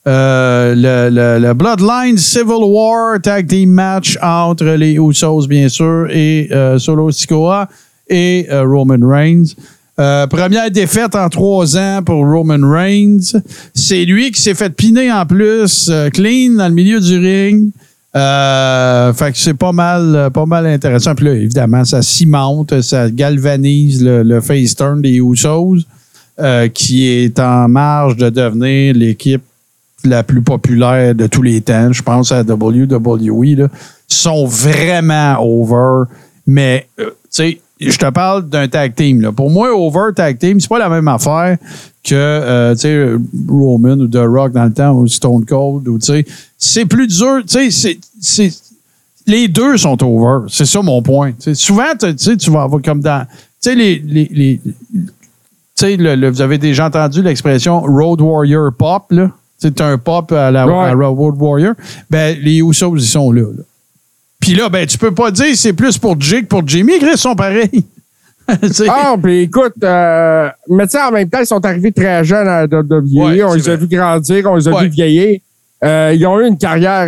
Euh, 0.08 0.76
le, 0.76 1.54
Bloodline 1.54 2.18
Civil 2.18 2.64
War 2.64 3.20
Tag 3.20 3.48
Team 3.48 3.72
Match 3.72 4.20
entre 4.22 4.66
les 4.66 4.94
Usos, 4.94 5.48
bien 5.48 5.68
sûr, 5.68 6.08
et 6.12 6.50
Solo 6.78 7.12
Sikoa 7.12 7.70
et 8.08 8.48
Roman 8.52 9.00
Reigns. 9.02 9.56
Première 9.98 10.70
défaite 10.70 11.16
en 11.16 11.28
trois 11.30 11.76
ans 11.76 12.02
pour 12.06 12.24
Roman 12.24 12.70
Reigns. 12.70 13.42
C'est 13.74 14.06
lui 14.06 14.30
qui 14.30 14.42
s'est 14.42 14.54
fait 14.54 14.70
piner 14.70 15.12
en 15.12 15.26
plus, 15.26 15.90
clean 16.14 16.52
dans 16.58 16.68
le 16.68 16.76
milieu 16.76 17.00
du 17.00 17.18
ring. 17.18 17.72
Euh, 18.16 19.12
fait 19.14 19.34
que 19.34 19.38
c'est 19.38 19.54
pas 19.54 19.74
mal, 19.74 20.16
euh, 20.16 20.30
pas 20.30 20.46
mal 20.46 20.66
intéressant. 20.68 21.16
Puis 21.16 21.26
là, 21.26 21.34
évidemment, 21.34 21.84
ça 21.84 22.02
cimente, 22.02 22.82
ça 22.82 23.10
galvanise 23.10 24.04
le, 24.04 24.40
face 24.40 24.76
turn 24.76 25.02
des 25.02 25.18
Usos, 25.18 25.80
euh, 26.40 26.70
qui 26.70 27.08
est 27.08 27.40
en 27.40 27.68
marge 27.68 28.16
de 28.16 28.30
devenir 28.30 28.94
l'équipe 28.94 29.44
la 30.06 30.24
plus 30.24 30.42
populaire 30.42 31.14
de 31.14 31.28
tous 31.28 31.42
les 31.42 31.62
temps. 31.62 31.92
Je 31.92 32.04
pense 32.04 32.32
à 32.32 32.42
WWE. 32.42 33.58
Là, 33.58 33.68
sont 34.08 34.46
vraiment 34.46 35.38
over. 35.40 36.04
Mais, 36.48 36.88
tu 36.98 37.06
sais, 37.30 37.60
je 37.80 37.98
te 37.98 38.10
parle 38.10 38.48
d'un 38.50 38.68
tag 38.68 38.96
team. 38.96 39.22
Là. 39.22 39.32
Pour 39.32 39.50
moi, 39.52 39.70
over 39.76 40.14
tag 40.16 40.38
team, 40.38 40.60
c'est 40.60 40.68
pas 40.70 40.80
la 40.80 40.90
même 40.90 41.08
affaire 41.08 41.58
que 42.04 42.14
euh, 42.16 42.76
sais, 42.76 43.10
Roman 43.50 43.98
ou 44.00 44.08
The 44.08 44.18
Rock 44.26 44.52
dans 44.54 44.66
le 44.66 44.74
temps 44.74 44.94
ou 44.94 45.08
Stone 45.08 45.44
Cold. 45.46 45.88
Ou, 45.88 46.00
c'est 46.58 46.86
plus 46.86 47.08
dur. 47.08 47.42
C'est- 47.48 47.72
c'est 47.72 48.52
les 49.28 49.48
deux 49.48 49.78
sont 49.78 49.98
over. 50.04 50.46
C'est 50.50 50.66
ça 50.66 50.82
mon 50.82 51.02
point. 51.02 51.32
Souvent, 51.54 51.84
tu 52.00 52.52
vas 52.52 52.62
avoir 52.64 52.82
comme 52.82 53.02
dans. 53.02 53.26
Tu 53.62 53.70
sais, 53.72 53.76
les. 53.76 54.00
les, 54.06 54.30
les- 54.32 54.62
tu 54.64 55.02
sais, 55.74 55.98
le- 55.98 56.16
le- 56.16 56.30
vous 56.30 56.42
avez 56.42 56.58
déjà 56.58 56.86
entendu 56.86 57.22
l'expression 57.22 57.82
Road 57.82 58.22
Warrior 58.22 58.72
Pop, 58.78 59.06
là. 59.12 59.32
C'est 59.58 59.82
un 59.82 59.98
pop 59.98 60.32
à 60.32 60.52
la, 60.52 60.68
Ouais. 60.68 60.74
à 60.90 60.94
Road 60.94 61.36
Warrior. 61.40 61.74
Ben, 62.10 62.38
les 62.42 62.60
Usos, 62.60 62.96
ils 62.98 63.02
sont 63.02 63.32
là. 63.32 63.42
là. 63.42 63.64
Puis 64.46 64.54
là, 64.54 64.70
ben, 64.70 64.86
tu 64.86 65.00
peux 65.00 65.12
pas 65.12 65.32
dire 65.32 65.48
que 65.48 65.56
c'est 65.56 65.74
plus 65.74 65.98
pour 65.98 66.22
Jake 66.22 66.44
que 66.44 66.50
pour 66.50 66.68
Jimmy. 66.68 66.94
Ils 67.02 67.18
sont 67.18 67.34
pareils. 67.36 67.84
Ah, 68.88 69.16
puis 69.20 69.40
écoute, 69.40 69.74
euh, 69.84 70.48
mais 70.70 70.86
tu 70.86 70.92
sais, 70.92 71.02
en 71.02 71.10
même 71.10 71.28
temps, 71.28 71.40
ils 71.40 71.48
sont 71.48 71.66
arrivés 71.66 71.92
très 71.92 72.24
jeunes 72.24 72.48
à 72.48 72.66
WWE. 72.66 73.02
Ouais, 73.26 73.44
on 73.44 73.56
les 73.56 73.68
a 73.68 73.76
vus 73.76 73.88
grandir, 73.88 74.46
on 74.46 74.56
les 74.56 74.68
a 74.68 74.72
Ouais. 74.72 74.84
vus 74.84 74.90
vieillir. 74.90 75.40
Euh, 75.84 76.14
ils 76.16 76.24
ont 76.28 76.40
eu 76.40 76.48
une 76.48 76.58
carrière 76.60 77.08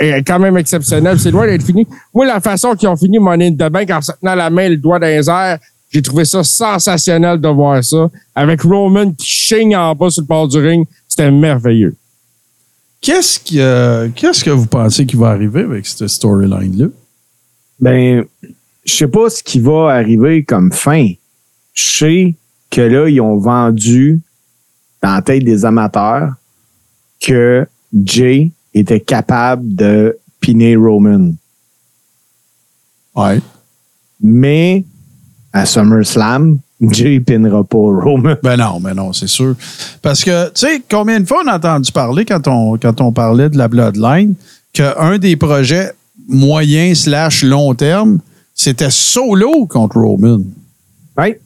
euh, 0.00 0.20
quand 0.24 0.38
même 0.38 0.56
exceptionnelle. 0.56 1.18
C'est 1.18 1.32
loin 1.32 1.48
d'être 1.48 1.64
fini. 1.64 1.84
Moi, 2.14 2.24
la 2.24 2.38
façon 2.38 2.76
qu'ils 2.76 2.88
ont 2.88 2.94
fini 2.94 3.18
Money 3.18 3.48
in 3.48 3.54
the 3.54 3.68
Bank 3.68 3.90
en 3.90 4.00
se 4.00 4.12
tenant 4.12 4.36
la 4.36 4.48
main, 4.48 4.68
le 4.68 4.76
doigt 4.76 5.00
dans 5.00 5.08
les 5.08 5.28
airs, 5.28 5.58
j'ai 5.90 6.02
trouvé 6.02 6.24
ça 6.24 6.44
sensationnel 6.44 7.40
de 7.40 7.48
voir 7.48 7.82
ça. 7.82 8.08
Avec 8.32 8.62
Roman 8.62 9.10
qui 9.10 9.26
chigne 9.26 9.76
en 9.76 9.92
bas 9.96 10.08
sur 10.08 10.22
le 10.22 10.28
bord 10.28 10.46
du 10.46 10.58
ring, 10.58 10.86
c'était 11.08 11.32
merveilleux. 11.32 11.96
Qu'est-ce, 13.04 13.38
qui, 13.38 13.60
euh, 13.60 14.08
qu'est-ce 14.14 14.42
que 14.42 14.50
vous 14.50 14.66
pensez 14.66 15.04
qui 15.04 15.16
va 15.16 15.28
arriver 15.28 15.60
avec 15.60 15.86
cette 15.86 16.08
storyline-là? 16.08 16.86
Ben, 17.78 18.24
je 18.84 18.94
sais 18.94 19.08
pas 19.08 19.28
ce 19.28 19.42
qui 19.42 19.60
va 19.60 19.90
arriver 19.90 20.42
comme 20.42 20.72
fin. 20.72 21.12
Je 21.74 21.98
sais 21.98 22.34
que 22.70 22.80
là, 22.80 23.08
ils 23.08 23.20
ont 23.20 23.36
vendu 23.36 24.22
dans 25.02 25.14
la 25.14 25.22
tête 25.22 25.44
des 25.44 25.64
amateurs 25.66 26.32
que 27.20 27.66
Jay 27.92 28.50
était 28.72 29.00
capable 29.00 29.74
de 29.74 30.16
piner 30.40 30.76
Roman. 30.76 31.34
Ouais. 33.14 33.40
Mais 34.20 34.84
à 35.52 35.66
SummerSlam, 35.66 36.58
Jay 36.80 37.20
pinera 37.20 37.62
pas 37.64 37.78
Roman. 37.78 38.36
Ben 38.42 38.56
non, 38.56 38.80
ben 38.80 38.94
non, 38.94 39.12
c'est 39.12 39.28
sûr. 39.28 39.54
Parce 40.02 40.24
que, 40.24 40.46
tu 40.46 40.66
sais, 40.66 40.82
combien 40.90 41.20
de 41.20 41.26
fois 41.26 41.42
on 41.44 41.48
a 41.48 41.56
entendu 41.56 41.92
parler 41.92 42.24
quand 42.24 42.46
on, 42.48 42.76
quand 42.76 43.00
on 43.00 43.12
parlait 43.12 43.48
de 43.48 43.56
la 43.56 43.68
Bloodline 43.68 44.34
qu'un 44.72 45.18
des 45.18 45.36
projets 45.36 45.92
moyen 46.28 46.94
slash 46.94 47.42
long 47.42 47.74
terme, 47.74 48.18
c'était 48.54 48.90
solo 48.90 49.66
contre 49.66 49.98
Roman? 49.98 50.40
Ouais. 51.16 51.40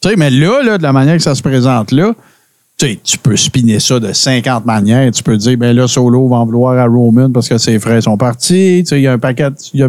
Tu 0.00 0.08
sais, 0.08 0.16
mais 0.16 0.30
là, 0.30 0.62
là, 0.62 0.78
de 0.78 0.82
la 0.82 0.92
manière 0.92 1.16
que 1.16 1.22
ça 1.22 1.34
se 1.34 1.42
présente 1.42 1.92
là, 1.92 2.12
tu 2.76 2.86
sais, 2.86 2.98
tu 3.02 3.18
peux 3.18 3.36
spinner 3.36 3.78
ça 3.78 4.00
de 4.00 4.12
50 4.12 4.64
manières. 4.66 5.10
Tu 5.12 5.22
peux 5.22 5.36
dire, 5.36 5.56
ben 5.56 5.74
là, 5.76 5.86
Solo 5.86 6.28
va 6.28 6.36
en 6.38 6.44
vouloir 6.46 6.76
à 6.78 6.86
Roman 6.86 7.30
parce 7.30 7.48
que 7.48 7.56
ses 7.58 7.78
frères 7.78 8.02
sont 8.02 8.16
partis. 8.16 8.80
Tu 8.84 8.86
sais, 8.86 8.98
il 9.00 9.02
y 9.02 9.06
a 9.06 9.12
un 9.12 9.18
paquet, 9.18 9.48
il 9.72 9.80
y 9.80 9.82
a 9.84 9.88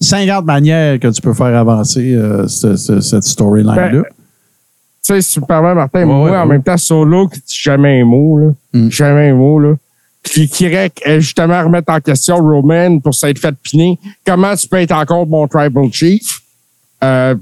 50 0.00 0.44
manières 0.44 0.98
que 1.00 1.08
tu 1.08 1.22
peux 1.22 1.32
faire 1.32 1.56
avancer 1.56 2.14
euh, 2.14 2.46
ce- 2.46 2.76
ce- 2.76 3.00
cette 3.00 3.24
storyline-là. 3.24 3.88
Ben, 3.90 4.02
Tu 4.02 5.14
sais, 5.14 5.22
si 5.22 5.32
tu 5.34 5.40
me 5.40 5.46
permets, 5.46 5.74
Martin, 5.74 6.00
Ouais, 6.00 6.04
moi, 6.04 6.30
ouais, 6.30 6.36
en 6.36 6.42
ouais. 6.42 6.46
même 6.46 6.62
temps, 6.62 6.76
Solo, 6.76 7.26
qui 7.28 7.38
dit 7.40 7.56
jamais 7.62 8.02
un 8.02 8.04
mot, 8.04 8.36
là. 8.38 8.48
Mm. 8.74 8.90
Jamais 8.90 9.30
un 9.30 9.34
mot, 9.34 9.58
là. 9.58 9.74
Puis 10.22 10.46
qui 10.46 10.66
euh, 10.66 10.88
justement 11.20 11.64
remettre 11.64 11.90
en 11.90 12.00
question 12.00 12.36
Roman 12.36 12.98
pour 12.98 13.14
s'être 13.14 13.38
fait 13.38 13.54
piner. 13.62 13.98
Comment 14.26 14.54
tu 14.54 14.68
peux 14.68 14.76
être 14.76 14.92
encore 14.92 15.26
mon 15.26 15.48
Tribal 15.48 15.90
Chief? 15.90 16.40
Euh, 17.02 17.34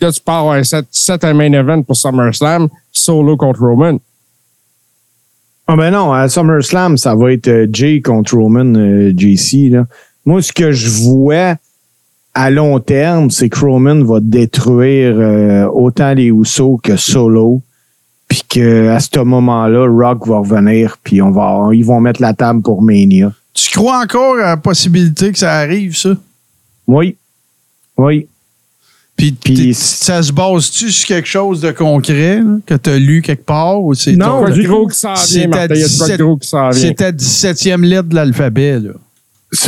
là, 0.00 0.12
tu 0.12 0.20
pars 0.20 0.48
à 0.52 0.54
un 0.58 0.62
set, 0.62 0.86
set 0.92 1.24
un 1.24 1.34
main 1.34 1.52
event 1.52 1.82
pour 1.82 1.96
SummerSlam, 1.96 2.68
Solo 2.92 3.36
contre 3.36 3.60
Roman. 3.62 3.98
Ah 5.68 5.76
ben 5.76 5.90
non, 5.90 6.12
à 6.12 6.28
SummerSlam, 6.28 6.96
ça 6.98 7.14
va 7.14 7.32
être 7.32 7.48
euh, 7.48 7.66
Jay 7.72 8.00
contre 8.00 8.36
Roman 8.36 8.74
euh, 8.74 9.12
JC. 9.16 9.70
Là. 9.70 9.86
Moi, 10.24 10.42
ce 10.42 10.52
que 10.52 10.72
je 10.72 10.88
vois 10.88 11.56
à 12.34 12.50
long 12.50 12.80
terme, 12.80 13.30
c'est 13.30 13.48
que 13.48 13.60
Roman 13.60 14.02
va 14.04 14.20
détruire 14.20 15.14
euh, 15.16 15.66
autant 15.66 16.14
les 16.14 16.26
Usos 16.26 16.80
que 16.82 16.96
Solo. 16.96 17.62
Puis 18.28 18.42
qu'à 18.48 18.98
ce 18.98 19.20
moment-là, 19.20 19.86
Rock 19.86 20.26
va 20.26 20.38
revenir, 20.38 20.96
puis 21.02 21.20
on 21.20 21.30
va, 21.30 21.68
ils 21.74 21.84
vont 21.84 22.00
mettre 22.00 22.22
la 22.22 22.32
table 22.32 22.62
pour 22.62 22.80
Mania. 22.80 23.30
Tu 23.52 23.70
crois 23.70 24.02
encore 24.02 24.36
à 24.38 24.48
la 24.48 24.56
possibilité 24.56 25.32
que 25.32 25.38
ça 25.38 25.52
arrive, 25.52 25.94
ça? 25.94 26.16
Oui. 26.86 27.16
Oui. 27.98 28.26
Puis, 29.30 29.74
ça 29.74 30.22
se 30.22 30.32
base-tu 30.32 30.90
sur 30.90 31.06
quelque 31.06 31.28
chose 31.28 31.60
de 31.60 31.70
concret 31.70 32.40
là, 32.40 32.56
que 32.66 32.74
tu 32.74 32.90
as 32.90 32.98
lu 32.98 33.22
quelque 33.22 33.44
part? 33.44 33.80
Ou 33.82 33.94
c'est 33.94 34.12
Non, 34.16 34.42
Pas 34.42 34.48
ton- 34.50 34.56
de 34.56 34.60
du 34.60 34.66
gros 34.68 34.86
qui 34.88 34.98
s'en 34.98 35.14
vient, 35.14 35.48
Martin. 35.48 35.74
Il 35.74 35.80
y 35.80 35.84
a 35.84 35.88
de 35.88 35.96
quoi 35.96 36.06
de 36.06 36.12
17 36.12 36.20
gros 36.20 36.36
qui 36.38 36.48
s'en 36.48 36.70
vient. 36.70 36.80
c'est 36.80 36.94
ta 36.94 37.12
17e 37.12 37.82
lettre 37.84 38.08
de 38.08 38.14
l'alphabet. 38.16 38.78
Oui, 38.80 38.92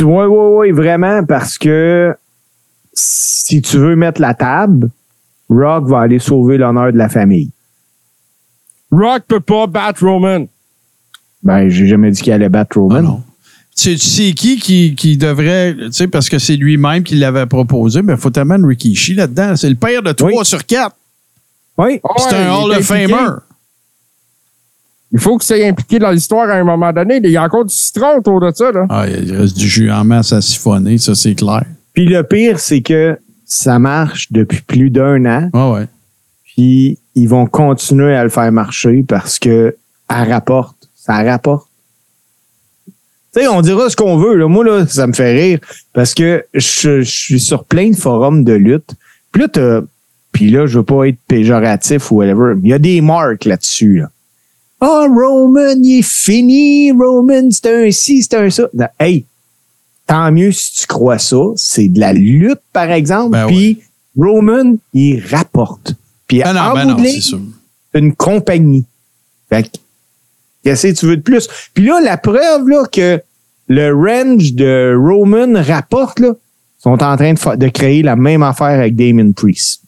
oui, 0.03 0.25
oui, 0.29 0.71
vraiment, 0.71 1.23
parce 1.25 1.57
que 1.57 2.13
si 2.93 3.61
tu 3.61 3.77
veux 3.77 3.95
mettre 3.95 4.19
la 4.19 4.33
table, 4.33 4.89
Rock 5.49 5.85
va 5.87 5.99
aller 6.01 6.19
sauver 6.19 6.57
l'honneur 6.57 6.91
de 6.91 6.97
la 6.97 7.07
famille. 7.09 7.51
Rock 8.91 9.23
peut 9.27 9.39
pas 9.39 9.67
battre 9.67 10.05
Roman. 10.05 10.45
Ben, 11.43 11.69
j'ai 11.69 11.87
jamais 11.87 12.11
dit 12.11 12.21
qu'il 12.21 12.33
allait 12.33 12.49
battre 12.49 12.77
Roman. 12.79 12.95
Ah 12.97 13.01
non. 13.01 13.23
Tu 13.77 13.97
sais 13.97 14.31
qui, 14.33 14.57
qui 14.57 14.95
qui 14.95 15.17
devrait, 15.17 15.75
tu 15.75 15.91
sais, 15.91 16.07
parce 16.07 16.29
que 16.29 16.39
c'est 16.39 16.55
lui-même 16.55 17.03
qui 17.03 17.15
l'avait 17.15 17.45
proposé, 17.45 18.01
mais 18.01 18.13
il 18.13 18.19
faut 18.19 18.29
tellement 18.29 18.57
de 18.57 18.65
Rikishi 18.65 19.13
là-dedans. 19.15 19.55
C'est 19.57 19.69
le 19.69 19.75
père 19.75 20.01
de 20.01 20.11
3 20.13 20.31
Oui. 20.31 20.45
sur 20.45 20.65
4. 20.65 20.95
Oui. 21.77 21.99
c'est 22.17 22.35
Ouais, 22.35 22.41
un 22.43 22.53
Hall 22.53 22.71
of. 22.71 22.81
Famer. 22.85 23.13
Il 25.11 25.19
faut 25.19 25.37
que 25.37 25.43
ça 25.43 25.55
soit 25.55 25.65
impliqué 25.65 25.99
dans 25.99 26.11
l'histoire 26.11 26.49
à 26.49 26.53
un 26.53 26.63
moment 26.63 26.91
donné. 26.91 27.19
Il 27.23 27.29
y 27.29 27.37
a 27.37 27.43
encore 27.43 27.65
du 27.65 27.73
citron 27.73 28.17
autour 28.17 28.39
de 28.41 28.51
ça, 28.53 28.71
là. 28.71 28.85
Ah, 28.89 29.05
il 29.07 29.33
reste 29.35 29.57
du 29.57 29.67
jus 29.67 29.91
en 29.91 30.03
masse 30.03 30.33
à 30.33 30.41
siphonner, 30.41 30.97
ça 30.97 31.13
c'est 31.15 31.35
clair. 31.35 31.63
Puis 31.93 32.05
le 32.05 32.23
pire, 32.23 32.59
c'est 32.59 32.81
que 32.81 33.17
ça 33.45 33.77
marche 33.77 34.31
depuis 34.31 34.61
plus 34.61 34.89
d'un 34.89 35.25
an. 35.25 35.49
Ah 35.53 35.71
ouais. 35.71 35.87
Puis 36.43 36.97
ils 37.13 37.27
vont 37.27 37.45
continuer 37.45 38.15
à 38.15 38.23
le 38.23 38.29
faire 38.29 38.51
marcher 38.51 39.03
parce 39.07 39.37
que 39.37 39.75
ça 40.09 40.23
rapporte. 40.23 40.75
Ça 40.95 41.23
rapporte. 41.23 41.64
Tu 43.35 43.41
sais, 43.41 43.47
on 43.47 43.61
dira 43.61 43.89
ce 43.89 43.95
qu'on 43.95 44.17
veut. 44.17 44.35
Là. 44.35 44.47
Moi, 44.47 44.63
là, 44.63 44.87
ça 44.87 45.07
me 45.07 45.13
fait 45.13 45.33
rire 45.33 45.59
parce 45.93 46.13
que 46.13 46.45
je, 46.53 47.01
je 47.01 47.09
suis 47.11 47.39
sur 47.39 47.65
plein 47.65 47.89
de 47.89 47.95
forums 47.95 48.43
de 48.43 48.53
lutte. 48.53 48.91
Puis 49.31 49.41
là, 49.41 49.47
t'as- 49.49 49.81
puis 50.31 50.49
là, 50.49 50.65
je 50.67 50.79
veux 50.79 50.85
pas 50.85 51.05
être 51.07 51.17
péjoratif 51.27 52.11
ou 52.11 52.15
whatever, 52.17 52.53
il 52.61 52.69
y 52.69 52.73
a 52.73 52.79
des 52.79 53.01
marques 53.01 53.45
là-dessus. 53.45 53.99
Là. 53.99 54.09
Ah, 54.81 55.05
Roman, 55.09 55.75
il 55.81 55.99
est 55.99 56.01
fini. 56.07 56.91
Roman, 56.91 57.49
c'est 57.51 57.65
un 57.87 57.91
ci, 57.91 58.21
c'est 58.23 58.35
un 58.35 58.49
ça. 58.49 58.67
Non, 58.73 58.87
Hey, 58.99 59.25
tant 60.07 60.31
mieux 60.31 60.51
si 60.51 60.73
tu 60.81 60.87
crois 60.87 61.17
ça. 61.19 61.37
C'est 61.55 61.87
de 61.87 61.99
la 61.99 62.13
lutte, 62.13 62.59
par 62.73 62.91
exemple. 62.91 63.31
Ben 63.31 63.47
Puis 63.47 63.79
Roman, 64.17 64.75
il 64.93 65.21
rapporte. 65.29 65.93
Puis 66.27 66.39
Ben 66.39 66.53
non, 66.53 66.59
en 66.61 66.73
ben 66.73 66.83
bout 66.85 66.91
non, 66.91 66.97
ligne, 67.03 67.13
c'est 67.15 67.21
sûr. 67.21 67.39
une 67.93 68.13
compagnie. 68.15 68.85
Fait 69.49 69.63
que, 69.63 69.77
qu'est-ce 70.65 70.87
que 70.87 70.99
tu 70.99 71.05
veux 71.05 71.17
de 71.17 71.21
plus? 71.21 71.47
Puis 71.73 71.85
là, 71.85 72.01
la 72.03 72.17
preuve, 72.17 72.67
là, 72.67 72.83
que 72.91 73.21
le 73.69 73.93
range 73.93 74.53
de 74.53 74.95
Roman 74.99 75.61
rapporte, 75.61 76.19
là, 76.19 76.33
sont 76.81 77.01
en 77.01 77.15
train 77.15 77.33
de, 77.33 77.67
créer 77.69 78.03
la 78.03 78.15
même 78.15 78.43
affaire 78.43 78.67
avec 78.79 78.95
Damon 78.95 79.31
Priest. 79.31 79.81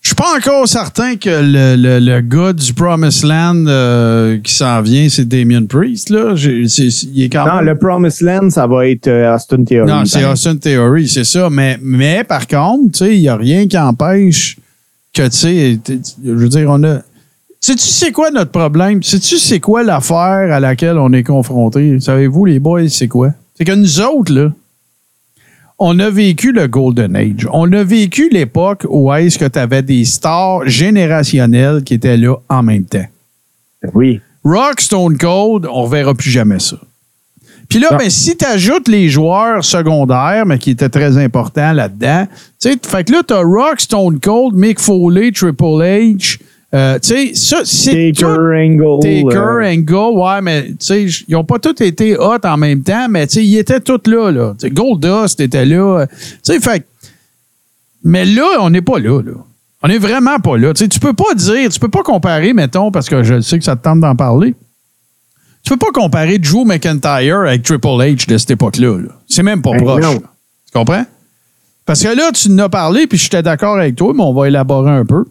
Je 0.00 0.10
suis 0.10 0.14
pas 0.16 0.36
encore 0.36 0.66
certain 0.68 1.16
que 1.16 1.28
le, 1.28 1.74
le, 1.76 1.98
le 1.98 2.20
gars 2.20 2.52
du 2.52 2.72
Promised 2.72 3.24
Land 3.24 3.66
euh, 3.66 4.38
qui 4.38 4.54
s'en 4.54 4.80
vient, 4.80 5.08
c'est 5.08 5.26
Damien 5.28 5.66
Priest. 5.66 6.08
Là. 6.10 6.34
J'ai- 6.34 6.66
c'est- 6.68 7.02
il 7.12 7.24
est 7.24 7.28
quand 7.28 7.46
Non, 7.46 7.56
même... 7.56 7.66
le 7.66 7.76
Promised 7.76 8.22
Land, 8.22 8.50
ça 8.50 8.66
va 8.66 8.86
être 8.88 9.08
euh, 9.08 9.34
Austin 9.34 9.64
Theory. 9.64 9.90
Non, 9.90 10.04
c'est. 10.06 10.24
Austin 10.24 10.56
Theory, 10.56 11.08
c'est 11.08 11.24
ça. 11.24 11.50
Mais, 11.50 11.78
mais 11.82 12.24
par 12.24 12.46
contre, 12.46 13.02
il 13.06 13.18
n'y 13.20 13.28
a 13.28 13.36
rien 13.36 13.66
qui 13.66 13.76
empêche 13.76 14.56
que, 15.12 15.26
tu 15.28 15.36
sais, 15.36 15.78
je 16.24 16.30
veux 16.32 16.48
dire, 16.48 16.68
on 16.70 16.82
a. 16.84 17.00
Sais-tu 17.60 17.86
c'est 17.86 18.12
quoi 18.12 18.30
notre 18.30 18.52
problème? 18.52 19.02
Sais-tu 19.02 19.36
c'est 19.36 19.60
quoi 19.60 19.82
l'affaire 19.82 20.52
à 20.52 20.60
laquelle 20.60 20.96
on 20.96 21.12
est 21.12 21.24
confronté? 21.24 21.98
Savez-vous, 22.00 22.44
les 22.44 22.58
boys, 22.60 22.88
c'est 22.88 23.08
quoi? 23.08 23.30
C'est 23.56 23.64
que 23.64 23.72
nous 23.72 24.00
autres, 24.00 24.32
là, 24.32 24.52
on 25.78 25.98
a 25.98 26.10
vécu 26.10 26.52
le 26.52 26.66
Golden 26.68 27.16
Age. 27.16 27.48
On 27.52 27.72
a 27.72 27.82
vécu 27.82 28.28
l'époque 28.30 28.84
où 28.88 29.12
est-ce 29.12 29.38
que 29.38 29.44
tu 29.44 29.58
avais 29.58 29.82
des 29.82 30.04
stars 30.04 30.66
générationnelles 30.68 31.82
qui 31.82 31.94
étaient 31.94 32.16
là 32.16 32.36
en 32.48 32.62
même 32.62 32.84
temps. 32.84 33.06
Oui. 33.94 34.20
Rock, 34.44 34.80
Stone 34.80 35.18
Cold, 35.18 35.66
on 35.66 35.82
reverra 35.82 36.14
plus 36.14 36.30
jamais 36.30 36.58
ça. 36.58 36.78
Puis 37.68 37.78
là, 37.80 37.96
ben, 37.98 38.08
si 38.08 38.36
tu 38.36 38.44
ajoutes 38.46 38.88
les 38.88 39.08
joueurs 39.08 39.62
secondaires, 39.62 40.46
mais 40.46 40.58
qui 40.58 40.70
étaient 40.70 40.88
très 40.88 41.18
importants 41.18 41.72
là-dedans, 41.72 42.26
tu 42.58 42.70
sais, 42.70 42.78
fait 42.82 43.04
que 43.04 43.12
là, 43.12 43.22
tu 43.26 43.34
as 43.34 43.42
Rock, 43.42 43.80
Stone 43.80 44.20
Cold, 44.20 44.54
Mick 44.54 44.80
Foley, 44.80 45.32
Triple 45.32 45.82
H, 45.82 46.38
euh, 46.74 46.98
tu 46.98 47.08
sais, 47.08 47.34
ça, 47.34 47.60
c'est 47.64 48.12
Taker. 48.12 48.26
Angle. 48.26 49.00
Taker, 49.00 49.36
euh, 49.36 49.72
Angle, 49.72 50.18
ouais, 50.18 50.40
mais 50.42 50.66
tu 50.68 50.76
sais, 50.80 51.04
ils 51.26 51.32
n'ont 51.32 51.44
pas 51.44 51.58
tous 51.58 51.82
été 51.82 52.16
hot 52.18 52.36
en 52.44 52.56
même 52.58 52.82
temps, 52.82 53.08
mais 53.08 53.26
tu 53.26 53.34
sais, 53.34 53.44
ils 53.46 53.56
étaient 53.56 53.80
tous 53.80 54.06
là, 54.10 54.30
là. 54.30 54.54
Tu 54.58 54.66
sais, 54.66 54.70
Goldust 54.70 55.40
était 55.40 55.64
là. 55.64 56.06
Tu 56.06 56.16
sais, 56.42 56.60
fait 56.60 56.84
Mais 58.04 58.24
là, 58.26 58.46
on 58.60 58.70
n'est 58.70 58.82
pas 58.82 58.98
là, 58.98 59.22
là. 59.22 59.32
On 59.82 59.88
est 59.88 59.98
vraiment 59.98 60.38
pas 60.40 60.58
là. 60.58 60.74
Tu 60.74 60.80
sais, 60.84 60.88
tu 60.88 61.00
peux 61.00 61.12
pas 61.14 61.34
dire, 61.34 61.70
tu 61.70 61.80
peux 61.80 61.88
pas 61.88 62.02
comparer, 62.02 62.52
mettons, 62.52 62.90
parce 62.90 63.08
que 63.08 63.22
je 63.22 63.40
sais 63.40 63.58
que 63.58 63.64
ça 63.64 63.76
te 63.76 63.82
tente 63.82 64.00
d'en 64.00 64.14
parler. 64.16 64.54
Tu 65.62 65.70
peux 65.70 65.78
pas 65.78 65.92
comparer 65.92 66.38
Drew 66.38 66.64
McIntyre 66.64 67.38
avec 67.46 67.62
Triple 67.62 67.86
H 67.86 68.28
de 68.28 68.36
cette 68.38 68.50
époque-là. 68.50 68.98
là. 68.98 69.08
C'est 69.26 69.42
même 69.42 69.62
pas 69.62 69.72
Ben 69.72 69.84
proche. 69.84 70.02
non. 70.02 70.18
Tu 70.18 70.72
comprends? 70.74 71.04
Parce 71.86 72.02
que 72.02 72.08
là, 72.08 72.30
tu 72.32 72.50
en 72.50 72.58
as 72.58 72.68
parlé, 72.68 73.06
puis 73.06 73.16
j'étais 73.18 73.42
d'accord 73.42 73.76
avec 73.78 73.96
toi, 73.96 74.12
mais 74.14 74.22
on 74.22 74.34
va 74.34 74.48
élaborer 74.48 74.90
un 74.90 75.04
peu. 75.06 75.24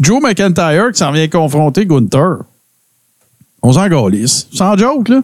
Drew 0.00 0.18
McIntyre 0.20 0.90
qui 0.92 0.98
s'en 0.98 1.12
vient 1.12 1.28
confronter 1.28 1.86
Gunther. 1.86 2.38
On 3.62 3.72
s'en 3.72 3.86
galisse. 3.88 4.48
Sans 4.52 4.76
joke, 4.76 5.08
là. 5.10 5.22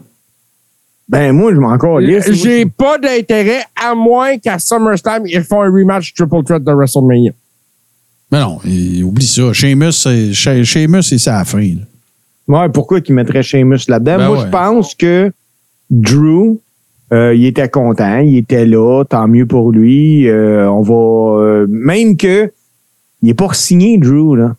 Ben, 1.08 1.32
moi, 1.32 1.52
je 1.54 1.58
m'en 1.58 1.78
calisse. 1.78 2.30
J'ai 2.32 2.66
pas 2.66 2.98
d'intérêt, 2.98 3.62
à 3.74 3.94
moins 3.94 4.38
qu'à 4.38 4.58
SummerSlam, 4.58 5.26
ils 5.26 5.42
font 5.42 5.62
un 5.62 5.70
rematch 5.70 6.12
Triple 6.14 6.42
Threat 6.44 6.62
de 6.62 6.72
WrestleMania. 6.72 7.32
Mais 8.30 8.40
non, 8.40 8.58
oublie 9.04 9.26
ça. 9.26 9.52
Sheamus, 9.52 9.92
c'est 9.92 11.26
la 11.26 11.44
fin. 11.44 11.60
là. 11.60 11.82
Ouais, 12.48 12.68
pourquoi 12.68 13.00
qu'il 13.00 13.14
mettrait 13.14 13.42
Sheamus 13.42 13.78
là-dedans? 13.88 14.18
Ben 14.18 14.26
Moi, 14.28 14.38
ouais. 14.38 14.44
je 14.44 14.50
pense 14.50 14.94
que 14.94 15.32
Drew, 15.90 16.58
euh, 17.12 17.34
il 17.34 17.46
était 17.46 17.68
content, 17.68 18.18
il 18.18 18.36
était 18.36 18.66
là, 18.66 19.04
tant 19.08 19.26
mieux 19.28 19.46
pour 19.46 19.72
lui. 19.72 20.28
Euh, 20.28 20.68
on 20.70 20.82
va. 20.82 21.40
euh, 21.42 21.66
même 21.68 22.16
que 22.16 22.52
il 23.22 23.30
est 23.30 23.34
pas 23.34 23.52
signé, 23.54 23.96
Drew, 23.98 24.34
là. 24.36 24.54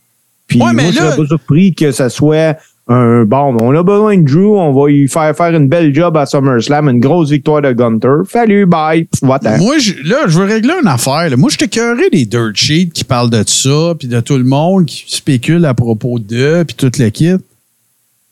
Puis 0.47 0.59
Ouais, 0.61 0.73
mais 0.73 0.83
moi, 0.83 0.91
je 0.91 0.97
serais 0.97 1.15
pas 1.17 1.25
surpris 1.27 1.73
que 1.75 1.91
ça 1.91 2.09
soit 2.09 2.57
un 2.89 3.25
bon. 3.25 3.57
On 3.61 3.75
a 3.75 3.83
besoin 3.83 4.17
de 4.17 4.23
Drew, 4.23 4.57
on 4.57 4.71
va 4.71 4.89
lui 4.89 5.09
faire 5.09 5.35
faire 5.35 5.53
une 5.53 5.67
belle 5.67 5.93
job 5.93 6.15
à 6.15 6.25
SummerSlam, 6.25 6.87
une 6.87 7.01
grosse 7.01 7.31
victoire 7.31 7.61
de 7.61 7.73
Gunter. 7.73 8.23
Salut, 8.31 8.65
bye, 8.65 9.07
va-t'en. 9.21 9.57
Moi, 9.57 9.77
je- 9.77 9.95
là, 10.05 10.19
je 10.27 10.39
veux 10.39 10.45
régler 10.45 10.73
une 10.81 10.87
affaire. 10.87 11.29
là. 11.29 11.35
Moi, 11.35 11.49
je 11.51 11.57
t'écœuré 11.57 12.09
des 12.09 12.25
dirt 12.25 12.55
sheets 12.55 12.91
qui 12.93 13.03
parlent 13.03 13.29
de 13.29 13.43
ça, 13.45 13.93
puis 13.99 14.07
de 14.07 14.21
tout 14.21 14.37
le 14.37 14.45
monde 14.45 14.85
qui 14.85 15.03
spécule 15.07 15.65
à 15.65 15.73
propos 15.73 16.17
d'eux, 16.17 16.63
puis 16.65 16.75
toute 16.75 16.95
kit. 17.11 17.33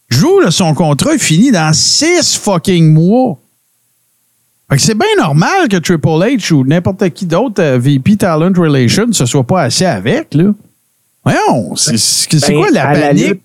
Drew, 0.09 0.39
là, 0.41 0.51
son 0.51 0.73
contrat 0.73 1.15
est 1.15 1.19
fini 1.19 1.51
dans 1.51 1.73
six 1.73 2.37
fucking 2.37 2.93
mois. 2.93 3.37
Fait 4.69 4.77
que 4.77 4.81
c'est 4.81 4.97
bien 4.97 5.07
normal 5.17 5.67
que 5.69 5.77
Triple 5.77 6.07
H 6.07 6.53
ou 6.53 6.63
n'importe 6.63 7.09
qui 7.09 7.25
d'autre, 7.25 7.61
euh, 7.61 7.77
VP 7.77 8.15
Talent 8.15 8.53
Relations, 8.57 9.11
se 9.11 9.25
soit 9.25 9.43
pas 9.43 9.63
assez 9.63 9.85
avec, 9.85 10.33
là. 10.33 10.53
Voyons, 11.25 11.75
c'est 11.75 11.93
Ben, 12.47 12.57
quoi 12.57 12.69
la 12.71 12.85
panique? 12.87 13.27
lutte, 13.27 13.41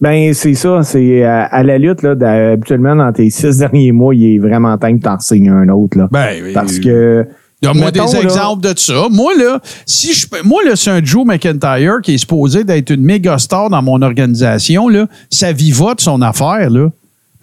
ben, 0.00 0.32
c'est 0.32 0.54
ça. 0.54 0.82
C'est 0.84 1.22
à, 1.24 1.44
à 1.44 1.62
la 1.62 1.76
lutte, 1.78 2.02
là, 2.02 2.12
habituellement, 2.52 2.96
dans 2.96 3.12
tes 3.12 3.28
six 3.30 3.58
derniers 3.58 3.92
mois, 3.92 4.14
il 4.14 4.36
est 4.36 4.38
vraiment 4.38 4.76
temps 4.78 4.96
que 4.96 5.02
t'en 5.02 5.18
signes 5.20 5.50
un 5.50 5.68
autre, 5.68 5.98
là. 5.98 6.08
Ben, 6.10 6.52
Parce 6.54 6.78
euh, 6.86 7.24
que. 7.24 7.28
Donne-moi 7.60 7.90
des 7.90 7.98
là- 7.98 8.20
exemples 8.22 8.62
de 8.62 8.72
ça. 8.78 9.08
Moi, 9.10 9.32
là, 9.36 9.58
si 9.84 10.14
je 10.14 10.26
moi, 10.44 10.62
là, 10.64 10.76
c'est 10.76 10.90
un 10.90 11.04
Joe 11.04 11.26
McIntyre 11.26 11.96
qui 12.02 12.14
est 12.14 12.18
supposé 12.18 12.62
d'être 12.62 12.90
une 12.90 13.02
méga 13.02 13.36
star 13.36 13.68
dans 13.68 13.82
mon 13.82 14.00
organisation, 14.00 14.88
là. 14.88 15.06
Ça 15.28 15.50
vivote 15.52 16.00
son 16.00 16.22
affaire, 16.22 16.70
là. 16.70 16.88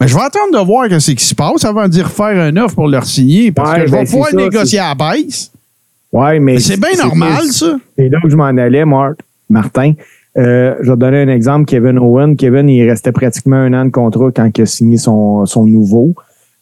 Mais 0.00 0.08
je 0.08 0.14
vais 0.14 0.22
attendre 0.22 0.58
de 0.58 0.66
voir 0.66 0.86
ce 1.00 1.10
qui 1.12 1.24
se 1.24 1.34
passe 1.34 1.64
avant 1.66 1.84
de 1.84 1.88
dire 1.88 2.10
faire 2.10 2.38
un 2.42 2.56
offre 2.56 2.74
pour 2.74 2.88
leur 2.88 3.04
signer 3.06 3.52
parce 3.52 3.70
Ouais, 3.72 3.80
que 3.80 3.86
je 3.86 3.92
vais 3.92 3.98
ben, 4.04 4.06
pouvoir 4.06 4.28
ça, 4.30 4.36
négocier 4.36 4.78
à 4.78 4.94
la 4.94 4.94
baisse. 4.94 5.50
Ouais, 6.12 6.38
mais. 6.40 6.54
Mais 6.54 6.60
C'est 6.60 6.80
bien 6.80 6.96
normal, 7.02 7.44
ça. 7.50 7.76
C'est 7.98 8.08
là 8.08 8.18
que 8.22 8.28
je 8.30 8.36
m'en 8.36 8.44
allais, 8.46 8.84
Marc, 8.86 9.16
Martin. 9.48 9.94
Euh, 10.36 10.74
je 10.82 10.90
vais 10.90 10.96
te 10.96 11.00
donner 11.00 11.22
un 11.22 11.28
exemple. 11.28 11.66
Kevin 11.66 11.98
Owen. 11.98 12.36
Kevin, 12.36 12.68
il 12.68 12.88
restait 12.88 13.12
pratiquement 13.12 13.56
un 13.56 13.72
an 13.72 13.84
de 13.86 13.90
contrat 13.90 14.30
quand 14.34 14.50
il 14.56 14.62
a 14.62 14.66
signé 14.66 14.98
son, 14.98 15.46
son 15.46 15.64
nouveau. 15.64 16.14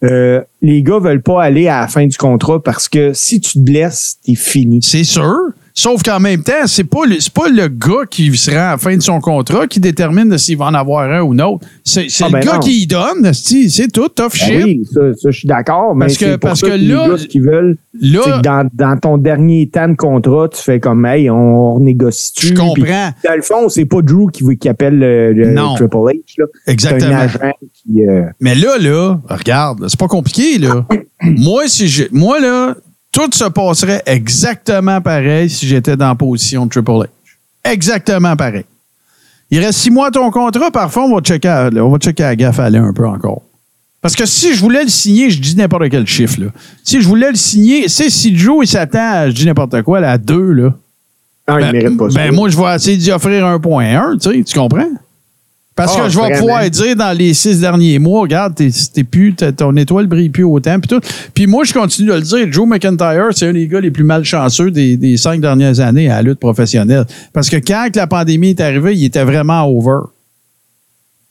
Euh, 0.05 0.43
les 0.61 0.83
gars 0.83 0.99
veulent 0.99 1.23
pas 1.23 1.43
aller 1.43 1.67
à 1.67 1.81
la 1.81 1.89
fin 1.89 2.07
du 2.07 2.17
contrat 2.17 2.63
parce 2.63 2.89
que 2.89 3.13
si 3.15 3.41
tu 3.41 3.55
te 3.55 3.59
blesses, 3.59 4.19
t'es 4.25 4.35
fini. 4.35 4.81
C'est 4.83 5.05
sûr. 5.05 5.35
Sauf 5.77 6.05
qu'en 6.05 6.21
même 6.21 6.45
temps, 6.45 6.67
c'est 6.67 6.85
pas, 6.85 7.05
le- 7.05 7.19
pas 7.33 7.49
le 7.49 7.67
gars 7.67 8.07
qui 8.09 8.37
sera 8.37 8.69
à 8.69 8.71
la 8.73 8.79
fin 8.79 8.97
de 8.97 9.03
son 9.03 9.19
contrat 9.21 9.67
qui 9.67 9.81
détermine 9.81 10.39
s'il 10.39 10.57
va 10.57 10.67
en 10.67 10.75
avoir 10.75 11.11
un 11.11 11.21
ou 11.23 11.35
non. 11.35 11.59
C'est 11.83 12.07
Ah, 12.23 12.27
le 12.27 12.33
ben 12.33 12.41
gars 12.45 12.53
non. 12.55 12.61
qui 12.61 12.83
y 12.83 12.87
donne, 12.87 13.33
c'est 13.35 13.91
tout, 13.93 14.09
tough 14.09 14.31
Ben 14.31 14.31
shit. 14.39 14.65
oui, 14.65 14.83
ça, 14.93 15.01
ça, 15.15 15.31
je 15.33 15.37
suis 15.41 15.49
d'accord, 15.49 15.97
mais 15.97 16.07
Parce 16.07 16.17
que- 16.19 16.27
c'est 16.27 16.39
pour 16.39 16.51
parce 16.51 16.61
ça 16.61 16.69
que 16.69 16.73
les 16.75 16.87
là- 16.87 17.09
gars, 17.09 17.19
ce 17.19 17.27
qu'ils 17.27 17.43
veulent, 17.43 17.77
c'est 18.01 18.07
Là, 18.07 18.21
que 18.21 18.43
dans, 18.43 18.69
dans 18.73 18.97
ton 19.01 19.19
dernier 19.19 19.69
temps 19.69 19.89
de 19.89 19.97
contrat, 19.97 20.49
tu 20.49 20.63
fais 20.63 20.79
comme, 20.79 21.05
hey, 21.07 21.29
on 21.29 21.75
renégocie-tu. 21.75 22.47
je 22.49 22.55
comprends. 22.55 23.11
Dans 23.25 23.35
le 23.35 23.43
fond, 23.43 23.69
c'est 23.69 23.85
pas 23.85 24.01
Drew 24.01 24.29
qui, 24.33 24.45
qui 24.57 24.69
appelle 24.69 24.97
le, 25.01 25.33
le 25.33 25.51
Non. 25.51 25.75
Triple 25.75 25.97
H. 25.97 26.13
là. 26.39 26.45
Un 26.69 26.73
Exactement. 26.73 27.17
agent 27.17 27.39
qui... 27.75 28.07
euh, 28.07 28.23
Mais 28.39 28.55
là, 28.55 28.79
là, 28.79 29.21
regarde, 29.29 29.87
c'est 29.89 29.99
pas 29.99 30.07
compliqué, 30.07 30.59
là. 30.59 30.87
moi, 31.21 31.65
si 31.67 31.89
j'ai, 31.89 32.09
moi, 32.13 32.39
là, 32.39 32.77
tout 33.15 33.31
se 33.33 33.45
passerait 33.45 34.03
exactement 34.07 35.01
pareil 35.01 35.49
si 35.49 35.67
j'étais 35.67 35.97
dans 35.97 36.09
la 36.09 36.15
position 36.15 36.67
de 36.67 36.71
Triple 36.71 36.91
H. 36.91 37.07
Exactement 37.65 38.37
pareil. 38.37 38.65
Il 39.51 39.61
reste 39.61 39.79
six 39.79 39.91
mois 39.91 40.09
à 40.09 40.11
ton 40.11 40.31
contrat, 40.31 40.71
parfois, 40.71 41.05
on 41.05 41.15
va 41.15 41.21
checker 41.23 41.49
à, 41.49 41.71
on 41.77 41.91
va 41.91 41.99
checker 41.99 42.25
à 42.25 42.35
gaffe 42.37 42.59
aller 42.59 42.79
un 42.79 42.93
peu 42.93 43.07
encore. 43.07 43.43
Parce 44.03 44.17
que 44.17 44.27
si 44.27 44.55
je 44.55 44.61
voulais 44.61 44.83
le 44.83 44.91
signer, 44.91 45.31
je 45.31 45.41
dis 45.41 45.55
n'importe 45.57 45.89
quel 45.91 46.07
chiffre, 46.07 46.41
là. 46.41 46.47
Si 46.83 47.01
je 47.01 47.07
voulais 47.09 47.31
le 47.31 47.37
signer, 47.37 47.89
c'est 47.89 48.11
si 48.11 48.37
Joe, 48.37 48.65
il 48.65 48.69
s'attend 48.69 48.99
à, 49.13 49.29
je 49.31 49.35
dis 49.35 49.47
n'importe 49.47 49.81
quoi, 49.83 50.01
là, 50.01 50.11
à 50.13 50.19
deux, 50.19 50.53
là. 50.53 50.75
non, 51.49 51.59
il 51.59 51.61
Ben, 51.61 51.73
mérite 51.73 51.97
pas 51.97 52.11
ça. 52.11 52.17
ben, 52.17 52.35
moi, 52.35 52.49
je 52.51 52.57
vais 52.57 52.75
essayer 52.75 52.97
d'y 52.97 53.13
offrir 53.13 53.45
1.1, 53.47 54.19
tu 54.19 54.31
sais, 54.31 54.43
tu 54.45 54.59
comprends? 54.59 54.91
Parce 55.77 55.97
Ah, 55.99 56.03
que 56.05 56.09
je 56.09 56.21
vais 56.21 56.39
pouvoir 56.39 56.71
dire 56.71 56.95
dans 56.95 57.17
les 57.17 57.35
six 57.35 57.59
derniers 57.61 57.99
mois, 57.99 58.21
regarde, 58.21 58.55
t'es, 58.55 58.71
t'es 58.93 59.03
plus, 59.03 59.35
t'as- 59.35 59.51
ton 59.51 59.75
étoile 59.77 60.07
brille 60.07 60.29
plus 60.29 60.45
autant, 60.45 60.79
puis 60.79 60.89
tout. 60.89 61.01
Puis 61.35 61.49
moi, 61.49 61.65
je 61.65 61.73
continue 61.75 62.09
de 62.09 62.15
le 62.15 62.21
dire, 62.21 62.47
Joe 62.53 62.69
McIntyre, 62.69 63.31
c'est 63.33 63.49
un 63.49 63.53
des 63.53 63.67
gars 63.67 63.81
les 63.81 63.91
plus 63.91 64.05
malchanceux 64.05 64.71
des, 64.71 64.97
des 64.97 65.17
cinq 65.17 65.41
dernières 65.41 65.81
années 65.81 66.09
à 66.09 66.17
la 66.17 66.23
lutte 66.23 66.39
professionnelle. 66.39 67.05
Parce 67.33 67.51
que 67.51 67.57
quand 67.57 67.89
que 67.93 67.99
la 67.99 68.07
pandémie 68.07 68.51
est 68.51 68.61
arrivée, 68.61 68.95
il 68.95 69.05
était 69.05 69.25
vraiment 69.25 69.67
over. 69.69 70.07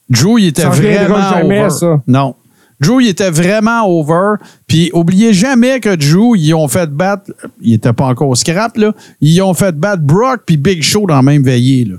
Joe, 0.10 0.42
il 0.42 0.48
était 0.48 0.64
Ça 0.64 0.70
vraiment 0.70 1.30
jamais, 1.32 1.60
over. 1.62 1.70
ça. 1.70 2.02
Non. 2.08 2.36
Drew, 2.82 3.00
il 3.02 3.08
était 3.08 3.30
vraiment 3.32 3.88
over. 3.88 4.36
Puis, 4.68 4.90
oubliez 4.94 5.34
jamais 5.34 5.80
que 5.80 5.96
Drew, 5.96 6.36
ils 6.36 6.54
ont 6.54 6.68
fait 6.68 6.90
battre, 6.90 7.32
il 7.62 7.76
était 7.76 7.94
pas 7.94 8.06
encore 8.08 8.36
scrap, 8.36 8.76
là, 8.76 8.94
ils 9.22 9.42
ont 9.42 9.54
fait 9.54 9.74
battre 9.74 10.02
Brock 10.04 10.42
puis 10.46 10.58
Big 10.58 10.84
Show 10.84 11.06
dans 11.08 11.16
la 11.16 11.22
même 11.22 11.44
veillée, 11.44 11.86
là. 11.86 11.96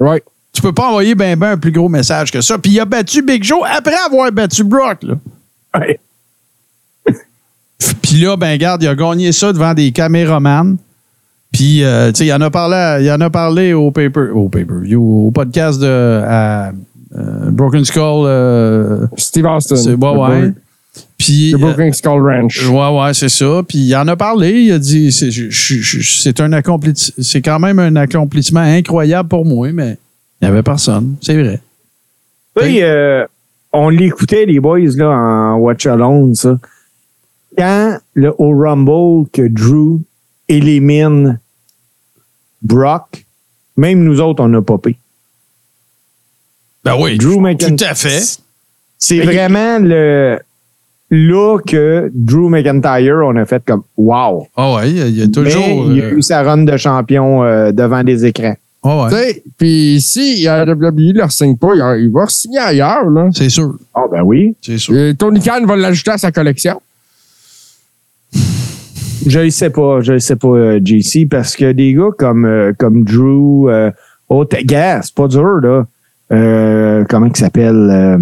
Right. 0.00 0.24
Tu 0.62 0.68
peux 0.68 0.74
pas 0.74 0.90
envoyer 0.90 1.16
ben 1.16 1.36
ben 1.36 1.50
un 1.50 1.56
plus 1.58 1.72
gros 1.72 1.88
message 1.88 2.30
que 2.30 2.40
ça. 2.40 2.56
Puis 2.56 2.70
il 2.70 2.78
a 2.78 2.84
battu 2.84 3.20
Big 3.20 3.42
Joe 3.42 3.62
après 3.68 3.96
avoir 4.06 4.30
battu 4.30 4.62
Brock. 4.62 5.02
Là. 5.02 5.14
Ouais. 5.76 5.98
Puis 8.00 8.20
là, 8.20 8.36
ben 8.36 8.56
garde, 8.58 8.80
il 8.80 8.86
a 8.86 8.94
gagné 8.94 9.32
ça 9.32 9.52
devant 9.52 9.74
des 9.74 9.90
caméramans. 9.90 10.76
Puis, 11.50 11.82
euh, 11.82 12.12
tu 12.12 12.18
sais, 12.18 12.26
il 12.26 12.32
en 12.32 12.40
a 12.40 12.48
parlé, 12.48 13.04
il 13.04 13.10
en 13.10 13.20
a 13.20 13.28
parlé 13.28 13.72
au 13.72 13.90
paper, 13.90 14.30
au 14.32 14.48
paper, 14.48 14.94
au 14.94 15.32
podcast 15.34 15.80
de 15.80 16.22
à, 16.24 16.68
euh, 17.16 17.50
Broken 17.50 17.84
Skull. 17.84 18.24
euh, 18.26 19.06
Steve 19.16 19.46
Austin. 19.46 19.74
c'est 19.74 19.94
ouais, 19.94 20.16
ouais. 20.16 20.52
Puis, 21.18 21.54
euh, 21.54 21.58
Broken 21.58 21.92
Skull 21.92 22.22
Ranch. 22.22 22.68
Ouais, 22.68 23.00
ouais, 23.00 23.14
c'est 23.14 23.28
ça. 23.28 23.62
Puis 23.68 23.78
il 23.78 23.96
en 23.96 24.06
a 24.06 24.14
parlé. 24.14 24.62
Il 24.62 24.72
a 24.72 24.78
dit 24.78 25.10
c'est 25.10 26.40
un 26.40 26.52
accompli- 26.52 27.12
c'est 27.18 27.42
quand 27.42 27.58
même 27.58 27.80
un 27.80 27.96
accomplissement 27.96 28.60
incroyable 28.60 29.28
pour 29.28 29.44
moi, 29.44 29.72
mais 29.72 29.98
il 30.42 30.46
n'y 30.46 30.50
avait 30.50 30.62
personne. 30.64 31.16
C'est 31.22 31.40
vrai. 31.40 31.60
Sais, 32.58 32.82
euh, 32.82 33.24
on 33.72 33.88
l'écoutait, 33.88 34.44
les 34.44 34.60
boys, 34.60 34.80
là, 34.96 35.08
en 35.08 35.56
Watch 35.56 35.86
Alone, 35.86 36.34
ça. 36.34 36.58
Quand 37.56 37.98
le 38.14 38.34
au 38.38 38.50
Rumble 38.58 39.28
que 39.32 39.46
Drew 39.48 40.00
élimine 40.48 41.38
Brock, 42.60 43.24
même 43.76 44.02
nous 44.02 44.20
autres, 44.20 44.42
on 44.44 44.52
a 44.54 44.62
popé. 44.62 44.96
Ben 46.84 46.96
oui. 46.98 47.16
Drew 47.18 47.40
tout 47.56 47.76
à 47.84 47.94
fait. 47.94 48.22
C'est 48.98 49.20
vraiment 49.20 49.78
le 49.80 50.38
là 51.10 51.58
que 51.66 52.10
Drew 52.14 52.48
McIntyre, 52.48 53.16
on 53.24 53.36
a 53.36 53.44
fait 53.44 53.62
comme 53.64 53.82
wow. 53.96 54.48
Ah 54.56 54.74
ouais, 54.74 54.90
il 54.90 55.16
y 55.16 55.22
a- 55.22 55.26
Mais 55.26 55.30
toujours. 55.30 55.90
il 55.92 56.00
a 56.00 56.04
euh, 56.06 56.16
eu 56.16 56.22
sa 56.22 56.42
run 56.42 56.64
de 56.64 56.76
champion 56.76 57.42
euh, 57.44 57.70
devant 57.72 58.02
des 58.02 58.24
écrans. 58.24 58.56
Tu 58.84 58.88
ouais, 59.14 59.42
puis 59.58 60.00
si 60.00 60.42
la 60.42 60.64
WWE 60.64 61.12
ne 61.12 61.18
leur 61.18 61.30
signe 61.30 61.56
pas, 61.56 61.74
il, 61.74 62.02
il 62.04 62.10
va 62.10 62.26
signer 62.26 62.58
ailleurs. 62.58 63.08
Là. 63.08 63.28
c'est 63.32 63.48
sûr. 63.48 63.74
Ah 63.94 64.04
ben 64.10 64.22
oui. 64.22 64.56
C'est 64.60 64.78
sûr. 64.78 64.96
Et 64.96 65.14
Tony 65.14 65.40
Khan 65.40 65.64
va 65.64 65.76
l'ajouter 65.76 66.10
à 66.10 66.18
sa 66.18 66.32
collection. 66.32 66.80
Je 69.24 69.38
ne 69.38 69.50
sais 69.50 69.70
pas, 69.70 70.00
je 70.00 70.14
ne 70.14 70.18
sais 70.18 70.34
pas, 70.36 70.48
euh, 70.48 70.80
JC, 70.84 71.28
parce 71.30 71.54
que 71.54 71.70
des 71.70 71.94
gars 71.94 72.10
comme, 72.18 72.44
euh, 72.44 72.72
comme 72.76 73.04
Drew, 73.04 73.68
euh, 73.70 73.90
oh, 74.28 74.44
t'es- 74.44 74.64
gars, 74.64 75.00
c'est 75.02 75.14
pas 75.14 75.28
dur, 75.28 75.60
là. 75.62 75.86
Euh, 76.32 77.04
comment 77.08 77.26
il 77.26 77.36
s'appelle? 77.36 77.88
euh, 77.90 78.18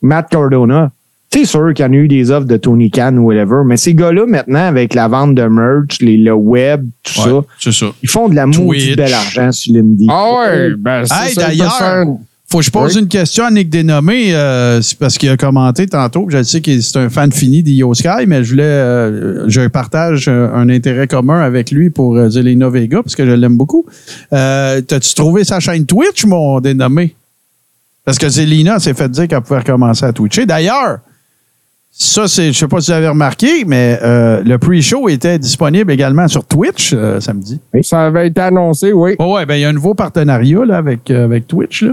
Matt 0.00 0.30
Cardona. 0.30 0.90
C'est 1.32 1.44
sûr 1.46 1.72
qu'il 1.74 1.84
y 1.84 1.88
en 1.88 1.92
a 1.92 1.96
eu 1.96 2.08
des 2.08 2.30
offres 2.30 2.46
de 2.46 2.56
Tony 2.58 2.90
Khan 2.90 3.16
ou 3.16 3.22
whatever, 3.28 3.62
mais 3.64 3.76
ces 3.78 3.94
gars-là, 3.94 4.26
maintenant, 4.26 4.66
avec 4.66 4.92
la 4.94 5.08
vente 5.08 5.34
de 5.34 5.44
merch, 5.44 5.98
les, 6.00 6.18
le 6.18 6.34
web, 6.34 6.84
tout 7.02 7.20
Ouais, 7.22 7.72
ça, 7.72 7.86
ils 8.02 8.08
font 8.08 8.28
de 8.28 8.34
la 8.34 8.46
maudite 8.46 8.96
bel 8.96 9.12
argent 9.14 9.50
sur 9.52 9.74
l'Indie. 9.74 10.06
Ah 10.10 10.24
ouais, 10.40 10.70
ben 10.78 11.04
c'est 11.06 11.30
Hey, 11.30 11.34
d'ailleurs, 11.34 12.04
Faut 12.50 12.58
que 12.58 12.64
je 12.64 12.70
pose 12.70 12.96
Oui. 12.96 13.00
une 13.02 13.08
question 13.08 13.44
à 13.46 13.50
Nick 13.50 13.70
Dénommé. 13.70 14.34
euh, 14.34 14.82
c'est 14.82 14.98
parce 14.98 15.16
qu'il 15.16 15.30
a 15.30 15.38
commenté 15.38 15.86
tantôt. 15.86 16.26
Je 16.28 16.42
sais 16.42 16.60
qu'il 16.60 16.82
c'est 16.82 16.98
un 16.98 17.08
fan 17.08 17.32
fini 17.32 17.62
d'Io 17.62 17.94
Sky, 17.94 18.26
mais 18.26 18.44
je 18.44 18.50
voulais. 18.50 18.62
euh, 18.64 19.48
je 19.48 19.66
partage 19.68 20.28
un, 20.28 20.52
un 20.52 20.68
intérêt 20.68 21.06
commun 21.06 21.40
avec 21.40 21.70
lui 21.70 21.88
pour 21.88 22.14
euh, 22.18 22.28
Zelina 22.28 22.68
Vega 22.68 23.02
parce 23.02 23.16
que 23.16 23.24
je 23.24 23.30
l'aime 23.30 23.56
beaucoup. 23.56 23.86
Euh, 24.34 24.82
T'as-tu 24.82 25.14
trouvé 25.14 25.44
sa 25.44 25.60
chaîne 25.60 25.86
Twitch, 25.86 26.26
mon 26.26 26.60
Dénommé? 26.60 27.14
Parce 28.04 28.18
que 28.18 28.28
Zelina 28.28 28.78
s'est 28.80 28.92
fait 28.92 29.08
dire 29.10 29.28
qu'elle 29.28 29.40
pouvait 29.40 29.60
recommencer 29.60 30.04
à 30.04 30.12
Twitcher. 30.12 30.44
D'ailleurs, 30.44 30.98
ça, 31.94 32.26
c'est, 32.26 32.54
je 32.54 32.58
sais 32.58 32.68
pas 32.68 32.80
si 32.80 32.90
vous 32.90 32.96
avez 32.96 33.08
remarqué, 33.08 33.66
mais 33.66 33.98
euh, 34.02 34.42
le 34.42 34.56
pre-show 34.56 35.10
était 35.10 35.38
disponible 35.38 35.92
également 35.92 36.26
sur 36.26 36.42
Twitch 36.42 36.94
euh, 36.94 37.20
samedi. 37.20 37.60
Ça 37.82 38.06
avait 38.06 38.28
été 38.28 38.40
annoncé, 38.40 38.94
oui. 38.94 39.14
Oh 39.18 39.34
ouais, 39.34 39.44
ben 39.44 39.56
il 39.56 39.60
y 39.60 39.64
a 39.66 39.68
un 39.68 39.74
nouveau 39.74 39.92
partenariat 39.92 40.64
là, 40.64 40.78
avec, 40.78 41.10
euh, 41.10 41.26
avec 41.26 41.46
Twitch. 41.46 41.82
Là. 41.82 41.92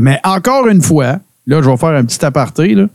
Mais 0.00 0.18
encore 0.24 0.66
une 0.66 0.82
fois, 0.82 1.20
là, 1.46 1.62
je 1.62 1.70
vais 1.70 1.76
faire 1.76 1.90
un 1.90 2.04
petit 2.04 2.24
aparté. 2.24 2.74
Là. 2.74 2.86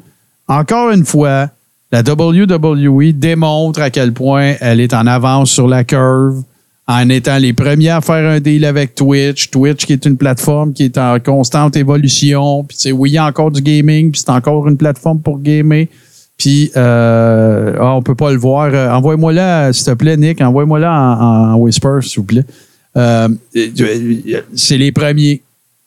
Encore 0.50 0.92
une 0.92 1.06
fois, 1.06 1.50
la 1.94 2.02
WWE 2.02 3.14
démontre 3.14 3.82
à 3.82 3.90
quel 3.90 4.12
point 4.12 4.56
elle 4.60 4.82
est 4.82 4.94
en 4.94 5.08
avance 5.08 5.52
sur 5.52 5.70
la 5.70 5.86
curve 5.86 6.44
en 6.88 7.10
étant 7.10 7.38
les 7.38 7.54
premiers 7.54 7.90
à 7.90 8.02
faire 8.02 8.30
un 8.30 8.42
deal 8.42 8.66
avec 8.66 8.94
Twitch. 8.94 9.50
Twitch 9.50 9.86
qui 9.86 9.94
est 9.94 10.06
une 10.06 10.18
plateforme 10.18 10.74
qui 10.74 10.84
est 10.84 10.98
en 10.98 11.18
constante 11.20 11.78
évolution. 11.78 12.64
Puis, 12.66 12.76
tu 12.76 12.84
sais, 12.84 12.92
oui, 12.92 13.12
il 13.12 13.14
y 13.14 13.18
a 13.18 13.26
encore 13.26 13.52
du 13.52 13.62
gaming, 13.62 14.12
puis 14.12 14.22
c'est 14.22 14.32
encore 14.32 14.68
une 14.68 14.78
plateforme 14.78 15.22
pour 15.22 15.40
gamer. 15.40 15.88
Puis, 16.38 16.72
euh, 16.76 17.76
ah, 17.80 17.96
on 17.96 18.02
peut 18.02 18.16
pas 18.16 18.32
le 18.32 18.38
voir. 18.38 18.70
Euh, 18.74 18.92
envoie-moi 18.92 19.34
là, 19.34 19.72
s'il 19.72 19.86
te 19.86 19.92
plaît, 19.92 20.18
Nick. 20.18 20.42
Envoie-moi 20.42 20.80
là 20.80 20.92
en, 21.20 21.56
Whisper, 21.56 22.00
s'il 22.02 22.20
vous 22.20 22.26
plaît. 22.26 22.46
Euh, 22.98 23.30
c'est 24.56 24.78
les 24.78 24.92
premiers. 24.92 25.42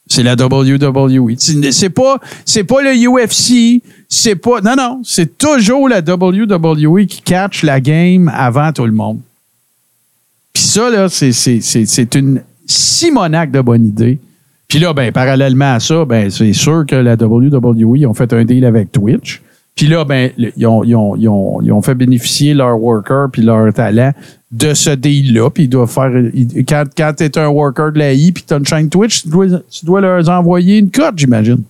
C'est 0.06 0.22
la 0.22 0.36
WWE. 0.36 1.34
C'est- 1.36 1.90
pas, 1.90 2.18
c'est 2.46 2.64
pas 2.64 2.80
le 2.80 2.94
UFC. 2.94 3.82
C'est 4.08 4.36
pas, 4.36 4.62
non, 4.62 4.74
non. 4.74 5.02
C'est 5.04 5.36
toujours 5.36 5.86
la 5.86 6.00
WWE 6.00 7.04
qui 7.06 7.20
catch 7.20 7.62
la 7.62 7.80
game 7.80 8.30
avant 8.34 8.72
tout 8.72 8.86
le 8.86 8.92
monde. 8.92 9.20
Puis 10.54 10.62
ça, 10.62 10.88
là, 10.88 11.08
c'est, 11.10 12.14
une 12.14 12.42
simonaque 12.66 13.50
de 13.50 13.60
bonne 13.60 13.84
idée. 13.84 14.18
Puis 14.66 14.78
là, 14.78 14.94
ben, 14.94 15.12
parallèlement 15.12 15.74
à 15.74 15.80
ça, 15.80 16.06
ben, 16.06 16.30
c'est 16.30 16.54
sûr 16.54 16.84
que 16.86 16.96
la 16.96 17.16
WWE, 17.16 18.06
ont 18.06 18.14
fait 18.14 18.32
un 18.32 18.44
deal 18.44 18.64
avec 18.64 18.90
Twitch. 18.92 19.42
Puis 19.78 19.86
là, 19.86 20.04
ben, 20.04 20.30
ils 20.36 20.66
ont, 20.66 20.82
ils 20.82 20.94
ont- 20.96 21.14
ils 21.16 21.28
ont- 21.28 21.60
ils 21.62 21.70
ont 21.72 21.80
fait 21.80 21.94
bénéficier 21.94 22.52
leurs 22.52 22.78
workers 22.82 23.28
puis 23.32 23.42
leurs 23.42 23.72
talents 23.72 24.12
de 24.50 24.74
ce 24.74 24.90
deal-là. 24.90 25.50
Puis 25.50 25.64
ils 25.64 25.68
doivent 25.68 25.88
faire. 25.90 26.10
ils- 26.34 26.64
quand 26.66 26.84
quand 26.96 27.12
tu 27.16 27.24
es 27.24 27.38
un 27.38 27.46
worker 27.46 27.92
de 27.92 27.98
la 28.00 28.12
I 28.12 28.32
puis 28.32 28.42
tu 28.46 28.52
as 28.52 28.56
une 28.56 28.66
chaîne 28.66 28.88
Twitch, 28.88 29.22
tu 29.22 29.28
dois, 29.28 29.46
tu 29.70 29.86
dois 29.86 30.00
leur 30.00 30.28
envoyer 30.28 30.78
une 30.78 30.90
cote, 30.90 31.14
j'imagine. 31.16 31.62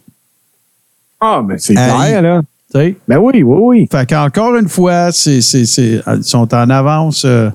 Ah, 1.21 1.43
ben 1.47 1.59
c'est 1.59 1.75
clair, 1.75 2.23
là. 2.23 2.41
Tu 2.73 2.79
sais? 2.81 2.97
Ben 3.07 3.19
oui, 3.19 3.43
oui, 3.43 3.57
oui. 3.61 3.89
Fait 3.91 4.09
qu'encore 4.09 4.57
une 4.57 4.69
fois, 4.69 5.11
c'est, 5.13 5.41
c'est, 5.43 5.67
c'est- 5.67 6.01
ils 6.17 6.25
sont 6.25 6.55
en 6.55 6.71
avance. 6.71 7.25
euh, 7.27 7.51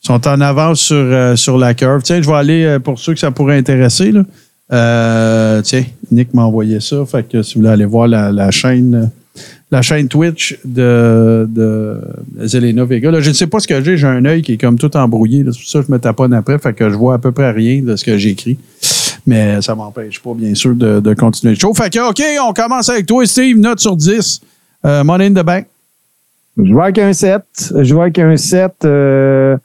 sont 0.00 0.26
en 0.26 0.40
avance 0.40 0.80
sur, 0.80 0.96
euh, 0.96 1.36
sur 1.36 1.58
la 1.58 1.74
curve. 1.74 2.02
Tiens, 2.02 2.20
je 2.20 2.26
vais 2.28 2.34
aller 2.36 2.64
euh, 2.64 2.78
pour 2.80 2.98
ceux 2.98 3.12
que 3.14 3.20
ça 3.20 3.30
pourrait 3.30 3.56
intéresser. 3.58 4.10
Là. 4.10 4.22
Euh, 4.72 5.62
tiens, 5.62 5.84
Nick 6.10 6.32
m'a 6.34 6.42
envoyé 6.44 6.80
ça. 6.80 7.04
Fait 7.06 7.22
que 7.28 7.42
si 7.42 7.54
vous 7.54 7.60
voulez 7.60 7.72
aller 7.72 7.84
voir 7.84 8.08
la, 8.08 8.32
la 8.32 8.50
chaîne. 8.50 9.10
La 9.72 9.80
chaîne 9.80 10.06
Twitch 10.06 10.58
de, 10.66 11.48
de 11.50 11.98
Zelena 12.42 12.84
Vega. 12.84 13.10
Je 13.20 13.30
ne 13.30 13.34
sais 13.34 13.46
pas 13.46 13.58
ce 13.58 13.66
que 13.66 13.82
j'ai. 13.82 13.96
J'ai 13.96 14.06
un 14.06 14.22
œil 14.26 14.42
qui 14.42 14.52
est 14.52 14.58
comme 14.58 14.78
tout 14.78 14.94
embrouillé. 14.96 15.38
C'est 15.50 15.58
pour 15.58 15.68
ça 15.68 15.80
que 15.80 15.86
je 15.86 15.92
me 15.92 15.98
taponne 15.98 16.34
après. 16.34 16.58
Fait 16.58 16.74
que 16.74 16.90
je 16.90 16.94
vois 16.94 17.14
à 17.14 17.18
peu 17.18 17.32
près 17.32 17.50
rien 17.52 17.82
de 17.82 17.96
ce 17.96 18.04
que 18.04 18.18
j'écris. 18.18 18.58
Mais 19.26 19.62
ça 19.62 19.74
m'empêche 19.74 20.20
pas, 20.20 20.34
bien 20.34 20.54
sûr, 20.54 20.74
de, 20.74 21.00
de 21.00 21.14
continuer 21.14 21.54
le 21.54 21.58
show. 21.58 21.72
Fait 21.72 21.90
que, 21.90 22.06
OK, 22.06 22.22
on 22.46 22.52
commence 22.52 22.90
avec 22.90 23.06
toi, 23.06 23.24
Steve. 23.24 23.56
Note 23.56 23.80
sur 23.80 23.96
10. 23.96 24.42
Euh, 24.84 25.04
Money 25.04 25.28
in 25.28 25.30
the 25.32 25.44
Bank. 25.44 25.64
Je 26.62 26.70
vois 26.70 26.84
avec 26.84 26.98
un 26.98 27.14
7. 27.14 27.40
Je 27.80 27.94
vois 27.94 28.04
avec 28.04 28.18
un 28.18 28.36
7. 28.36 28.72
euh, 28.84 29.56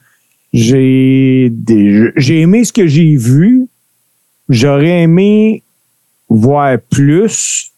j'ai 0.54 1.50
aimé 2.30 2.64
ce 2.64 2.72
que 2.72 2.86
j'ai 2.86 3.14
vu. 3.14 3.66
J'aurais 4.48 5.02
aimé 5.02 5.62
voir 6.30 6.78
plus. 6.88 7.72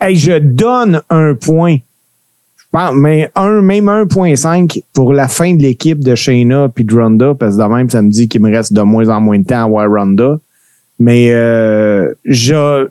Hey, 0.00 0.16
je 0.16 0.38
donne 0.38 1.02
un 1.10 1.34
point. 1.34 1.76
Je 2.56 2.64
pense, 2.70 2.94
mais 2.94 3.30
un, 3.34 3.60
même 3.62 3.86
1.5 3.86 4.82
pour 4.92 5.12
la 5.12 5.28
fin 5.28 5.54
de 5.54 5.62
l'équipe 5.62 5.98
de 6.00 6.14
Shayna 6.14 6.68
puis 6.74 6.84
de 6.84 6.94
Ronda, 6.94 7.34
parce 7.34 7.56
que 7.56 7.62
de 7.62 7.66
même, 7.68 7.90
ça 7.90 8.00
me 8.02 8.10
dit 8.10 8.28
qu'il 8.28 8.40
me 8.42 8.50
reste 8.50 8.72
de 8.72 8.82
moins 8.82 9.08
en 9.08 9.20
moins 9.20 9.38
de 9.38 9.44
temps 9.44 9.64
à 9.64 9.68
voir 9.68 9.88
Ronda. 9.90 10.38
Mais 10.98 11.32
euh, 11.32 12.12
je- 12.24 12.88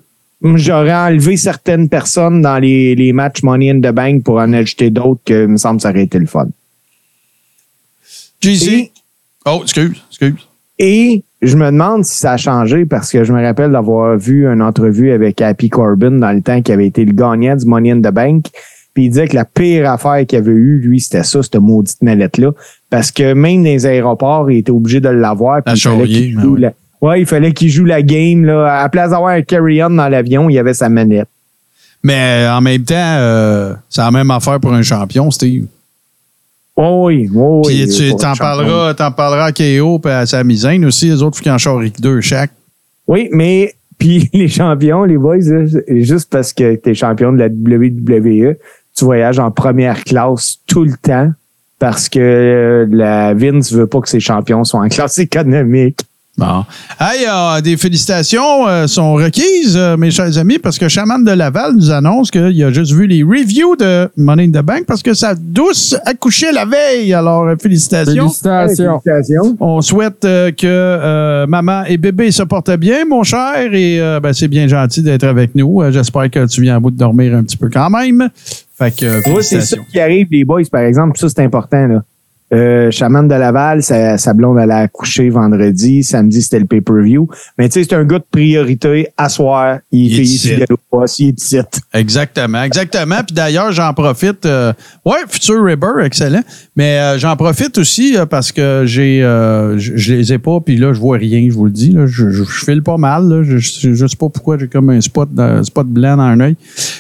j'aurais 0.56 0.94
enlevé 0.94 1.38
certaines 1.38 1.88
personnes 1.88 2.42
dans 2.42 2.58
les, 2.60 2.96
les 2.96 3.14
matchs 3.14 3.42
Money 3.44 3.70
in 3.72 3.80
the 3.80 3.94
Bank 3.94 4.24
pour 4.24 4.38
en 4.38 4.52
ajouter 4.54 4.90
d'autres 4.90 5.22
que, 5.26 5.44
il 5.44 5.48
me 5.50 5.58
semble, 5.58 5.80
ça 5.82 5.90
aurait 5.92 6.04
été 6.04 6.20
le 6.20 6.26
fun. 6.28 6.48
Et- 8.74 8.92
Oh, 9.46 9.62
excuse, 9.64 10.04
excuse. 10.10 10.48
Et 10.78 11.24
je 11.42 11.56
me 11.58 11.66
demande 11.68 12.06
si 12.06 12.18
ça 12.18 12.34
a 12.34 12.38
changé 12.38 12.86
parce 12.86 13.12
que 13.12 13.24
je 13.24 13.34
me 13.34 13.42
rappelle 13.44 13.72
d'avoir 13.72 14.18
vu 14.18 14.46
une 14.48 14.62
entrevue 14.62 15.12
avec 15.12 15.42
Happy 15.42 15.70
Corbin 15.70 16.12
dans 16.12 16.32
le 16.32 16.42
temps 16.42 16.62
qui 16.62 16.72
avait 16.72 16.88
été 16.88 17.04
le 17.06 17.14
gagnant 17.14 17.56
du 17.56 17.66
Money 17.66 17.92
in 17.92 18.00
the 18.02 18.14
Bank. 18.14 18.46
Puis 18.94 19.06
il 19.06 19.10
disait 19.10 19.28
que 19.28 19.36
la 19.36 19.46
pire 19.46 19.90
affaire 19.90 20.26
qu'il 20.28 20.38
avait 20.38 20.52
eue, 20.52 20.80
lui, 20.80 21.00
c'était 21.00 21.24
ça, 21.24 21.42
cette 21.42 21.56
maudite 21.56 22.02
mallette-là. 22.02 22.52
Parce 22.90 23.10
que 23.12 23.34
même 23.34 23.64
dans 23.64 23.70
les 23.70 23.86
aéroports, 23.86 24.52
il 24.52 24.58
était 24.60 24.72
obligé 24.72 25.00
de 25.00 25.10
l'avoir. 25.10 25.64
puis 25.64 25.72
À 25.72 25.76
il 25.76 25.80
fallait 25.82 25.98
charrier, 25.98 26.22
qu'il 26.28 26.40
joue 26.40 26.54
oui. 26.56 26.62
la- 26.62 26.74
Ouais, 27.02 27.22
il 27.22 27.26
fallait 27.26 27.52
qu'il 27.54 27.70
joue 27.70 27.86
la 27.86 28.02
game. 28.04 28.46
Là. 28.46 28.68
À 28.80 28.84
la 28.84 28.90
place 28.90 29.10
d'avoir 29.10 29.32
un 29.32 29.42
carry-on 29.42 29.90
dans 29.90 30.08
l'avion, 30.10 30.50
il 30.50 30.54
y 30.54 30.60
avait 30.60 30.74
sa 30.76 30.88
manette. 30.90 31.28
Mais 32.04 32.46
euh, 32.46 32.54
en 32.56 32.62
même 32.62 32.84
temps, 32.84 32.96
euh, 32.98 33.74
c'est 33.90 34.02
la 34.02 34.12
même 34.12 34.30
affaire 34.30 34.60
pour 34.60 34.74
un 34.74 34.82
champion, 34.84 35.32
Steve. 35.32 35.66
Oh 36.76 37.04
oui, 37.08 37.30
oh 37.36 37.62
oui. 37.66 37.86
Puis 37.86 37.96
tu 37.96 38.16
t'en 38.16 38.34
parleras, 38.34 38.94
t'en 38.94 39.12
parleras 39.12 39.46
à 39.46 39.52
KO 39.52 40.02
et 40.06 40.10
à 40.10 40.26
sa 40.26 40.44
misaine 40.44 40.86
aussi. 40.86 41.08
Les 41.10 41.22
autres, 41.22 41.42
qu'ils 41.42 41.52
en 41.52 41.58
charrient 41.58 41.94
deux 42.00 42.22
chaque. 42.22 42.52
Oui, 43.08 43.30
mais 43.32 43.76
puis 43.98 44.30
les 44.34 44.48
champions, 44.48 45.04
les 45.04 45.18
boys, 45.18 45.40
juste 45.88 46.30
parce 46.32 46.54
que 46.54 46.76
tu 46.76 46.90
es 46.90 46.94
champion 46.94 47.34
de 47.34 47.40
la 47.40 47.48
WWE, 47.48 48.56
tu 48.96 49.06
voyages 49.06 49.40
en 49.40 49.52
première 49.52 50.04
classe 50.04 50.60
tout 50.68 50.84
le 50.84 50.94
temps 51.02 51.32
parce 51.80 52.10
que 52.10 52.20
euh, 52.20 52.88
la 52.92 53.34
Vince 53.34 53.74
veut 53.74 53.88
pas 53.88 54.02
que 54.02 54.10
ses 54.10 54.20
champions 54.20 54.64
soient 54.64 54.82
en 54.82 54.88
classe 54.88 55.18
économique. 55.18 56.00
Bon. 56.38 56.64
Hey, 57.00 57.26
euh, 57.30 57.60
des 57.62 57.76
félicitations 57.76 58.66
euh, 58.68 58.88
sont 58.88 59.14
requises, 59.16 59.76
euh, 59.76 59.98
mes 59.98 60.12
chers 60.12 60.38
amis, 60.38 60.60
parce 60.60 60.80
que 60.80 60.88
Chaman 60.88 61.24
de 61.24 61.32
Laval 61.32 61.74
nous 61.76 61.92
annonce 61.92 62.32
qu'il 62.32 62.64
a 62.64 62.72
juste 62.72 62.94
vu 62.94 63.06
les 63.06 63.22
reviews 63.22 63.76
de 63.76 64.10
Money 64.16 64.46
in 64.46 64.50
the 64.50 64.64
Bank 64.64 64.86
parce 64.88 65.04
que 65.04 65.14
sa 65.14 65.36
douce 65.36 65.96
accouchait 66.06 66.54
la 66.54 66.66
veille. 66.66 67.14
Alors, 67.14 67.44
euh, 67.44 67.56
félicitations. 67.62 68.30
Félicitations. 68.30 69.02
Félicitations. 69.04 69.58
On 69.60 69.82
souhaite 69.82 70.24
euh, 70.24 70.52
que 70.52 70.66
euh, 70.66 71.46
maman 71.48 71.84
et 71.86 71.98
bébé 71.98 72.32
se 72.32 72.44
portent 72.44 72.72
bien, 72.78 73.04
mon 73.06 73.24
cher, 73.24 73.74
et 73.74 74.00
euh, 74.00 74.20
ben, 74.22 74.32
c'est 74.32 74.48
bien 74.48 74.68
gentil 74.68 75.04
d'être 75.04 75.26
avec 75.26 75.54
nous. 75.54 75.82
Euh, 75.82 75.92
J'espère 75.92 76.32
que 76.32 76.48
tu 76.48 76.62
viens 76.62 76.78
à 76.78 76.80
bout 76.80 76.92
de 76.92 76.98
dormir 76.98 77.36
un 77.36 77.44
petit 77.44 77.58
peu 77.58 77.70
quand 77.70 77.90
même. 77.90 78.30
Fait 78.78 78.96
que, 78.96 79.06
euh, 79.06 79.22
c'est 79.22 79.22
ça 79.22 79.34
félicitations. 79.34 79.86
qui 79.92 80.00
arrive, 80.00 80.28
les 80.32 80.46
boys, 80.46 80.64
par 80.72 80.82
exemple. 80.82 81.20
Ça, 81.20 81.28
c'est 81.28 81.44
important. 81.44 81.88
Là. 81.88 82.04
Euh, 82.54 82.92
Chaman 82.92 83.28
de 83.28 83.34
Laval, 83.36 83.82
sa, 83.82 84.18
sa 84.18 84.34
blonde 84.34 84.60
allait 84.60 84.74
accoucher 84.74 85.30
vendredi. 85.30 86.04
Samedi, 86.04 86.42
c'était 86.42 86.60
le 86.60 86.66
pay-per-view. 86.66 87.30
Mais 87.58 87.70
tu 87.70 87.80
sais, 87.82 87.88
c'est 87.90 87.96
un 87.96 88.04
gars 88.04 88.20
de 88.20 88.26
priorité. 88.30 89.08
À 89.18 89.30
soir, 89.30 89.78
il, 89.92 90.08
Il 90.08 90.20
est 90.20 90.24
ici. 90.24 90.50
il 90.50 90.62
est 90.62 90.68
ici. 91.42 91.58
Exactement, 91.94 92.64
exactement. 92.64 93.24
Puis 93.26 93.34
d'ailleurs, 93.36 93.72
j'en 93.72 93.94
profite. 93.94 94.46
euh, 94.46 94.74
ouais, 95.06 95.20
Future 95.30 95.64
Ribber, 95.64 96.04
excellent. 96.04 96.42
Mais 96.76 97.00
euh, 97.00 97.18
j'en 97.20 97.36
profite 97.38 97.78
aussi 97.78 98.18
euh, 98.18 98.26
parce 98.26 98.52
que 98.52 98.84
j'ai, 98.86 99.24
euh, 99.24 99.78
je, 99.78 99.96
je 99.96 100.14
les 100.16 100.34
ai 100.34 100.38
pas. 100.38 100.60
Puis 100.60 100.76
là, 100.78 100.92
je 100.94 101.00
vois 101.00 101.18
rien. 101.18 101.48
Je 101.50 101.54
vous 101.54 101.66
le 101.66 101.72
dis. 101.72 101.92
Là, 101.92 102.06
je, 102.06 102.30
je, 102.32 102.44
je 102.44 102.66
file 102.66 102.84
pas 102.84 102.98
mal. 102.98 103.30
Là. 103.30 103.44
Je, 103.44 103.58
je, 103.60 104.08
sais 104.08 104.18
pas 104.18 104.28
pourquoi 104.30 104.58
j'ai 104.58 104.68
comme 104.68 104.90
un 104.90 105.00
spot, 105.00 105.30
un 105.38 105.64
spot 105.64 105.88
blanc 105.88 106.18
dans 106.18 106.24
un 106.24 106.40
œil. 106.42 106.56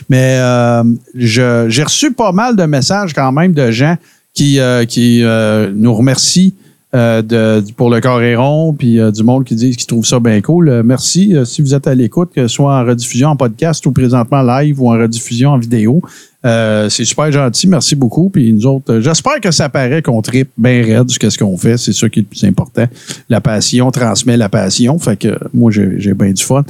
Mais 0.09 0.37
euh, 0.39 0.83
je- 1.15 1.65
j'ai 1.67 1.83
reçu 1.83 2.11
pas 2.13 2.31
mal 2.31 2.55
de 2.55 2.63
messages 2.63 3.13
quand 3.13 3.31
même 3.33 3.51
de 3.51 3.69
gens 3.71 3.97
qui, 4.34 4.59
euh, 4.59 4.86
qui 4.86 5.23
euh, 5.23 5.71
nous 5.73 5.93
remercient. 5.93 6.53
euh, 6.93 7.21
de, 7.21 7.63
pour 7.77 7.89
le 7.89 8.01
Coréron, 8.01 8.73
puis 8.73 8.99
euh, 8.99 9.11
du 9.11 9.23
monde 9.23 9.45
qui 9.45 9.55
disent 9.55 9.77
qu'ils 9.77 9.88
trouvent 9.88 10.05
ça 10.05 10.19
bien 10.19 10.41
cool. 10.41 10.67
Euh, 10.67 10.84
merci. 10.84 11.34
Euh, 11.34 11.45
si 11.45 11.61
vous 11.61 11.73
êtes 11.73 11.88
à 11.88 11.95
l'écoute, 11.95 12.32
que 12.36 12.41
ce 12.41 12.53
soit 12.53 12.73
en 12.77 12.86
rediffusion 12.86 13.29
en 13.29 13.38
podcast 13.38 13.86
ou 13.86 13.91
présentement 13.93 14.41
live 14.41 14.82
ou 14.82 14.89
en 14.89 14.99
rediffusion 14.99 15.51
en 15.51 15.57
vidéo, 15.57 16.01
c'est 16.43 17.05
super 17.05 17.32
gentil. 17.32 17.67
Merci 17.69 17.95
beaucoup. 17.95 18.29
Puis 18.29 18.51
nous 18.51 18.65
autres, 18.65 18.99
j'espère 18.99 19.39
que 19.39 19.51
ça 19.51 19.69
paraît 19.69 20.01
qu'on 20.01 20.21
tripe 20.21 20.49
bien 20.57 20.84
raide 20.84 21.09
sur 21.09 21.32
ce 21.32 21.38
qu'on 21.38 21.55
fait. 21.55 21.77
C'est 21.77 21.93
ça 21.93 22.09
qui 22.09 22.19
est 22.19 22.23
le 22.23 22.27
plus 22.27 22.43
important. 22.43 22.86
La 23.29 23.39
passion 23.39 23.89
transmet 23.91 24.36
la 24.36 24.49
passion. 24.49 24.99
Fait 24.99 25.15
que 25.15 25.29
moi, 25.53 25.71
j'ai 25.71 26.13
bien 26.13 26.32
du 26.34 26.43
fun. 26.43 26.63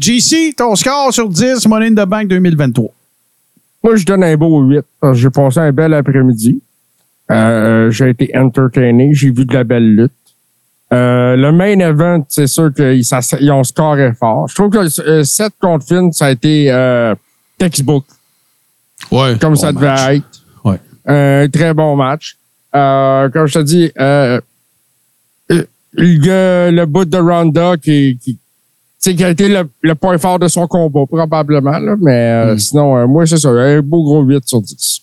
JC, 0.00 0.56
ton 0.56 0.74
score 0.74 1.12
sur 1.12 1.28
10, 1.28 1.68
Money 1.68 1.86
in 1.88 1.94
the 2.04 2.08
Bank 2.08 2.26
2023. 2.28 2.90
Moi, 3.84 3.94
je 3.96 4.04
donne 4.04 4.24
un 4.24 4.36
beau 4.36 4.60
8 4.62 4.80
parce 5.00 5.18
que 5.18 5.22
j'ai 5.22 5.30
passé 5.30 5.60
un 5.60 5.70
bel 5.72 5.94
après-midi. 5.94 6.58
Euh, 7.30 7.90
j'ai 7.90 8.10
été 8.10 8.30
entertainé. 8.36 9.12
J'ai 9.14 9.30
vu 9.30 9.44
de 9.44 9.52
la 9.54 9.64
belle 9.64 9.94
lutte. 9.96 10.12
Euh, 10.92 11.34
le 11.34 11.50
main 11.50 11.78
event, 11.80 12.24
c'est 12.28 12.46
sûr 12.46 12.72
qu'ils 12.72 13.04
ont 13.52 13.64
scoré 13.64 14.12
fort. 14.14 14.46
Je 14.48 14.54
trouve 14.54 14.70
que 14.70 15.00
euh, 15.08 15.24
7 15.24 15.52
contre 15.60 15.84
Finn, 15.86 16.12
ça 16.12 16.26
a 16.26 16.30
été 16.30 16.70
euh, 16.70 17.14
textbook, 17.58 18.04
Ouais. 19.10 19.36
comme 19.40 19.56
ça 19.56 19.72
devait 19.72 20.16
être. 20.16 20.24
Ouais. 20.64 20.78
Un 21.06 21.48
très 21.48 21.74
bon 21.74 21.96
match. 21.96 22.36
Euh, 22.74 23.28
comme 23.30 23.46
je 23.46 23.54
te 23.54 23.58
dis, 23.64 23.90
euh, 23.98 24.40
euh, 25.50 25.64
le, 25.94 26.70
le 26.70 26.84
bout 26.86 27.04
de 27.04 27.16
Ronda 27.18 27.76
qui, 27.82 28.18
qui, 28.22 28.38
sais, 28.98 29.14
qui 29.14 29.24
a 29.24 29.30
été 29.30 29.48
le, 29.48 29.68
le 29.82 29.94
point 29.96 30.18
fort 30.18 30.38
de 30.38 30.46
son 30.46 30.68
combat, 30.68 31.00
probablement. 31.06 31.78
Là, 31.78 31.96
mais 32.00 32.12
euh, 32.30 32.54
Mm. 32.54 32.58
sinon, 32.58 32.96
euh, 32.96 33.06
moi, 33.08 33.26
c'est 33.26 33.38
ça. 33.38 33.48
Un 33.48 33.80
beau 33.80 34.04
gros 34.04 34.22
8 34.22 34.46
sur 34.46 34.62
10. 34.62 35.00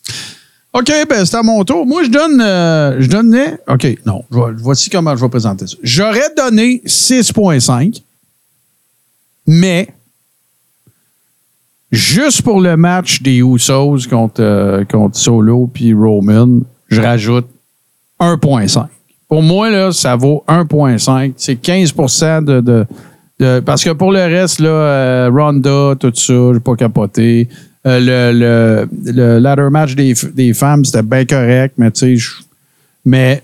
OK, 0.74 0.92
ben 1.10 1.24
c'est 1.26 1.38
à 1.38 1.44
mon 1.44 1.64
tour. 1.64 1.86
Moi, 1.86 2.04
je 2.04 2.10
donne. 2.10 2.42
euh, 2.42 2.98
je 3.00 3.08
donnais. 3.08 3.58
OK, 3.68 3.88
non. 4.06 4.24
je 4.32 4.64
voici 4.64 4.90
comment 4.90 5.16
je 5.16 5.22
vais 5.24 5.30
présenter 5.30 5.68
ça. 5.68 5.76
J'aurais 5.84 6.34
donné 6.36 6.82
6,5, 6.86 8.02
mais 9.46 9.88
juste 11.92 12.42
pour 12.42 12.60
le 12.60 12.76
match 12.76 13.22
des 13.22 13.38
Usos 13.40 14.08
contre, 14.10 14.42
euh, 14.42 14.84
contre 14.86 15.16
Solo 15.18 15.70
puis 15.72 15.94
Roman, 15.94 16.60
je 16.90 17.02
rajoute 17.02 17.46
1,5. 18.20 18.88
Pour 19.28 19.42
moi, 19.42 19.70
là, 19.70 19.92
ça 19.92 20.16
vaut 20.16 20.44
1,5. 20.48 21.34
C'est 21.38 21.56
15 21.56 21.94
de, 22.46 22.62
de, 22.62 22.86
de- 23.40 23.60
Parce 23.62 23.84
que 23.84 23.92
pour 23.92 24.12
le 24.12 24.20
reste, 24.24 24.60
là, 24.60 24.70
euh, 24.70 25.30
Ronda, 25.32 25.94
tout 26.00 26.12
ça, 26.16 26.34
j'ai 26.54 26.60
pas 26.60 26.76
capoté. 26.76 27.48
Euh, 27.86 28.00
le, 28.32 28.88
le, 29.06 29.12
le 29.12 29.40
ladder 29.40 29.68
match 29.70 29.94
des, 29.96 30.14
des 30.34 30.54
femmes, 30.54 30.86
c'était 30.86 31.02
bien 31.02 31.26
correct, 31.26 31.74
mais 31.78 31.92
tu 31.92 32.18
sais, 32.18 32.26
mais 33.04 33.42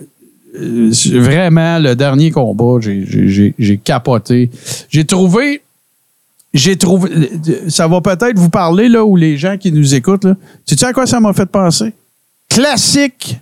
euh, 0.56 0.92
vraiment, 1.20 1.78
le 1.78 1.94
dernier 1.94 2.32
combat, 2.32 2.80
j'ai- 2.80 3.78
capoté. 3.84 4.50
J'ai 4.90 5.04
trouvé, 5.04 5.62
j'ai 6.54 6.78
trouvé, 6.78 7.30
ça 7.68 7.88
va 7.90 8.00
peut-être 8.00 8.38
vous 8.40 8.50
parler, 8.50 8.88
là, 8.88 9.04
ou 9.04 9.18
les 9.18 9.38
gens 9.38 9.58
qui 9.58 9.74
nous 9.74 9.94
écoutent, 9.94 10.24
là. 10.24 10.36
Sais-tu 10.66 10.86
à 10.86 10.94
quoi 10.94 11.06
ça 11.06 11.20
m'a 11.20 11.34
fait 11.34 11.46
penser? 11.46 11.92
Classique 12.48 13.38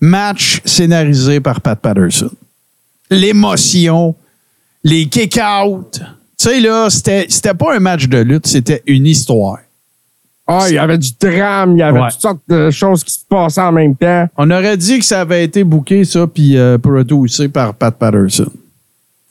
match 0.00 0.60
scénarisé 0.64 1.38
par 1.40 1.60
Pat 1.60 1.78
Patterson. 1.78 2.30
L'émotion, 3.08 4.14
les 4.82 5.06
kick-out. 5.06 5.92
Tu 6.38 6.48
sais, 6.48 6.60
là, 6.60 6.88
c'était 6.90 7.54
pas 7.54 7.76
un 7.76 7.80
match 7.80 8.08
de 8.08 8.18
lutte, 8.18 8.46
c'était 8.46 8.82
une 8.86 9.06
histoire. 9.06 9.58
Ah, 10.52 10.64
il 10.68 10.74
y 10.74 10.78
avait 10.78 10.98
du 10.98 11.10
drame, 11.20 11.72
il 11.76 11.78
y 11.78 11.82
avait 11.82 12.00
Ouais. 12.00 12.08
toutes 12.10 12.20
sortes 12.20 12.40
de 12.48 12.70
choses 12.70 13.04
qui 13.04 13.12
se 13.14 13.24
passaient 13.28 13.60
en 13.60 13.70
même 13.72 13.94
temps. 13.94 14.28
On 14.36 14.50
aurait 14.50 14.76
dit 14.76 14.98
que 14.98 15.04
ça 15.04 15.20
avait 15.20 15.44
été 15.44 15.62
booké, 15.62 16.04
ça, 16.04 16.26
puis 16.26 16.56
euh, 16.58 16.76
produit 16.76 17.48
par 17.48 17.74
Pat 17.74 17.94
Patterson. 17.94 18.50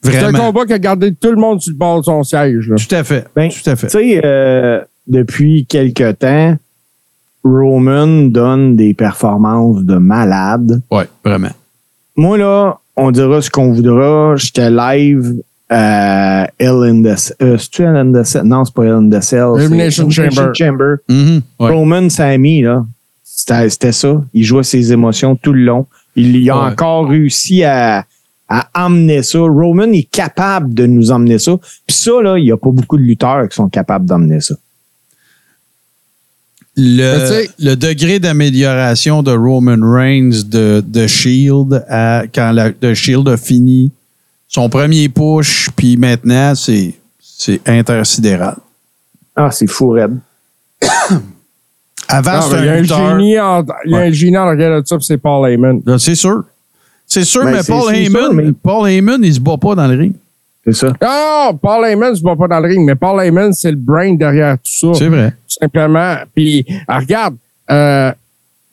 C'est 0.01 0.15
un 0.17 0.31
Vraiment. 0.31 0.45
combat 0.53 0.65
qui 0.65 0.73
a 0.73 0.79
gardé 0.79 1.13
tout 1.13 1.29
le 1.31 1.35
monde 1.35 1.61
sur 1.61 1.71
le 1.73 1.77
bord 1.77 1.99
de 1.99 2.05
son 2.05 2.23
siège. 2.23 2.69
Là. 2.69 2.77
Tout 2.77 2.95
à 2.95 3.03
fait. 3.03 3.25
Ben, 3.35 3.49
Tout 3.49 3.69
à 3.69 3.75
fait. 3.75 3.87
Tu 3.87 3.97
sais, 3.97 4.21
euh, 4.23 4.79
depuis 5.07 5.65
quelque 5.65 6.13
temps, 6.13 6.55
Roman 7.43 8.07
donne 8.29 8.75
des 8.75 8.93
performances 8.93 9.83
de 9.83 9.95
malade. 9.95 10.81
Oui, 10.91 11.03
vraiment. 11.23 11.51
Moi, 12.15 12.37
là, 12.37 12.77
on 12.95 13.11
dira 13.11 13.41
ce 13.41 13.49
qu'on 13.49 13.71
voudra. 13.73 14.35
J'étais 14.37 14.69
live 14.69 15.41
in 15.69 17.01
the... 17.03 17.33
Euh, 17.41 17.57
c'est-tu 17.57 17.83
Hell 17.83 17.95
in 17.95 18.11
the 18.11 18.23
Cell? 18.25 18.43
Non, 18.43 18.65
c'est 18.65 18.73
pas 18.73 18.83
c'est 19.21 19.37
Elimination 19.37 20.09
Chamber. 20.09 20.51
Chamber. 20.53 20.95
Mhm. 21.07 21.41
Ouais. 21.59 21.71
Roman 21.71 22.09
Sammy, 22.09 22.61
là, 22.61 22.85
c'était 23.23 23.91
ça. 23.91 24.21
Il 24.33 24.43
jouait 24.43 24.63
ses 24.63 24.91
émotions 24.91 25.35
tout 25.35 25.53
le 25.53 25.63
long. 25.63 25.85
Il, 26.15 26.35
il 26.35 26.49
a 26.49 26.57
Ouais. 26.57 26.71
encore 26.71 27.07
réussi 27.09 27.63
à, 27.63 28.05
à 28.47 28.67
emmener 28.85 29.21
ça. 29.23 29.39
Roman 29.39 29.91
est 29.93 30.09
capable 30.09 30.73
de 30.73 30.85
nous 30.85 31.11
emmener 31.11 31.39
ça. 31.39 31.55
Puis 31.85 31.95
ça, 31.95 32.11
là, 32.21 32.37
il 32.37 32.45
n'y 32.45 32.51
a 32.51 32.57
pas 32.57 32.71
beaucoup 32.71 32.97
de 32.97 33.03
lutteurs 33.03 33.47
qui 33.47 33.55
sont 33.55 33.69
capables 33.69 34.05
d'emmener 34.05 34.41
ça. 34.41 34.55
Le, 36.81 37.75
degré 37.75 38.19
d'amélioration 38.19 39.21
de 39.21 39.31
Roman 39.31 39.77
Reigns 39.81 40.43
de, 40.45 40.81
de 40.85 41.07
Shield 41.07 41.85
à, 41.89 42.23
quand 42.33 42.51
la, 42.53 42.71
The 42.71 42.93
Shield 42.93 43.27
a 43.27 43.35
fini 43.37 43.91
son 44.49 44.67
premier 44.67 45.07
push, 45.07 45.69
puis 45.75 45.95
maintenant, 45.95 46.53
c'est, 46.55 46.95
c'est 47.21 47.61
intersidéral. 47.67 48.57
Ah, 49.35 49.51
c'est 49.51 49.67
fou, 49.67 49.91
Red. 49.91 50.17
Avant, 52.11 52.31
Ah, 52.33 52.41
c'était 52.41 52.55
ben, 52.57 52.63
il 52.63 52.65
y 52.65 52.69
a 52.69 52.73
un 52.73 52.81
lutteur. 52.81 53.09
génie 53.19 53.39
en, 53.39 53.63
il 53.85 53.91
y 53.91 53.93
a 53.93 53.97
Ouais. 53.99 54.07
un 54.07 54.11
génie 54.11 54.37
en 54.37 54.47
arrière 54.47 54.81
de 54.81 54.85
ça, 54.87 54.97
puis 54.97 55.05
c'est 55.05 55.17
Paul 55.17 55.47
Heyman. 55.49 55.81
Là, 55.85 55.99
C'est 55.99 56.15
sûr. 56.15 56.43
C'est 57.05 57.23
sûr, 57.23 57.43
Ben, 57.43 57.51
mais 57.51 57.63
c'est- 57.63 57.71
Paul 57.71 57.83
c'est 57.93 58.03
Heyman, 58.03 58.21
sûr, 58.23 58.33
mais- 58.33 58.51
Paul 58.51 58.89
Heyman, 58.89 59.23
il 59.23 59.33
se 59.33 59.39
bat 59.39 59.57
pas 59.57 59.75
dans 59.75 59.87
le 59.87 59.97
ring. 59.97 60.13
C'est 60.65 60.73
ça. 60.73 60.87
Non, 61.01 61.57
Paul 61.59 61.85
Heyman, 61.85 62.15
c'est 62.15 62.23
pas 62.23 62.35
pas 62.35 62.47
dans 62.47 62.59
le 62.59 62.67
ring, 62.67 62.85
mais 62.85 62.95
Paul 62.95 63.19
Heyman, 63.23 63.53
c'est 63.53 63.71
le 63.71 63.77
brain 63.77 64.13
derrière 64.15 64.55
tout 64.57 64.93
ça. 64.93 64.99
C'est 64.99 65.07
vrai. 65.07 65.31
Tout 65.31 65.57
simplement. 65.61 66.17
Puis, 66.35 66.65
ah, 66.87 66.99
regarde, 66.99 67.35
euh, 67.71 68.11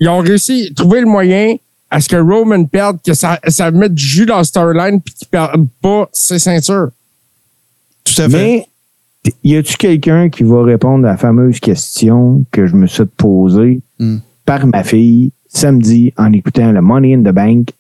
ils 0.01 0.09
ont 0.09 0.19
réussi 0.19 0.69
à 0.71 0.75
trouver 0.75 1.01
le 1.01 1.07
moyen 1.07 1.57
à 1.91 2.01
ce 2.01 2.09
que 2.09 2.17
Roman 2.17 2.65
perde, 2.65 2.99
que 3.05 3.15
ça, 3.15 3.39
ça 3.49 3.71
mette 3.71 3.95
du 3.95 4.05
jus 4.05 4.27
dans 4.27 4.39
la 4.39 4.45
storyline, 4.45 5.01
puis 5.01 5.15
qu'il 5.15 5.29
perde 5.29 5.67
pas 5.81 6.09
ses 6.13 6.39
ceintures? 6.39 6.89
Tout 8.05 8.23
à 8.23 8.29
fait. 8.29 8.67
Mais 9.25 9.33
y 9.45 9.57
a-tu 9.57 9.77
quelqu'un 9.77 10.29
qui 10.29 10.43
va 10.45 10.63
répondre 10.63 11.07
à 11.07 11.13
la 11.13 11.17
fameuse 11.17 11.59
question 11.61 12.45
que 12.51 12.67
je 12.67 12.75
me 12.75 12.87
suis 12.87 13.05
posée 13.05 13.81
Hmm. 13.99 14.19
par 14.45 14.67
ma 14.67 14.85
fille 14.85 15.33
samedi 15.49 16.13
en 16.19 16.31
écoutant 16.33 16.71
le 16.71 16.81
Money 16.83 17.15
in 17.15 17.21
the 17.23 17.35
Bank? 17.35 17.71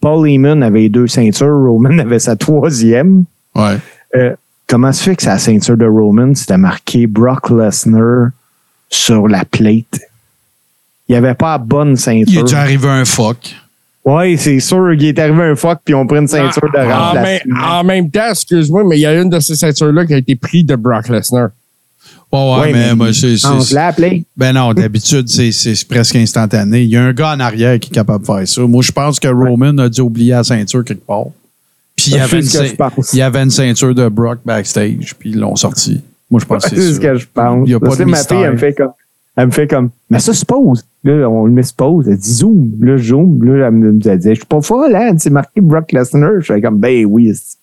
Paul 0.00 0.26
Heyman 0.28 0.62
avait 0.62 0.88
deux 0.88 1.06
ceintures, 1.06 1.54
Roman 1.54 1.98
avait 1.98 2.18
sa 2.18 2.34
troisième. 2.36 3.24
Ouais. 3.54 3.76
Euh, 4.14 4.34
comment 4.66 4.92
se 4.92 5.02
fait 5.02 5.16
que 5.16 5.22
sa 5.22 5.38
ceinture 5.38 5.76
de 5.76 5.86
Roman, 5.86 6.34
c'était 6.34 6.56
marqué 6.56 7.06
Brock 7.06 7.50
Lesnar 7.50 8.28
sur 8.88 9.28
la 9.28 9.44
plate? 9.44 10.00
Il 11.08 11.12
n'y 11.12 11.16
avait 11.16 11.34
pas 11.34 11.52
la 11.52 11.58
bonne 11.58 11.90
Il 11.90 11.92
est 11.94 11.96
ceinture. 11.96 12.44
déjà 12.44 12.60
arrivé 12.60 12.88
un 12.88 13.04
fuck. 13.04 13.54
Oui, 14.04 14.38
c'est 14.38 14.60
sûr 14.60 14.90
qu'il 14.96 15.06
est 15.06 15.18
arrivé 15.18 15.42
un 15.42 15.56
fuck 15.56 15.80
puis 15.84 15.94
on 15.94 16.06
prend 16.06 16.18
une 16.18 16.28
ceinture 16.28 16.62
de 16.72 16.78
en, 16.78 17.14
même, 17.14 17.40
remplacement. 17.48 17.78
en 17.80 17.84
même 17.84 18.10
temps, 18.10 18.30
excuse-moi, 18.30 18.84
mais 18.88 18.98
il 18.98 19.00
y 19.00 19.06
a 19.06 19.20
une 19.20 19.28
de 19.30 19.40
ces 19.40 19.56
ceintures-là 19.56 20.06
qui 20.06 20.14
a 20.14 20.18
été 20.18 20.36
prise 20.36 20.64
de 20.66 20.76
Brock 20.76 21.08
Lesnar. 21.08 21.48
Ouais, 22.32 22.38
ouais, 22.40 22.58
Ouais, 22.60 22.72
mais, 22.72 22.88
mais 22.88 22.94
moi, 22.94 23.12
c'est. 23.12 23.36
Ben 24.36 24.52
non, 24.52 24.72
d'habitude, 24.74 25.28
c'est, 25.28 25.52
c'est 25.52 25.86
presque 25.88 26.16
instantané. 26.16 26.82
Il 26.82 26.90
y 26.90 26.96
a 26.96 27.02
un 27.02 27.12
gars 27.12 27.32
en 27.34 27.40
arrière 27.40 27.78
qui 27.78 27.90
est 27.90 27.94
capable 27.94 28.20
de 28.22 28.26
faire 28.26 28.46
ça. 28.48 28.60
Moi, 28.62 28.82
je 28.82 28.92
pense 28.92 29.18
que 29.20 29.28
Roman 29.28 29.76
a 29.78 29.88
dû 29.88 30.00
oublier 30.00 30.32
la 30.32 30.44
ceinture 30.44 30.84
quelque 30.84 31.06
part. 31.06 31.26
Puis 31.96 32.10
il 32.10 32.16
y, 32.16 32.20
avait 32.20 32.40
il 32.40 33.18
y 33.18 33.22
avait 33.22 33.42
une 33.42 33.50
ceinture 33.50 33.94
de 33.94 34.08
Brock 34.08 34.40
backstage, 34.44 35.14
puis 35.18 35.30
ils 35.30 35.38
l'ont 35.38 35.56
sorti. 35.56 36.02
Moi, 36.30 36.40
je 36.40 36.46
pense 36.46 36.64
que 36.64 36.70
C'est 36.70 36.76
c'est 36.76 36.88
ce 36.88 36.94
ça. 36.94 37.00
que 37.00 37.14
je 37.16 37.26
pense. 37.32 37.66
Il 37.66 37.70
y 37.70 37.74
a 37.74 37.80
pas 37.80 37.88
Tu 37.90 37.96
sais, 37.96 38.04
de 38.04 38.10
ma 38.10 38.16
fille, 38.22 38.36
elle 38.38 38.52
me 38.52 38.56
fait 38.58 38.74
comme. 38.74 38.90
Elle 39.36 39.46
me 39.46 39.50
fait 39.52 39.66
comme, 39.66 39.90
mais 40.08 40.18
ça 40.18 40.32
se 40.32 40.44
pose. 40.46 40.84
Là, 41.04 41.28
on 41.28 41.44
le 41.44 41.52
met 41.52 41.62
se 41.62 41.74
pose. 41.74 42.08
Elle 42.08 42.16
dit 42.16 42.32
zoom. 42.32 42.72
Là, 42.80 42.96
je 42.96 43.10
zoom. 43.10 43.42
Là, 43.44 43.66
elle 43.66 43.72
me 43.74 43.92
dit, 43.92 44.08
je 44.30 44.34
suis 44.34 44.44
pas 44.46 44.60
folle, 44.62 44.94
hein. 44.96 45.14
C'est 45.18 45.30
marqué 45.30 45.60
Brock 45.60 45.92
Lesnar. 45.92 46.40
Je 46.40 46.46
fais 46.54 46.60
comme, 46.62 46.78
ben 46.78 47.04
oui. 47.04 47.32
c'est- 47.34 47.58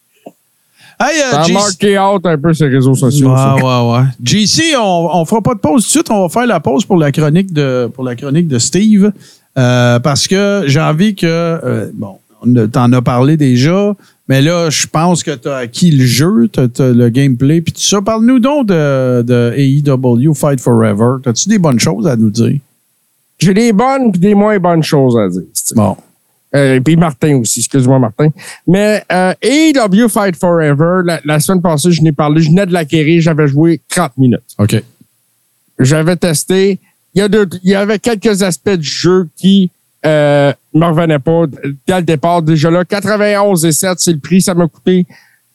Hey, 0.99 1.19
euh, 1.19 1.31
Ça 1.31 1.41
a 1.41 1.47
marqué 1.49 1.97
out 1.99 2.23
un 2.25 2.37
peu 2.37 2.53
sur 2.53 2.67
les 2.67 2.75
réseaux 2.75 2.93
sociaux. 2.93 3.29
Ouais, 3.31 3.35
ça. 3.35 3.55
ouais, 3.55 3.91
ouais. 3.97 4.03
JC, 4.23 4.75
on, 4.79 5.09
on 5.13 5.25
fera 5.25 5.41
pas 5.41 5.55
de 5.55 5.59
pause 5.59 5.81
tout 5.83 5.87
de 5.87 5.91
suite. 5.91 6.11
On 6.11 6.21
va 6.21 6.29
faire 6.29 6.45
la 6.45 6.59
pause 6.59 6.85
pour 6.85 6.97
la 6.97 7.11
chronique 7.11 7.51
de, 7.51 7.87
pour 7.93 8.03
la 8.03 8.15
chronique 8.15 8.47
de 8.47 8.59
Steve. 8.59 9.11
Euh, 9.57 9.99
parce 9.99 10.27
que 10.27 10.63
j'ai 10.67 10.79
envie 10.79 11.15
que, 11.15 11.25
euh, 11.27 11.89
bon, 11.93 12.17
t'en 12.71 12.91
as 12.93 13.01
parlé 13.01 13.37
déjà, 13.37 13.95
mais 14.27 14.41
là, 14.41 14.69
je 14.69 14.87
pense 14.87 15.23
que 15.23 15.31
tu 15.31 15.47
as 15.47 15.57
acquis 15.57 15.91
le 15.91 16.05
jeu, 16.05 16.47
t'as, 16.51 16.67
t'as 16.67 16.89
le 16.91 17.09
gameplay, 17.09 17.61
puis 17.61 17.73
tout 17.73 17.81
ça. 17.81 18.01
Parle-nous 18.01 18.39
donc 18.39 18.67
de, 18.67 19.21
de 19.21 19.53
AEW 19.57 20.33
Fight 20.33 20.59
Forever. 20.59 21.17
As-tu 21.25 21.49
des 21.49 21.57
bonnes 21.59 21.79
choses 21.79 22.07
à 22.07 22.15
nous 22.15 22.29
dire? 22.29 22.59
J'ai 23.39 23.53
des 23.53 23.73
bonnes 23.73 24.11
et 24.13 24.17
des 24.17 24.35
moins 24.35 24.57
bonnes 24.59 24.83
choses 24.83 25.17
à 25.17 25.27
dire. 25.27 25.41
Bon. 25.75 25.97
Euh, 26.55 26.75
et 26.75 26.81
puis 26.81 26.95
Martin 26.95 27.37
aussi, 27.37 27.61
excuse-moi 27.61 27.97
Martin. 27.97 28.29
Mais 28.67 29.03
euh, 29.11 29.33
AEW 29.41 30.07
Fight 30.07 30.35
Forever, 30.35 31.01
la, 31.03 31.19
la 31.25 31.39
semaine 31.39 31.61
passée, 31.61 31.91
je 31.91 32.01
n'ai 32.03 32.11
parlé, 32.11 32.41
je 32.43 32.49
venais 32.49 32.65
de 32.67 32.71
l'acquérir, 32.73 33.21
j'avais 33.21 33.47
joué 33.47 33.81
30 33.89 34.17
minutes. 34.19 34.39
OK. 34.59 34.81
J'avais 35.79 36.15
testé. 36.15 36.79
Il 37.15 37.19
y, 37.19 37.21
a 37.21 37.27
deux- 37.27 37.49
il 37.63 37.71
y 37.71 37.75
avait 37.75 37.99
quelques 37.99 38.43
aspects 38.43 38.69
du 38.71 38.87
jeu 38.87 39.27
qui 39.35 39.71
euh, 40.05 40.53
me 40.73 40.85
revenaient 40.85 41.19
pas 41.19 41.45
dès 41.87 41.97
le 41.97 42.03
départ. 42.03 42.41
Déjà 42.41 42.69
là, 42.69 42.83
91 42.83 43.65
et 43.65 43.71
7, 43.71 43.99
c'est 43.99 44.13
le 44.13 44.19
prix, 44.19 44.41
ça 44.41 44.53
m'a 44.53 44.67
coûté 44.67 45.05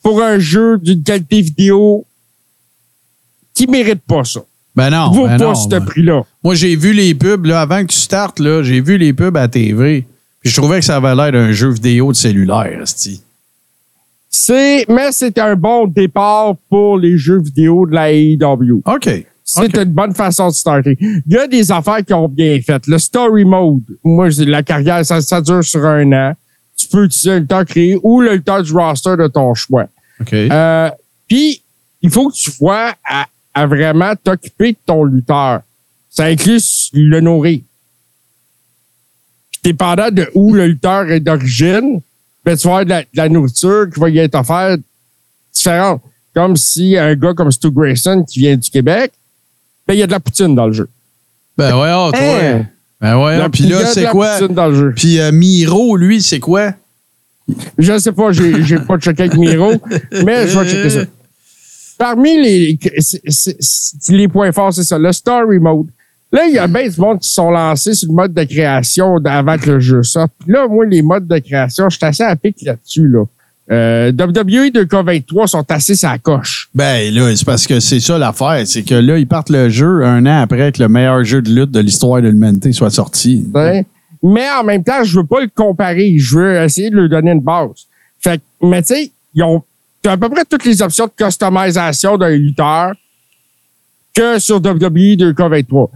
pour 0.02 0.22
un 0.22 0.38
jeu 0.38 0.78
d'une 0.78 1.02
qualité 1.02 1.42
vidéo 1.42 2.04
qui 3.54 3.66
mérite 3.66 4.02
pas 4.06 4.24
ça. 4.24 4.40
Ben 4.76 4.90
non. 4.90 5.10
Vaut 5.10 5.26
ben 5.26 5.38
pas 5.38 5.44
non, 5.44 5.54
ce 5.54 5.68
ben- 5.68 5.84
prix-là. 5.84 6.22
Moi, 6.44 6.54
j'ai 6.54 6.76
vu 6.76 6.92
les 6.92 7.14
pubs, 7.14 7.46
là, 7.46 7.60
avant 7.60 7.80
que 7.82 7.92
tu 7.92 7.98
startes, 7.98 8.38
là, 8.38 8.62
j'ai 8.62 8.80
vu 8.80 8.96
les 8.96 9.12
pubs 9.12 9.36
à 9.36 9.48
TV. 9.48 10.06
Puis 10.40 10.50
je 10.50 10.56
trouvais 10.56 10.78
que 10.78 10.84
ça 10.84 10.96
avait 10.96 11.14
l'air 11.16 11.32
d'un 11.32 11.50
jeu 11.50 11.68
vidéo 11.70 12.12
de 12.12 12.16
cellulaire. 12.16 12.84
C'est, 14.30 14.86
mais 14.88 15.10
c'est 15.10 15.36
un 15.38 15.56
bon 15.56 15.88
départ 15.88 16.54
pour 16.68 16.96
les 16.96 17.18
jeux 17.18 17.40
vidéo 17.40 17.86
de 17.86 17.94
la 17.94 18.12
AEW. 18.12 18.82
OK. 18.86 19.26
C'est 19.50 19.74
une 19.76 19.84
bonne 19.92 20.14
façon 20.14 20.48
de 20.48 20.52
starter. 20.52 20.96
Il 21.00 21.22
y 21.26 21.38
a 21.38 21.46
des 21.46 21.72
affaires 21.72 22.04
qui 22.04 22.12
ont 22.12 22.28
bien 22.28 22.60
fait. 22.60 22.86
Le 22.86 22.98
story 22.98 23.44
mode, 23.46 23.80
moi, 24.04 24.28
la 24.40 24.62
carrière, 24.62 25.04
ça, 25.06 25.22
ça 25.22 25.40
dure 25.40 25.64
sur 25.64 25.84
un 25.86 26.12
an. 26.12 26.34
Tu 26.76 26.86
peux 26.86 27.04
utiliser 27.06 27.30
le 27.30 27.38
lutteur 27.40 27.64
créé 27.64 27.98
ou 28.02 28.20
le 28.20 28.34
lutteur 28.34 28.62
du 28.62 28.72
roster 28.72 29.16
de 29.16 29.26
ton 29.26 29.54
choix. 29.54 29.86
Euh, 30.52 30.90
Puis, 31.26 31.62
il 32.02 32.10
faut 32.10 32.28
que 32.28 32.34
tu 32.34 32.50
vois 32.60 32.94
à, 33.08 33.26
à 33.54 33.66
vraiment 33.66 34.12
t'occuper 34.22 34.72
de 34.72 34.78
ton 34.84 35.04
lutteur. 35.04 35.62
Ça 36.10 36.24
inclut 36.24 36.60
le 36.92 37.20
nourrir. 37.20 37.60
Puis, 39.50 39.60
dépendant 39.64 40.10
de 40.10 40.28
où 40.34 40.52
le 40.52 40.66
lutteur 40.66 41.10
est 41.10 41.20
d'origine, 41.20 42.00
ben, 42.44 42.54
tu 42.56 42.66
vas 42.68 42.78
avoir 42.80 42.84
de 42.84 42.90
la, 42.90 43.00
de 43.02 43.06
la 43.14 43.28
nourriture 43.30 43.86
qui 43.92 43.98
va 43.98 44.10
y 44.10 44.18
être 44.18 44.34
offerte 44.34 44.80
différente. 45.54 46.02
Comme 46.34 46.54
si 46.56 46.96
un 46.98 47.14
gars 47.14 47.32
comme 47.32 47.50
Stu 47.50 47.70
Grayson 47.70 48.24
qui 48.28 48.40
vient 48.40 48.56
du 48.56 48.68
Québec, 48.70 49.12
ben, 49.88 49.94
il 49.94 50.00
y 50.00 50.02
a 50.02 50.06
de 50.06 50.12
la 50.12 50.20
poutine 50.20 50.54
dans 50.54 50.66
le 50.66 50.72
jeu. 50.74 50.88
Ben 51.56 51.74
ouais, 51.74 51.90
oh, 51.94 52.10
toi. 52.12 52.20
Hein? 52.20 52.66
Ben 53.00 53.16
ouais, 53.16 53.38
La- 53.38 53.48
puis 53.48 53.64
là, 53.64 53.86
c'est 53.86 54.04
quoi? 54.06 54.36
poutine 54.38 54.54
dans 54.54 54.68
le 54.68 54.74
jeu. 54.74 54.92
Puis 54.94 55.18
euh, 55.18 55.32
Miro, 55.32 55.96
lui, 55.96 56.20
c'est 56.20 56.40
quoi? 56.40 56.74
Je 57.78 57.98
sais 57.98 58.12
pas, 58.12 58.30
j'ai, 58.32 58.62
j'ai 58.62 58.78
pas 58.78 58.98
checké 58.98 59.22
avec 59.22 59.36
Miro, 59.38 59.72
mais 60.24 60.46
je 60.46 60.58
vais 60.58 60.68
checker 60.68 60.90
ça. 60.90 61.00
Parmi 61.96 62.40
les, 62.40 62.78
les 64.10 64.28
points 64.28 64.52
forts, 64.52 64.74
c'est 64.74 64.84
ça, 64.84 64.98
le 64.98 65.10
story 65.10 65.58
mode. 65.58 65.86
Là, 66.30 66.44
il 66.46 66.54
y 66.54 66.58
a 66.58 66.66
bien 66.66 66.86
du 66.86 67.00
monde 67.00 67.20
qui 67.20 67.30
sont 67.30 67.50
lancés 67.50 67.94
sur 67.94 68.10
le 68.10 68.14
mode 68.14 68.34
de 68.34 68.44
création 68.44 69.16
avant 69.24 69.56
que 69.56 69.70
le 69.70 69.80
jeu 69.80 70.02
sorte. 70.02 70.30
Puis 70.38 70.52
là, 70.52 70.68
moi, 70.68 70.84
les 70.84 71.00
modes 71.00 71.26
de 71.26 71.38
création, 71.38 71.88
je 71.88 71.96
suis 71.96 72.04
assez 72.04 72.22
à 72.22 72.36
pic 72.36 72.60
là-dessus, 72.62 73.08
là. 73.08 73.24
Euh, 73.70 74.12
WWE 74.12 74.70
2K23 74.70 75.46
sont 75.46 75.70
assez 75.70 75.94
sa 75.94 76.16
coche. 76.16 76.70
Ben 76.74 77.12
là, 77.12 77.34
c'est 77.36 77.44
parce 77.44 77.66
que 77.66 77.80
c'est 77.80 78.00
ça 78.00 78.16
l'affaire. 78.16 78.62
C'est 78.66 78.82
que 78.82 78.94
là, 78.94 79.18
ils 79.18 79.26
partent 79.26 79.50
le 79.50 79.68
jeu 79.68 80.04
un 80.04 80.24
an 80.24 80.40
après 80.40 80.72
que 80.72 80.82
le 80.82 80.88
meilleur 80.88 81.22
jeu 81.24 81.42
de 81.42 81.50
lutte 81.50 81.70
de 81.70 81.80
l'histoire 81.80 82.22
de 82.22 82.28
l'humanité 82.28 82.72
soit 82.72 82.90
sorti. 82.90 83.46
Mais 84.22 84.46
en 84.58 84.64
même 84.64 84.82
temps, 84.82 85.04
je 85.04 85.18
veux 85.18 85.26
pas 85.26 85.40
le 85.40 85.50
comparer. 85.54 86.16
Je 86.18 86.38
veux 86.38 86.62
essayer 86.62 86.90
de 86.90 86.96
lui 86.98 87.08
donner 87.08 87.32
une 87.32 87.40
base. 87.40 87.86
Fait 88.20 88.38
que, 88.38 88.66
mais 88.66 88.82
tu 88.82 88.94
sais, 88.94 89.12
ils 89.34 89.42
ont 89.42 89.62
à 90.06 90.16
peu 90.16 90.28
près 90.28 90.44
toutes 90.44 90.64
les 90.64 90.80
options 90.80 91.06
de 91.06 91.24
customisation 91.24 92.16
d'un 92.16 92.30
lutteur 92.30 92.94
que 94.14 94.38
sur 94.38 94.56
WWE 94.56 95.16
2K23. 95.16 95.90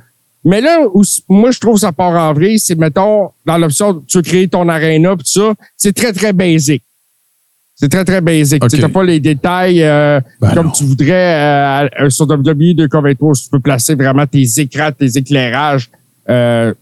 Mais 0.45 0.61
là 0.61 0.81
où 0.93 1.03
moi 1.29 1.51
je 1.53 1.61
trouve 1.61 1.79
ça 1.79 1.93
part 1.93 2.15
en 2.15 2.33
vrai, 2.35 2.57
c'est 2.59 2.75
mettons 2.75 3.31
dans 3.47 3.59
l'option 3.59 4.03
tu 4.07 4.19
veux 4.19 4.23
créer 4.23 4.49
ton 4.49 4.69
arena 4.69 5.17
pis 5.17 5.25
tout 5.25 5.41
ça, 5.41 5.55
c'est 5.77 5.95
très 5.95 6.13
très 6.13 6.33
basic. 6.33 6.83
C'est 7.83 7.89
très 7.89 8.05
très 8.05 8.21
basic. 8.21 8.63
Ok. 8.63 8.71
Tu 8.71 8.81
n'as 8.81 8.89
pas 8.89 9.03
les 9.03 9.19
détails 9.19 9.83
euh, 9.83 10.21
Ben 10.41 10.55
comme 10.55 10.67
non. 10.67 10.73
tu 10.73 10.85
voudrais 10.85 11.89
euh, 12.01 12.11
sur 12.11 12.27
WWE 12.31 12.77
2K23 12.77 13.35
si 13.35 13.43
tu 13.45 13.51
peux 13.51 13.59
placer 13.59 13.97
vraiment 13.97 14.25
tes 14.25 14.47
écrans, 14.59 14.91
tes 14.93 15.19
éclairages. 15.19 15.91
Euh, 16.29 16.73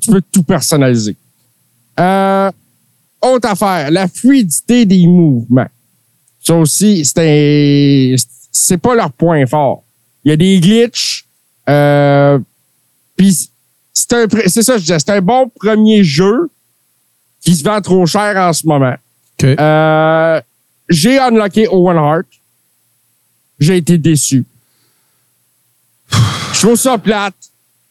tu 0.00 0.10
peux 0.10 0.20
tout 0.32 0.42
personnaliser. 0.42 1.14
Euh, 2.00 2.50
autre 3.22 3.48
affaire, 3.48 3.92
la 3.92 4.08
fluidité 4.08 4.84
des 4.86 5.06
mouvements. 5.06 5.68
Ça 6.42 6.56
aussi, 6.56 7.04
c'est 7.04 8.14
un- 8.14 8.16
c'est 8.50 8.78
pas 8.78 8.96
leur 8.96 9.12
point 9.12 9.46
fort. 9.46 9.84
Il 10.24 10.30
y 10.30 10.32
a 10.32 10.36
des 10.36 10.58
glitches. 10.58 11.26
Euh, 11.68 12.38
Puis 13.16 13.50
c'est 13.92 14.12
un 14.14 14.24
pr- 14.24 14.48
c'est 14.48 14.62
ça, 14.62 14.78
je 14.78 14.82
disais, 14.82 14.98
c'est 14.98 15.10
un 15.12 15.20
bon 15.20 15.48
premier 15.54 16.02
jeu 16.02 16.50
qui 17.40 17.54
se 17.54 17.62
vend 17.62 17.80
trop 17.80 18.04
cher 18.06 18.34
en 18.36 18.52
ce 18.52 18.66
moment. 18.66 18.94
OK. 19.42 19.44
Euh, 19.60 20.40
j'ai 20.88 21.18
unlocké 21.18 21.68
Owen 21.68 21.96
Hart. 21.96 22.26
J'ai 23.58 23.76
été 23.76 23.98
déçu. 23.98 24.44
Je 26.54 26.60
trouve 26.66 26.76
ça 26.76 26.98
plate. 26.98 27.34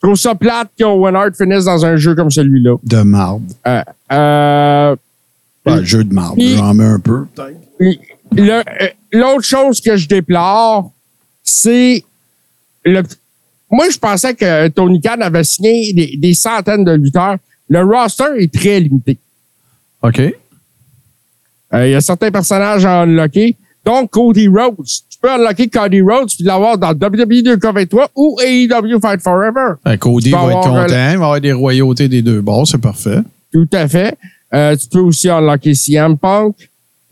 Je 0.02 0.08
trouve 0.08 0.18
ça 0.18 0.34
plate 0.34 0.70
qu'Owen 0.80 1.16
Hart 1.16 1.36
finisse 1.36 1.66
dans 1.66 1.86
un 1.86 1.98
jeu 1.98 2.16
comme 2.16 2.32
celui-là. 2.32 2.78
De 2.84 3.02
marde. 3.02 3.44
Euh, 3.68 3.84
euh, 4.12 4.96
Ben, 5.66 5.84
jeu 5.84 6.04
de 6.04 6.14
marde. 6.14 6.40
J'en 6.40 6.74
mets 6.74 6.86
un 6.86 7.00
peu, 7.00 7.26
peut-être. 7.36 8.00
L'autre 9.12 9.44
chose 9.44 9.82
que 9.82 9.98
je 9.98 10.08
déplore, 10.08 10.92
c'est 11.44 12.04
le. 12.86 13.04
Moi, 13.72 13.90
je 13.90 13.98
pensais 13.98 14.34
que 14.34 14.68
Tony 14.70 15.02
Khan 15.02 15.20
avait 15.22 15.44
signé 15.44 15.94
des, 15.94 16.16
des 16.18 16.34
centaines 16.34 16.84
de 16.86 16.92
lutteurs. 16.94 17.38
Le 17.68 17.84
roster 17.84 18.24
est 18.38 18.52
très 18.54 18.80
limité. 18.80 19.18
OK. 20.02 20.22
Euh, 21.74 21.88
Il 21.88 21.92
y 21.92 21.96
a 21.96 22.02
certains 22.02 22.32
personnages 22.32 22.86
à 22.86 23.02
unlocker. 23.02 23.56
Donc, 23.86 24.10
Cody 24.12 24.48
Rhodes. 24.48 24.86
Tu 24.86 25.18
peux 25.22 25.32
unlocker 25.32 25.68
Cody 25.68 26.02
Rhodes 26.02 26.30
puis 26.36 26.44
l'avoir 26.44 26.78
dans 26.78 26.90
WWE 26.92 27.42
2K23 27.44 28.08
ou 28.16 28.38
AEW 28.44 29.00
Fight 29.02 29.22
Forever. 29.22 29.74
Ben, 29.84 29.98
Cody 29.98 30.32
va 30.32 30.38
être 30.38 30.44
avoir, 30.58 30.64
content. 30.64 30.84
Il 30.88 31.18
va 31.18 31.26
avoir 31.26 31.42
des 31.42 31.52
royautés 31.54 32.08
des 32.08 32.22
deux 32.22 32.42
bords. 32.42 32.68
C'est 32.68 32.78
parfait. 32.82 33.20
Tout 33.54 33.68
à 33.74 33.88
fait. 33.88 34.18
Euh, 34.54 34.76
tu 34.76 34.88
peux 34.88 35.00
aussi 35.00 35.30
unlocker 35.30 35.74
CM 35.76 36.18
Punk 36.18 36.56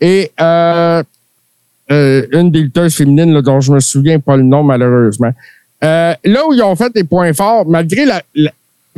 et 0.00 0.30
euh, 0.40 1.02
euh, 1.90 2.26
une 2.32 2.50
des 2.50 2.60
lutteuses 2.62 2.94
féminines 2.94 3.32
là, 3.32 3.42
dont 3.42 3.60
je 3.60 3.72
me 3.72 3.80
souviens 3.80 4.18
pas 4.20 4.36
le 4.36 4.42
nom 4.42 4.62
malheureusement. 4.62 5.32
Euh, 5.84 6.14
là 6.24 6.40
où 6.48 6.52
ils 6.52 6.62
ont 6.62 6.74
fait 6.76 6.92
des 6.92 7.04
points 7.04 7.32
forts, 7.32 7.64
malgré 7.66 8.04
la- 8.04 8.22
la- 8.34 8.50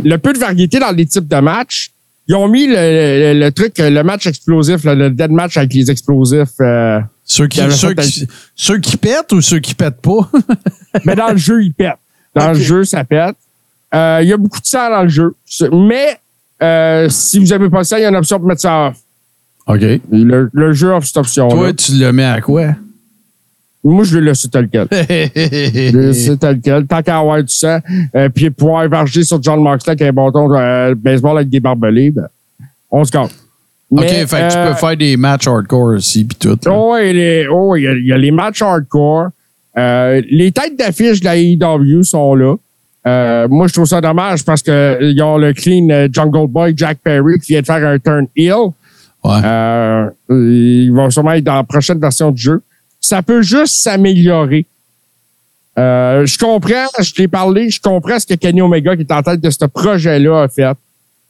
le 0.03 0.17
peu 0.17 0.33
de 0.33 0.39
variété 0.39 0.79
dans 0.79 0.91
les 0.91 1.05
types 1.07 1.29
de 1.29 1.37
matchs, 1.37 1.91
ils 2.31 2.35
ont 2.37 2.47
mis 2.47 2.67
le, 2.69 2.75
le- 2.75 3.41
le 3.41 3.51
truc, 3.51 3.75
le 3.79 4.03
match 4.03 4.27
explosif, 4.29 4.85
là, 4.85 4.95
le 4.95 5.11
dead 5.11 5.33
match 5.33 5.57
avec 5.57 5.75
les 5.75 5.91
explosifs. 5.91 6.49
euh, 6.61 7.01
Ceux 7.25 7.49
qui, 7.49 7.59
Il 7.59 7.63
avait 7.63 7.73
ceux, 7.75 7.89
fait 7.89 7.97
qui, 8.03 8.29
ceux 8.55 8.79
qui 8.79 8.97
pètent 8.97 9.33
ou 9.33 9.41
ceux 9.41 9.59
qui 9.59 9.75
pètent 9.75 10.01
pas? 10.01 10.31
mais 11.05 11.17
dans 11.17 11.31
le 11.33 11.37
jeu, 11.37 11.63
il 11.63 11.73
pète. 11.75 11.97
Dans 12.35 12.53
le 12.53 12.59
jeu, 12.61 12.85
ça 12.85 13.03
pète. 13.03 13.35
Euh, 13.93 14.21
Il 14.23 14.29
y 14.29 14.33
a 14.33 14.37
beaucoup 14.37 14.61
de 14.61 14.67
sang 14.67 14.89
dans 14.91 15.03
le 15.03 15.09
jeu. 15.09 15.35
Mais 15.73 16.19
euh, 16.63 17.09
si 17.09 17.41
vous 17.41 17.47
n'avez 17.47 17.69
pas 17.69 17.83
ça, 17.83 17.99
il 17.99 18.03
y 18.03 18.05
a 18.05 18.09
une 18.11 18.17
option 18.17 18.39
pour 18.39 18.47
mettre 18.47 18.61
ça 18.61 18.89
off. 18.89 18.97
OK. 19.67 19.81
Le, 20.13 20.49
le 20.53 20.73
jeu 20.73 20.93
offre 20.93 21.07
cette 21.09 21.17
option-là. 21.17 21.55
Toi, 21.55 21.73
tu 21.73 21.93
le 21.95 22.13
mets 22.13 22.25
à 22.25 22.41
quoi? 22.41 22.75
Moi, 23.83 24.05
je 24.05 24.19
le 24.19 24.27
laisser 24.27 24.49
tel 24.49 24.69
quel. 24.71 24.87
Je 24.91 26.31
le 26.31 26.37
tel 26.37 26.61
quel. 26.61 26.87
Tant 26.87 27.03
qu'à 27.03 27.19
avoir 27.19 27.43
du 27.43 27.53
sang, 27.53 27.79
euh, 28.15 28.29
puis 28.29 28.51
pouvoir 28.51 28.87
varger 28.89 29.23
sur 29.25 29.43
John 29.43 29.63
Moxley 29.63 29.93
avec 29.93 30.03
un 30.03 30.13
bâton 30.13 30.49
de 30.49 30.55
euh, 30.55 30.95
baseball 30.95 31.37
avec 31.39 31.49
des 31.49 31.61
barbelés, 31.61 32.11
ben, 32.11 32.29
on 32.91 33.03
se 33.05 33.11
gâte. 33.11 33.31
OK, 33.91 34.03
fait 34.07 34.27
que 34.27 34.51
tu 34.53 34.57
euh, 34.59 34.69
peux 34.69 34.75
faire 34.75 34.97
des 34.97 35.17
matchs 35.17 35.49
hardcore 35.49 35.95
aussi, 35.97 36.25
puis 36.25 36.37
tout. 36.39 36.59
Oh, 36.69 36.95
les- 37.01 37.47
oh, 37.51 37.75
il 37.75 37.83
y, 37.83 37.89
a- 37.89 37.93
il 37.95 38.07
y 38.07 38.13
a 38.13 38.19
les 38.19 38.31
matchs 38.31 38.63
hardcore. 38.63 39.29
Euh, 39.79 40.21
les 40.31 40.53
têtes 40.53 40.79
d'affiche 40.79 41.21
de 41.21 41.25
la 41.25 41.37
AEW 41.37 42.03
sont 42.03 42.35
là. 42.35 42.55
Euh, 43.07 43.49
moi, 43.49 43.67
je 43.67 43.73
trouve 43.73 43.87
ça 43.87 44.01
dommage 44.03 44.45
parce 44.45 44.63
que 44.63 44.99
ils 45.01 45.21
ont 45.23 45.39
le 45.39 45.55
clean 45.55 45.89
euh, 45.91 46.07
Jungle 46.13 46.47
Boy 46.49 46.75
Jack 46.77 46.99
Perry 47.03 47.39
qui 47.41 47.53
vient 47.53 47.63
de 47.63 47.67
faire 47.67 47.85
un 47.89 47.99
turn 47.99 48.27
heel. 48.37 48.73
Ouais. 49.25 49.41
Euh, 49.43 50.11
il 50.29 50.93
va 50.93 51.11
sûrement 51.11 51.33
être 51.33 51.45
dans 51.45 51.55
la 51.57 51.65
prochaine 51.65 51.99
version 51.99 52.31
du 52.31 52.43
jeu. 52.43 52.61
Ça 53.01 53.23
peut 53.23 53.43
juste 53.43 53.83
s'améliorer. 53.83 54.67
Euh, 55.79 56.27
je 56.27 56.39
comprends, 56.39 56.87
je 56.99 57.13
t'ai 57.13 57.29
parlé, 57.29 57.71
je 57.71 57.81
comprends 57.81 58.19
ce 58.19 58.27
que 58.27 58.35
Kenny 58.35 58.61
Omega, 58.61 58.97
qui 58.97 59.03
est 59.03 59.13
en 59.13 59.23
tête 59.23 59.41
de 59.41 59.51
ce 59.51 59.65
projet-là, 59.65 60.43
a 60.43 60.49
fait. 60.49 60.77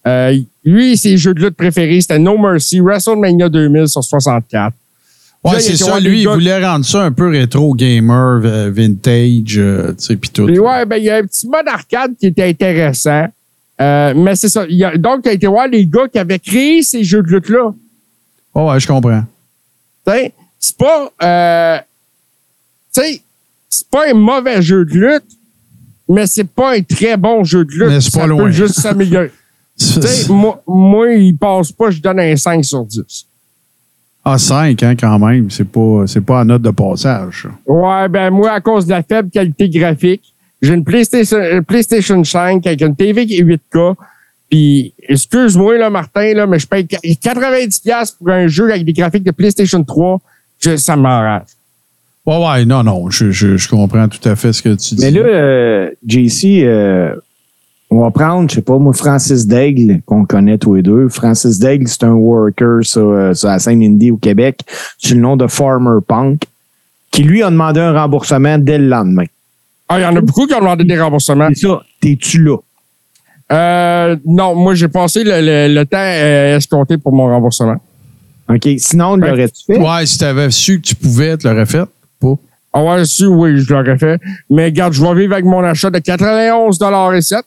Euh, 0.06 0.38
lui, 0.64 0.96
ses 0.96 1.18
jeux 1.18 1.34
de 1.34 1.44
lutte 1.44 1.56
préférés, 1.56 2.00
c'était 2.00 2.18
No 2.18 2.38
Mercy, 2.38 2.80
WrestleMania 2.80 3.48
2000 3.48 3.86
sur 3.88 4.02
64. 4.02 4.74
Ouais, 5.42 5.60
c'est 5.60 5.76
ça. 5.76 5.98
Lui, 6.00 6.22
il 6.22 6.28
voulait 6.28 6.64
rendre 6.64 6.84
ça 6.84 7.02
un 7.02 7.12
peu 7.12 7.28
rétro 7.28 7.74
gamer, 7.74 8.40
vintage, 8.70 9.56
euh, 9.58 9.92
tu 9.92 10.04
sais, 10.04 10.16
pis 10.16 10.30
tout. 10.30 10.46
Puis 10.46 10.58
ouais, 10.58 10.84
ben, 10.84 10.96
il 10.96 11.04
y 11.04 11.10
a 11.10 11.16
un 11.16 11.22
petit 11.22 11.48
mode 11.48 11.66
arcade 11.66 12.12
qui 12.18 12.26
était 12.26 12.44
intéressant. 12.44 13.26
Euh, 13.80 14.12
mais 14.14 14.36
c'est 14.36 14.50
ça. 14.50 14.66
Il 14.68 14.82
a, 14.84 14.96
donc, 14.98 15.20
il 15.24 15.28
a 15.30 15.32
été 15.32 15.46
voir 15.46 15.66
les 15.66 15.86
gars 15.86 16.08
qui 16.12 16.18
avaient 16.18 16.38
créé 16.38 16.82
ces 16.82 17.02
jeux 17.02 17.22
de 17.22 17.28
lutte-là. 17.28 17.72
Ouais, 18.54 18.70
ouais, 18.70 18.80
je 18.80 18.86
comprends. 18.86 19.22
Tu 20.06 20.12
sais, 20.12 20.32
c'est 20.60 20.76
pas, 20.76 21.10
euh, 21.22 21.78
tu 22.94 23.00
sais, 23.00 23.22
c'est 23.68 23.88
pas 23.88 24.10
un 24.10 24.14
mauvais 24.14 24.60
jeu 24.62 24.84
de 24.84 24.92
lutte, 24.92 25.24
mais 26.08 26.26
c'est 26.26 26.44
pas 26.48 26.76
un 26.76 26.82
très 26.82 27.16
bon 27.16 27.42
jeu 27.42 27.64
de 27.64 27.70
lutte. 27.72 27.88
Mais 27.88 28.00
c'est 28.00 28.12
pas 28.12 28.20
Ça 28.20 28.26
loin. 28.26 28.44
peut 28.44 28.50
juste 28.50 28.74
s'améliorer. 28.80 29.30
tu 29.78 29.84
sais, 29.86 30.30
moi, 30.32 30.62
moi, 30.66 31.12
il 31.12 31.36
passe 31.36 31.72
pas, 31.72 31.90
je 31.90 32.00
donne 32.00 32.20
un 32.20 32.36
5 32.36 32.64
sur 32.64 32.84
10. 32.84 33.26
Ah, 34.22 34.36
5, 34.36 34.82
hein, 34.82 34.94
quand 34.96 35.18
même. 35.18 35.50
C'est 35.50 35.64
pas, 35.64 36.04
c'est 36.06 36.20
pas 36.20 36.40
en 36.40 36.44
note 36.44 36.60
de 36.62 36.70
passage. 36.70 37.48
Ouais, 37.66 38.08
ben, 38.08 38.30
moi, 38.30 38.52
à 38.52 38.60
cause 38.60 38.84
de 38.84 38.90
la 38.90 39.02
faible 39.02 39.30
qualité 39.30 39.68
graphique, 39.70 40.34
j'ai 40.60 40.74
une 40.74 40.84
PlayStation, 40.84 41.38
une 41.38 41.64
PlayStation 41.64 42.22
5 42.22 42.66
avec 42.66 42.82
une 42.82 42.94
TV 42.94 43.24
qui 43.26 43.38
est 43.38 43.42
8K. 43.42 43.94
Puis, 44.50 44.92
excuse-moi, 45.08 45.78
là, 45.78 45.88
Martin, 45.88 46.34
là, 46.34 46.46
mais 46.46 46.58
je 46.58 46.66
paye 46.66 46.84
90$ 46.84 48.16
pour 48.18 48.28
un 48.28 48.46
jeu 48.48 48.68
avec 48.70 48.84
des 48.84 48.92
graphiques 48.92 49.22
de 49.22 49.30
PlayStation 49.30 49.82
3. 49.82 50.20
Je, 50.60 50.76
ça 50.76 50.96
m'enrage. 50.96 51.42
Ouais, 52.26 52.36
ouais, 52.36 52.64
non, 52.64 52.82
non. 52.82 53.10
Je, 53.10 53.30
je, 53.30 53.56
je 53.56 53.68
comprends 53.68 54.08
tout 54.08 54.26
à 54.28 54.36
fait 54.36 54.52
ce 54.52 54.62
que 54.62 54.74
tu 54.74 54.94
dis. 54.94 55.02
Mais 55.02 55.10
là, 55.10 55.20
euh, 55.20 55.90
JC, 56.06 56.62
euh, 56.62 57.14
on 57.90 58.02
va 58.02 58.10
prendre, 58.10 58.48
je 58.48 58.56
sais 58.56 58.62
pas, 58.62 58.78
moi, 58.78 58.92
Francis 58.92 59.46
Daigle, 59.46 60.00
qu'on 60.04 60.24
connaît 60.24 60.58
tous 60.58 60.74
les 60.74 60.82
deux. 60.82 61.08
Francis 61.08 61.58
Daigle, 61.58 61.88
c'est 61.88 62.04
un 62.04 62.12
worker 62.12 62.84
sur, 62.84 63.08
euh, 63.10 63.34
sur 63.34 63.48
la 63.48 63.58
scène 63.58 63.82
indie 63.82 64.10
au 64.10 64.16
Québec, 64.16 64.60
sur 64.98 65.16
le 65.16 65.22
nom 65.22 65.36
de 65.36 65.46
Farmer 65.46 65.98
Punk, 66.06 66.42
qui 67.10 67.24
lui 67.24 67.42
a 67.42 67.50
demandé 67.50 67.80
un 67.80 67.92
remboursement 67.92 68.58
dès 68.58 68.78
le 68.78 68.86
lendemain. 68.86 69.24
Ah, 69.88 69.98
il 69.98 70.02
y 70.02 70.06
en 70.06 70.14
a 70.14 70.20
beaucoup 70.20 70.46
qui 70.46 70.54
ont 70.54 70.60
demandé 70.60 70.84
des 70.84 71.00
remboursements. 71.00 71.48
C'est 71.54 71.66
ça, 71.66 71.82
t'es-tu 72.00 72.44
là? 72.44 72.56
Euh, 73.50 74.16
non, 74.24 74.54
moi, 74.54 74.74
j'ai 74.76 74.86
passé 74.86 75.24
le, 75.24 75.40
le, 75.40 75.74
le 75.74 75.84
temps 75.84 75.96
euh, 75.98 76.56
escompté 76.58 76.96
pour 76.98 77.12
mon 77.12 77.26
remboursement. 77.26 77.74
OK. 78.54 78.68
Sinon, 78.78 79.16
Ben, 79.18 79.30
l'aurais-tu 79.30 79.64
fait? 79.66 79.78
Ouais, 79.78 80.06
si 80.06 80.18
t'avais 80.18 80.50
su 80.50 80.80
que 80.80 80.86
tu 80.88 80.94
pouvais, 80.94 81.36
tu 81.38 81.46
l'aurais 81.46 81.66
fait. 81.66 81.84
Pas. 82.20 82.34
Ah 82.72 82.82
ouais, 82.84 83.04
si, 83.04 83.26
oui, 83.26 83.58
je 83.58 83.72
l'aurais 83.72 83.98
fait. 83.98 84.20
Mais 84.48 84.66
regarde, 84.66 84.92
je 84.92 85.02
vais 85.02 85.14
vivre 85.14 85.32
avec 85.32 85.44
mon 85.44 85.62
achat 85.64 85.90
de 85.90 85.98
91 85.98 86.78
et 87.14 87.20
7. 87.22 87.38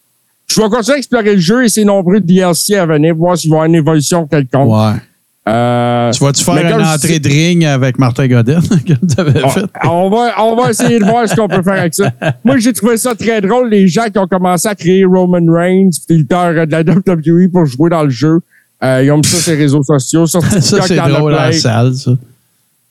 Je 0.48 0.62
vais 0.62 0.70
continuer 0.70 0.96
à 0.96 0.98
explorer 0.98 1.34
le 1.36 1.40
jeu 1.40 1.64
et 1.64 1.70
ses 1.70 1.86
nombreux 1.86 2.20
DLC 2.20 2.76
à 2.76 2.86
venir, 2.86 3.16
voir 3.16 3.38
s'il 3.38 3.50
va 3.50 3.56
y 3.56 3.58
avoir 3.60 3.66
une 3.68 3.76
évolution 3.76 4.28
quelconque. 4.28 4.70
Ouais. 4.72 5.00
Euh, 5.48 6.12
Tu 6.12 6.24
vas-tu 6.24 6.44
faire 6.44 6.56
une 6.78 6.86
entrée 6.86 7.20
de 7.20 7.28
ring 7.28 7.66
avec 7.66 8.00
Martin 8.00 8.28
Godin, 8.28 8.62
comme 8.88 9.08
tu 9.10 9.20
avais 9.20 9.44
on, 9.44 9.50
fait? 9.50 9.66
on 9.84 10.10
va, 10.10 10.34
on 10.42 10.56
va 10.56 10.70
essayer 10.70 11.00
de 11.00 11.04
voir 11.04 11.28
ce 11.28 11.36
qu'on 11.36 11.50
peut 11.50 11.62
faire 11.62 11.80
avec 11.80 11.94
ça. 11.94 12.12
Moi, 12.46 12.58
j'ai 12.60 12.72
trouvé 12.72 12.96
ça 12.96 13.14
très 13.14 13.42
drôle, 13.42 13.70
les 13.70 13.88
gens 13.88 14.06
qui 14.10 14.18
ont 14.20 14.28
commencé 14.28 14.70
à 14.70 14.76
créer 14.76 15.04
Roman 15.04 15.42
Reigns, 15.52 15.90
puis 16.08 16.18
le 16.18 16.22
leader 16.22 16.66
de 16.68 16.72
la 16.72 16.82
WWE 16.82 17.50
pour 17.52 17.66
jouer 17.66 17.90
dans 17.90 18.04
le 18.04 18.10
jeu. 18.10 18.40
Euh, 18.84 19.04
ils 19.04 19.12
ont 19.12 19.18
mis 19.18 19.26
ça 19.26 19.38
sur 19.38 19.52
les 19.54 19.58
réseaux 19.60 19.84
sociaux. 19.84 20.26
Sur 20.28 20.42
Ça, 20.44 20.82
c'est 20.82 21.00
en 21.00 21.08
drôle 21.10 21.34
plein. 21.34 21.52
salle, 21.54 21.94
ça. 21.96 22.12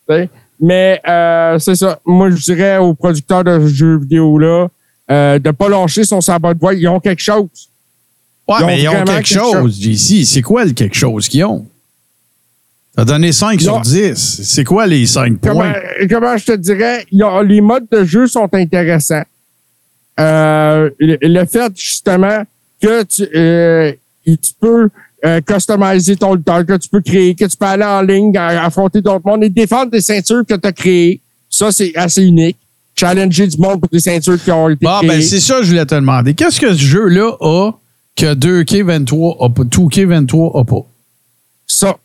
T'sais. 0.08 0.30
Mais 0.60 1.00
euh, 1.08 1.58
c'est 1.58 1.74
ça. 1.74 1.98
Moi, 2.06 2.30
je 2.30 2.36
dirais 2.42 2.78
aux 2.78 2.94
producteurs 2.94 3.44
de 3.44 3.66
jeux 3.66 3.98
vidéo 3.98 4.38
là 4.38 4.68
euh, 5.10 5.38
de 5.38 5.50
pas 5.50 5.68
lâcher 5.68 6.04
son 6.04 6.20
sabot 6.20 6.54
de 6.54 6.58
voix. 6.58 6.72
Ils 6.74 6.88
ont 6.88 7.00
quelque 7.00 7.20
chose. 7.22 7.48
Ouais, 8.48 8.56
Ils 8.60 8.62
ont 8.62 8.66
mais 8.66 8.82
ils 8.82 8.88
ont 8.88 8.92
quelque 9.04 9.06
quelque 9.06 9.26
chose, 9.28 9.80
JC. 9.80 10.24
C'est 10.24 10.42
quoi 10.42 10.64
le 10.64 10.72
quelque 10.72 10.96
chose 10.96 11.28
qu'ils 11.28 11.44
ont? 11.44 11.66
T'as 12.96 13.04
donné 13.04 13.32
5 13.32 13.54
Ils 13.54 13.60
sur 13.62 13.74
ont- 13.76 13.80
10. 13.80 14.14
C'est 14.44 14.64
quoi 14.64 14.86
les 14.86 15.06
5 15.06 15.38
Comment, 15.42 15.60
points? 15.60 15.74
comment 16.10 16.36
je 16.36 16.44
te 16.46 16.52
dirais, 16.52 17.06
les 17.10 17.60
modes 17.60 17.86
de 17.90 18.04
jeu 18.04 18.26
sont 18.26 18.48
intéressants. 18.52 19.22
Euh, 20.20 20.90
le, 20.98 21.16
le 21.22 21.44
fait 21.46 21.72
justement 21.74 22.44
que 22.82 23.02
tu, 23.04 23.26
euh, 23.34 23.92
tu 24.26 24.36
peux 24.60 24.90
euh, 25.24 25.40
customiser 25.40 26.16
ton 26.16 26.34
lutteur, 26.34 26.64
que 26.66 26.76
tu 26.76 26.88
peux 26.88 27.00
créer, 27.00 27.34
que 27.34 27.44
tu 27.44 27.56
peux 27.56 27.66
aller 27.66 27.84
en 27.84 28.02
ligne, 28.02 28.36
affronter 28.36 29.00
d'autres 29.00 29.26
mondes 29.26 29.44
et 29.44 29.48
défendre 29.48 29.90
des 29.90 30.00
ceintures 30.00 30.44
que 30.48 30.54
tu 30.54 30.66
as 30.66 30.72
créées. 30.72 31.20
Ça, 31.48 31.70
c'est 31.70 31.94
assez 31.96 32.22
unique. 32.24 32.56
Challenger 32.94 33.46
du 33.46 33.56
monde 33.58 33.80
pour 33.80 33.88
des 33.90 34.00
ceintures 34.00 34.42
qui 34.42 34.50
ont 34.50 34.68
été 34.68 34.84
Bon, 34.84 34.98
créées. 34.98 35.08
ben, 35.08 35.22
c'est 35.22 35.40
ça 35.40 35.58
que 35.58 35.64
je 35.64 35.70
voulais 35.70 35.86
te 35.86 35.94
demander. 35.94 36.34
Qu'est-ce 36.34 36.60
que 36.60 36.72
ce 36.72 36.78
jeu-là 36.82 37.36
a 37.40 37.70
que 38.16 38.34
2K23 38.34 39.44
a 39.44 39.48
pas, 39.48 39.62
2K23 39.62 40.60
a 40.60 40.64
pas? 40.64 40.86
ça. 41.66 41.96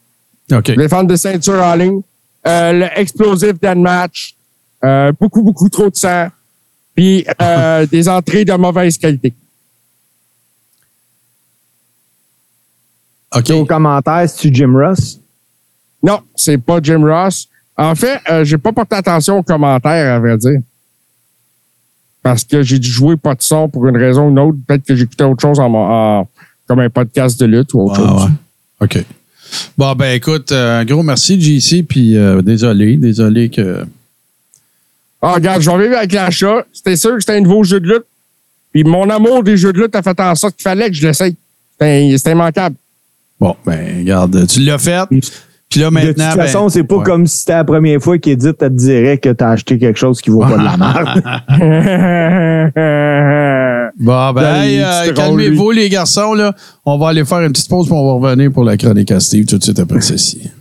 OK. 0.53 0.71
défendre 0.77 1.09
des 1.09 1.17
ceintures 1.17 1.61
en 1.61 1.75
ligne, 1.75 1.99
euh, 2.47 2.71
le 2.71 2.85
explosive 2.99 3.57
dead 3.61 3.77
match, 3.77 4.33
euh, 4.85 5.11
beaucoup, 5.19 5.41
beaucoup 5.41 5.67
trop 5.67 5.89
de 5.89 5.95
sang, 5.95 6.27
puis 6.95 7.25
euh, 7.41 7.85
des 7.91 8.07
entrées 8.07 8.45
de 8.45 8.53
mauvaise 8.53 8.97
qualité. 8.97 9.33
OK. 13.39 13.49
Au 13.51 13.65
commentaire, 13.65 14.29
c'est-tu 14.29 14.53
Jim 14.53 14.73
Ross? 14.73 15.19
Non, 16.03 16.19
c'est 16.35 16.57
pas 16.57 16.79
Jim 16.81 17.01
Ross. 17.03 17.47
En 17.75 17.93
fait, 17.95 18.19
euh, 18.29 18.43
j'ai 18.43 18.57
pas 18.57 18.71
porté 18.71 18.95
attention 18.95 19.37
aux 19.39 19.43
commentaires, 19.43 20.15
à 20.15 20.19
vrai 20.19 20.37
dire. 20.37 20.59
Parce 22.23 22.43
que 22.43 22.61
j'ai 22.63 22.79
dû 22.79 22.89
jouer 22.89 23.15
pas 23.15 23.35
de 23.35 23.41
son 23.41 23.69
pour 23.69 23.87
une 23.87 23.97
raison 23.97 24.27
ou 24.27 24.29
une 24.31 24.39
autre. 24.39 24.57
Peut-être 24.67 24.83
que 24.83 24.95
j'écoutais 24.95 25.23
autre 25.23 25.41
chose 25.41 25.59
en, 25.59 25.71
en- 25.73 26.27
comme 26.67 26.79
un 26.79 26.89
podcast 26.89 27.39
de 27.39 27.45
lutte 27.45 27.73
ou 27.73 27.81
autre 27.81 28.01
Ah, 28.03 28.07
chose. 28.09 28.23
ouais. 28.23 28.31
OK. 28.99 29.05
Bon, 29.77 29.93
ben 29.95 30.13
écoute, 30.13 30.51
euh, 30.51 30.81
un 30.81 30.85
gros 30.85 31.03
merci, 31.03 31.39
JC, 31.39 31.83
puis 31.87 32.17
euh, 32.17 32.41
désolé, 32.41 32.97
désolé 32.97 33.49
que... 33.49 33.85
Ah, 35.21 35.33
regarde, 35.35 35.61
je 35.61 35.71
vais 35.71 35.83
vivre 35.85 35.97
avec 35.97 36.11
l'achat. 36.11 36.65
C'était 36.73 36.97
sûr 36.97 37.13
que 37.13 37.21
c'était 37.21 37.37
un 37.37 37.41
nouveau 37.41 37.63
jeu 37.63 37.79
de 37.79 37.87
lutte. 37.87 38.05
Puis 38.73 38.83
mon 38.83 39.09
amour 39.09 39.43
des 39.43 39.55
jeux 39.55 39.71
de 39.71 39.81
lutte 39.81 39.95
a 39.95 40.01
fait 40.01 40.19
en 40.19 40.35
sorte 40.35 40.55
qu'il 40.57 40.63
fallait 40.63 40.89
que 40.89 40.95
je 40.95 41.07
l'essaye. 41.07 41.35
C'était 41.79 42.31
immanquable. 42.31 42.75
Bon, 43.39 43.55
ben 43.65 43.99
regarde, 43.99 44.47
tu 44.47 44.61
l'as 44.61 44.79
fait, 44.79 45.07
puis 45.69 45.81
là 45.81 45.87
de 45.87 45.93
maintenant... 45.93 46.29
toute 46.29 46.37
ben, 46.37 46.45
façon, 46.45 46.69
c'est 46.69 46.83
pas 46.83 46.95
ouais. 46.95 47.03
comme 47.03 47.27
si 47.27 47.39
c'était 47.39 47.53
la 47.53 47.63
première 47.63 48.01
fois 48.01 48.17
qu'il 48.17 48.37
dit, 48.37 48.53
te 48.53 48.67
dirait 48.69 49.17
que 49.17 49.29
t'as 49.29 49.51
acheté 49.51 49.77
quelque 49.77 49.99
chose 49.99 50.21
qui 50.21 50.29
vaut 50.29 50.39
pas 50.39 50.57
de 50.57 50.63
la 50.63 50.77
merde. 50.77 51.23
Bon, 53.99 54.31
ben, 54.31 54.61
hey, 54.61 54.79
euh, 54.79 55.11
calmez-vous, 55.13 55.71
les 55.71 55.89
garçons, 55.89 56.33
là. 56.33 56.53
On 56.85 56.99
va 56.99 57.09
aller 57.09 57.25
faire 57.25 57.39
une 57.39 57.51
petite 57.51 57.67
pause, 57.67 57.87
puis 57.87 57.95
on 57.95 58.05
va 58.05 58.29
revenir 58.29 58.51
pour 58.51 58.63
la 58.63 58.77
chronique 58.77 59.11
à 59.11 59.19
Steve 59.19 59.45
tout 59.45 59.57
de 59.57 59.63
suite 59.63 59.79
après 59.79 60.01
ceci. 60.01 60.51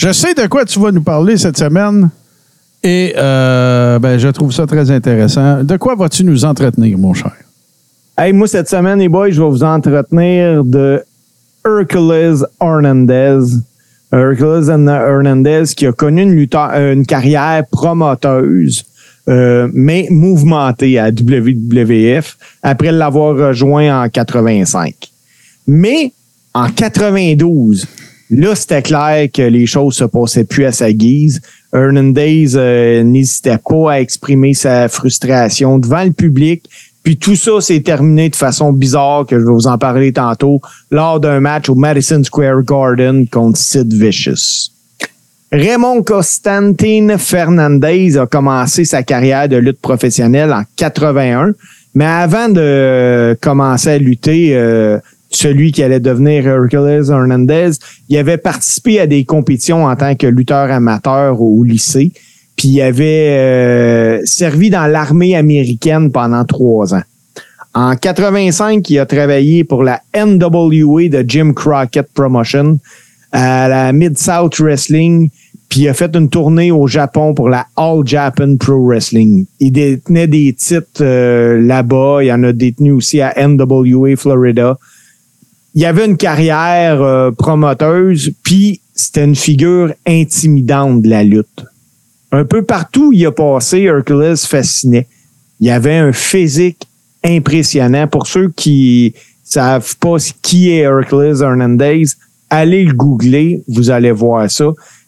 Je 0.00 0.12
sais 0.12 0.32
de 0.32 0.46
quoi 0.46 0.64
tu 0.64 0.80
vas 0.80 0.90
nous 0.92 1.02
parler 1.02 1.36
cette 1.36 1.58
semaine 1.58 2.08
et 2.82 3.12
euh, 3.18 3.98
ben, 3.98 4.18
je 4.18 4.28
trouve 4.28 4.50
ça 4.50 4.66
très 4.66 4.90
intéressant. 4.90 5.62
De 5.62 5.76
quoi 5.76 5.94
vas-tu 5.94 6.24
nous 6.24 6.46
entretenir, 6.46 6.96
mon 6.96 7.12
cher? 7.12 7.34
Hey, 8.16 8.32
moi, 8.32 8.48
cette 8.48 8.70
semaine, 8.70 8.98
les 8.98 9.10
boys, 9.10 9.30
je 9.30 9.42
vais 9.42 9.48
vous 9.48 9.62
entretenir 9.62 10.64
de 10.64 11.04
Hercules 11.66 12.46
Hernandez. 12.62 13.40
Hercules 14.10 14.70
Hernandez 14.70 15.64
qui 15.76 15.86
a 15.86 15.92
connu 15.92 16.22
une, 16.22 16.48
euh, 16.54 17.04
carrière 17.04 17.64
promoteuse, 17.70 18.86
euh, 19.28 19.68
mais 19.74 20.06
mouvementée 20.08 20.98
à 20.98 21.10
WWF 21.10 22.38
après 22.62 22.90
l'avoir 22.90 23.36
rejoint 23.36 24.04
en 24.04 24.08
85. 24.08 24.94
Mais 25.66 26.14
en 26.54 26.70
92, 26.70 27.86
là, 28.30 28.54
c'était 28.54 28.82
clair 28.82 29.28
que 29.32 29.42
les 29.42 29.66
choses 29.66 29.96
se 29.96 30.04
passaient 30.04 30.44
plus 30.44 30.64
à 30.64 30.72
sa 30.72 30.92
guise. 30.92 31.40
Hernandez 31.72 32.56
euh, 32.56 33.02
n'hésitait 33.02 33.58
pas 33.58 33.92
à 33.92 34.00
exprimer 34.00 34.54
sa 34.54 34.88
frustration 34.88 35.78
devant 35.78 36.04
le 36.04 36.12
public 36.12 36.64
Puis 37.02 37.16
tout 37.16 37.36
ça 37.36 37.60
s'est 37.60 37.80
terminé 37.80 38.28
de 38.28 38.36
façon 38.36 38.72
bizarre, 38.72 39.26
que 39.26 39.38
je 39.38 39.44
vais 39.44 39.52
vous 39.52 39.66
en 39.66 39.78
parler 39.78 40.12
tantôt, 40.12 40.60
lors 40.90 41.20
d'un 41.20 41.40
match 41.40 41.68
au 41.68 41.74
Madison 41.74 42.22
Square 42.22 42.62
Garden 42.62 43.26
contre 43.28 43.58
Sid 43.58 43.92
Vicious. 43.92 44.70
Raymond 45.52 46.04
Constantin 46.04 47.18
Fernandez 47.18 48.16
a 48.16 48.26
commencé 48.26 48.84
sa 48.84 49.02
carrière 49.02 49.48
de 49.48 49.56
lutte 49.56 49.80
professionnelle 49.80 50.52
en 50.52 50.62
81, 50.76 51.54
mais 51.94 52.04
avant 52.04 52.48
de 52.48 53.36
commencer 53.40 53.90
à 53.90 53.98
lutter, 53.98 54.50
euh, 54.54 54.98
celui 55.30 55.72
qui 55.72 55.82
allait 55.82 56.00
devenir 56.00 56.46
Hercules 56.46 57.10
Hernandez, 57.10 57.70
il 58.08 58.18
avait 58.18 58.36
participé 58.36 59.00
à 59.00 59.06
des 59.06 59.24
compétitions 59.24 59.84
en 59.84 59.96
tant 59.96 60.14
que 60.16 60.26
lutteur 60.26 60.70
amateur 60.70 61.40
au 61.40 61.62
lycée, 61.62 62.12
puis 62.56 62.68
il 62.68 62.82
avait 62.82 63.28
euh, 63.30 64.20
servi 64.24 64.70
dans 64.70 64.86
l'armée 64.86 65.36
américaine 65.36 66.10
pendant 66.10 66.44
trois 66.44 66.94
ans. 66.94 67.02
En 67.72 67.94
85, 67.94 68.88
il 68.90 68.98
a 68.98 69.06
travaillé 69.06 69.62
pour 69.62 69.84
la 69.84 70.00
NWA 70.14 71.08
de 71.08 71.24
Jim 71.26 71.52
Crockett 71.54 72.08
Promotion, 72.12 72.78
à 73.30 73.68
la 73.68 73.92
Mid-South 73.92 74.58
Wrestling, 74.58 75.30
puis 75.70 75.82
il 75.82 75.88
a 75.88 75.94
fait 75.94 76.14
une 76.16 76.28
tournée 76.28 76.72
au 76.72 76.88
Japon 76.88 77.32
pour 77.32 77.48
la 77.48 77.66
All 77.76 78.04
Japan 78.04 78.56
Pro 78.56 78.84
Wrestling. 78.84 79.46
Il 79.60 79.70
détenait 79.70 80.26
des 80.26 80.52
titres 80.52 81.02
euh, 81.02 81.62
là-bas. 81.62 82.24
Il 82.24 82.32
en 82.32 82.42
a 82.42 82.52
détenu 82.52 82.90
aussi 82.90 83.20
à 83.20 83.32
NWA 83.46 84.16
Florida. 84.16 84.76
Il 85.74 85.84
avait 85.84 86.06
une 86.06 86.16
carrière 86.16 87.00
euh, 87.00 87.30
promoteuse, 87.30 88.32
puis 88.42 88.80
c'était 88.94 89.24
une 89.24 89.36
figure 89.36 89.92
intimidante 90.06 91.02
de 91.02 91.08
la 91.08 91.22
lutte. 91.22 91.64
Un 92.32 92.44
peu 92.44 92.62
partout 92.62 93.08
où 93.08 93.12
il 93.12 93.24
a 93.26 93.32
passé, 93.32 93.82
Hercules 93.82 94.36
fascinait. 94.36 95.06
Il 95.60 95.70
avait 95.70 95.96
un 95.96 96.12
physique 96.12 96.86
impressionnant. 97.24 98.06
Pour 98.06 98.26
ceux 98.26 98.50
qui 98.50 99.14
savent 99.44 99.96
pas 99.96 100.16
qui 100.42 100.70
est 100.70 100.80
Hercules 100.80 101.42
Hernandez, 101.42 102.04
allez 102.48 102.84
le 102.84 102.92
googler, 102.92 103.62
vous 103.68 103.90
allez 103.90 104.12
voir 104.12 104.50
ça. 104.50 104.66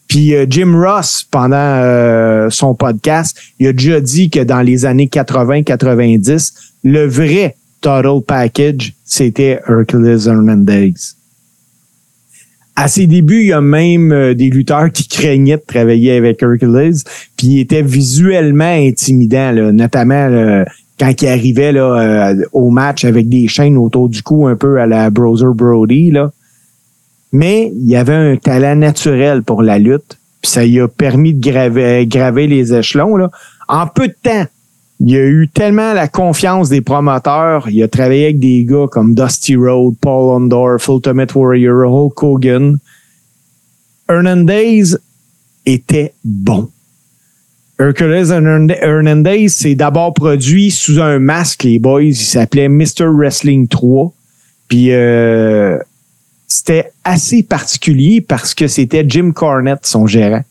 Puis 0.09 0.35
euh, 0.35 0.47
Jim 0.49 0.75
Ross, 0.77 1.27
pendant 1.31 1.57
euh, 1.57 2.51
son 2.51 2.75
podcast, 2.75 3.37
il 3.59 3.69
a 3.69 3.73
déjà 3.73 4.01
dit 4.01 4.31
que 4.31 4.41
dans 4.41 4.61
les 4.61 4.85
années 4.85 5.09
80-90, 5.11 6.53
le 6.85 7.07
vrai 7.07 7.57
Total 7.83 8.23
Package, 8.27 8.95
c'était 9.05 9.61
Hercules 9.69 10.27
Hernandez. 10.27 10.95
À 12.75 12.89
ses 12.89 13.07
débuts, 13.07 13.43
il 13.43 13.49
y 13.49 13.53
a 13.53 13.61
même 13.61 14.13
euh, 14.13 14.35
des 14.35 14.49
lutteurs 14.49 14.91
qui 14.91 15.07
craignaient 15.07 15.59
de 15.59 15.63
travailler 15.67 16.13
avec 16.13 16.43
Hercules, 16.43 16.95
puis 17.37 17.49
il 17.49 17.61
était 17.61 17.83
visuellement 17.83 18.65
intimidant, 18.65 19.53
notamment 19.73 20.65
quand 20.99 21.21
il 21.21 21.29
arrivait 21.29 21.73
là, 21.73 22.31
euh, 22.31 22.45
au 22.53 22.71
match 22.71 23.05
avec 23.05 23.29
des 23.29 23.47
chaînes 23.49 23.77
autour 23.77 24.09
du 24.09 24.23
cou, 24.23 24.47
un 24.47 24.57
peu 24.57 24.81
à 24.81 24.87
la 24.87 25.11
Browser 25.11 25.53
Brody. 25.55 26.11
Là 26.11 26.31
mais 27.33 27.73
il 27.75 27.97
avait 27.97 28.15
un 28.15 28.37
talent 28.37 28.77
naturel 28.77 29.43
pour 29.43 29.63
la 29.63 29.79
lutte. 29.79 30.19
Puis 30.43 30.51
ça 30.51 30.65
lui 30.65 30.81
a 30.81 30.89
permis 30.89 31.35
de 31.35 31.41
graver, 31.41 32.07
graver 32.07 32.47
les 32.47 32.75
échelons. 32.75 33.17
Là. 33.17 33.31
En 33.69 33.87
peu 33.87 34.09
de 34.09 34.15
temps, 34.23 34.45
il 35.05 35.17
a 35.17 35.25
eu 35.25 35.49
tellement 35.49 35.95
la 35.95 36.07
confiance 36.07 36.69
des 36.69 36.81
promoteurs. 36.81 37.69
Il 37.69 37.83
a 37.83 37.89
travaillé 37.89 38.25
avec 38.27 38.39
des 38.39 38.65
gars 38.65 38.87
comme 38.89 39.15
Dusty 39.15 39.57
Road, 39.57 39.97
Paul 40.01 40.43
Ondorf, 40.43 40.87
Ultimate 40.87 41.35
Warrior, 41.35 41.93
Hulk 41.93 42.23
Hogan. 42.23 42.79
Hernandez 44.09 44.95
était 45.67 46.15
bon. 46.25 46.71
Hercules 47.81 48.31
Hernandez 48.31 49.49
s'est 49.49 49.75
d'abord 49.75 50.15
produit 50.15 50.71
sous 50.71 51.01
un 51.01 51.19
masque, 51.19 51.65
les 51.65 51.81
boys. 51.81 52.03
Il 52.03 52.15
s'appelait 52.15 52.69
Mr. 52.69 53.07
Wrestling 53.07 53.67
3. 53.67 54.13
Puis 54.69 54.93
euh, 54.93 55.79
c'était 56.47 56.93
assez 57.03 57.43
particulier 57.43 58.21
parce 58.21 58.55
que 58.55 58.69
c'était 58.69 59.05
Jim 59.09 59.33
Cornette, 59.33 59.85
son 59.85 60.07
gérant. 60.07 60.45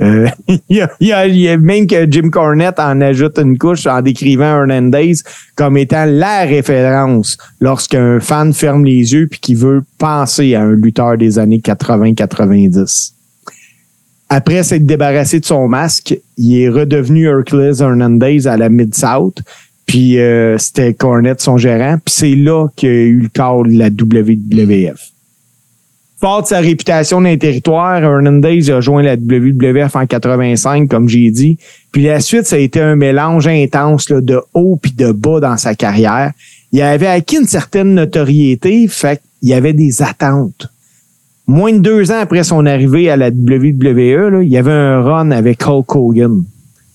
Euh, 0.00 0.28
il, 0.48 0.60
y 1.00 1.12
a, 1.12 1.26
y 1.26 1.48
a 1.48 1.56
même 1.56 1.86
que 1.86 2.10
Jim 2.10 2.30
Cornette 2.30 2.78
en 2.78 3.00
ajoute 3.00 3.38
une 3.38 3.58
couche 3.58 3.86
en 3.86 4.00
décrivant 4.00 4.60
Hernandez 4.60 5.14
comme 5.56 5.76
étant 5.76 6.04
la 6.06 6.44
référence 6.44 7.36
lorsqu'un 7.60 8.20
fan 8.20 8.52
ferme 8.52 8.84
les 8.84 9.12
yeux 9.12 9.26
puis 9.26 9.40
qui 9.40 9.54
veut 9.54 9.82
penser 9.98 10.54
à 10.54 10.62
un 10.62 10.72
lutteur 10.72 11.16
des 11.16 11.38
années 11.38 11.58
80-90. 11.64 13.12
Après 14.30 14.62
s'être 14.62 14.86
débarrassé 14.86 15.40
de 15.40 15.44
son 15.44 15.68
masque, 15.68 16.16
il 16.36 16.60
est 16.60 16.68
redevenu 16.68 17.26
Hercules 17.26 17.80
Hernandez 17.80 18.46
à 18.46 18.56
la 18.56 18.68
Mid-South. 18.68 19.42
Puis 19.86 20.18
euh, 20.18 20.58
c'était 20.58 20.92
Cornette, 20.92 21.40
son 21.40 21.56
gérant. 21.56 21.96
Puis 22.04 22.14
c'est 22.14 22.34
là 22.34 22.68
qu'il 22.76 22.88
y 22.90 22.92
a 22.92 23.04
eu 23.06 23.20
le 23.22 23.30
corps 23.34 23.64
de 23.64 23.72
la 23.72 23.88
WWF. 23.88 25.12
Fort 26.20 26.42
de 26.42 26.48
sa 26.48 26.58
réputation 26.58 27.20
dans 27.20 27.28
les 27.28 27.38
territoires, 27.38 28.02
Hernandez 28.02 28.70
a 28.70 28.80
joint 28.80 29.02
la 29.02 29.14
WWF 29.14 29.94
en 29.94 30.04
85, 30.04 30.88
comme 30.88 31.08
j'ai 31.08 31.30
dit. 31.30 31.58
Puis 31.92 32.02
la 32.02 32.18
suite, 32.18 32.44
ça 32.44 32.56
a 32.56 32.58
été 32.58 32.80
un 32.80 32.96
mélange 32.96 33.46
intense 33.46 34.10
là, 34.10 34.20
de 34.20 34.40
haut 34.52 34.76
puis 34.82 34.90
de 34.90 35.12
bas 35.12 35.38
dans 35.38 35.56
sa 35.56 35.76
carrière. 35.76 36.32
Il 36.72 36.82
avait 36.82 37.06
acquis 37.06 37.36
une 37.36 37.46
certaine 37.46 37.94
notoriété, 37.94 38.88
fait 38.88 39.22
qu'il 39.38 39.50
y 39.50 39.54
avait 39.54 39.72
des 39.72 40.02
attentes. 40.02 40.68
Moins 41.46 41.72
de 41.72 41.78
deux 41.78 42.10
ans 42.10 42.18
après 42.20 42.42
son 42.42 42.66
arrivée 42.66 43.08
à 43.10 43.16
la 43.16 43.28
WWE, 43.28 44.30
là, 44.30 44.42
il 44.42 44.48
y 44.48 44.58
avait 44.58 44.72
un 44.72 45.00
run 45.00 45.30
avec 45.30 45.64
Hulk 45.64 45.94
Hogan. 45.94 46.44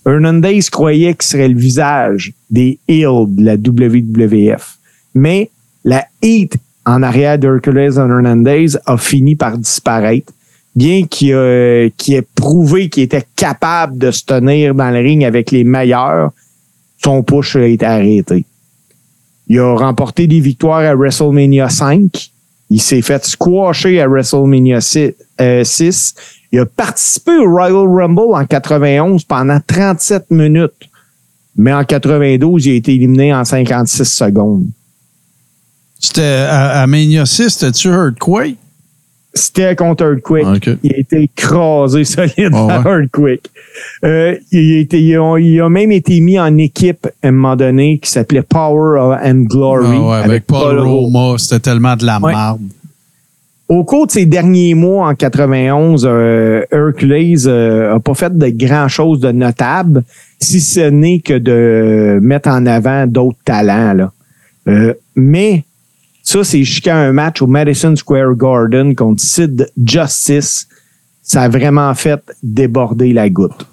Hernandez 0.06 0.60
croyait 0.70 1.14
qu'il 1.14 1.24
serait 1.24 1.48
le 1.48 1.58
visage 1.58 2.34
des 2.50 2.78
heels 2.90 3.28
de 3.30 3.46
la 3.46 3.56
WWF. 3.56 4.78
Mais 5.16 5.50
la 5.86 6.06
Heat 6.22 6.58
en 6.86 7.04
arrière 7.04 7.38
d'Hercules 7.38 7.98
Hernandez 7.98 8.78
a 8.86 8.98
fini 8.98 9.36
par 9.36 9.58
disparaître, 9.58 10.34
bien 10.76 11.06
qu'il 11.06 11.32
ait 11.34 12.28
prouvé 12.36 12.90
qu'il 12.90 13.04
était 13.04 13.26
capable 13.36 13.98
de 13.98 14.12
se 14.12 14.26
tenir 14.26 14.76
dans 14.76 14.90
le 14.90 15.00
ring 15.00 15.24
avec 15.24 15.52
les 15.52 15.64
meilleurs, 15.64 16.32
son 17.04 17.24
push 17.24 17.56
a 17.56 17.66
été 17.66 17.86
arrêté. 17.86 18.46
Il 19.48 19.60
a 19.60 19.76
remporté 19.76 20.28
des 20.28 20.40
victoires 20.40 20.80
à 20.80 20.96
WrestleMania 20.96 21.70
5. 21.70 22.32
Il 22.70 22.82
s'est 22.82 23.02
fait 23.02 23.24
squasher 23.26 24.02
à 24.02 24.08
WrestleMania 24.08 24.82
6. 24.82 25.14
Euh, 25.42 25.64
Il 26.52 26.60
a 26.60 26.66
participé 26.66 27.32
au 27.38 27.52
Royal 27.52 27.88
Rumble 27.88 28.34
en 28.34 28.46
91 28.46 29.24
pendant 29.26 29.60
37 29.66 30.32
minutes. 30.32 30.90
Mais 31.56 31.74
en 31.74 31.84
92, 31.84 32.66
il 32.66 32.72
a 32.72 32.76
été 32.76 32.96
éliminé 32.96 33.34
en 33.34 33.44
56 33.44 34.06
secondes. 34.06 34.68
C'était 36.06 36.22
à, 36.50 36.82
à 36.82 36.88
Mania 36.88 37.26
6, 37.26 37.50
c'était-tu 37.50 37.88
Earthquake? 37.88 38.58
C'était 39.34 39.74
contre 39.76 40.04
Earthquake. 40.04 40.70
Il 40.84 40.94
a 40.94 40.98
été 41.00 41.22
écrasé 41.24 42.04
solide 42.04 42.54
ouais? 42.54 42.68
par 42.68 42.86
Earthquake. 42.86 43.50
Euh, 44.04 44.36
il, 44.52 44.76
a 44.76 44.80
été- 44.82 45.02
il 45.02 45.16
a, 45.16 45.38
il 45.40 45.62
a 45.62 45.70
même 45.70 45.92
été 45.94 46.20
mis 46.20 46.38
en 46.38 46.58
équipe 46.58 47.08
à 47.24 47.30
un 47.30 47.32
moment 47.32 47.56
donné 47.56 48.00
qui 48.00 48.10
s'appelait 48.12 48.42
Power 48.44 49.18
and 49.24 49.46
Glory. 49.50 49.88
Ah 49.98 50.02
ouais, 50.10 50.18
avec, 50.26 50.46
Paul 50.46 50.78
Roma, 50.80 51.38
c'était 51.38 51.62
tellement 51.62 51.96
de 51.96 52.06
la 52.06 52.20
Ouais. 52.20 52.34
marde. 52.34 52.62
Au 53.70 53.86
cours 53.86 54.06
de 54.08 54.12
ces 54.12 54.26
derniers 54.26 54.74
mois, 54.76 55.08
en 55.08 55.16
91, 55.16 56.06
euh, 56.06 56.64
Hercules 56.70 57.48
euh, 57.48 57.96
a 57.96 58.00
pas 58.02 58.14
fait 58.14 58.38
de 58.38 58.50
grand-chose 58.50 59.22
de 59.22 59.32
notable, 59.32 60.04
si 60.38 60.60
ce 60.60 60.82
n'est 60.82 61.22
que 61.22 61.38
de 61.40 62.20
mettre 62.22 62.50
en 62.50 62.66
avant 62.66 63.08
d'autres 63.08 63.40
talents. 63.46 63.94
Là. 63.94 64.12
Euh, 64.68 64.94
mais 65.16 65.64
ça, 66.24 66.44
c'est 66.44 66.64
jusqu'à 66.64 66.96
un 66.96 67.12
match 67.12 67.42
au 67.42 67.48
Madison 67.48 67.96
Square 67.96 68.36
Garden 68.36 68.96
contre 68.96 69.22
Sid 69.22 69.70
Justice. 69.86 70.68
Ça 71.22 71.44
a 71.44 71.50
vraiment 71.50 71.94
fait 71.94 72.22
déborder 72.42 73.14
la 73.14 73.30
goutte. 73.30 73.66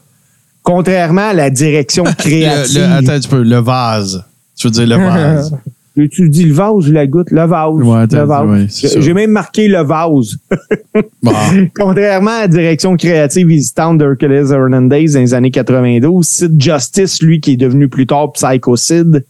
Contrairement 0.62 1.28
à 1.30 1.32
la 1.32 1.48
direction 1.50 2.04
créative... 2.18 2.78
le- 2.78 2.84
attends 3.08 3.12
un 3.12 3.28
peu, 3.30 3.42
le 3.42 3.58
vase. 3.58 4.24
Tu 4.56 4.66
veux 4.66 4.70
dire 4.72 4.86
le 4.86 4.96
vase? 4.96 5.56
Tu 6.12 6.30
dis 6.30 6.44
le 6.44 6.54
vase 6.54 6.88
ou 6.88 6.92
la 6.92 7.06
goutte? 7.06 7.30
Le 7.30 7.44
vase. 7.44 7.74
Ouais, 7.74 8.06
le 8.10 8.22
vase. 8.24 8.46
ouais. 8.48 9.00
J'ai 9.02 9.12
même 9.12 9.32
marqué 9.32 9.68
le 9.68 9.82
vase. 9.82 10.38
Bon. 11.22 11.32
Contrairement 11.74 12.30
à 12.30 12.40
la 12.42 12.48
direction 12.48 12.96
créative 12.96 13.48
visitante 13.48 13.98
d'Hercules 13.98 14.32
Hernandez 14.52 15.06
dans 15.12 15.20
les 15.20 15.34
années 15.34 15.50
92, 15.50 16.24
Sid 16.26 16.62
Justice, 16.62 17.20
lui, 17.22 17.40
qui 17.40 17.52
est 17.52 17.56
devenu 17.56 17.88
plus 17.88 18.06
tard 18.06 18.32
Psycho 18.32 18.76
Sid, 18.76 19.24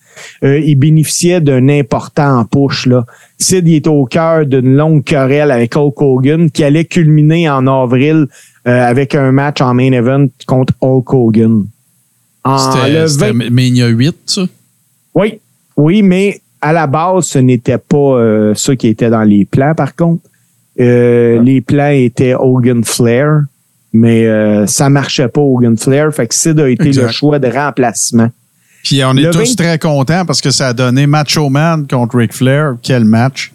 euh, 0.44 0.58
il 0.58 0.76
bénéficiait 0.76 1.40
d'un 1.40 1.68
important 1.68 2.44
push. 2.44 2.86
Là. 2.86 3.04
Sid 3.38 3.66
il 3.68 3.76
était 3.76 3.88
au 3.88 4.04
cœur 4.04 4.46
d'une 4.46 4.74
longue 4.76 5.04
querelle 5.04 5.50
avec 5.50 5.76
Hulk 5.76 6.00
Hogan 6.00 6.50
qui 6.50 6.64
allait 6.64 6.84
culminer 6.84 7.48
en 7.50 7.66
avril 7.66 8.26
euh, 8.66 8.82
avec 8.86 9.14
un 9.14 9.32
match 9.32 9.60
en 9.60 9.74
main 9.74 9.92
event 9.92 10.26
contre 10.46 10.74
Hulk 10.80 11.12
Hogan. 11.14 11.66
En 12.44 12.58
C'était 12.58 13.00
le 13.00 13.06
c'était 13.08 13.32
20 13.32 13.50
Mania 13.50 13.88
8, 13.88 14.16
ça? 14.26 14.42
oui, 15.14 15.40
oui, 15.76 16.02
mais 16.02 16.40
à 16.62 16.72
la 16.72 16.86
base, 16.86 17.24
ce 17.26 17.38
n'était 17.38 17.78
pas 17.78 17.96
euh, 17.96 18.54
ça 18.54 18.76
qui 18.76 18.88
était 18.88 19.08
dans 19.10 19.22
les 19.22 19.44
plans, 19.46 19.74
par 19.74 19.94
contre. 19.96 20.22
Euh, 20.78 21.40
Les 21.42 21.60
plans 21.60 21.90
étaient 21.90 22.34
Hogan 22.34 22.84
Flair, 22.84 23.42
mais 23.92 24.26
euh, 24.26 24.66
ça 24.66 24.88
marchait 24.88 25.28
pas 25.28 25.40
Hogan 25.40 25.76
Flair. 25.76 26.14
Fait 26.14 26.26
que 26.26 26.34
Sid 26.34 26.58
a 26.60 26.68
été 26.68 26.88
Exact. 26.88 27.02
le 27.02 27.08
choix 27.12 27.38
de 27.38 27.48
remplacement. 27.48 28.30
Puis 28.84 29.02
on 29.04 29.16
est 29.16 29.22
Le 29.22 29.30
tous 29.30 29.50
20 29.50 29.56
très 29.56 29.78
contents 29.78 30.24
parce 30.24 30.40
que 30.40 30.50
ça 30.50 30.68
a 30.68 30.72
donné 30.72 31.06
Macho 31.06 31.48
Man 31.48 31.86
contre 31.88 32.16
Ric 32.16 32.32
Flair. 32.32 32.76
Quel 32.82 33.04
match. 33.04 33.52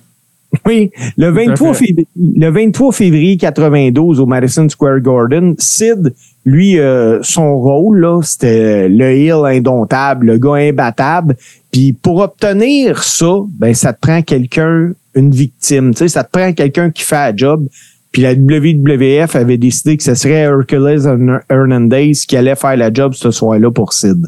Oui, 0.66 0.92
le 1.18 1.30
23, 1.30 1.74
fait. 1.74 1.88
février, 1.88 2.08
le 2.16 2.50
23 2.50 2.92
février 2.94 3.38
92 3.38 4.20
au 4.20 4.26
Madison 4.26 4.70
Square 4.70 5.02
Garden, 5.02 5.56
Sid, 5.58 6.14
lui, 6.46 6.80
euh, 6.80 7.20
son 7.24 7.58
rôle, 7.58 8.00
là, 8.00 8.22
c'était 8.24 8.88
le 8.88 9.06
heel 9.06 9.46
indomptable, 9.46 10.28
le 10.28 10.38
gars 10.38 10.54
imbattable. 10.54 11.36
Puis 11.72 11.94
pour 11.94 12.20
obtenir 12.20 13.04
ça, 13.04 13.40
ben 13.60 13.74
ça 13.74 13.94
te 13.94 14.00
prend 14.00 14.22
quelqu'un, 14.22 14.92
une 15.16 15.32
victime, 15.32 15.94
tu 15.94 16.00
sais, 16.00 16.08
ça 16.08 16.24
te 16.24 16.32
prend 16.32 16.54
quelqu'un 16.54 16.92
qui 16.92 17.04
fait 17.04 17.16
la 17.16 17.36
job. 17.36 17.68
Puis 18.12 18.22
la 18.22 18.34
WWF 18.34 19.36
avait 19.36 19.58
décidé 19.58 19.98
que 19.98 20.04
ce 20.04 20.16
serait 20.16 20.44
Hercules 20.44 21.02
Hernandez 21.50 22.14
qui 22.26 22.38
allait 22.38 22.56
faire 22.56 22.78
la 22.78 22.94
job 22.94 23.14
ce 23.14 23.30
soir-là 23.30 23.72
pour 23.72 23.92
Sid. 23.92 24.26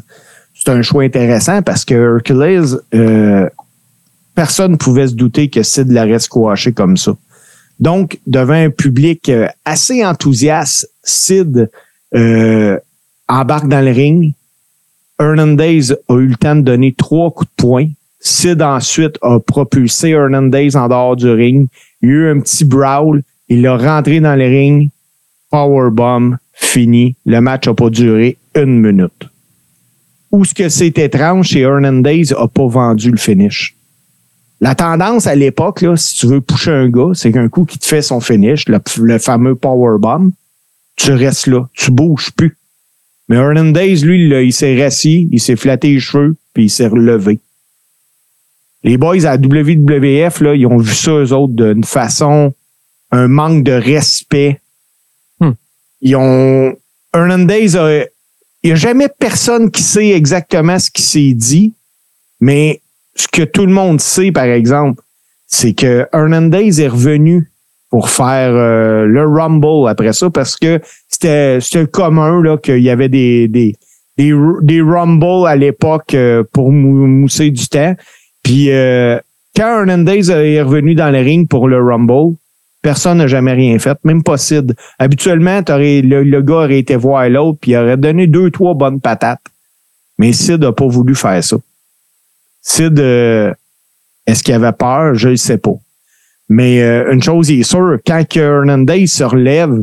C'est 0.68 0.74
un 0.74 0.82
choix 0.82 1.04
intéressant 1.04 1.62
parce 1.62 1.86
que 1.86 1.94
Hercules, 1.94 2.76
euh, 2.92 3.48
personne 4.34 4.72
ne 4.72 4.76
pouvait 4.76 5.08
se 5.08 5.14
douter 5.14 5.48
que 5.48 5.62
Sid 5.62 5.90
l'aurait 5.90 6.18
squashé 6.18 6.72
comme 6.72 6.98
ça. 6.98 7.16
Donc, 7.80 8.18
devant 8.26 8.52
un 8.52 8.68
public 8.68 9.30
euh, 9.30 9.48
assez 9.64 10.04
enthousiaste, 10.04 10.90
Sid 11.02 11.70
euh, 12.14 12.78
embarque 13.28 13.66
dans 13.66 13.82
le 13.82 13.92
ring. 13.92 14.34
Hernandez 15.18 15.90
a 16.06 16.14
eu 16.16 16.26
le 16.26 16.36
temps 16.36 16.56
de 16.56 16.60
donner 16.60 16.92
trois 16.92 17.30
coups 17.30 17.48
de 17.48 17.62
poing. 17.62 17.88
Sid 18.20 18.60
ensuite 18.60 19.16
a 19.22 19.40
propulsé 19.40 20.10
Hernandez 20.10 20.76
en 20.76 20.88
dehors 20.88 21.16
du 21.16 21.30
ring. 21.30 21.66
Il 22.02 22.10
y 22.10 22.12
a 22.12 22.14
eu 22.14 22.30
un 22.30 22.40
petit 22.40 22.66
brawl. 22.66 23.22
Il 23.48 23.66
a 23.66 23.78
rentré 23.78 24.20
dans 24.20 24.36
le 24.36 24.44
ring. 24.44 24.90
Powerbomb, 25.50 26.36
fini. 26.52 27.16
Le 27.24 27.40
match 27.40 27.66
n'a 27.66 27.72
pas 27.72 27.88
duré 27.88 28.36
une 28.54 28.82
minute. 28.82 29.30
Où 30.30 30.44
ce 30.44 30.54
que 30.54 30.68
c'est 30.68 30.98
étrange, 30.98 31.50
c'est 31.50 31.60
Hernandez 31.60 32.22
n'a 32.30 32.48
pas 32.48 32.66
vendu 32.66 33.10
le 33.10 33.16
finish. 33.16 33.76
La 34.60 34.74
tendance 34.74 35.26
à 35.26 35.34
l'époque, 35.34 35.82
là, 35.82 35.96
si 35.96 36.16
tu 36.16 36.26
veux 36.26 36.40
pusher 36.40 36.72
un 36.72 36.88
gars, 36.88 37.12
c'est 37.14 37.32
qu'un 37.32 37.48
coup 37.48 37.64
qui 37.64 37.78
te 37.78 37.86
fait 37.86 38.02
son 38.02 38.20
finish, 38.20 38.68
le, 38.68 38.80
le 39.00 39.18
fameux 39.18 39.54
powerbomb, 39.54 40.32
tu 40.96 41.12
restes 41.12 41.46
là, 41.46 41.68
tu 41.74 41.92
bouges 41.92 42.32
plus. 42.32 42.56
Mais 43.28 43.36
Hernandez, 43.36 43.96
lui, 43.96 44.28
là, 44.28 44.42
il 44.42 44.52
s'est 44.52 44.82
rassis, 44.82 45.28
il 45.30 45.40
s'est 45.40 45.56
flatté 45.56 45.92
les 45.92 46.00
cheveux, 46.00 46.36
puis 46.54 46.64
il 46.64 46.70
s'est 46.70 46.88
relevé. 46.88 47.38
Les 48.82 48.96
boys 48.96 49.26
à 49.26 49.36
WWF, 49.36 50.40
là, 50.40 50.54
ils 50.54 50.66
ont 50.66 50.78
vu 50.78 50.94
ça, 50.94 51.12
eux 51.12 51.32
autres, 51.32 51.54
d'une 51.54 51.84
façon, 51.84 52.54
un 53.10 53.28
manque 53.28 53.64
de 53.64 53.72
respect. 53.72 54.60
Hmm. 55.40 55.52
Ils 56.00 56.16
ont... 56.16 56.74
Hernandez 57.14 57.76
a... 57.76 58.04
Il 58.62 58.68
n'y 58.68 58.72
a 58.72 58.76
jamais 58.76 59.08
personne 59.18 59.70
qui 59.70 59.82
sait 59.82 60.10
exactement 60.10 60.78
ce 60.78 60.90
qui 60.90 61.02
s'est 61.02 61.32
dit, 61.34 61.74
mais 62.40 62.80
ce 63.14 63.28
que 63.28 63.42
tout 63.42 63.66
le 63.66 63.72
monde 63.72 64.00
sait, 64.00 64.32
par 64.32 64.44
exemple, 64.44 65.02
c'est 65.46 65.74
que 65.74 66.06
Hernandez 66.12 66.80
est 66.82 66.88
revenu 66.88 67.50
pour 67.90 68.10
faire 68.10 68.50
euh, 68.54 69.06
le 69.06 69.26
Rumble 69.26 69.88
après 69.88 70.12
ça 70.12 70.28
parce 70.28 70.56
que 70.56 70.80
c'était 71.08 71.58
commun 71.90 72.42
là 72.42 72.58
qu'il 72.58 72.82
y 72.82 72.90
avait 72.90 73.08
des 73.08 73.48
des 73.48 73.74
des, 74.18 74.32
des 74.62 74.82
Rumble 74.82 75.46
à 75.46 75.56
l'époque 75.56 76.12
euh, 76.14 76.42
pour 76.52 76.70
mou- 76.70 77.06
mousser 77.06 77.50
du 77.50 77.66
temps. 77.68 77.94
Puis 78.42 78.70
euh, 78.70 79.18
quand 79.56 79.78
Hernandez 79.80 80.30
est 80.30 80.60
revenu 80.62 80.94
dans 80.94 81.10
le 81.10 81.20
ring 81.20 81.48
pour 81.48 81.66
le 81.68 81.82
Rumble, 81.82 82.36
personne 82.82 83.18
n'a 83.18 83.26
jamais 83.26 83.52
rien 83.52 83.78
fait, 83.78 83.98
même 84.04 84.22
pas 84.22 84.36
Sid. 84.36 84.74
Habituellement, 84.98 85.60
le, 85.68 86.22
le 86.22 86.42
gars 86.42 86.54
aurait 86.54 86.78
été 86.78 86.96
voir 86.96 87.28
l'autre 87.28 87.58
puis 87.60 87.72
il 87.72 87.76
aurait 87.76 87.96
donné 87.96 88.26
deux 88.26 88.50
trois 88.50 88.74
bonnes 88.74 89.00
patates. 89.00 89.42
Mais 90.18 90.32
Sid 90.32 90.60
n'a 90.62 90.72
pas 90.72 90.86
voulu 90.86 91.14
faire 91.14 91.42
ça. 91.42 91.56
Sid, 92.62 92.98
euh, 92.98 93.52
est-ce 94.26 94.42
qu'il 94.42 94.54
avait 94.54 94.72
peur? 94.72 95.14
Je 95.14 95.30
ne 95.30 95.36
sais 95.36 95.58
pas. 95.58 95.74
Mais 96.48 96.82
euh, 96.82 97.12
une 97.12 97.22
chose 97.22 97.50
est 97.50 97.62
sûre, 97.62 97.98
quand 98.06 98.24
Hernandez 98.34 99.06
se 99.06 99.24
relève, 99.24 99.82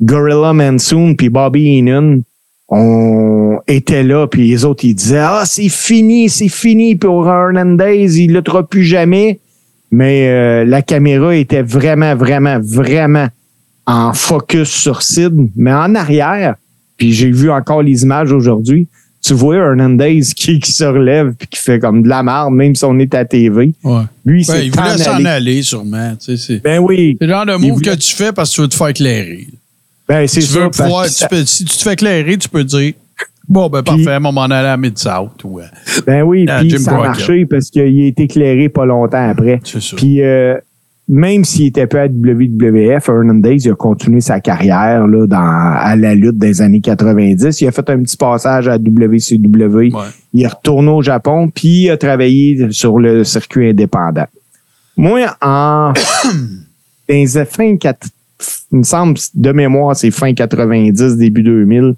Gorilla 0.00 0.52
Monsoon 0.52 1.14
puis 1.14 1.28
Bobby 1.28 1.78
Heenan 1.78 2.22
on 2.74 3.58
était 3.68 4.02
là, 4.02 4.26
puis 4.26 4.48
les 4.48 4.64
autres, 4.64 4.86
disaient 4.86 5.18
Ah, 5.18 5.42
c'est 5.44 5.68
fini, 5.68 6.30
c'est 6.30 6.48
fini 6.48 6.96
pour 6.96 7.28
Hernandez, 7.28 8.18
il 8.18 8.28
ne 8.32 8.38
luttera 8.38 8.66
plus 8.66 8.84
jamais. 8.84 9.40
Mais 9.92 10.28
euh, 10.28 10.64
la 10.64 10.80
caméra 10.82 11.36
était 11.36 11.62
vraiment, 11.62 12.16
vraiment, 12.16 12.58
vraiment 12.60 13.28
en 13.86 14.12
focus 14.14 14.70
sur 14.70 15.02
Sid, 15.02 15.34
mais 15.54 15.72
en 15.72 15.94
arrière, 15.94 16.54
puis 16.96 17.12
j'ai 17.12 17.30
vu 17.30 17.50
encore 17.50 17.82
les 17.82 18.02
images 18.02 18.32
aujourd'hui, 18.32 18.88
tu 19.22 19.34
vois 19.34 19.56
Hernandez 19.56 20.20
qui, 20.36 20.58
qui 20.60 20.72
se 20.72 20.84
relève 20.84 21.34
puis 21.38 21.46
qui 21.48 21.60
fait 21.60 21.78
comme 21.78 22.02
de 22.02 22.08
la 22.08 22.22
marde, 22.22 22.54
même 22.54 22.74
si 22.74 22.84
on 22.84 22.98
est 22.98 23.14
à 23.14 23.24
TV. 23.24 23.74
Ouais. 23.84 24.02
Lui, 24.24 24.44
Ben, 24.48 24.60
il 24.62 24.70
voulait 24.70 24.98
s'en 24.98 25.24
aller, 25.24 25.62
sûrement. 25.62 26.14
Tu 26.18 26.36
sais, 26.36 26.36
c'est 26.36 26.62
Ben 26.62 26.78
oui. 26.80 27.16
c'est 27.20 27.26
le 27.26 27.32
genre 27.32 27.46
de 27.46 27.52
move 27.56 27.72
voulait- 27.72 27.90
que 27.90 27.96
tu 27.96 28.14
fais 28.14 28.32
parce 28.32 28.50
que 28.50 28.54
tu 28.56 28.60
veux 28.62 28.68
te 28.68 28.74
faire 28.74 28.88
éclairer. 28.88 29.46
Ben, 30.08 30.26
c'est 30.26 30.40
Tu 30.40 30.46
veux 30.46 30.62
parce 30.70 30.78
pouvoir, 30.78 31.04
que 31.06 31.10
tu 31.14 31.24
peux- 31.28 31.44
si 31.44 31.64
tu 31.64 31.76
te 31.76 31.82
fais 31.82 31.92
éclairer, 31.92 32.36
tu 32.38 32.48
peux 32.48 32.64
dire 32.64 32.94
Bon, 33.48 33.68
ben 33.68 33.82
Puis- 33.82 34.04
parfait, 34.04 34.18
on 34.24 34.32
m'en 34.32 34.42
aller 34.42 34.68
à 34.68 34.76
Mid-South. 34.76 35.42
Ouais. 35.44 35.64
Ben 36.06 36.22
oui, 36.22 36.46
puis 36.46 36.78
ça 36.78 36.92
a 36.92 37.02
marché 37.08 37.44
parce 37.46 37.70
qu'il 37.70 37.82
a 37.82 37.86
été 38.06 38.24
éclairé 38.24 38.68
pas 38.68 38.86
longtemps 38.86 39.28
après. 39.28 39.60
C'est 39.64 39.82
ça. 39.82 39.96
Puis 39.96 40.22
euh, 40.22 40.56
même 41.08 41.44
s'il 41.44 41.66
était 41.66 41.86
pas 41.88 42.02
à 42.02 42.06
WWF, 42.06 43.08
Hernandez 43.08 43.56
il 43.66 43.70
a 43.72 43.74
continué 43.74 44.20
sa 44.20 44.40
carrière 44.40 45.06
là, 45.06 45.26
dans, 45.26 45.36
à 45.38 45.96
la 45.96 46.14
lutte 46.14 46.38
des 46.38 46.62
années 46.62 46.80
90. 46.80 47.60
Il 47.60 47.66
a 47.66 47.72
fait 47.72 47.90
un 47.90 48.02
petit 48.02 48.16
passage 48.16 48.68
à 48.68 48.76
WCW. 48.78 49.92
Ouais. 49.92 50.02
Il 50.32 50.42
est 50.44 50.46
retourné 50.46 50.90
au 50.90 51.02
Japon, 51.02 51.50
puis 51.52 51.84
il 51.84 51.90
a 51.90 51.96
travaillé 51.96 52.70
sur 52.70 52.98
le 52.98 53.24
circuit 53.24 53.70
indépendant. 53.70 54.26
Moi, 54.96 55.36
en 55.42 55.92
dans 57.08 57.14
les 57.14 57.44
fin 57.44 57.76
quatre- 57.76 58.08
il 58.72 58.78
me 58.78 58.82
semble 58.82 59.18
de 59.34 59.52
mémoire, 59.52 59.94
c'est 59.94 60.10
fin 60.10 60.32
90, 60.32 61.16
début 61.16 61.42
2000. 61.42 61.94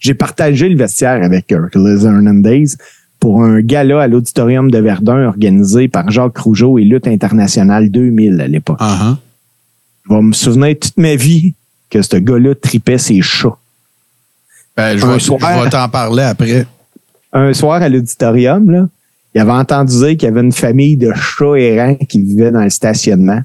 J'ai 0.00 0.14
partagé 0.14 0.68
le 0.68 0.76
vestiaire 0.76 1.22
avec 1.22 1.50
Hercules 1.50 2.00
Hernandez 2.04 2.64
pour 3.20 3.42
un 3.42 3.60
gala 3.60 4.02
à 4.02 4.08
l'auditorium 4.08 4.70
de 4.70 4.78
Verdun 4.78 5.26
organisé 5.26 5.88
par 5.88 6.10
Jacques 6.10 6.38
Rougeau 6.38 6.78
et 6.78 6.84
Lutte 6.84 7.06
internationale 7.06 7.90
2000 7.90 8.40
à 8.40 8.48
l'époque. 8.48 8.80
Uh-huh. 8.80 9.16
Je 10.08 10.14
vais 10.14 10.22
me 10.22 10.32
souvenir 10.32 10.76
toute 10.78 10.96
ma 10.96 11.16
vie 11.16 11.54
que 11.90 12.02
ce 12.02 12.16
gars-là 12.16 12.54
tripait 12.54 12.98
ses 12.98 13.22
chats. 13.22 13.56
Ben, 14.76 14.96
je 14.96 15.06
vais, 15.06 15.18
soir. 15.18 15.40
je 15.40 15.64
vais 15.64 15.70
t'en 15.70 15.88
parler 15.88 16.22
après. 16.22 16.66
un 17.32 17.52
soir 17.54 17.80
à 17.80 17.88
l'auditorium, 17.88 18.70
là, 18.70 18.88
il 19.34 19.40
avait 19.40 19.52
entendu 19.52 19.94
dire 19.96 20.08
qu'il 20.10 20.22
y 20.22 20.26
avait 20.26 20.40
une 20.40 20.52
famille 20.52 20.96
de 20.96 21.12
chats 21.14 21.58
errants 21.58 21.94
qui 21.94 22.20
vivaient 22.20 22.50
dans 22.50 22.62
le 22.62 22.70
stationnement. 22.70 23.40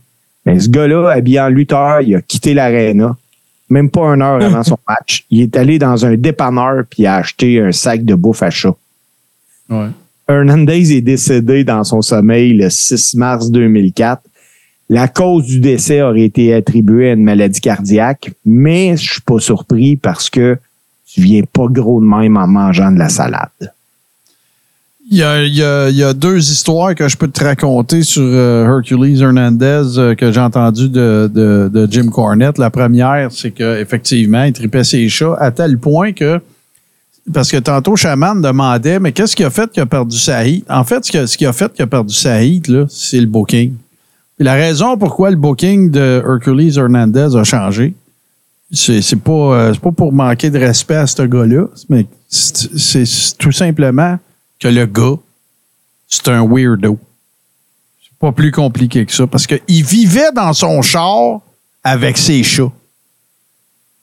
Mais 0.46 0.60
ce 0.60 0.70
gars-là, 0.70 1.10
habillé 1.10 1.40
en 1.40 1.50
lutteur, 1.50 2.02
il 2.02 2.16
a 2.16 2.22
quitté 2.22 2.54
l'aréna. 2.54 3.16
Même 3.72 3.90
pas 3.90 4.02
une 4.02 4.22
heure 4.22 4.44
avant 4.44 4.64
son 4.64 4.78
match. 4.88 5.26
Il 5.32 5.42
est 5.42 5.56
allé 5.56 5.80
dans 5.80 6.06
un 6.06 6.16
dépanneur 6.16 6.84
puis 6.90 7.06
a 7.06 7.16
acheté 7.16 7.62
un 7.62 7.72
sac 7.72 8.04
de 8.04 8.16
bouffe 8.16 8.44
à 8.44 8.50
chat. 8.50 8.76
Ouais. 9.70 9.88
Hernandez 10.28 10.92
est 10.92 11.02
décédé 11.02 11.64
dans 11.64 11.86
son 11.86 12.02
sommeil 12.02 12.54
le 12.54 12.70
6 12.70 13.16
mars 13.16 13.50
2004. 13.50 14.22
La 14.90 15.08
cause 15.08 15.46
du 15.46 15.62
décès 15.62 16.02
aurait 16.02 16.24
été 16.24 16.54
attribuée 16.54 17.12
à 17.12 17.14
une 17.14 17.24
maladie 17.24 17.62
cardiaque, 17.62 18.34
mais 18.46 18.98
je 18.98 19.14
suis 19.14 19.22
pas 19.22 19.40
surpris 19.40 19.96
parce 19.96 20.30
que 20.30 20.58
tu 21.06 21.22
viens 21.22 21.44
pas 21.44 21.68
gros 21.70 22.02
de 22.02 22.06
même 22.06 22.36
en 22.36 22.48
mangeant 22.48 22.92
de 22.92 23.00
la 23.00 23.08
salade. 23.08 23.74
Il 25.14 25.18
y, 25.18 25.24
a, 25.24 25.44
il, 25.44 25.54
y 25.54 25.62
a, 25.62 25.90
il 25.90 25.98
y 25.98 26.04
a 26.04 26.14
deux 26.14 26.38
histoires 26.38 26.96
que 26.96 27.10
je 27.10 27.18
peux 27.18 27.28
te 27.28 27.44
raconter 27.44 28.02
sur 28.02 28.24
euh, 28.24 28.66
Hercules 28.66 29.22
Hernandez 29.22 29.98
euh, 29.98 30.16
que 30.16 30.32
j'ai 30.32 30.40
entendu 30.40 30.88
de, 30.88 31.30
de, 31.30 31.70
de 31.72 31.86
Jim 31.92 32.08
Cornette. 32.08 32.58
La 32.58 32.70
première, 32.70 33.30
c'est 33.30 33.52
qu'effectivement, 33.52 34.44
il 34.46 34.54
tripait 34.54 34.86
ses 34.86 35.10
chats 35.10 35.36
à 35.38 35.52
tel 35.52 35.78
point 35.78 36.14
que. 36.14 36.40
Parce 37.34 37.52
que 37.52 37.58
tantôt, 37.58 37.98
Shaman 37.98 38.42
demandait, 38.42 39.02
mais 39.02 39.12
qu'est-ce 39.12 39.36
qui 39.36 39.44
a 39.44 39.50
fait 39.50 39.70
qu'il 39.70 39.84
a 39.84 39.86
perdu 39.86 40.18
sa 40.18 40.48
heat? 40.48 40.66
En 40.70 40.86
fait, 40.86 41.04
ce 41.04 41.12
qui 41.12 41.18
a, 41.18 41.28
ce 41.28 41.38
qui 41.38 41.46
a 41.46 41.52
fait 41.52 41.74
qu'il 41.74 41.84
a 41.84 41.88
perdu 41.88 42.14
sa 42.14 42.42
là, 42.42 42.86
c'est 42.88 43.20
le 43.20 43.28
booking. 43.28 43.74
Et 44.40 44.44
la 44.46 44.54
raison 44.54 44.98
pourquoi 44.98 45.30
le 45.30 45.36
booking 45.36 45.92
de 45.92 46.24
Hercules 46.26 46.78
Hernandez 46.78 47.36
a 47.36 47.44
changé, 47.44 47.96
c'est 48.72 49.02
pas, 49.18 49.32
euh, 49.32 49.74
pas 49.74 49.92
pour 49.92 50.14
manquer 50.14 50.50
de 50.50 50.58
respect 50.58 50.96
à 50.96 51.06
ce 51.06 51.24
gars-là, 51.24 51.66
mais 51.90 52.06
c'est 52.30 53.04
tout 53.38 53.52
simplement 53.52 54.18
que 54.62 54.68
le 54.68 54.86
gars, 54.86 55.16
c'est 56.08 56.30
un 56.30 56.48
weirdo. 56.48 56.98
C'est 58.02 58.18
pas 58.20 58.32
plus 58.32 58.52
compliqué 58.52 59.06
que 59.06 59.12
ça. 59.12 59.28
Parce 59.28 59.48
qu'il 59.48 59.84
vivait 59.84 60.32
dans 60.34 60.54
son 60.54 60.82
char 60.82 61.42
avec 61.84 62.18
ses 62.18 62.44
chats. 62.44 62.72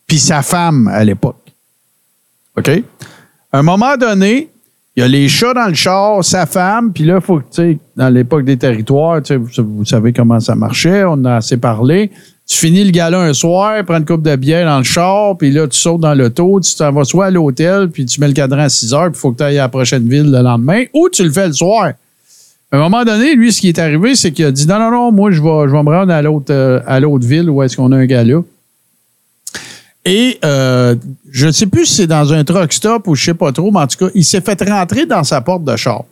Puis 0.06 0.18
sa 0.18 0.42
femme 0.42 0.88
à 0.88 1.04
l'époque. 1.04 1.40
OK? 2.56 2.68
À 3.52 3.58
un 3.58 3.62
moment 3.62 3.96
donné, 3.96 4.50
il 4.96 5.00
y 5.00 5.02
a 5.04 5.08
les 5.08 5.28
chats 5.28 5.54
dans 5.54 5.68
le 5.68 5.74
char, 5.74 6.24
sa 6.24 6.44
femme, 6.44 6.92
puis 6.92 7.04
là, 7.04 7.20
faut 7.20 7.38
que, 7.38 7.44
tu 7.44 7.50
sais, 7.52 7.78
dans 7.94 8.08
l'époque 8.08 8.44
des 8.44 8.56
territoires, 8.56 9.22
tu 9.22 9.38
sais, 9.52 9.62
vous, 9.62 9.84
savez 9.84 10.12
comment 10.12 10.40
ça 10.40 10.56
marchait, 10.56 11.04
on 11.04 11.24
a 11.24 11.36
assez 11.36 11.56
parlé. 11.56 12.10
Tu 12.48 12.56
finis 12.56 12.82
le 12.82 12.90
gala 12.90 13.20
un 13.20 13.34
soir, 13.34 13.84
prends 13.84 13.98
une 13.98 14.06
coupe 14.06 14.22
de 14.22 14.34
bière 14.34 14.66
dans 14.66 14.78
le 14.78 14.84
char, 14.84 15.36
puis 15.36 15.50
là, 15.50 15.68
tu 15.68 15.78
sautes 15.78 16.00
dans 16.00 16.14
l'auto, 16.14 16.60
tu 16.60 16.74
t'en 16.74 16.90
vas 16.92 17.04
soit 17.04 17.26
à 17.26 17.30
l'hôtel, 17.30 17.90
puis 17.90 18.06
tu 18.06 18.20
mets 18.22 18.28
le 18.28 18.32
cadran 18.32 18.60
à 18.60 18.68
6 18.70 18.94
heures, 18.94 19.10
puis 19.10 19.18
il 19.18 19.20
faut 19.20 19.32
que 19.32 19.36
tu 19.36 19.42
ailles 19.44 19.58
à 19.58 19.64
la 19.64 19.68
prochaine 19.68 20.08
ville 20.08 20.30
le 20.30 20.40
lendemain, 20.40 20.84
ou 20.94 21.10
tu 21.10 21.24
le 21.24 21.30
fais 21.30 21.48
le 21.48 21.52
soir. 21.52 21.92
À 22.72 22.76
un 22.76 22.80
moment 22.80 23.04
donné, 23.04 23.34
lui, 23.34 23.52
ce 23.52 23.60
qui 23.60 23.68
est 23.68 23.78
arrivé, 23.78 24.14
c'est 24.14 24.32
qu'il 24.32 24.46
a 24.46 24.50
dit 24.50 24.66
non, 24.66 24.78
non, 24.78 24.90
non, 24.90 25.12
moi, 25.12 25.30
je 25.30 25.42
vais, 25.42 25.68
je 25.68 25.72
vais 25.72 25.82
me 25.82 25.90
rendre 25.90 26.10
à 26.10 26.22
l'autre, 26.22 26.50
euh, 26.50 26.80
à 26.86 27.00
l'autre 27.00 27.26
ville 27.26 27.50
où 27.50 27.62
est-ce 27.62 27.76
qu'on 27.76 27.92
a 27.92 27.96
un 27.96 28.06
gala. 28.06 28.40
Et 30.06 30.38
euh, 30.42 30.96
je 31.30 31.48
ne 31.48 31.52
sais 31.52 31.66
plus 31.66 31.84
si 31.84 31.96
c'est 31.96 32.06
dans 32.06 32.32
un 32.32 32.44
truck 32.44 32.72
stop 32.72 33.06
ou 33.08 33.14
je 33.14 33.26
sais 33.26 33.34
pas 33.34 33.52
trop, 33.52 33.70
mais 33.70 33.80
en 33.80 33.86
tout 33.86 34.06
cas, 34.06 34.10
il 34.14 34.24
s'est 34.24 34.40
fait 34.40 34.62
rentrer 34.66 35.04
dans 35.04 35.22
sa 35.22 35.42
porte 35.42 35.64
de 35.64 35.76
char. 35.76 36.04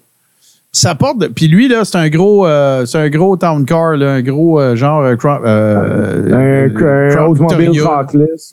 Sa 0.77 0.95
porte, 0.95 1.29
puis 1.29 1.49
lui 1.49 1.69
là, 1.69 1.87
c'est 1.87 1.97
un 1.97 2.11
gros, 2.11 2.47
euh, 2.47 2.85
c'est 2.85 2.99
un 2.99 3.09
gros 3.09 3.35
town 3.39 3.65
car, 3.65 3.97
là, 3.97 4.13
un 4.13 4.21
gros 4.21 4.61
euh, 4.61 4.77
genre 4.77 5.01
euh, 5.05 5.17
euh, 5.47 6.69
Un. 6.69 6.69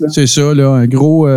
C'est 0.07 0.25
ça, 0.25 0.53
là, 0.53 0.69
un 0.69 0.87
gros. 0.87 1.27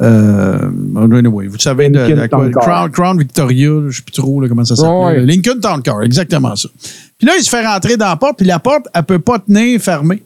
Anyway, 0.00 1.48
vous 1.48 1.58
savez, 1.58 1.90
de, 1.90 1.98
Lincoln 1.98 2.16
la- 2.16 2.28
Town. 2.28 2.50
Crown, 2.52 2.90
Crown 2.92 3.18
Victoria, 3.18 3.66
je 3.66 3.72
ne 3.86 3.90
sais 3.90 4.00
plus 4.00 4.12
trop 4.12 4.40
là, 4.40 4.48
comment 4.48 4.64
ça 4.64 4.74
s'appelle. 4.74 5.26
Lincoln 5.26 5.60
Town 5.60 5.82
Car, 5.82 6.02
exactement 6.02 6.56
ça. 6.56 6.70
Puis 7.18 7.26
là, 7.26 7.34
il 7.38 7.42
se 7.44 7.50
fait 7.50 7.66
rentrer 7.66 7.98
dans 7.98 8.08
la 8.08 8.16
porte, 8.16 8.38
puis 8.38 8.46
la 8.46 8.60
porte, 8.60 8.86
elle 8.94 9.02
ne 9.02 9.04
peut 9.04 9.18
pas 9.18 9.38
tenir 9.38 9.78
fermée. 9.82 10.22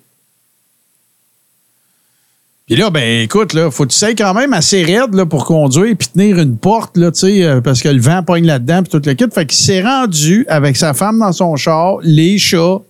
Puis 2.69 2.77
là, 2.77 2.91
ben 2.91 3.23
écoute, 3.23 3.55
là, 3.55 3.71
faut 3.71 3.85
que 3.85 3.93
tu 3.93 3.97
sais 3.97 4.15
quand 4.15 4.35
même 4.35 4.53
assez 4.53 4.83
raide 4.83 5.15
là, 5.15 5.25
pour 5.25 5.47
conduire 5.47 5.97
puis 5.97 6.09
tenir 6.09 6.39
une 6.39 6.59
porte, 6.59 6.99
là, 6.99 7.11
euh, 7.25 7.61
parce 7.63 7.81
que 7.81 7.89
le 7.89 7.99
vent 7.99 8.23
pogne 8.23 8.45
là-dedans 8.45 8.83
puis 8.83 8.91
tout 8.91 9.03
le 9.07 9.15
kit. 9.15 9.25
Fait 9.33 9.47
qu'il 9.47 9.59
s'est 9.59 9.83
rendu 9.83 10.45
avec 10.51 10.77
sa 10.77 10.93
femme 10.93 11.19
dans 11.19 11.33
son 11.33 11.57
char, 11.57 11.97
les 12.03 12.37
chats, 12.37 12.83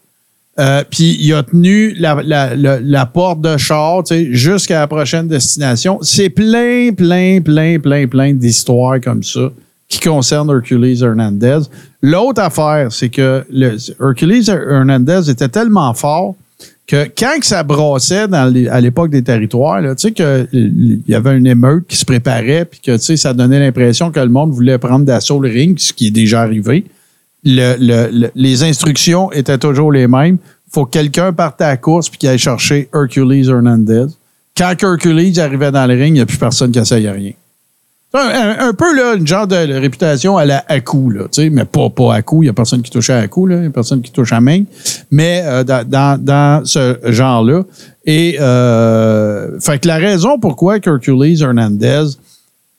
euh, 0.58 0.82
puis 0.90 1.16
il 1.20 1.32
a 1.32 1.44
tenu 1.44 1.94
la, 1.94 3.06
porte 3.06 3.40
de 3.40 3.56
char, 3.56 4.02
jusqu'à 4.32 4.80
la 4.80 4.88
prochaine 4.88 5.28
destination. 5.28 6.00
C'est 6.02 6.30
plein, 6.30 6.90
plein, 6.92 7.40
plein, 7.40 7.78
plein, 7.78 8.08
plein 8.08 8.34
d'histoires 8.34 9.00
comme 9.00 9.22
ça 9.22 9.52
qui 9.88 10.00
concernent 10.00 10.50
Hercules 10.50 11.04
Hernandez. 11.04 11.60
L'autre 12.02 12.42
affaire, 12.42 12.90
c'est 12.90 13.10
que 13.10 13.44
le, 13.48 13.76
Hercules 14.00 14.50
Hernandez 14.50 15.30
était 15.30 15.48
tellement 15.48 15.94
fort 15.94 16.34
quand 16.90 17.38
que 17.40 17.46
ça 17.46 17.62
brassait 17.62 18.26
à 18.32 18.80
l'époque 18.80 19.10
des 19.10 19.22
territoires, 19.22 19.80
tu 19.82 19.88
sais 19.98 20.12
qu'il 20.12 21.02
y 21.06 21.14
avait 21.14 21.36
une 21.36 21.46
émeute 21.46 21.86
qui 21.86 21.96
se 21.96 22.04
préparait, 22.04 22.64
puis 22.64 22.80
que 22.80 22.92
tu 22.96 23.02
sais, 23.02 23.16
ça 23.16 23.34
donnait 23.34 23.60
l'impression 23.60 24.10
que 24.10 24.20
le 24.20 24.28
monde 24.28 24.52
voulait 24.52 24.78
prendre 24.78 25.04
d'assaut 25.04 25.38
le 25.40 25.48
ring, 25.50 25.78
ce 25.78 25.92
qui 25.92 26.06
est 26.06 26.10
déjà 26.10 26.40
arrivé. 26.42 26.84
Le- 27.44 27.76
le- 27.78 28.08
le- 28.12 28.30
les 28.34 28.62
instructions 28.62 29.30
étaient 29.32 29.58
toujours 29.58 29.92
les 29.92 30.06
mêmes. 30.08 30.38
faut 30.70 30.84
que 30.84 30.90
quelqu'un 30.90 31.32
parte 31.32 31.60
à 31.62 31.68
la 31.68 31.76
course 31.78 32.08
puis 32.10 32.18
qu'il 32.18 32.28
aille 32.28 32.36
chercher 32.38 32.88
Hercules 32.94 33.48
Hernandez. 33.48 34.06
Quand 34.56 34.74
Hercules 34.82 35.40
arrivait 35.40 35.70
dans 35.70 35.86
le 35.86 35.94
ring, 35.94 36.08
il 36.08 36.12
n'y 36.14 36.20
a 36.20 36.26
plus 36.26 36.36
personne 36.36 36.70
qui 36.70 36.78
essayait 36.78 37.10
rien. 37.10 37.32
Un, 38.14 38.72
peu 38.72 38.96
là, 38.96 39.14
une 39.16 39.26
genre 39.26 39.46
de 39.46 39.54
réputation 39.54 40.38
à 40.38 40.46
la 40.46 40.62
coup, 40.80 41.10
là, 41.10 41.24
tu 41.24 41.42
sais, 41.42 41.50
mais 41.50 41.66
pas, 41.66 41.90
pas 41.90 42.14
à 42.14 42.22
coup. 42.22 42.42
Il 42.42 42.46
n'y 42.46 42.50
a 42.50 42.54
personne 42.54 42.80
qui 42.80 42.90
touche 42.90 43.10
à 43.10 43.26
coup, 43.28 43.46
là. 43.46 43.56
Il 43.56 43.60
n'y 43.62 43.66
a 43.66 43.70
personne 43.70 44.00
qui 44.00 44.10
touche 44.10 44.32
à 44.32 44.40
main. 44.40 44.62
Mais 45.10 45.42
euh, 45.44 45.62
dans, 45.62 46.18
dans, 46.18 46.64
ce 46.64 46.96
genre-là. 47.04 47.64
Et 48.06 48.38
euh, 48.40 49.60
fait 49.60 49.78
que 49.80 49.88
la 49.88 49.96
raison 49.96 50.38
pourquoi 50.38 50.76
Hercules 50.78 51.42
Hernandez 51.42 52.04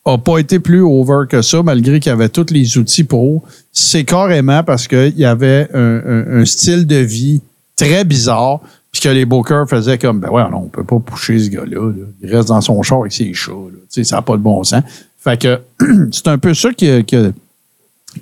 a 0.06 0.18
pas 0.18 0.40
été 0.40 0.58
plus 0.58 0.82
over 0.82 1.26
que 1.30 1.44
ça, 1.44 1.62
malgré 1.62 2.00
qu'il 2.00 2.12
avait 2.12 2.30
tous 2.30 2.48
les 2.52 2.78
outils 2.80 3.04
pour, 3.04 3.44
c'est 3.72 4.06
carrément 4.06 4.64
parce 4.64 4.88
qu'il 4.88 5.14
y 5.18 5.26
avait 5.26 5.68
un, 5.76 5.98
un- 5.98 6.42
un 6.42 6.46
style 6.46 6.88
de 6.88 6.96
vie 6.96 7.42
très 7.76 8.04
bizarre, 8.04 8.62
puis 8.92 9.02
que 9.02 9.10
les 9.10 9.26
bookers 9.26 9.70
faisaient 9.70 10.00
comme, 10.00 10.20
ben 10.20 10.30
ouais, 10.30 10.42
non, 10.50 10.64
on 10.64 10.68
peut 10.70 10.84
pas 10.84 10.98
pousser 10.98 11.38
ce 11.38 11.50
gars-là. 11.52 11.90
là. 11.92 12.06
Il 12.24 12.36
reste 12.36 12.48
dans 12.48 12.62
son 12.62 12.82
char 12.82 13.02
avec 13.02 13.12
ses 13.12 13.32
chats. 13.36 13.52
là. 13.52 14.04
Ça 14.04 14.16
n'a 14.16 14.22
pas 14.24 14.34
de 14.34 14.42
bon 14.42 14.64
sens. 14.64 14.82
Fait 15.20 15.40
que 15.40 15.60
c'est 16.12 16.28
un 16.28 16.38
peu 16.38 16.54
ça 16.54 16.72
qui 16.74 16.90
a, 16.90 17.02
qui 17.04 17.16
a- 17.16 17.32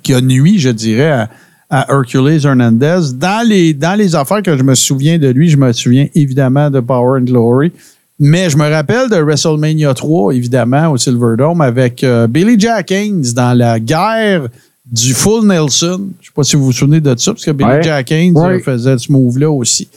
qui 0.03 0.13
a 0.13 0.19
nuit, 0.21 0.59
je 0.59 0.69
dirais, 0.69 1.11
à, 1.11 1.29
à 1.69 1.93
Hercules 1.93 2.45
Hernandez. 2.45 2.99
Dans 3.15 3.47
les, 3.47 3.73
dans 3.73 3.97
les 3.97 4.15
affaires 4.15 4.41
que 4.43 4.57
je 4.57 4.63
me 4.63 4.75
souviens 4.75 5.17
de 5.17 5.27
lui, 5.29 5.49
je 5.49 5.55
me 5.57 5.71
souviens 5.71 6.07
évidemment 6.13 6.69
de 6.69 6.79
Power 6.81 7.19
and 7.21 7.25
Glory. 7.25 7.71
Mais 8.19 8.49
je 8.49 8.57
me 8.57 8.67
rappelle 8.69 9.09
de 9.09 9.15
WrestleMania 9.15 9.93
3, 9.93 10.33
évidemment, 10.33 10.89
au 10.91 10.97
Silverdome, 10.97 11.61
avec 11.61 12.03
euh, 12.03 12.27
Billy 12.27 12.59
Jack 12.59 12.91
Haynes 12.91 13.21
dans 13.35 13.55
la 13.57 13.79
guerre 13.79 14.47
du 14.91 15.13
Full 15.13 15.45
Nelson. 15.45 15.97
Je 15.99 16.03
ne 16.03 16.25
sais 16.25 16.31
pas 16.35 16.43
si 16.43 16.55
vous 16.55 16.65
vous 16.65 16.71
souvenez 16.73 16.99
de 16.99 17.15
ça, 17.17 17.31
parce 17.31 17.45
que 17.45 17.51
Billy 17.51 17.69
Ouais. 17.69 17.83
Jack 17.83 18.11
Haynes 18.11 18.35
Ouais. 18.37 18.59
faisait 18.59 18.97
ce 18.97 19.11
move-là 19.11 19.49
aussi. 19.51 19.87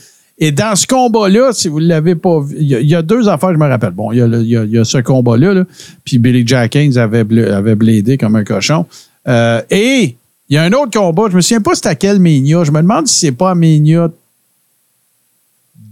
Et 0.42 0.52
dans 0.52 0.74
ce 0.74 0.86
combat-là, 0.86 1.52
si 1.52 1.68
vous 1.68 1.80
ne 1.80 1.86
l'avez 1.86 2.14
pas 2.14 2.40
vu, 2.40 2.56
il 2.58 2.66
y, 2.66 2.94
a- 2.94 3.02
deux 3.02 3.28
affaires, 3.28 3.52
je 3.52 3.58
me 3.58 3.68
rappelle. 3.68 3.90
Bon, 3.90 4.10
il 4.10 4.18
y 4.18 4.78
a, 4.78 4.84
ce 4.84 4.98
combat-là, 4.98 5.52
là, 5.52 5.64
puis 6.02 6.18
Billy 6.18 6.44
Jack 6.46 6.74
Haynes 6.76 6.96
avait, 6.96 7.24
avait 7.52 7.74
blédé 7.74 8.16
comme 8.16 8.36
un 8.36 8.44
cochon. 8.44 8.86
Euh, 9.28 9.60
et 9.70 10.16
il 10.48 10.54
y 10.54 10.56
a 10.56 10.62
un 10.62 10.72
autre 10.72 10.98
combat, 10.98 11.24
je 11.30 11.36
me 11.36 11.42
souviens 11.42 11.60
pas 11.60 11.74
c'était 11.74 11.90
à 11.90 11.94
quel 11.94 12.18
Mania. 12.18 12.64
Je 12.64 12.70
me 12.70 12.80
demande 12.80 13.06
si 13.06 13.18
c'est 13.18 13.32
pas 13.32 13.50
à 13.50 13.54
Mania 13.54 14.10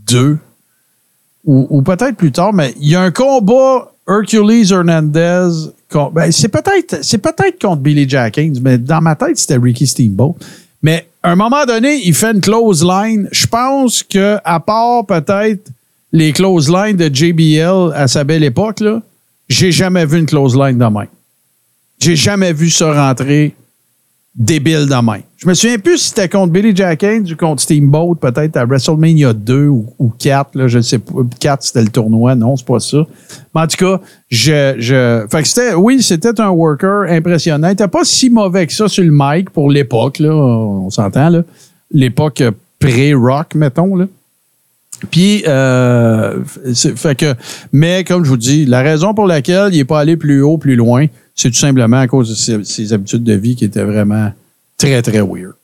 2 0.07 0.39
ou, 1.45 1.81
peut-être 1.83 2.17
plus 2.17 2.33
tard, 2.33 2.53
mais 2.53 2.75
il 2.79 2.89
y 2.91 2.95
a 2.95 3.01
un 3.01 3.11
combat 3.11 3.91
Hercules 4.07 4.71
Hernandez. 4.71 5.49
ben, 6.13 6.31
c'est 6.31 6.49
peut-être 6.49 7.03
c'est 7.03 7.19
peut-être 7.19 7.59
contre 7.61 7.81
Billy 7.81 8.07
Jack 8.09 8.37
Haynes, 8.37 8.59
mais 8.63 8.77
dans 8.77 9.01
ma 9.01 9.15
tête, 9.15 9.39
c'était 9.39 9.57
Ricky 9.57 9.87
Steamboat. 9.87 10.35
Mais 10.83 11.08
un 11.23 11.37
moment 11.37 11.65
donné, 11.65 12.01
il 12.05 12.15
fait 12.15 12.33
une 12.33 12.41
close 12.41 12.85
line. 12.85 13.29
Je 13.33 13.47
pense 13.47 14.03
que 14.03 14.39
à 14.45 14.61
part 14.61 15.07
peut-être 15.07 15.71
les 16.13 16.33
close 16.33 16.71
lines 16.71 16.97
de 16.97 17.13
JBL 17.13 17.93
à 17.95 18.09
sa 18.09 18.25
belle 18.25 18.45
époque, 18.45 18.81
là, 18.81 19.03
j'ai 19.49 19.73
jamais 19.73 20.07
vu 20.07 20.19
une 20.19 20.27
close 20.27 20.57
line 20.57 20.79
de 20.79 20.85
même. 20.85 21.09
J'ai 21.99 22.17
jamais 22.17 22.53
vu 22.53 22.71
ça 22.71 22.93
rentrer 22.93 23.55
débile 24.39 24.87
de 24.87 24.95
même. 24.95 25.23
Je 25.37 25.49
me 25.49 25.55
souviens 25.55 25.79
plus 25.79 25.99
si 25.99 26.09
c'était 26.09 26.29
contre 26.29 26.53
Billy 26.53 26.75
Jack 26.75 27.03
Haynes 27.03 27.27
ou 27.31 27.37
contre 27.37 27.61
Steamboat, 27.61 28.15
peut-être 28.21 28.57
à 28.57 28.65
WrestleMania 28.65 29.33
2 29.33 29.67
ou, 29.67 29.87
ou 29.99 30.13
4, 30.17 30.57
là, 30.57 30.69
je 30.69 30.79
ne 30.79 30.83
sais 30.83 30.99
pas. 30.99 31.13
4, 31.41 31.63
c'était 31.63 31.83
le 31.83 31.89
tournoi. 31.89 32.35
Non, 32.35 32.57
c'est 32.57 32.67
pas 32.67 32.81
ça. 32.81 32.99
Mais 33.55 33.61
en 33.63 33.67
tout 33.67 33.77
cas, 33.77 34.01
je. 34.31 34.75
je 34.79 35.27
fait 35.31 35.43
que 35.43 35.49
c'était, 35.49 35.75
oui, 35.75 36.03
c'était 36.03 36.41
un 36.41 36.51
worker 36.51 37.11
impressionnant. 37.11 37.69
Il 37.69 37.71
n'était 37.71 37.89
pas 37.89 38.05
si 38.05 38.31
mauvais 38.31 38.67
que 38.67 38.73
ça 38.73 38.89
sur 38.89 39.05
le 39.05 39.11
mic 39.13 39.51
pour 39.51 39.71
l'époque, 39.71 40.21
là. 40.21 40.33
On 40.33 40.91
s'entend, 40.91 41.31
là. 41.31 41.43
L'époque 41.91 42.43
pré-rock, 42.79 43.55
mettons, 43.55 43.97
là. 43.97 44.07
Puis, 45.11 45.45
euh, 45.47 46.43
fait 46.75 47.15
que, 47.17 47.35
mais 47.73 48.03
comme 48.03 48.25
je 48.25 48.31
vous 48.31 48.37
dis, 48.37 48.67
la 48.67 48.83
raison 48.83 49.15
pour 49.15 49.27
laquelle 49.27 49.73
il 49.73 49.79
n'est 49.79 49.85
pas 49.85 50.01
allé 50.01 50.17
plus 50.17 50.43
haut, 50.43 50.59
plus 50.59 50.75
loin, 50.75 51.07
c'est 51.39 51.51
tout 51.51 51.57
simplement 51.57 51.99
à 51.99 52.09
cause 52.09 52.29
de 52.31 52.65
ses, 52.65 52.93
habitudes 52.93 53.23
de 53.23 53.35
vie 53.35 53.55
qui 53.55 53.65
étaient 53.65 53.85
vraiment 53.85 54.33
très, 54.77 55.01
très 55.03 55.21
weird. 55.21 55.55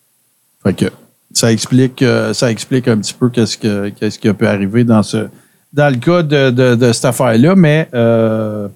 Fait 0.62 0.72
que 0.72 0.84
ça 1.32 1.52
explique, 1.52 2.00
euh, 2.00 2.32
ça 2.32 2.48
explique 2.50 2.86
un 2.86 2.96
petit 2.98 3.12
peu 3.12 3.28
qu'est-ce, 3.28 3.58
que, 3.58 3.88
qu'est-ce 3.88 4.20
qui 4.20 4.32
pu 4.32 4.46
arriver 4.46 4.84
dans, 4.84 5.02
ce, 5.02 5.26
dans 5.72 5.92
le 5.92 5.98
cas 5.98 6.22
de, 6.22 6.76
de, 6.76 6.92
cette 6.92 7.06
affaire-là, 7.06 7.56
mais 7.56 7.88
euh, 7.92 8.68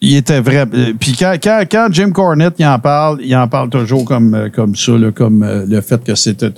il 0.00 0.14
était 0.14 0.40
vrai. 0.40 0.66
euh, 0.72 0.92
Puis 0.98 1.16
quand, 1.18 1.36
quand, 1.42 1.64
quand 1.68 1.88
Jim 1.90 2.12
Cornette 2.12 2.54
il 2.60 2.66
en 2.66 2.78
parle, 2.78 3.18
il 3.20 3.34
en 3.34 3.48
parle 3.48 3.70
toujours 3.70 4.04
comme, 4.04 4.50
comme 4.54 4.76
ça, 4.76 4.92
comme 5.12 5.44
le 5.66 5.80
fait 5.80 6.02
que 6.04 6.14
c'était 6.14 6.52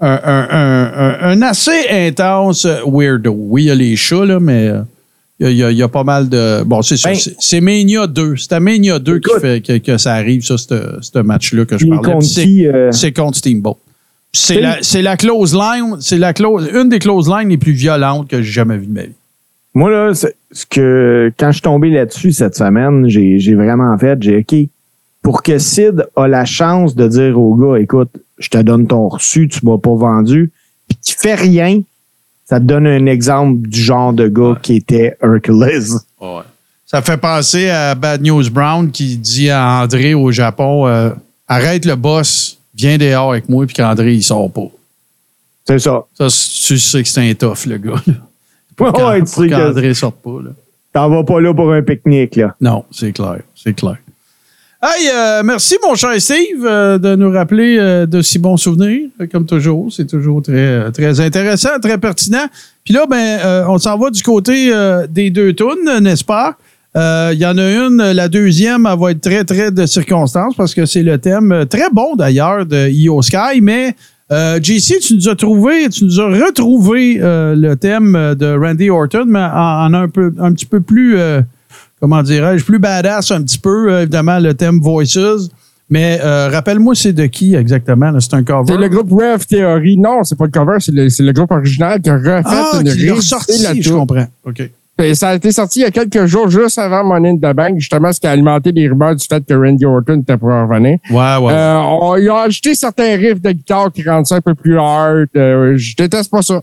un, 0.00 0.20
un, 0.24 1.18
un, 1.22 1.42
assez 1.42 1.88
intense 1.90 2.68
weirdo. 2.86 3.34
Oui, 3.36 3.64
il 3.64 3.66
y 3.66 3.70
a 3.72 3.74
les 3.74 3.96
chats, 3.96 4.24
là, 4.24 4.38
mais 4.38 4.70
il 5.40 5.56
y, 5.56 5.64
a- 5.64 5.70
il 5.70 5.78
y 5.78 5.88
pas 5.88 6.04
mal 6.04 6.28
de. 6.28 6.62
Bon, 6.64 6.82
c'est. 6.82 7.02
Ben- 7.02 7.14
c'est- 7.14 7.34
c'est 7.38 7.60
Mania 7.60 8.06
2. 8.06 8.36
C'est 8.36 8.52
à 8.52 8.60
Mania 8.60 8.98
2 8.98 9.18
qui 9.20 9.30
fait 9.40 9.60
que, 9.64 9.78
que 9.78 9.96
ça 9.98 10.14
arrive, 10.14 10.42
ça, 10.44 10.56
ce 10.58 11.18
match-là 11.20 11.64
que 11.64 11.78
je 11.78 11.86
parlais. 11.86 12.12
c'est- 12.22 12.66
euh? 12.66 12.92
C'est 12.92 13.12
contre 13.12 13.38
Steamboat. 13.38 13.78
C'est 14.32 14.54
C'est- 14.82 15.02
la, 15.02 15.10
la 15.10 15.16
close 15.16 15.54
line, 15.54 15.96
c'est 16.00 16.18
la 16.18 16.32
close, 16.32 16.68
une 16.72 16.88
des 16.88 16.98
close 17.00 17.28
lines 17.28 17.48
les 17.48 17.56
plus 17.58 17.72
violentes 17.72 18.28
que 18.28 18.42
j'ai 18.42 18.52
jamais 18.52 18.76
vues 18.76 18.86
de 18.86 18.92
ma 18.92 19.02
vie. 19.02 19.12
Moi, 19.74 19.90
là, 19.90 20.12
ce 20.14 20.66
que, 20.68 21.32
quand 21.38 21.48
je 21.48 21.54
suis 21.54 21.62
tombé 21.62 21.90
là-dessus 21.90 22.32
cette 22.32 22.54
semaine, 22.56 23.08
j'ai 23.08 23.38
j'ai 23.38 23.54
vraiment 23.54 23.96
fait, 23.98 24.20
j'ai 24.22 24.36
OK, 24.38 24.54
pour 25.22 25.42
que 25.42 25.58
Sid 25.58 26.06
a 26.16 26.28
la 26.28 26.44
chance 26.44 26.94
de 26.94 27.06
dire 27.08 27.38
au 27.40 27.54
gars, 27.54 27.78
écoute, 27.80 28.10
je 28.38 28.48
te 28.48 28.58
donne 28.58 28.86
ton 28.86 29.08
reçu, 29.08 29.48
tu 29.48 29.60
m'as 29.64 29.78
pas 29.78 29.94
vendu, 29.94 30.50
puis 30.88 30.98
tu 31.04 31.14
fais 31.18 31.34
rien, 31.34 31.82
ça 32.50 32.58
te 32.58 32.64
donne 32.64 32.88
un 32.88 33.06
exemple 33.06 33.68
du 33.68 33.80
genre 33.80 34.12
de 34.12 34.26
gars 34.26 34.58
qui 34.60 34.74
était 34.74 35.16
Hercules. 35.22 36.00
Ça 36.84 37.00
fait 37.00 37.16
penser 37.16 37.70
à 37.70 37.94
Bad 37.94 38.22
News 38.22 38.50
Brown 38.50 38.90
qui 38.90 39.16
dit 39.16 39.50
à 39.50 39.82
André 39.82 40.14
au 40.14 40.32
Japon 40.32 40.88
euh, 40.88 41.10
Arrête 41.46 41.84
le 41.84 41.94
boss, 41.94 42.58
viens 42.74 42.98
dehors 42.98 43.30
avec 43.30 43.48
moi, 43.48 43.66
puis 43.66 43.74
qu'André, 43.76 44.14
il 44.14 44.24
sort 44.24 44.50
pas. 44.50 44.66
C'est 45.64 45.78
ça. 45.78 46.02
Ça, 46.14 46.26
tu 46.26 46.76
sais 46.78 47.02
que 47.04 47.08
c'est 47.08 47.30
un 47.30 47.34
tough, 47.34 47.66
le 47.66 47.78
gars. 47.78 48.02
là. 48.04 48.14
Pour 48.74 48.88
Ouais, 48.98 49.22
qu'André 49.48 49.94
sorte 49.94 50.16
pas. 50.16 50.40
Là. 50.42 50.50
t'en 50.92 51.08
vas 51.08 51.22
pas 51.22 51.40
là 51.40 51.54
pour 51.54 51.72
un 51.72 51.82
pique-nique, 51.82 52.34
là. 52.34 52.56
Non, 52.60 52.84
c'est 52.90 53.12
clair. 53.12 53.42
C'est 53.54 53.74
clair. 53.74 53.98
Hey, 54.82 55.10
euh, 55.14 55.42
merci, 55.44 55.76
mon 55.86 55.94
cher 55.94 56.18
Steve, 56.18 56.64
euh, 56.64 56.96
de 56.96 57.14
nous 57.14 57.30
rappeler 57.30 57.76
euh, 57.78 58.06
de 58.06 58.22
si 58.22 58.38
bons 58.38 58.56
souvenirs, 58.56 59.10
euh, 59.20 59.26
comme 59.30 59.44
toujours. 59.44 59.92
C'est 59.92 60.06
toujours 60.06 60.40
très, 60.40 60.54
euh, 60.54 60.90
très 60.90 61.20
intéressant, 61.20 61.78
très 61.82 61.98
pertinent. 61.98 62.46
Puis 62.82 62.94
là, 62.94 63.04
ben, 63.04 63.40
euh, 63.44 63.64
on 63.68 63.76
s'en 63.76 63.98
va 63.98 64.08
du 64.08 64.22
côté 64.22 64.72
des 65.10 65.28
deux 65.28 65.52
tunes, 65.52 66.00
n'est-ce 66.00 66.24
pas? 66.24 66.56
Il 66.94 67.38
y 67.38 67.44
en 67.44 67.58
a 67.58 67.70
une, 67.70 67.98
la 68.12 68.28
deuxième, 68.28 68.88
elle 68.90 68.98
va 68.98 69.10
être 69.10 69.20
très, 69.20 69.44
très 69.44 69.70
de 69.70 69.84
circonstance 69.84 70.54
parce 70.56 70.74
que 70.74 70.86
c'est 70.86 71.02
le 71.02 71.18
thème 71.18 71.66
très 71.68 71.90
bon 71.92 72.16
d'ailleurs 72.16 72.64
de 72.64 72.88
EO 72.88 73.20
Sky, 73.20 73.60
mais 73.60 73.94
JC, 74.30 74.98
tu 75.00 75.14
nous 75.14 75.28
as 75.28 75.36
trouvé, 75.36 75.90
tu 75.90 76.06
nous 76.06 76.20
as 76.20 76.26
retrouvé 76.26 77.18
le 77.20 77.74
thème 77.74 78.34
de 78.34 78.58
Randy 78.58 78.88
Orton, 78.88 79.26
mais 79.26 79.40
en, 79.40 79.92
en 79.92 79.92
un, 79.92 80.08
peu, 80.08 80.32
un 80.40 80.52
petit 80.54 80.66
peu 80.66 80.80
plus, 80.80 81.18
comment 82.00 82.22
dirais-je, 82.22 82.64
plus 82.64 82.78
badass 82.78 83.30
un 83.30 83.42
petit 83.42 83.58
peu, 83.58 83.92
euh, 83.92 84.02
évidemment, 84.02 84.38
le 84.38 84.54
thème 84.54 84.80
Voices. 84.80 85.50
Mais 85.92 86.20
euh, 86.22 86.48
rappelle-moi, 86.50 86.94
c'est 86.94 87.12
de 87.12 87.26
qui 87.26 87.56
exactement? 87.56 88.12
C'est 88.20 88.34
un 88.34 88.44
cover? 88.44 88.72
C'est 88.72 88.78
le 88.78 88.88
groupe 88.88 89.10
Rev 89.10 89.44
Theory. 89.44 89.96
Non, 89.98 90.22
c'est 90.22 90.38
pas 90.38 90.44
le 90.44 90.50
cover, 90.52 90.76
c'est 90.78 90.92
le, 90.92 91.08
le 91.08 91.32
groupe 91.32 91.50
original 91.50 92.00
qui 92.00 92.08
a 92.08 92.16
refait 92.16 92.42
ah, 92.44 92.80
une 92.80 92.94
qui 92.94 93.10
ressorti, 93.10 93.60
la 93.62 93.74
je 93.74 93.92
comprends. 93.92 94.26
OK. 94.44 94.70
Et 95.02 95.14
ça 95.14 95.30
a 95.30 95.34
été 95.34 95.50
sorti 95.50 95.80
il 95.80 95.82
y 95.82 95.86
a 95.86 95.90
quelques 95.90 96.26
jours, 96.26 96.50
juste 96.50 96.78
avant 96.78 97.02
Money 97.02 97.30
in 97.30 97.36
the 97.36 97.54
Bank, 97.56 97.78
justement, 97.78 98.12
ce 98.12 98.20
qui 98.20 98.26
a 98.26 98.32
alimenté 98.32 98.70
les 98.70 98.88
rumeurs 98.88 99.16
du 99.16 99.24
fait 99.26 99.44
que 99.44 99.54
Randy 99.54 99.84
Orton 99.86 100.20
était 100.20 100.36
pour 100.36 100.50
en 100.50 100.66
revenir. 100.68 100.98
Ouais, 101.10 101.36
ouais. 101.40 101.52
Euh, 101.52 101.78
on 101.78 102.16
il 102.16 102.28
a 102.28 102.42
ajouté 102.42 102.74
certains 102.74 103.16
riffs 103.16 103.40
de 103.40 103.50
guitare 103.52 103.90
qui 103.92 104.08
rendent 104.08 104.26
ça 104.26 104.36
un 104.36 104.40
peu 104.40 104.54
plus 104.54 104.78
hard. 104.78 105.28
Euh, 105.36 105.76
je 105.76 105.96
déteste 105.96 106.30
pas 106.30 106.42
ça. 106.42 106.62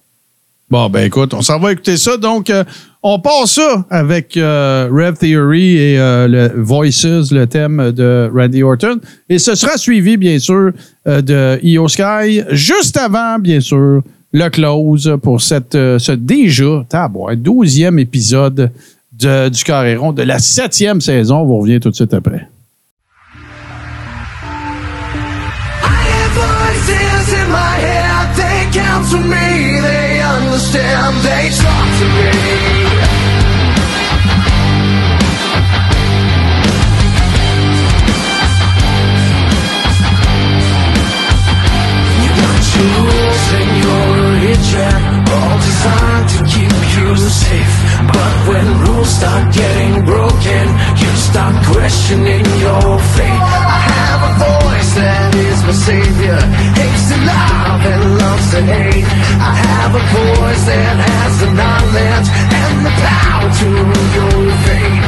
Bon, 0.70 0.90
ben 0.90 1.06
écoute, 1.06 1.34
on 1.34 1.42
s'en 1.42 1.60
va 1.60 1.72
écouter 1.72 1.96
ça. 1.96 2.18
Donc, 2.18 2.50
euh, 2.50 2.66
on 3.02 3.20
passe 3.20 3.54
ça 3.54 3.86
avec 3.90 4.36
euh, 4.36 4.90
Rev 4.92 5.18
Theory 5.18 5.78
et 5.78 5.98
euh, 5.98 6.28
le 6.28 6.62
Voices, 6.62 7.32
le 7.32 7.46
thème 7.46 7.94
de 7.94 8.30
Randy 8.34 8.64
Orton. 8.64 9.00
Et 9.30 9.40
ce 9.40 9.56
sera 9.56 9.78
suivi, 9.78 10.18
bien 10.18 10.40
sûr, 10.40 10.74
de 11.06 11.58
EO 11.64 11.88
Sky, 11.88 12.42
juste 12.52 12.98
avant, 12.98 13.40
bien 13.40 13.62
sûr, 13.62 14.02
le 14.34 14.50
close 14.50 15.18
pour 15.24 15.42
cette, 15.42 15.72
ce 15.72 16.12
déjà, 16.12 16.86
tabouin, 16.90 17.38
douzième 17.38 17.98
épisode 17.98 18.70
de, 19.18 19.48
du 19.48 19.64
Carré 19.64 19.96
rond 19.96 20.12
de 20.12 20.24
la 20.24 20.40
septième 20.40 21.00
saison. 21.00 21.38
On 21.38 21.46
vous 21.46 21.60
revient 21.60 21.80
tout 21.80 21.92
de 21.92 21.96
suite 21.96 22.14
après. 22.14 22.46
I 25.82 26.28
voices 26.34 27.34
in 27.34 27.50
my 27.50 27.80
head, 27.80 28.36
they 28.36 30.07
understand, 30.58 31.16
they 31.18 31.50
talk 31.54 31.88
to 32.00 32.06
me. 32.18 32.32
You 42.24 42.32
got 42.42 42.62
rules 42.74 43.44
and 43.60 43.72
your 43.84 44.18
all 45.38 45.58
designed 45.68 46.28
to 46.34 46.40
keep 46.54 46.74
you 46.96 47.16
safe. 47.18 47.74
But 48.12 48.34
when 48.50 48.66
rules 48.82 49.10
start 49.10 49.54
getting 49.54 50.06
broken, 50.06 50.66
you 50.98 51.12
start 51.30 51.54
questioning 51.68 52.46
your 52.66 53.00
fate. 53.14 53.47
Have 54.88 55.04
that 55.04 55.36
is 55.36 55.60
my 55.68 55.76
savior, 55.76 56.40
hates 56.80 57.12
to 57.12 57.18
love 57.28 57.84
and 57.84 58.04
loves 58.24 58.48
to 58.56 58.62
hate. 58.64 59.04
I 59.36 59.52
have 59.52 59.92
a 59.92 60.00
voice 60.00 60.64
that 60.64 60.96
has 60.96 61.34
the 61.44 61.52
knowledge 61.52 62.28
and 62.32 62.76
the 62.88 62.94
power 63.04 63.52
to 63.52 63.68
rule 63.68 64.08
your 64.16 64.48
fate. 64.64 65.04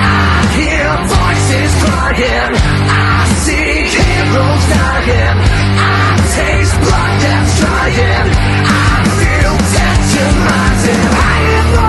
I 0.00 0.48
hear 0.56 0.88
voices 1.12 1.72
crying, 1.76 2.56
I 2.88 3.28
see 3.44 3.84
heroes 3.84 4.64
dying, 4.72 5.38
I 5.76 6.16
taste 6.32 6.76
blood 6.80 7.14
that's 7.20 7.52
trying, 7.60 8.32
I 8.32 9.04
feel 9.20 9.54
tension 9.76 10.32
rising. 10.48 11.04
I 11.04 11.36
hear 11.44 11.87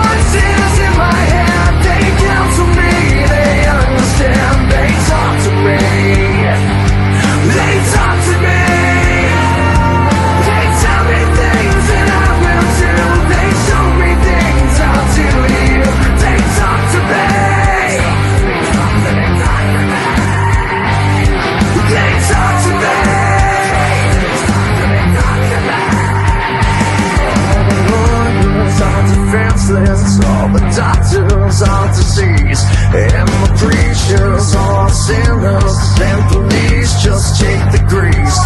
All 29.70 30.50
the 30.50 30.66
doctors 30.76 31.62
are 31.62 31.88
diseased. 31.90 32.66
And 32.90 33.28
the 33.28 33.54
preachers 33.62 34.56
are 34.56 34.90
sinners. 34.90 35.78
Then 36.00 36.28
police 36.30 37.04
just 37.04 37.40
take 37.40 37.62
the 37.72 37.86
grease. 37.88 38.38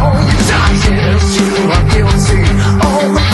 All 0.00 0.16
your 0.16 0.40
doctors, 0.48 1.36
you 1.36 1.52
are 1.68 1.84
guilty. 1.92 2.44
All 2.80 3.12
the 3.12 3.29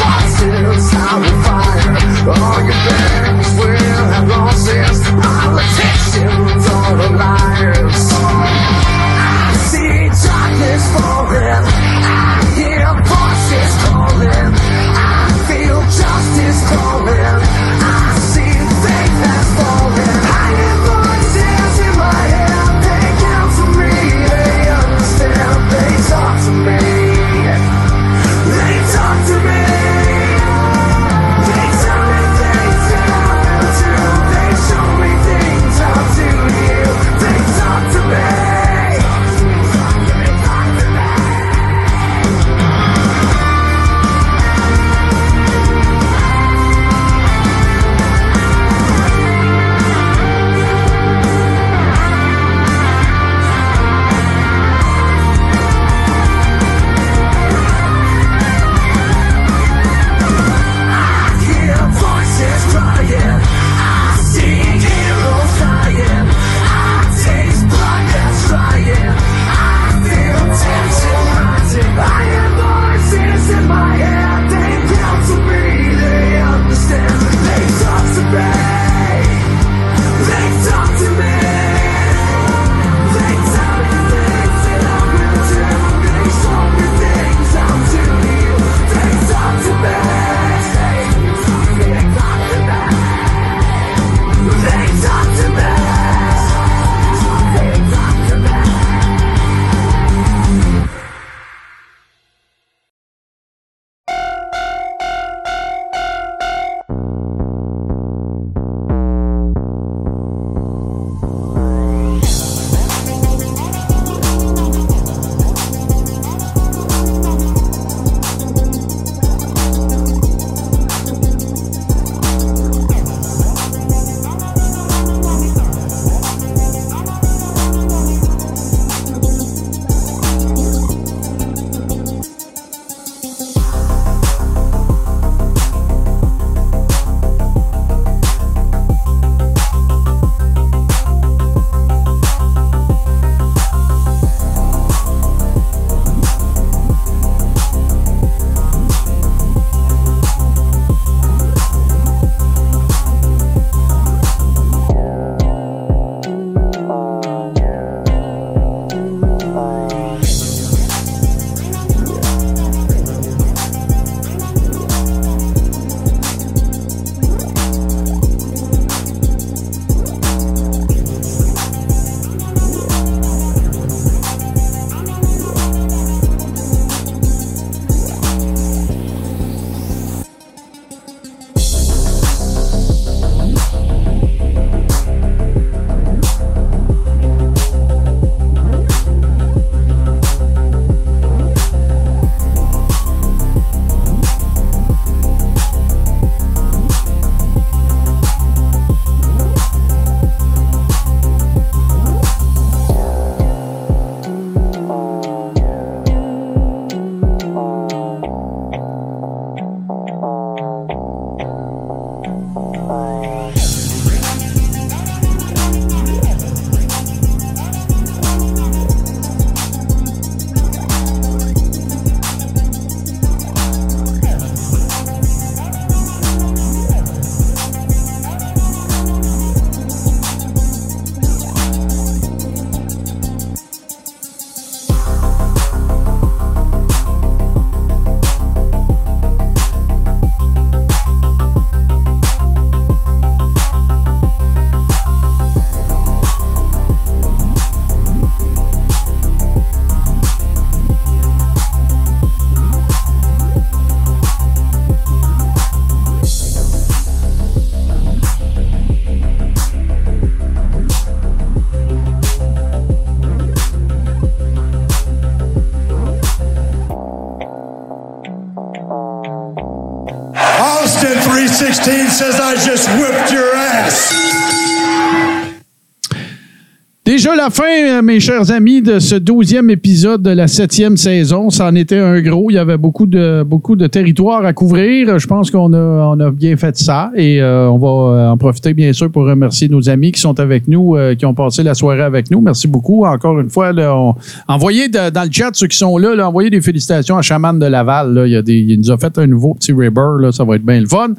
la 277.46 277.50
fin, 277.50 277.62
euh, 277.64 278.02
mes 278.02 278.18
chers 278.18 278.50
amis, 278.50 278.82
de 278.82 278.98
ce 278.98 279.14
douzième 279.14 279.70
épisode 279.70 280.20
de 280.20 280.30
la 280.30 280.48
septième 280.48 280.96
saison. 280.96 281.48
Ça 281.48 281.66
en 281.68 281.76
était 281.76 282.00
un 282.00 282.20
gros. 282.20 282.50
Il 282.50 282.54
y 282.54 282.58
avait 282.58 282.76
beaucoup 282.76 283.06
de, 283.06 283.44
beaucoup 283.44 283.76
de 283.76 283.86
territoires 283.86 284.44
à 284.44 284.52
couvrir. 284.52 285.16
Je 285.20 285.26
pense 285.28 285.52
qu'on 285.52 285.72
a, 285.72 285.78
on 285.78 286.18
a 286.18 286.32
bien 286.32 286.56
fait 286.56 286.76
ça 286.76 287.12
et 287.14 287.40
euh, 287.40 287.68
on 287.70 287.78
va 287.78 287.88
euh, 287.88 288.28
en 288.30 288.36
profiter 288.36 288.74
bien 288.74 288.92
sûr 288.92 289.12
pour 289.12 289.26
remercier 289.26 289.68
nos 289.68 289.88
amis 289.88 290.10
qui 290.10 290.20
sont 290.20 290.40
avec 290.40 290.66
nous, 290.66 290.96
euh, 290.96 291.14
qui 291.14 291.24
ont 291.24 291.34
passé 291.34 291.62
la 291.62 291.74
soirée 291.74 292.02
avec 292.02 292.32
nous. 292.32 292.40
Merci 292.40 292.66
beaucoup. 292.66 293.04
Encore 293.04 293.38
une 293.38 293.48
fois, 293.48 293.72
là, 293.72 293.94
on- 293.94 294.16
envoyez 294.48 294.88
dans 294.88 295.24
le 295.24 295.30
chat 295.30 295.50
ceux 295.52 295.68
qui 295.68 295.76
sont 295.78 295.96
là, 295.98 296.16
là, 296.16 296.26
envoyez 296.26 296.50
des 296.50 296.60
félicitations 296.60 297.16
à 297.16 297.22
Chaman 297.22 297.56
de 297.60 297.66
Laval. 297.66 298.12
Là. 298.12 298.26
Il, 298.26 298.32
y 298.32 298.36
a 298.36 298.42
des, 298.42 298.56
il 298.58 298.80
nous 298.80 298.90
a 298.90 298.98
fait 298.98 299.16
un 299.18 299.26
nouveau 299.28 299.54
petit 299.54 299.70
rubber. 299.72 300.20
Là. 300.20 300.32
Ça 300.32 300.42
va 300.42 300.56
être 300.56 300.66
bien 300.66 300.80
le 300.80 300.86
fun. 300.88 301.10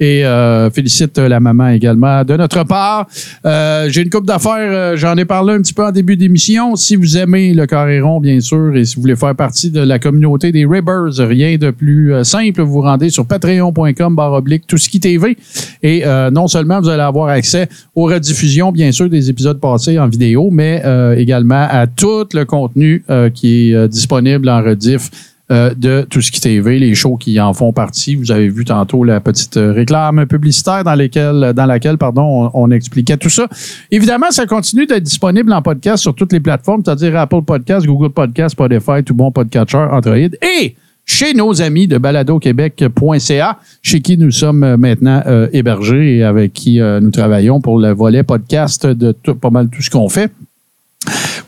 Et 0.00 0.24
euh, 0.24 0.70
félicite 0.70 1.18
la 1.18 1.40
maman 1.40 1.68
également 1.68 2.24
de 2.24 2.36
notre 2.38 2.64
part. 2.64 3.06
Euh, 3.44 3.86
J'ai 3.90 4.00
une 4.00 4.08
coupe 4.10 4.24
d'affaires. 4.26 4.96
J'en 4.96 5.14
ai 5.18 5.26
parlé 5.26 5.52
un 5.52 5.58
petit 5.58 5.73
peu 5.73 5.73
en 5.82 5.92
début 5.92 6.16
d'émission. 6.16 6.76
Si 6.76 6.96
vous 6.96 7.16
aimez 7.16 7.54
le 7.54 7.66
carré 7.66 8.00
rond, 8.00 8.20
bien 8.20 8.40
sûr, 8.40 8.76
et 8.76 8.84
si 8.84 8.96
vous 8.96 9.02
voulez 9.02 9.16
faire 9.16 9.34
partie 9.34 9.70
de 9.70 9.80
la 9.80 9.98
communauté 9.98 10.52
des 10.52 10.64
Ribbers, 10.64 11.16
rien 11.18 11.56
de 11.56 11.70
plus 11.70 12.12
euh, 12.12 12.24
simple. 12.24 12.62
Vous 12.62 12.72
vous 12.72 12.80
rendez 12.80 13.10
sur 13.10 13.26
patreon.com 13.26 14.18
oblique 14.18 14.66
tout 14.66 14.78
ce 14.78 14.88
qui 14.88 15.00
TV. 15.00 15.36
Et 15.82 16.04
euh, 16.04 16.30
non 16.30 16.48
seulement 16.48 16.80
vous 16.80 16.88
allez 16.88 17.02
avoir 17.02 17.28
accès 17.28 17.68
aux 17.94 18.04
rediffusions, 18.04 18.72
bien 18.72 18.92
sûr, 18.92 19.08
des 19.08 19.30
épisodes 19.30 19.60
passés 19.60 19.98
en 19.98 20.08
vidéo, 20.08 20.50
mais 20.50 20.82
euh, 20.84 21.16
également 21.16 21.66
à 21.68 21.86
tout 21.86 22.26
le 22.32 22.44
contenu 22.44 23.04
qui 23.34 23.72
est 23.72 23.88
disponible 23.88 24.48
en 24.48 24.62
rediff 24.62 25.10
euh, 25.50 25.74
de 25.76 26.06
tout 26.08 26.20
ce 26.20 26.32
qui 26.32 26.40
TV, 26.40 26.78
les 26.78 26.94
shows 26.94 27.16
qui 27.16 27.38
en 27.40 27.52
font 27.52 27.72
partie. 27.72 28.14
Vous 28.14 28.32
avez 28.32 28.48
vu 28.48 28.64
tantôt 28.64 29.04
la 29.04 29.20
petite 29.20 29.56
euh, 29.56 29.72
réclame 29.72 30.26
publicitaire 30.26 30.84
dans, 30.84 30.94
lesquelles, 30.94 31.52
dans 31.54 31.66
laquelle 31.66 31.98
pardon, 31.98 32.50
on, 32.54 32.70
expliquait 32.70 33.16
tout 33.16 33.28
ça. 33.30 33.46
Évidemment, 33.90 34.30
ça 34.30 34.46
continue 34.46 34.86
d'être 34.86 35.02
disponible 35.02 35.52
en 35.52 35.62
podcast 35.62 36.02
sur 36.02 36.14
toutes 36.14 36.32
les 36.32 36.40
plateformes, 36.40 36.82
c'est-à-dire 36.84 37.16
Apple 37.18 37.42
Podcast, 37.42 37.86
Google 37.86 38.10
Podcast, 38.10 38.52
Spotify, 38.52 39.04
tout 39.04 39.14
bon 39.14 39.30
podcatcher, 39.30 39.86
Android 39.90 40.16
et 40.16 40.76
chez 41.06 41.34
nos 41.34 41.60
amis 41.60 41.86
de 41.86 41.98
baladoquebec.ca, 41.98 43.58
chez 43.82 44.00
qui 44.00 44.16
nous 44.16 44.30
sommes 44.30 44.64
euh, 44.64 44.76
maintenant 44.76 45.22
euh, 45.26 45.48
hébergés 45.52 46.16
et 46.16 46.24
avec 46.24 46.52
qui 46.52 46.80
euh, 46.80 47.00
nous 47.00 47.10
travaillons 47.10 47.60
pour 47.60 47.78
le 47.78 47.92
volet 47.92 48.22
podcast 48.22 48.86
de 48.86 49.12
tout- 49.12 49.34
pas 49.34 49.50
mal 49.50 49.68
tout 49.68 49.82
ce 49.82 49.90
qu'on 49.90 50.08
fait. 50.08 50.30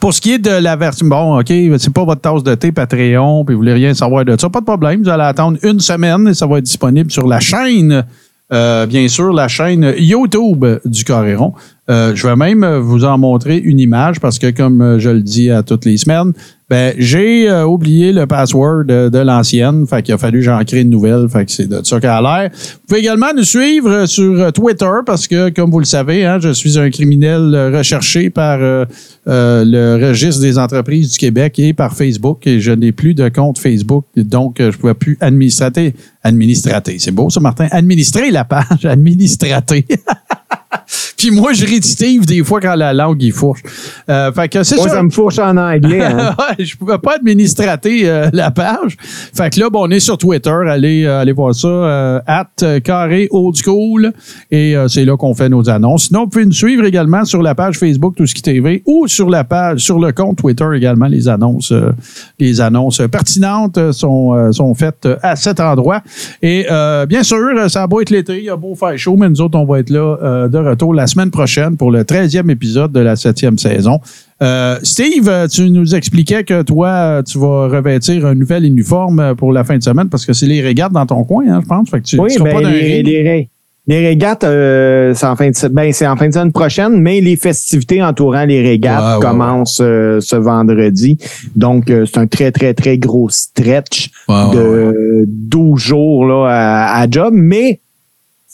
Pour 0.00 0.12
ce 0.14 0.20
qui 0.20 0.32
est 0.32 0.38
de 0.38 0.50
la 0.50 0.76
version, 0.76 1.06
bon, 1.06 1.38
OK, 1.38 1.48
c'est 1.48 1.92
pas 1.92 2.04
votre 2.04 2.20
tasse 2.20 2.42
de 2.42 2.54
thé 2.54 2.72
Patreon, 2.72 3.44
puis 3.44 3.54
vous 3.54 3.60
voulez 3.60 3.72
rien 3.72 3.94
savoir 3.94 4.24
de 4.24 4.38
ça, 4.38 4.48
pas 4.48 4.60
de 4.60 4.66
problème. 4.66 5.02
Vous 5.02 5.08
allez 5.08 5.24
attendre 5.24 5.58
une 5.62 5.80
semaine 5.80 6.28
et 6.28 6.34
ça 6.34 6.46
va 6.46 6.58
être 6.58 6.64
disponible 6.64 7.10
sur 7.10 7.26
la 7.26 7.40
chaîne, 7.40 8.04
euh, 8.52 8.86
bien 8.86 9.08
sûr, 9.08 9.32
la 9.32 9.48
chaîne 9.48 9.94
YouTube 9.98 10.64
du 10.84 11.04
Coréron. 11.04 11.54
Euh, 11.88 12.14
je 12.14 12.26
vais 12.26 12.36
même 12.36 12.66
vous 12.78 13.04
en 13.04 13.16
montrer 13.18 13.58
une 13.58 13.78
image 13.78 14.20
parce 14.20 14.38
que, 14.38 14.50
comme 14.50 14.80
euh, 14.80 14.98
je 14.98 15.10
le 15.10 15.20
dis 15.20 15.50
à 15.50 15.62
toutes 15.62 15.84
les 15.84 15.96
semaines, 15.96 16.32
ben, 16.68 16.94
j'ai 16.98 17.48
euh, 17.48 17.64
oublié 17.64 18.12
le 18.12 18.26
password 18.26 18.86
de, 18.86 19.18
l'ancienne. 19.18 19.86
Fait 19.86 20.02
qu'il 20.02 20.12
a 20.14 20.18
fallu 20.18 20.42
j'en 20.42 20.62
crée 20.64 20.80
une 20.80 20.90
nouvelle. 20.90 21.28
Fait 21.28 21.44
que 21.44 21.52
c'est 21.52 21.68
de 21.68 21.80
ça 21.84 22.00
l'air. 22.00 22.50
Vous 22.52 22.86
pouvez 22.88 23.00
également 23.00 23.32
nous 23.36 23.44
suivre 23.44 24.06
sur 24.06 24.40
euh, 24.40 24.50
Twitter 24.50 24.90
parce 25.04 25.28
que, 25.28 25.50
comme 25.50 25.70
vous 25.70 25.78
le 25.78 25.84
savez, 25.84 26.24
hein, 26.24 26.38
je 26.40 26.52
suis 26.52 26.76
un 26.76 26.90
criminel 26.90 27.54
euh, 27.54 27.78
recherché 27.78 28.30
par 28.30 28.58
euh, 28.60 28.84
euh, 29.28 29.64
le 29.64 30.08
registre 30.08 30.40
des 30.40 30.58
entreprises 30.58 31.12
du 31.12 31.18
Québec 31.18 31.56
et 31.60 31.72
par 31.72 31.94
Facebook. 31.94 32.44
Et 32.48 32.58
je 32.58 32.72
n'ai 32.72 32.90
plus 32.90 33.14
de 33.14 33.28
compte 33.28 33.60
Facebook. 33.60 34.04
Donc, 34.16 34.58
euh, 34.58 34.72
je 34.72 34.76
ne 34.76 34.80
pouvais 34.80 34.94
plus 34.94 35.16
administrater. 35.20 35.94
Administrater. 36.24 36.98
C'est 36.98 37.12
beau 37.12 37.30
ça, 37.30 37.38
Martin. 37.38 37.68
Administrer 37.70 38.32
la 38.32 38.44
page. 38.44 38.64
Administrater. 38.84 39.86
Puis 41.16 41.30
moi, 41.30 41.52
je 41.52 41.64
récidive 41.64 42.26
des 42.26 42.44
fois 42.44 42.60
quand 42.60 42.74
la 42.74 42.92
langue 42.92 43.22
y 43.22 43.30
fourche. 43.30 43.62
Euh, 44.08 44.30
fait 44.32 44.48
que 44.48 44.62
c'est 44.62 44.76
Moi, 44.76 44.88
ça. 44.88 44.94
ça 44.96 45.02
me 45.02 45.10
fourche 45.10 45.38
en 45.38 45.56
anglais. 45.56 46.02
hein. 46.02 46.34
je 46.58 46.76
pouvais 46.76 46.98
pas 46.98 47.14
administrater 47.16 48.08
euh, 48.08 48.28
la 48.32 48.50
page. 48.50 48.96
Fait 49.34 49.50
que 49.50 49.60
là, 49.60 49.70
bon, 49.70 49.86
on 49.86 49.90
est 49.90 50.00
sur 50.00 50.18
Twitter. 50.18 50.50
Allez, 50.68 51.04
euh, 51.04 51.20
allez 51.20 51.32
voir 51.32 51.54
ça. 51.54 51.68
euh, 51.68 52.20
at 52.26 52.48
euh, 52.62 52.80
carré 52.80 53.28
old 53.30 53.56
school. 53.56 54.12
Et 54.50 54.76
euh, 54.76 54.88
c'est 54.88 55.04
là 55.04 55.16
qu'on 55.16 55.34
fait 55.34 55.48
nos 55.48 55.68
annonces. 55.70 56.06
Sinon, 56.08 56.24
vous 56.24 56.28
pouvez 56.28 56.44
nous 56.46 56.52
suivre 56.52 56.84
également 56.84 57.24
sur 57.24 57.42
la 57.42 57.54
page 57.54 57.78
Facebook 57.78 58.14
Tout 58.16 58.26
ce 58.26 58.34
qui 58.34 58.42
TV 58.42 58.82
ou 58.86 59.06
sur 59.08 59.28
la 59.30 59.44
page, 59.44 59.80
sur 59.80 59.98
le 59.98 60.12
compte 60.12 60.38
Twitter 60.38 60.66
également. 60.74 61.06
Les 61.06 61.28
annonces, 61.28 61.72
euh, 61.72 61.92
les 62.38 62.60
annonces 62.60 63.00
pertinentes 63.10 63.92
sont, 63.92 64.34
euh, 64.34 64.52
sont 64.52 64.74
faites 64.74 65.08
à 65.22 65.34
cet 65.36 65.60
endroit. 65.60 66.02
Et 66.42 66.66
euh, 66.70 67.06
bien 67.06 67.22
sûr, 67.22 67.38
ça 67.68 67.82
a 67.84 67.86
beau 67.86 68.00
être 68.00 68.10
l'été, 68.10 68.38
il 68.38 68.44
y 68.44 68.50
a 68.50 68.56
beau 68.56 68.74
faire 68.74 68.96
chaud, 68.98 69.16
mais 69.16 69.28
nous 69.28 69.40
autres, 69.40 69.58
on 69.58 69.64
va 69.64 69.78
être 69.80 69.90
là 69.90 70.16
euh, 70.22 70.48
de 70.48 70.58
retour 70.58 70.92
la 70.94 71.05
semaine 71.06 71.30
prochaine 71.30 71.76
pour 71.76 71.90
le 71.90 72.02
13e 72.04 72.50
épisode 72.50 72.92
de 72.92 73.00
la 73.00 73.14
7e 73.14 73.58
saison. 73.58 73.98
Euh, 74.42 74.78
Steve, 74.82 75.48
tu 75.50 75.70
nous 75.70 75.94
expliquais 75.94 76.44
que 76.44 76.62
toi, 76.62 77.22
tu 77.26 77.38
vas 77.38 77.68
revêtir 77.68 78.26
un 78.26 78.34
nouvel 78.34 78.64
uniforme 78.64 79.34
pour 79.36 79.52
la 79.52 79.64
fin 79.64 79.78
de 79.78 79.82
semaine 79.82 80.08
parce 80.08 80.26
que 80.26 80.32
c'est 80.32 80.46
les 80.46 80.60
régates 80.60 80.92
dans 80.92 81.06
ton 81.06 81.24
coin, 81.24 81.44
hein, 81.48 81.60
je 81.62 81.66
pense. 81.66 81.88
Fait 81.90 82.00
que 82.00 82.06
tu, 82.06 82.20
Oui, 82.20 82.30
tu 82.34 82.42
ben, 82.42 82.52
pas 82.54 82.60
dans 82.62 82.68
les, 82.68 83.02
les, 83.02 83.22
ré- 83.22 83.48
les 83.88 84.04
régates, 84.06 84.42
euh, 84.44 85.14
c'est 85.14 85.26
en 85.26 85.36
fin 85.36 85.48
de 85.48 85.68
ben, 85.68 85.92
c'est 85.92 86.06
en 86.08 86.16
fin 86.16 86.26
de 86.28 86.32
semaine 86.34 86.52
prochaine, 86.52 87.00
mais 87.00 87.20
les 87.20 87.36
festivités 87.36 88.02
entourant 88.02 88.44
les 88.44 88.60
régates 88.60 89.18
ouais, 89.18 89.20
commencent 89.26 89.80
euh, 89.80 90.18
ce 90.20 90.34
vendredi. 90.36 91.16
Donc, 91.54 91.84
c'est 91.86 92.18
un 92.18 92.26
très, 92.26 92.50
très, 92.52 92.74
très 92.74 92.98
gros 92.98 93.28
stretch 93.30 94.10
Ouais, 94.28 94.34
ouais, 94.34 94.54
de 94.56 95.24
12 95.28 95.80
jours 95.80 96.26
là, 96.26 96.46
à, 96.50 97.00
à 97.00 97.08
job, 97.10 97.32
mais 97.34 97.80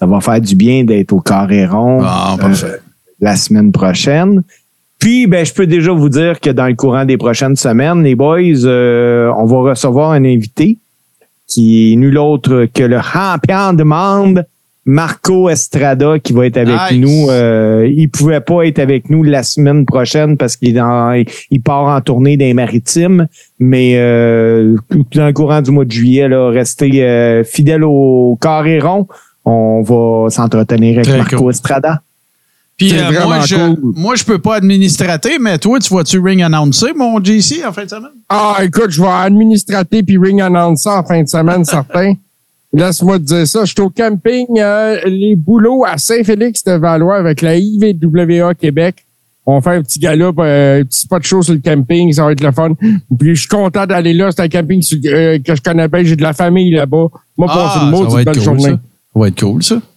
ça 0.03 0.07
va 0.07 0.21
faire 0.21 0.41
du 0.41 0.57
bien 0.57 0.83
d'être 0.83 1.13
au 1.13 1.21
carré 1.21 1.65
rond 1.65 2.01
Ah, 2.03 2.37
euh, 2.43 2.77
la 3.21 3.37
semaine 3.37 3.71
prochaine. 3.71 4.43
Puis, 4.99 5.29
ben, 5.29 5.47
je 5.47 5.53
peux 5.53 5.69
déjà 5.69 5.93
vous 5.93 6.09
dire 6.09 6.41
que 6.41 6.51
dans 6.51 6.67
le 6.67 6.75
courant 6.75 7.05
des 7.05 7.17
prochaines 7.17 7.55
semaines, 7.55 8.03
les 8.03 8.17
boys, 8.17 8.41
euh, 8.65 9.31
on 9.39 9.45
va 9.47 9.59
recevoir 9.71 10.11
un 10.11 10.25
invité 10.25 10.79
qui 11.47 11.93
est 11.93 11.97
nul 11.97 12.19
autre 12.19 12.67
que 12.75 12.83
le 12.83 12.99
champion 13.01 13.75
de 13.75 13.85
monde, 13.85 14.45
Marco 14.85 15.49
Estrada, 15.49 16.19
qui 16.19 16.33
va 16.33 16.47
être 16.47 16.57
avec 16.57 16.75
Nice. 16.91 17.01
nous. 17.01 17.31
Euh, 17.31 17.89
il 17.95 18.09
pouvait 18.09 18.41
pas 18.41 18.65
être 18.67 18.81
avec 18.81 19.09
nous 19.09 19.23
la 19.23 19.45
semaine 19.45 19.87
prochaine 19.87 20.37
parce 20.37 20.57
qu'il 20.57 20.71
est 20.71 20.73
dans- 20.81 21.13
il 21.51 21.63
part 21.63 21.85
en 21.85 22.01
tournée 22.01 22.37
des 22.37 22.55
maritimes, 22.55 23.29
mais 23.61 23.93
euh, 23.99 24.75
dans 25.15 25.27
le 25.29 25.33
courant 25.33 25.63
du 25.63 25.71
mois 25.71 25.85
de 25.85 25.93
juillet, 25.93 26.27
là, 26.29 26.49
restez 26.51 27.05
euh, 27.05 27.45
fidèles 27.45 27.85
au 27.85 28.37
carré 28.41 28.81
rond. 28.81 29.07
On 29.45 29.83
va 29.83 30.31
s'entretenir 30.31 30.97
avec 30.99 31.09
Très 31.09 31.19
Marco 31.19 31.37
cool. 31.37 31.51
Estrada. 31.51 32.01
Puis 32.77 32.93
euh, 32.95 33.03
moi, 33.11 33.21
vraiment 33.21 33.41
je, 33.43 33.57
cool. 33.57 33.93
moi, 33.97 34.15
je 34.17 34.25
peux 34.25 34.39
pas 34.39 34.57
administrater, 34.57 35.39
mais 35.39 35.59
toi, 35.59 35.79
tu 35.79 35.93
vas-tu 35.95 36.19
ring 36.21 36.43
announcer 36.43 36.93
mon 36.97 37.23
JC 37.23 37.65
en 37.67 37.73
fin 37.73 37.85
de 37.85 37.91
semaine? 37.91 38.11
Ah, 38.29 38.57
écoute, 38.63 38.91
je 38.91 39.01
vais 39.03 39.09
administrater 39.09 40.03
puis 40.03 40.17
ring 40.19 40.41
announcer 40.41 40.89
en 40.89 41.03
fin 41.05 41.23
de 41.23 41.29
semaine, 41.29 41.65
certain. 41.67 42.15
Laisse-moi 42.73 43.19
te 43.19 43.25
dire 43.25 43.47
ça. 43.47 43.65
Je 43.67 43.73
suis 43.73 43.81
au 43.83 43.91
camping 43.91 44.47
euh, 44.59 44.99
Les 45.05 45.37
Boulots 45.37 45.85
à 45.85 45.99
Saint-Félix-de-Valois 45.99 47.17
avec 47.17 47.43
la 47.43 47.57
IVWA 47.57 48.55
Québec. 48.55 49.05
On 49.45 49.61
fait 49.61 49.71
un 49.77 49.83
petit 49.83 49.99
galop, 49.99 50.33
euh, 50.39 50.81
un 50.81 50.85
petit 50.85 51.01
spot 51.01 51.23
show 51.25 51.43
sur 51.43 51.53
le 51.53 51.61
camping. 51.61 52.11
Ça 52.13 52.25
va 52.25 52.33
être 52.33 52.43
le 52.43 52.53
fun. 52.53 52.71
Puis 53.19 53.35
je 53.35 53.41
suis 53.41 53.49
content 53.49 53.85
d'aller 53.87 54.15
là. 54.15 54.31
C'est 54.31 54.41
un 54.43 54.49
camping 54.49 54.81
sur- 54.81 54.99
euh, 55.05 55.39
que 55.45 55.55
je 55.55 55.61
connais 55.61 55.89
bien. 55.89 56.03
J'ai 56.05 56.17
de 56.17 56.23
la 56.23 56.33
famille 56.33 56.71
là-bas. 56.73 57.09
Moi, 57.37 57.47
le 57.47 57.47
mot, 57.47 57.51
Ah, 57.51 57.69
ça 57.75 57.81
c'est 57.81 57.91
va 57.91 58.13
une 58.13 58.19
être 58.21 58.25
belle 58.25 58.35
cool, 58.37 58.43
journée. 58.45 58.63
ça. 58.63 58.81
Ça 59.15 59.21
va 59.21 59.29
être. 59.29 59.92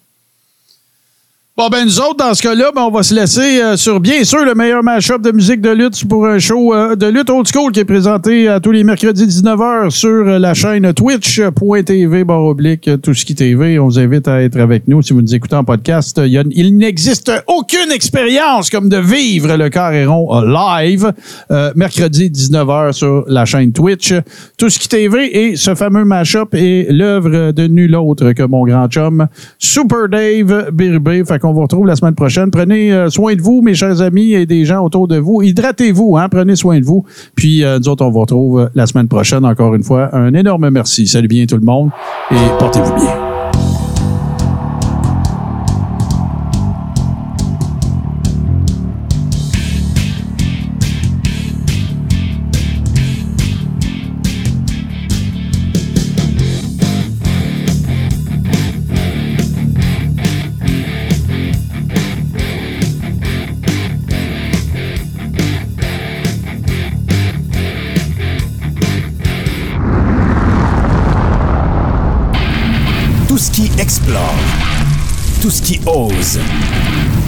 Bon, 1.58 1.70
ben, 1.70 1.86
nous 1.86 2.02
autres, 2.02 2.18
dans 2.18 2.34
ce 2.34 2.42
cas-là, 2.44 2.72
ben, 2.76 2.82
on 2.82 2.92
va 2.92 3.02
se 3.02 3.16
laisser 3.16 3.62
euh, 3.62 3.78
sur, 3.78 4.02
bien 4.02 4.26
sûr, 4.26 4.44
le 4.44 4.54
meilleur 4.56 4.84
mashup 4.84 5.22
de 5.22 5.32
musique 5.32 5.62
de 5.62 5.70
lutte 5.70 6.06
pour 6.06 6.28
un 6.28 6.38
show 6.38 6.74
euh, 6.74 6.98
de 6.98 7.06
lutte 7.06 7.30
old 7.30 7.48
school 7.48 7.72
qui 7.72 7.80
est 7.80 7.86
présenté 7.86 8.50
à 8.50 8.60
tous 8.60 8.72
les 8.72 8.84
mercredis 8.84 9.26
19h 9.26 9.90
sur 9.90 10.10
euh, 10.10 10.38
la 10.38 10.54
chaîne 10.54 10.92
twitch.tv 10.94 12.26
barre 12.26 12.44
oblique 12.44 12.90
euh, 12.90 12.98
tout 12.98 13.14
ce 13.14 13.24
qui 13.24 13.36
TV. 13.36 13.80
On 13.80 13.86
vous 13.86 13.98
invite 14.00 14.28
à 14.28 14.42
être 14.42 14.60
avec 14.60 14.90
nous 14.90 15.02
si 15.02 15.14
vous 15.14 15.22
nous 15.22 15.34
écoutez 15.34 15.56
en 15.56 15.64
podcast. 15.64 16.18
A- 16.20 16.26
il 16.28 16.76
n'existe 16.76 17.32
aucune 17.48 17.90
expérience 17.94 18.70
comme 18.70 18.90
de 18.90 18.98
vivre 18.98 19.56
le 19.56 19.70
carré 19.70 20.06
rond 20.06 20.36
euh, 20.38 20.46
live 20.82 21.14
euh, 21.52 21.72
mercredi 21.78 22.30
19h 22.32 22.92
sur 22.92 23.24
la 23.30 23.46
chaîne 23.46 23.72
Twitch. 23.72 24.14
Tout 24.58 24.70
ce 24.70 24.78
qui 24.78 24.90
TV 24.90 25.52
et 25.52 25.56
ce 25.56 25.74
fameux 25.74 26.04
mashup 26.04 26.54
est 26.54 26.88
l'œuvre 26.92 27.54
de 27.54 27.68
nul 27.68 27.96
autre 27.96 28.34
que 28.34 28.44
mon 28.44 28.66
grand 28.66 28.90
chum 28.90 29.28
Super 29.58 30.10
Dave 30.10 30.70
Birubé. 30.74 31.24
Fait 31.24 31.45
qu'on 31.46 31.54
vous 31.54 31.62
retrouve 31.62 31.86
la 31.86 31.96
semaine 31.96 32.16
prochaine. 32.16 32.50
Prenez 32.50 32.92
euh, 32.92 33.10
soin 33.10 33.36
de 33.36 33.42
vous, 33.42 33.62
mes 33.62 33.76
chers 33.76 34.02
amis, 34.02 34.34
et 34.34 34.48
des 34.48 34.66
gens 34.66 34.84
autour 34.84 35.08
de 35.08 35.18
vous. 35.18 35.44
Hydratez-vous, 35.44 36.18
hein, 36.18 36.28
prenez 36.28 36.56
soin 36.56 36.80
de 36.80 36.86
vous. 36.86 37.06
Puis 37.36 37.64
euh, 37.64 37.78
nous 37.78 37.88
autres, 37.88 38.04
on 38.04 38.10
vous 38.10 38.22
retrouve 38.22 38.70
la 38.74 38.88
semaine 38.88 39.08
prochaine. 39.08 39.46
Encore 39.46 39.76
une 39.76 39.84
fois, 39.84 40.16
un 40.16 40.34
énorme 40.34 40.70
merci. 40.72 41.06
Salut 41.06 41.28
bien 41.28 41.46
tout 41.46 41.58
le 41.58 41.66
monde 41.66 41.92
et 42.32 42.36
portez-vous 42.58 42.96
bien. 42.96 43.35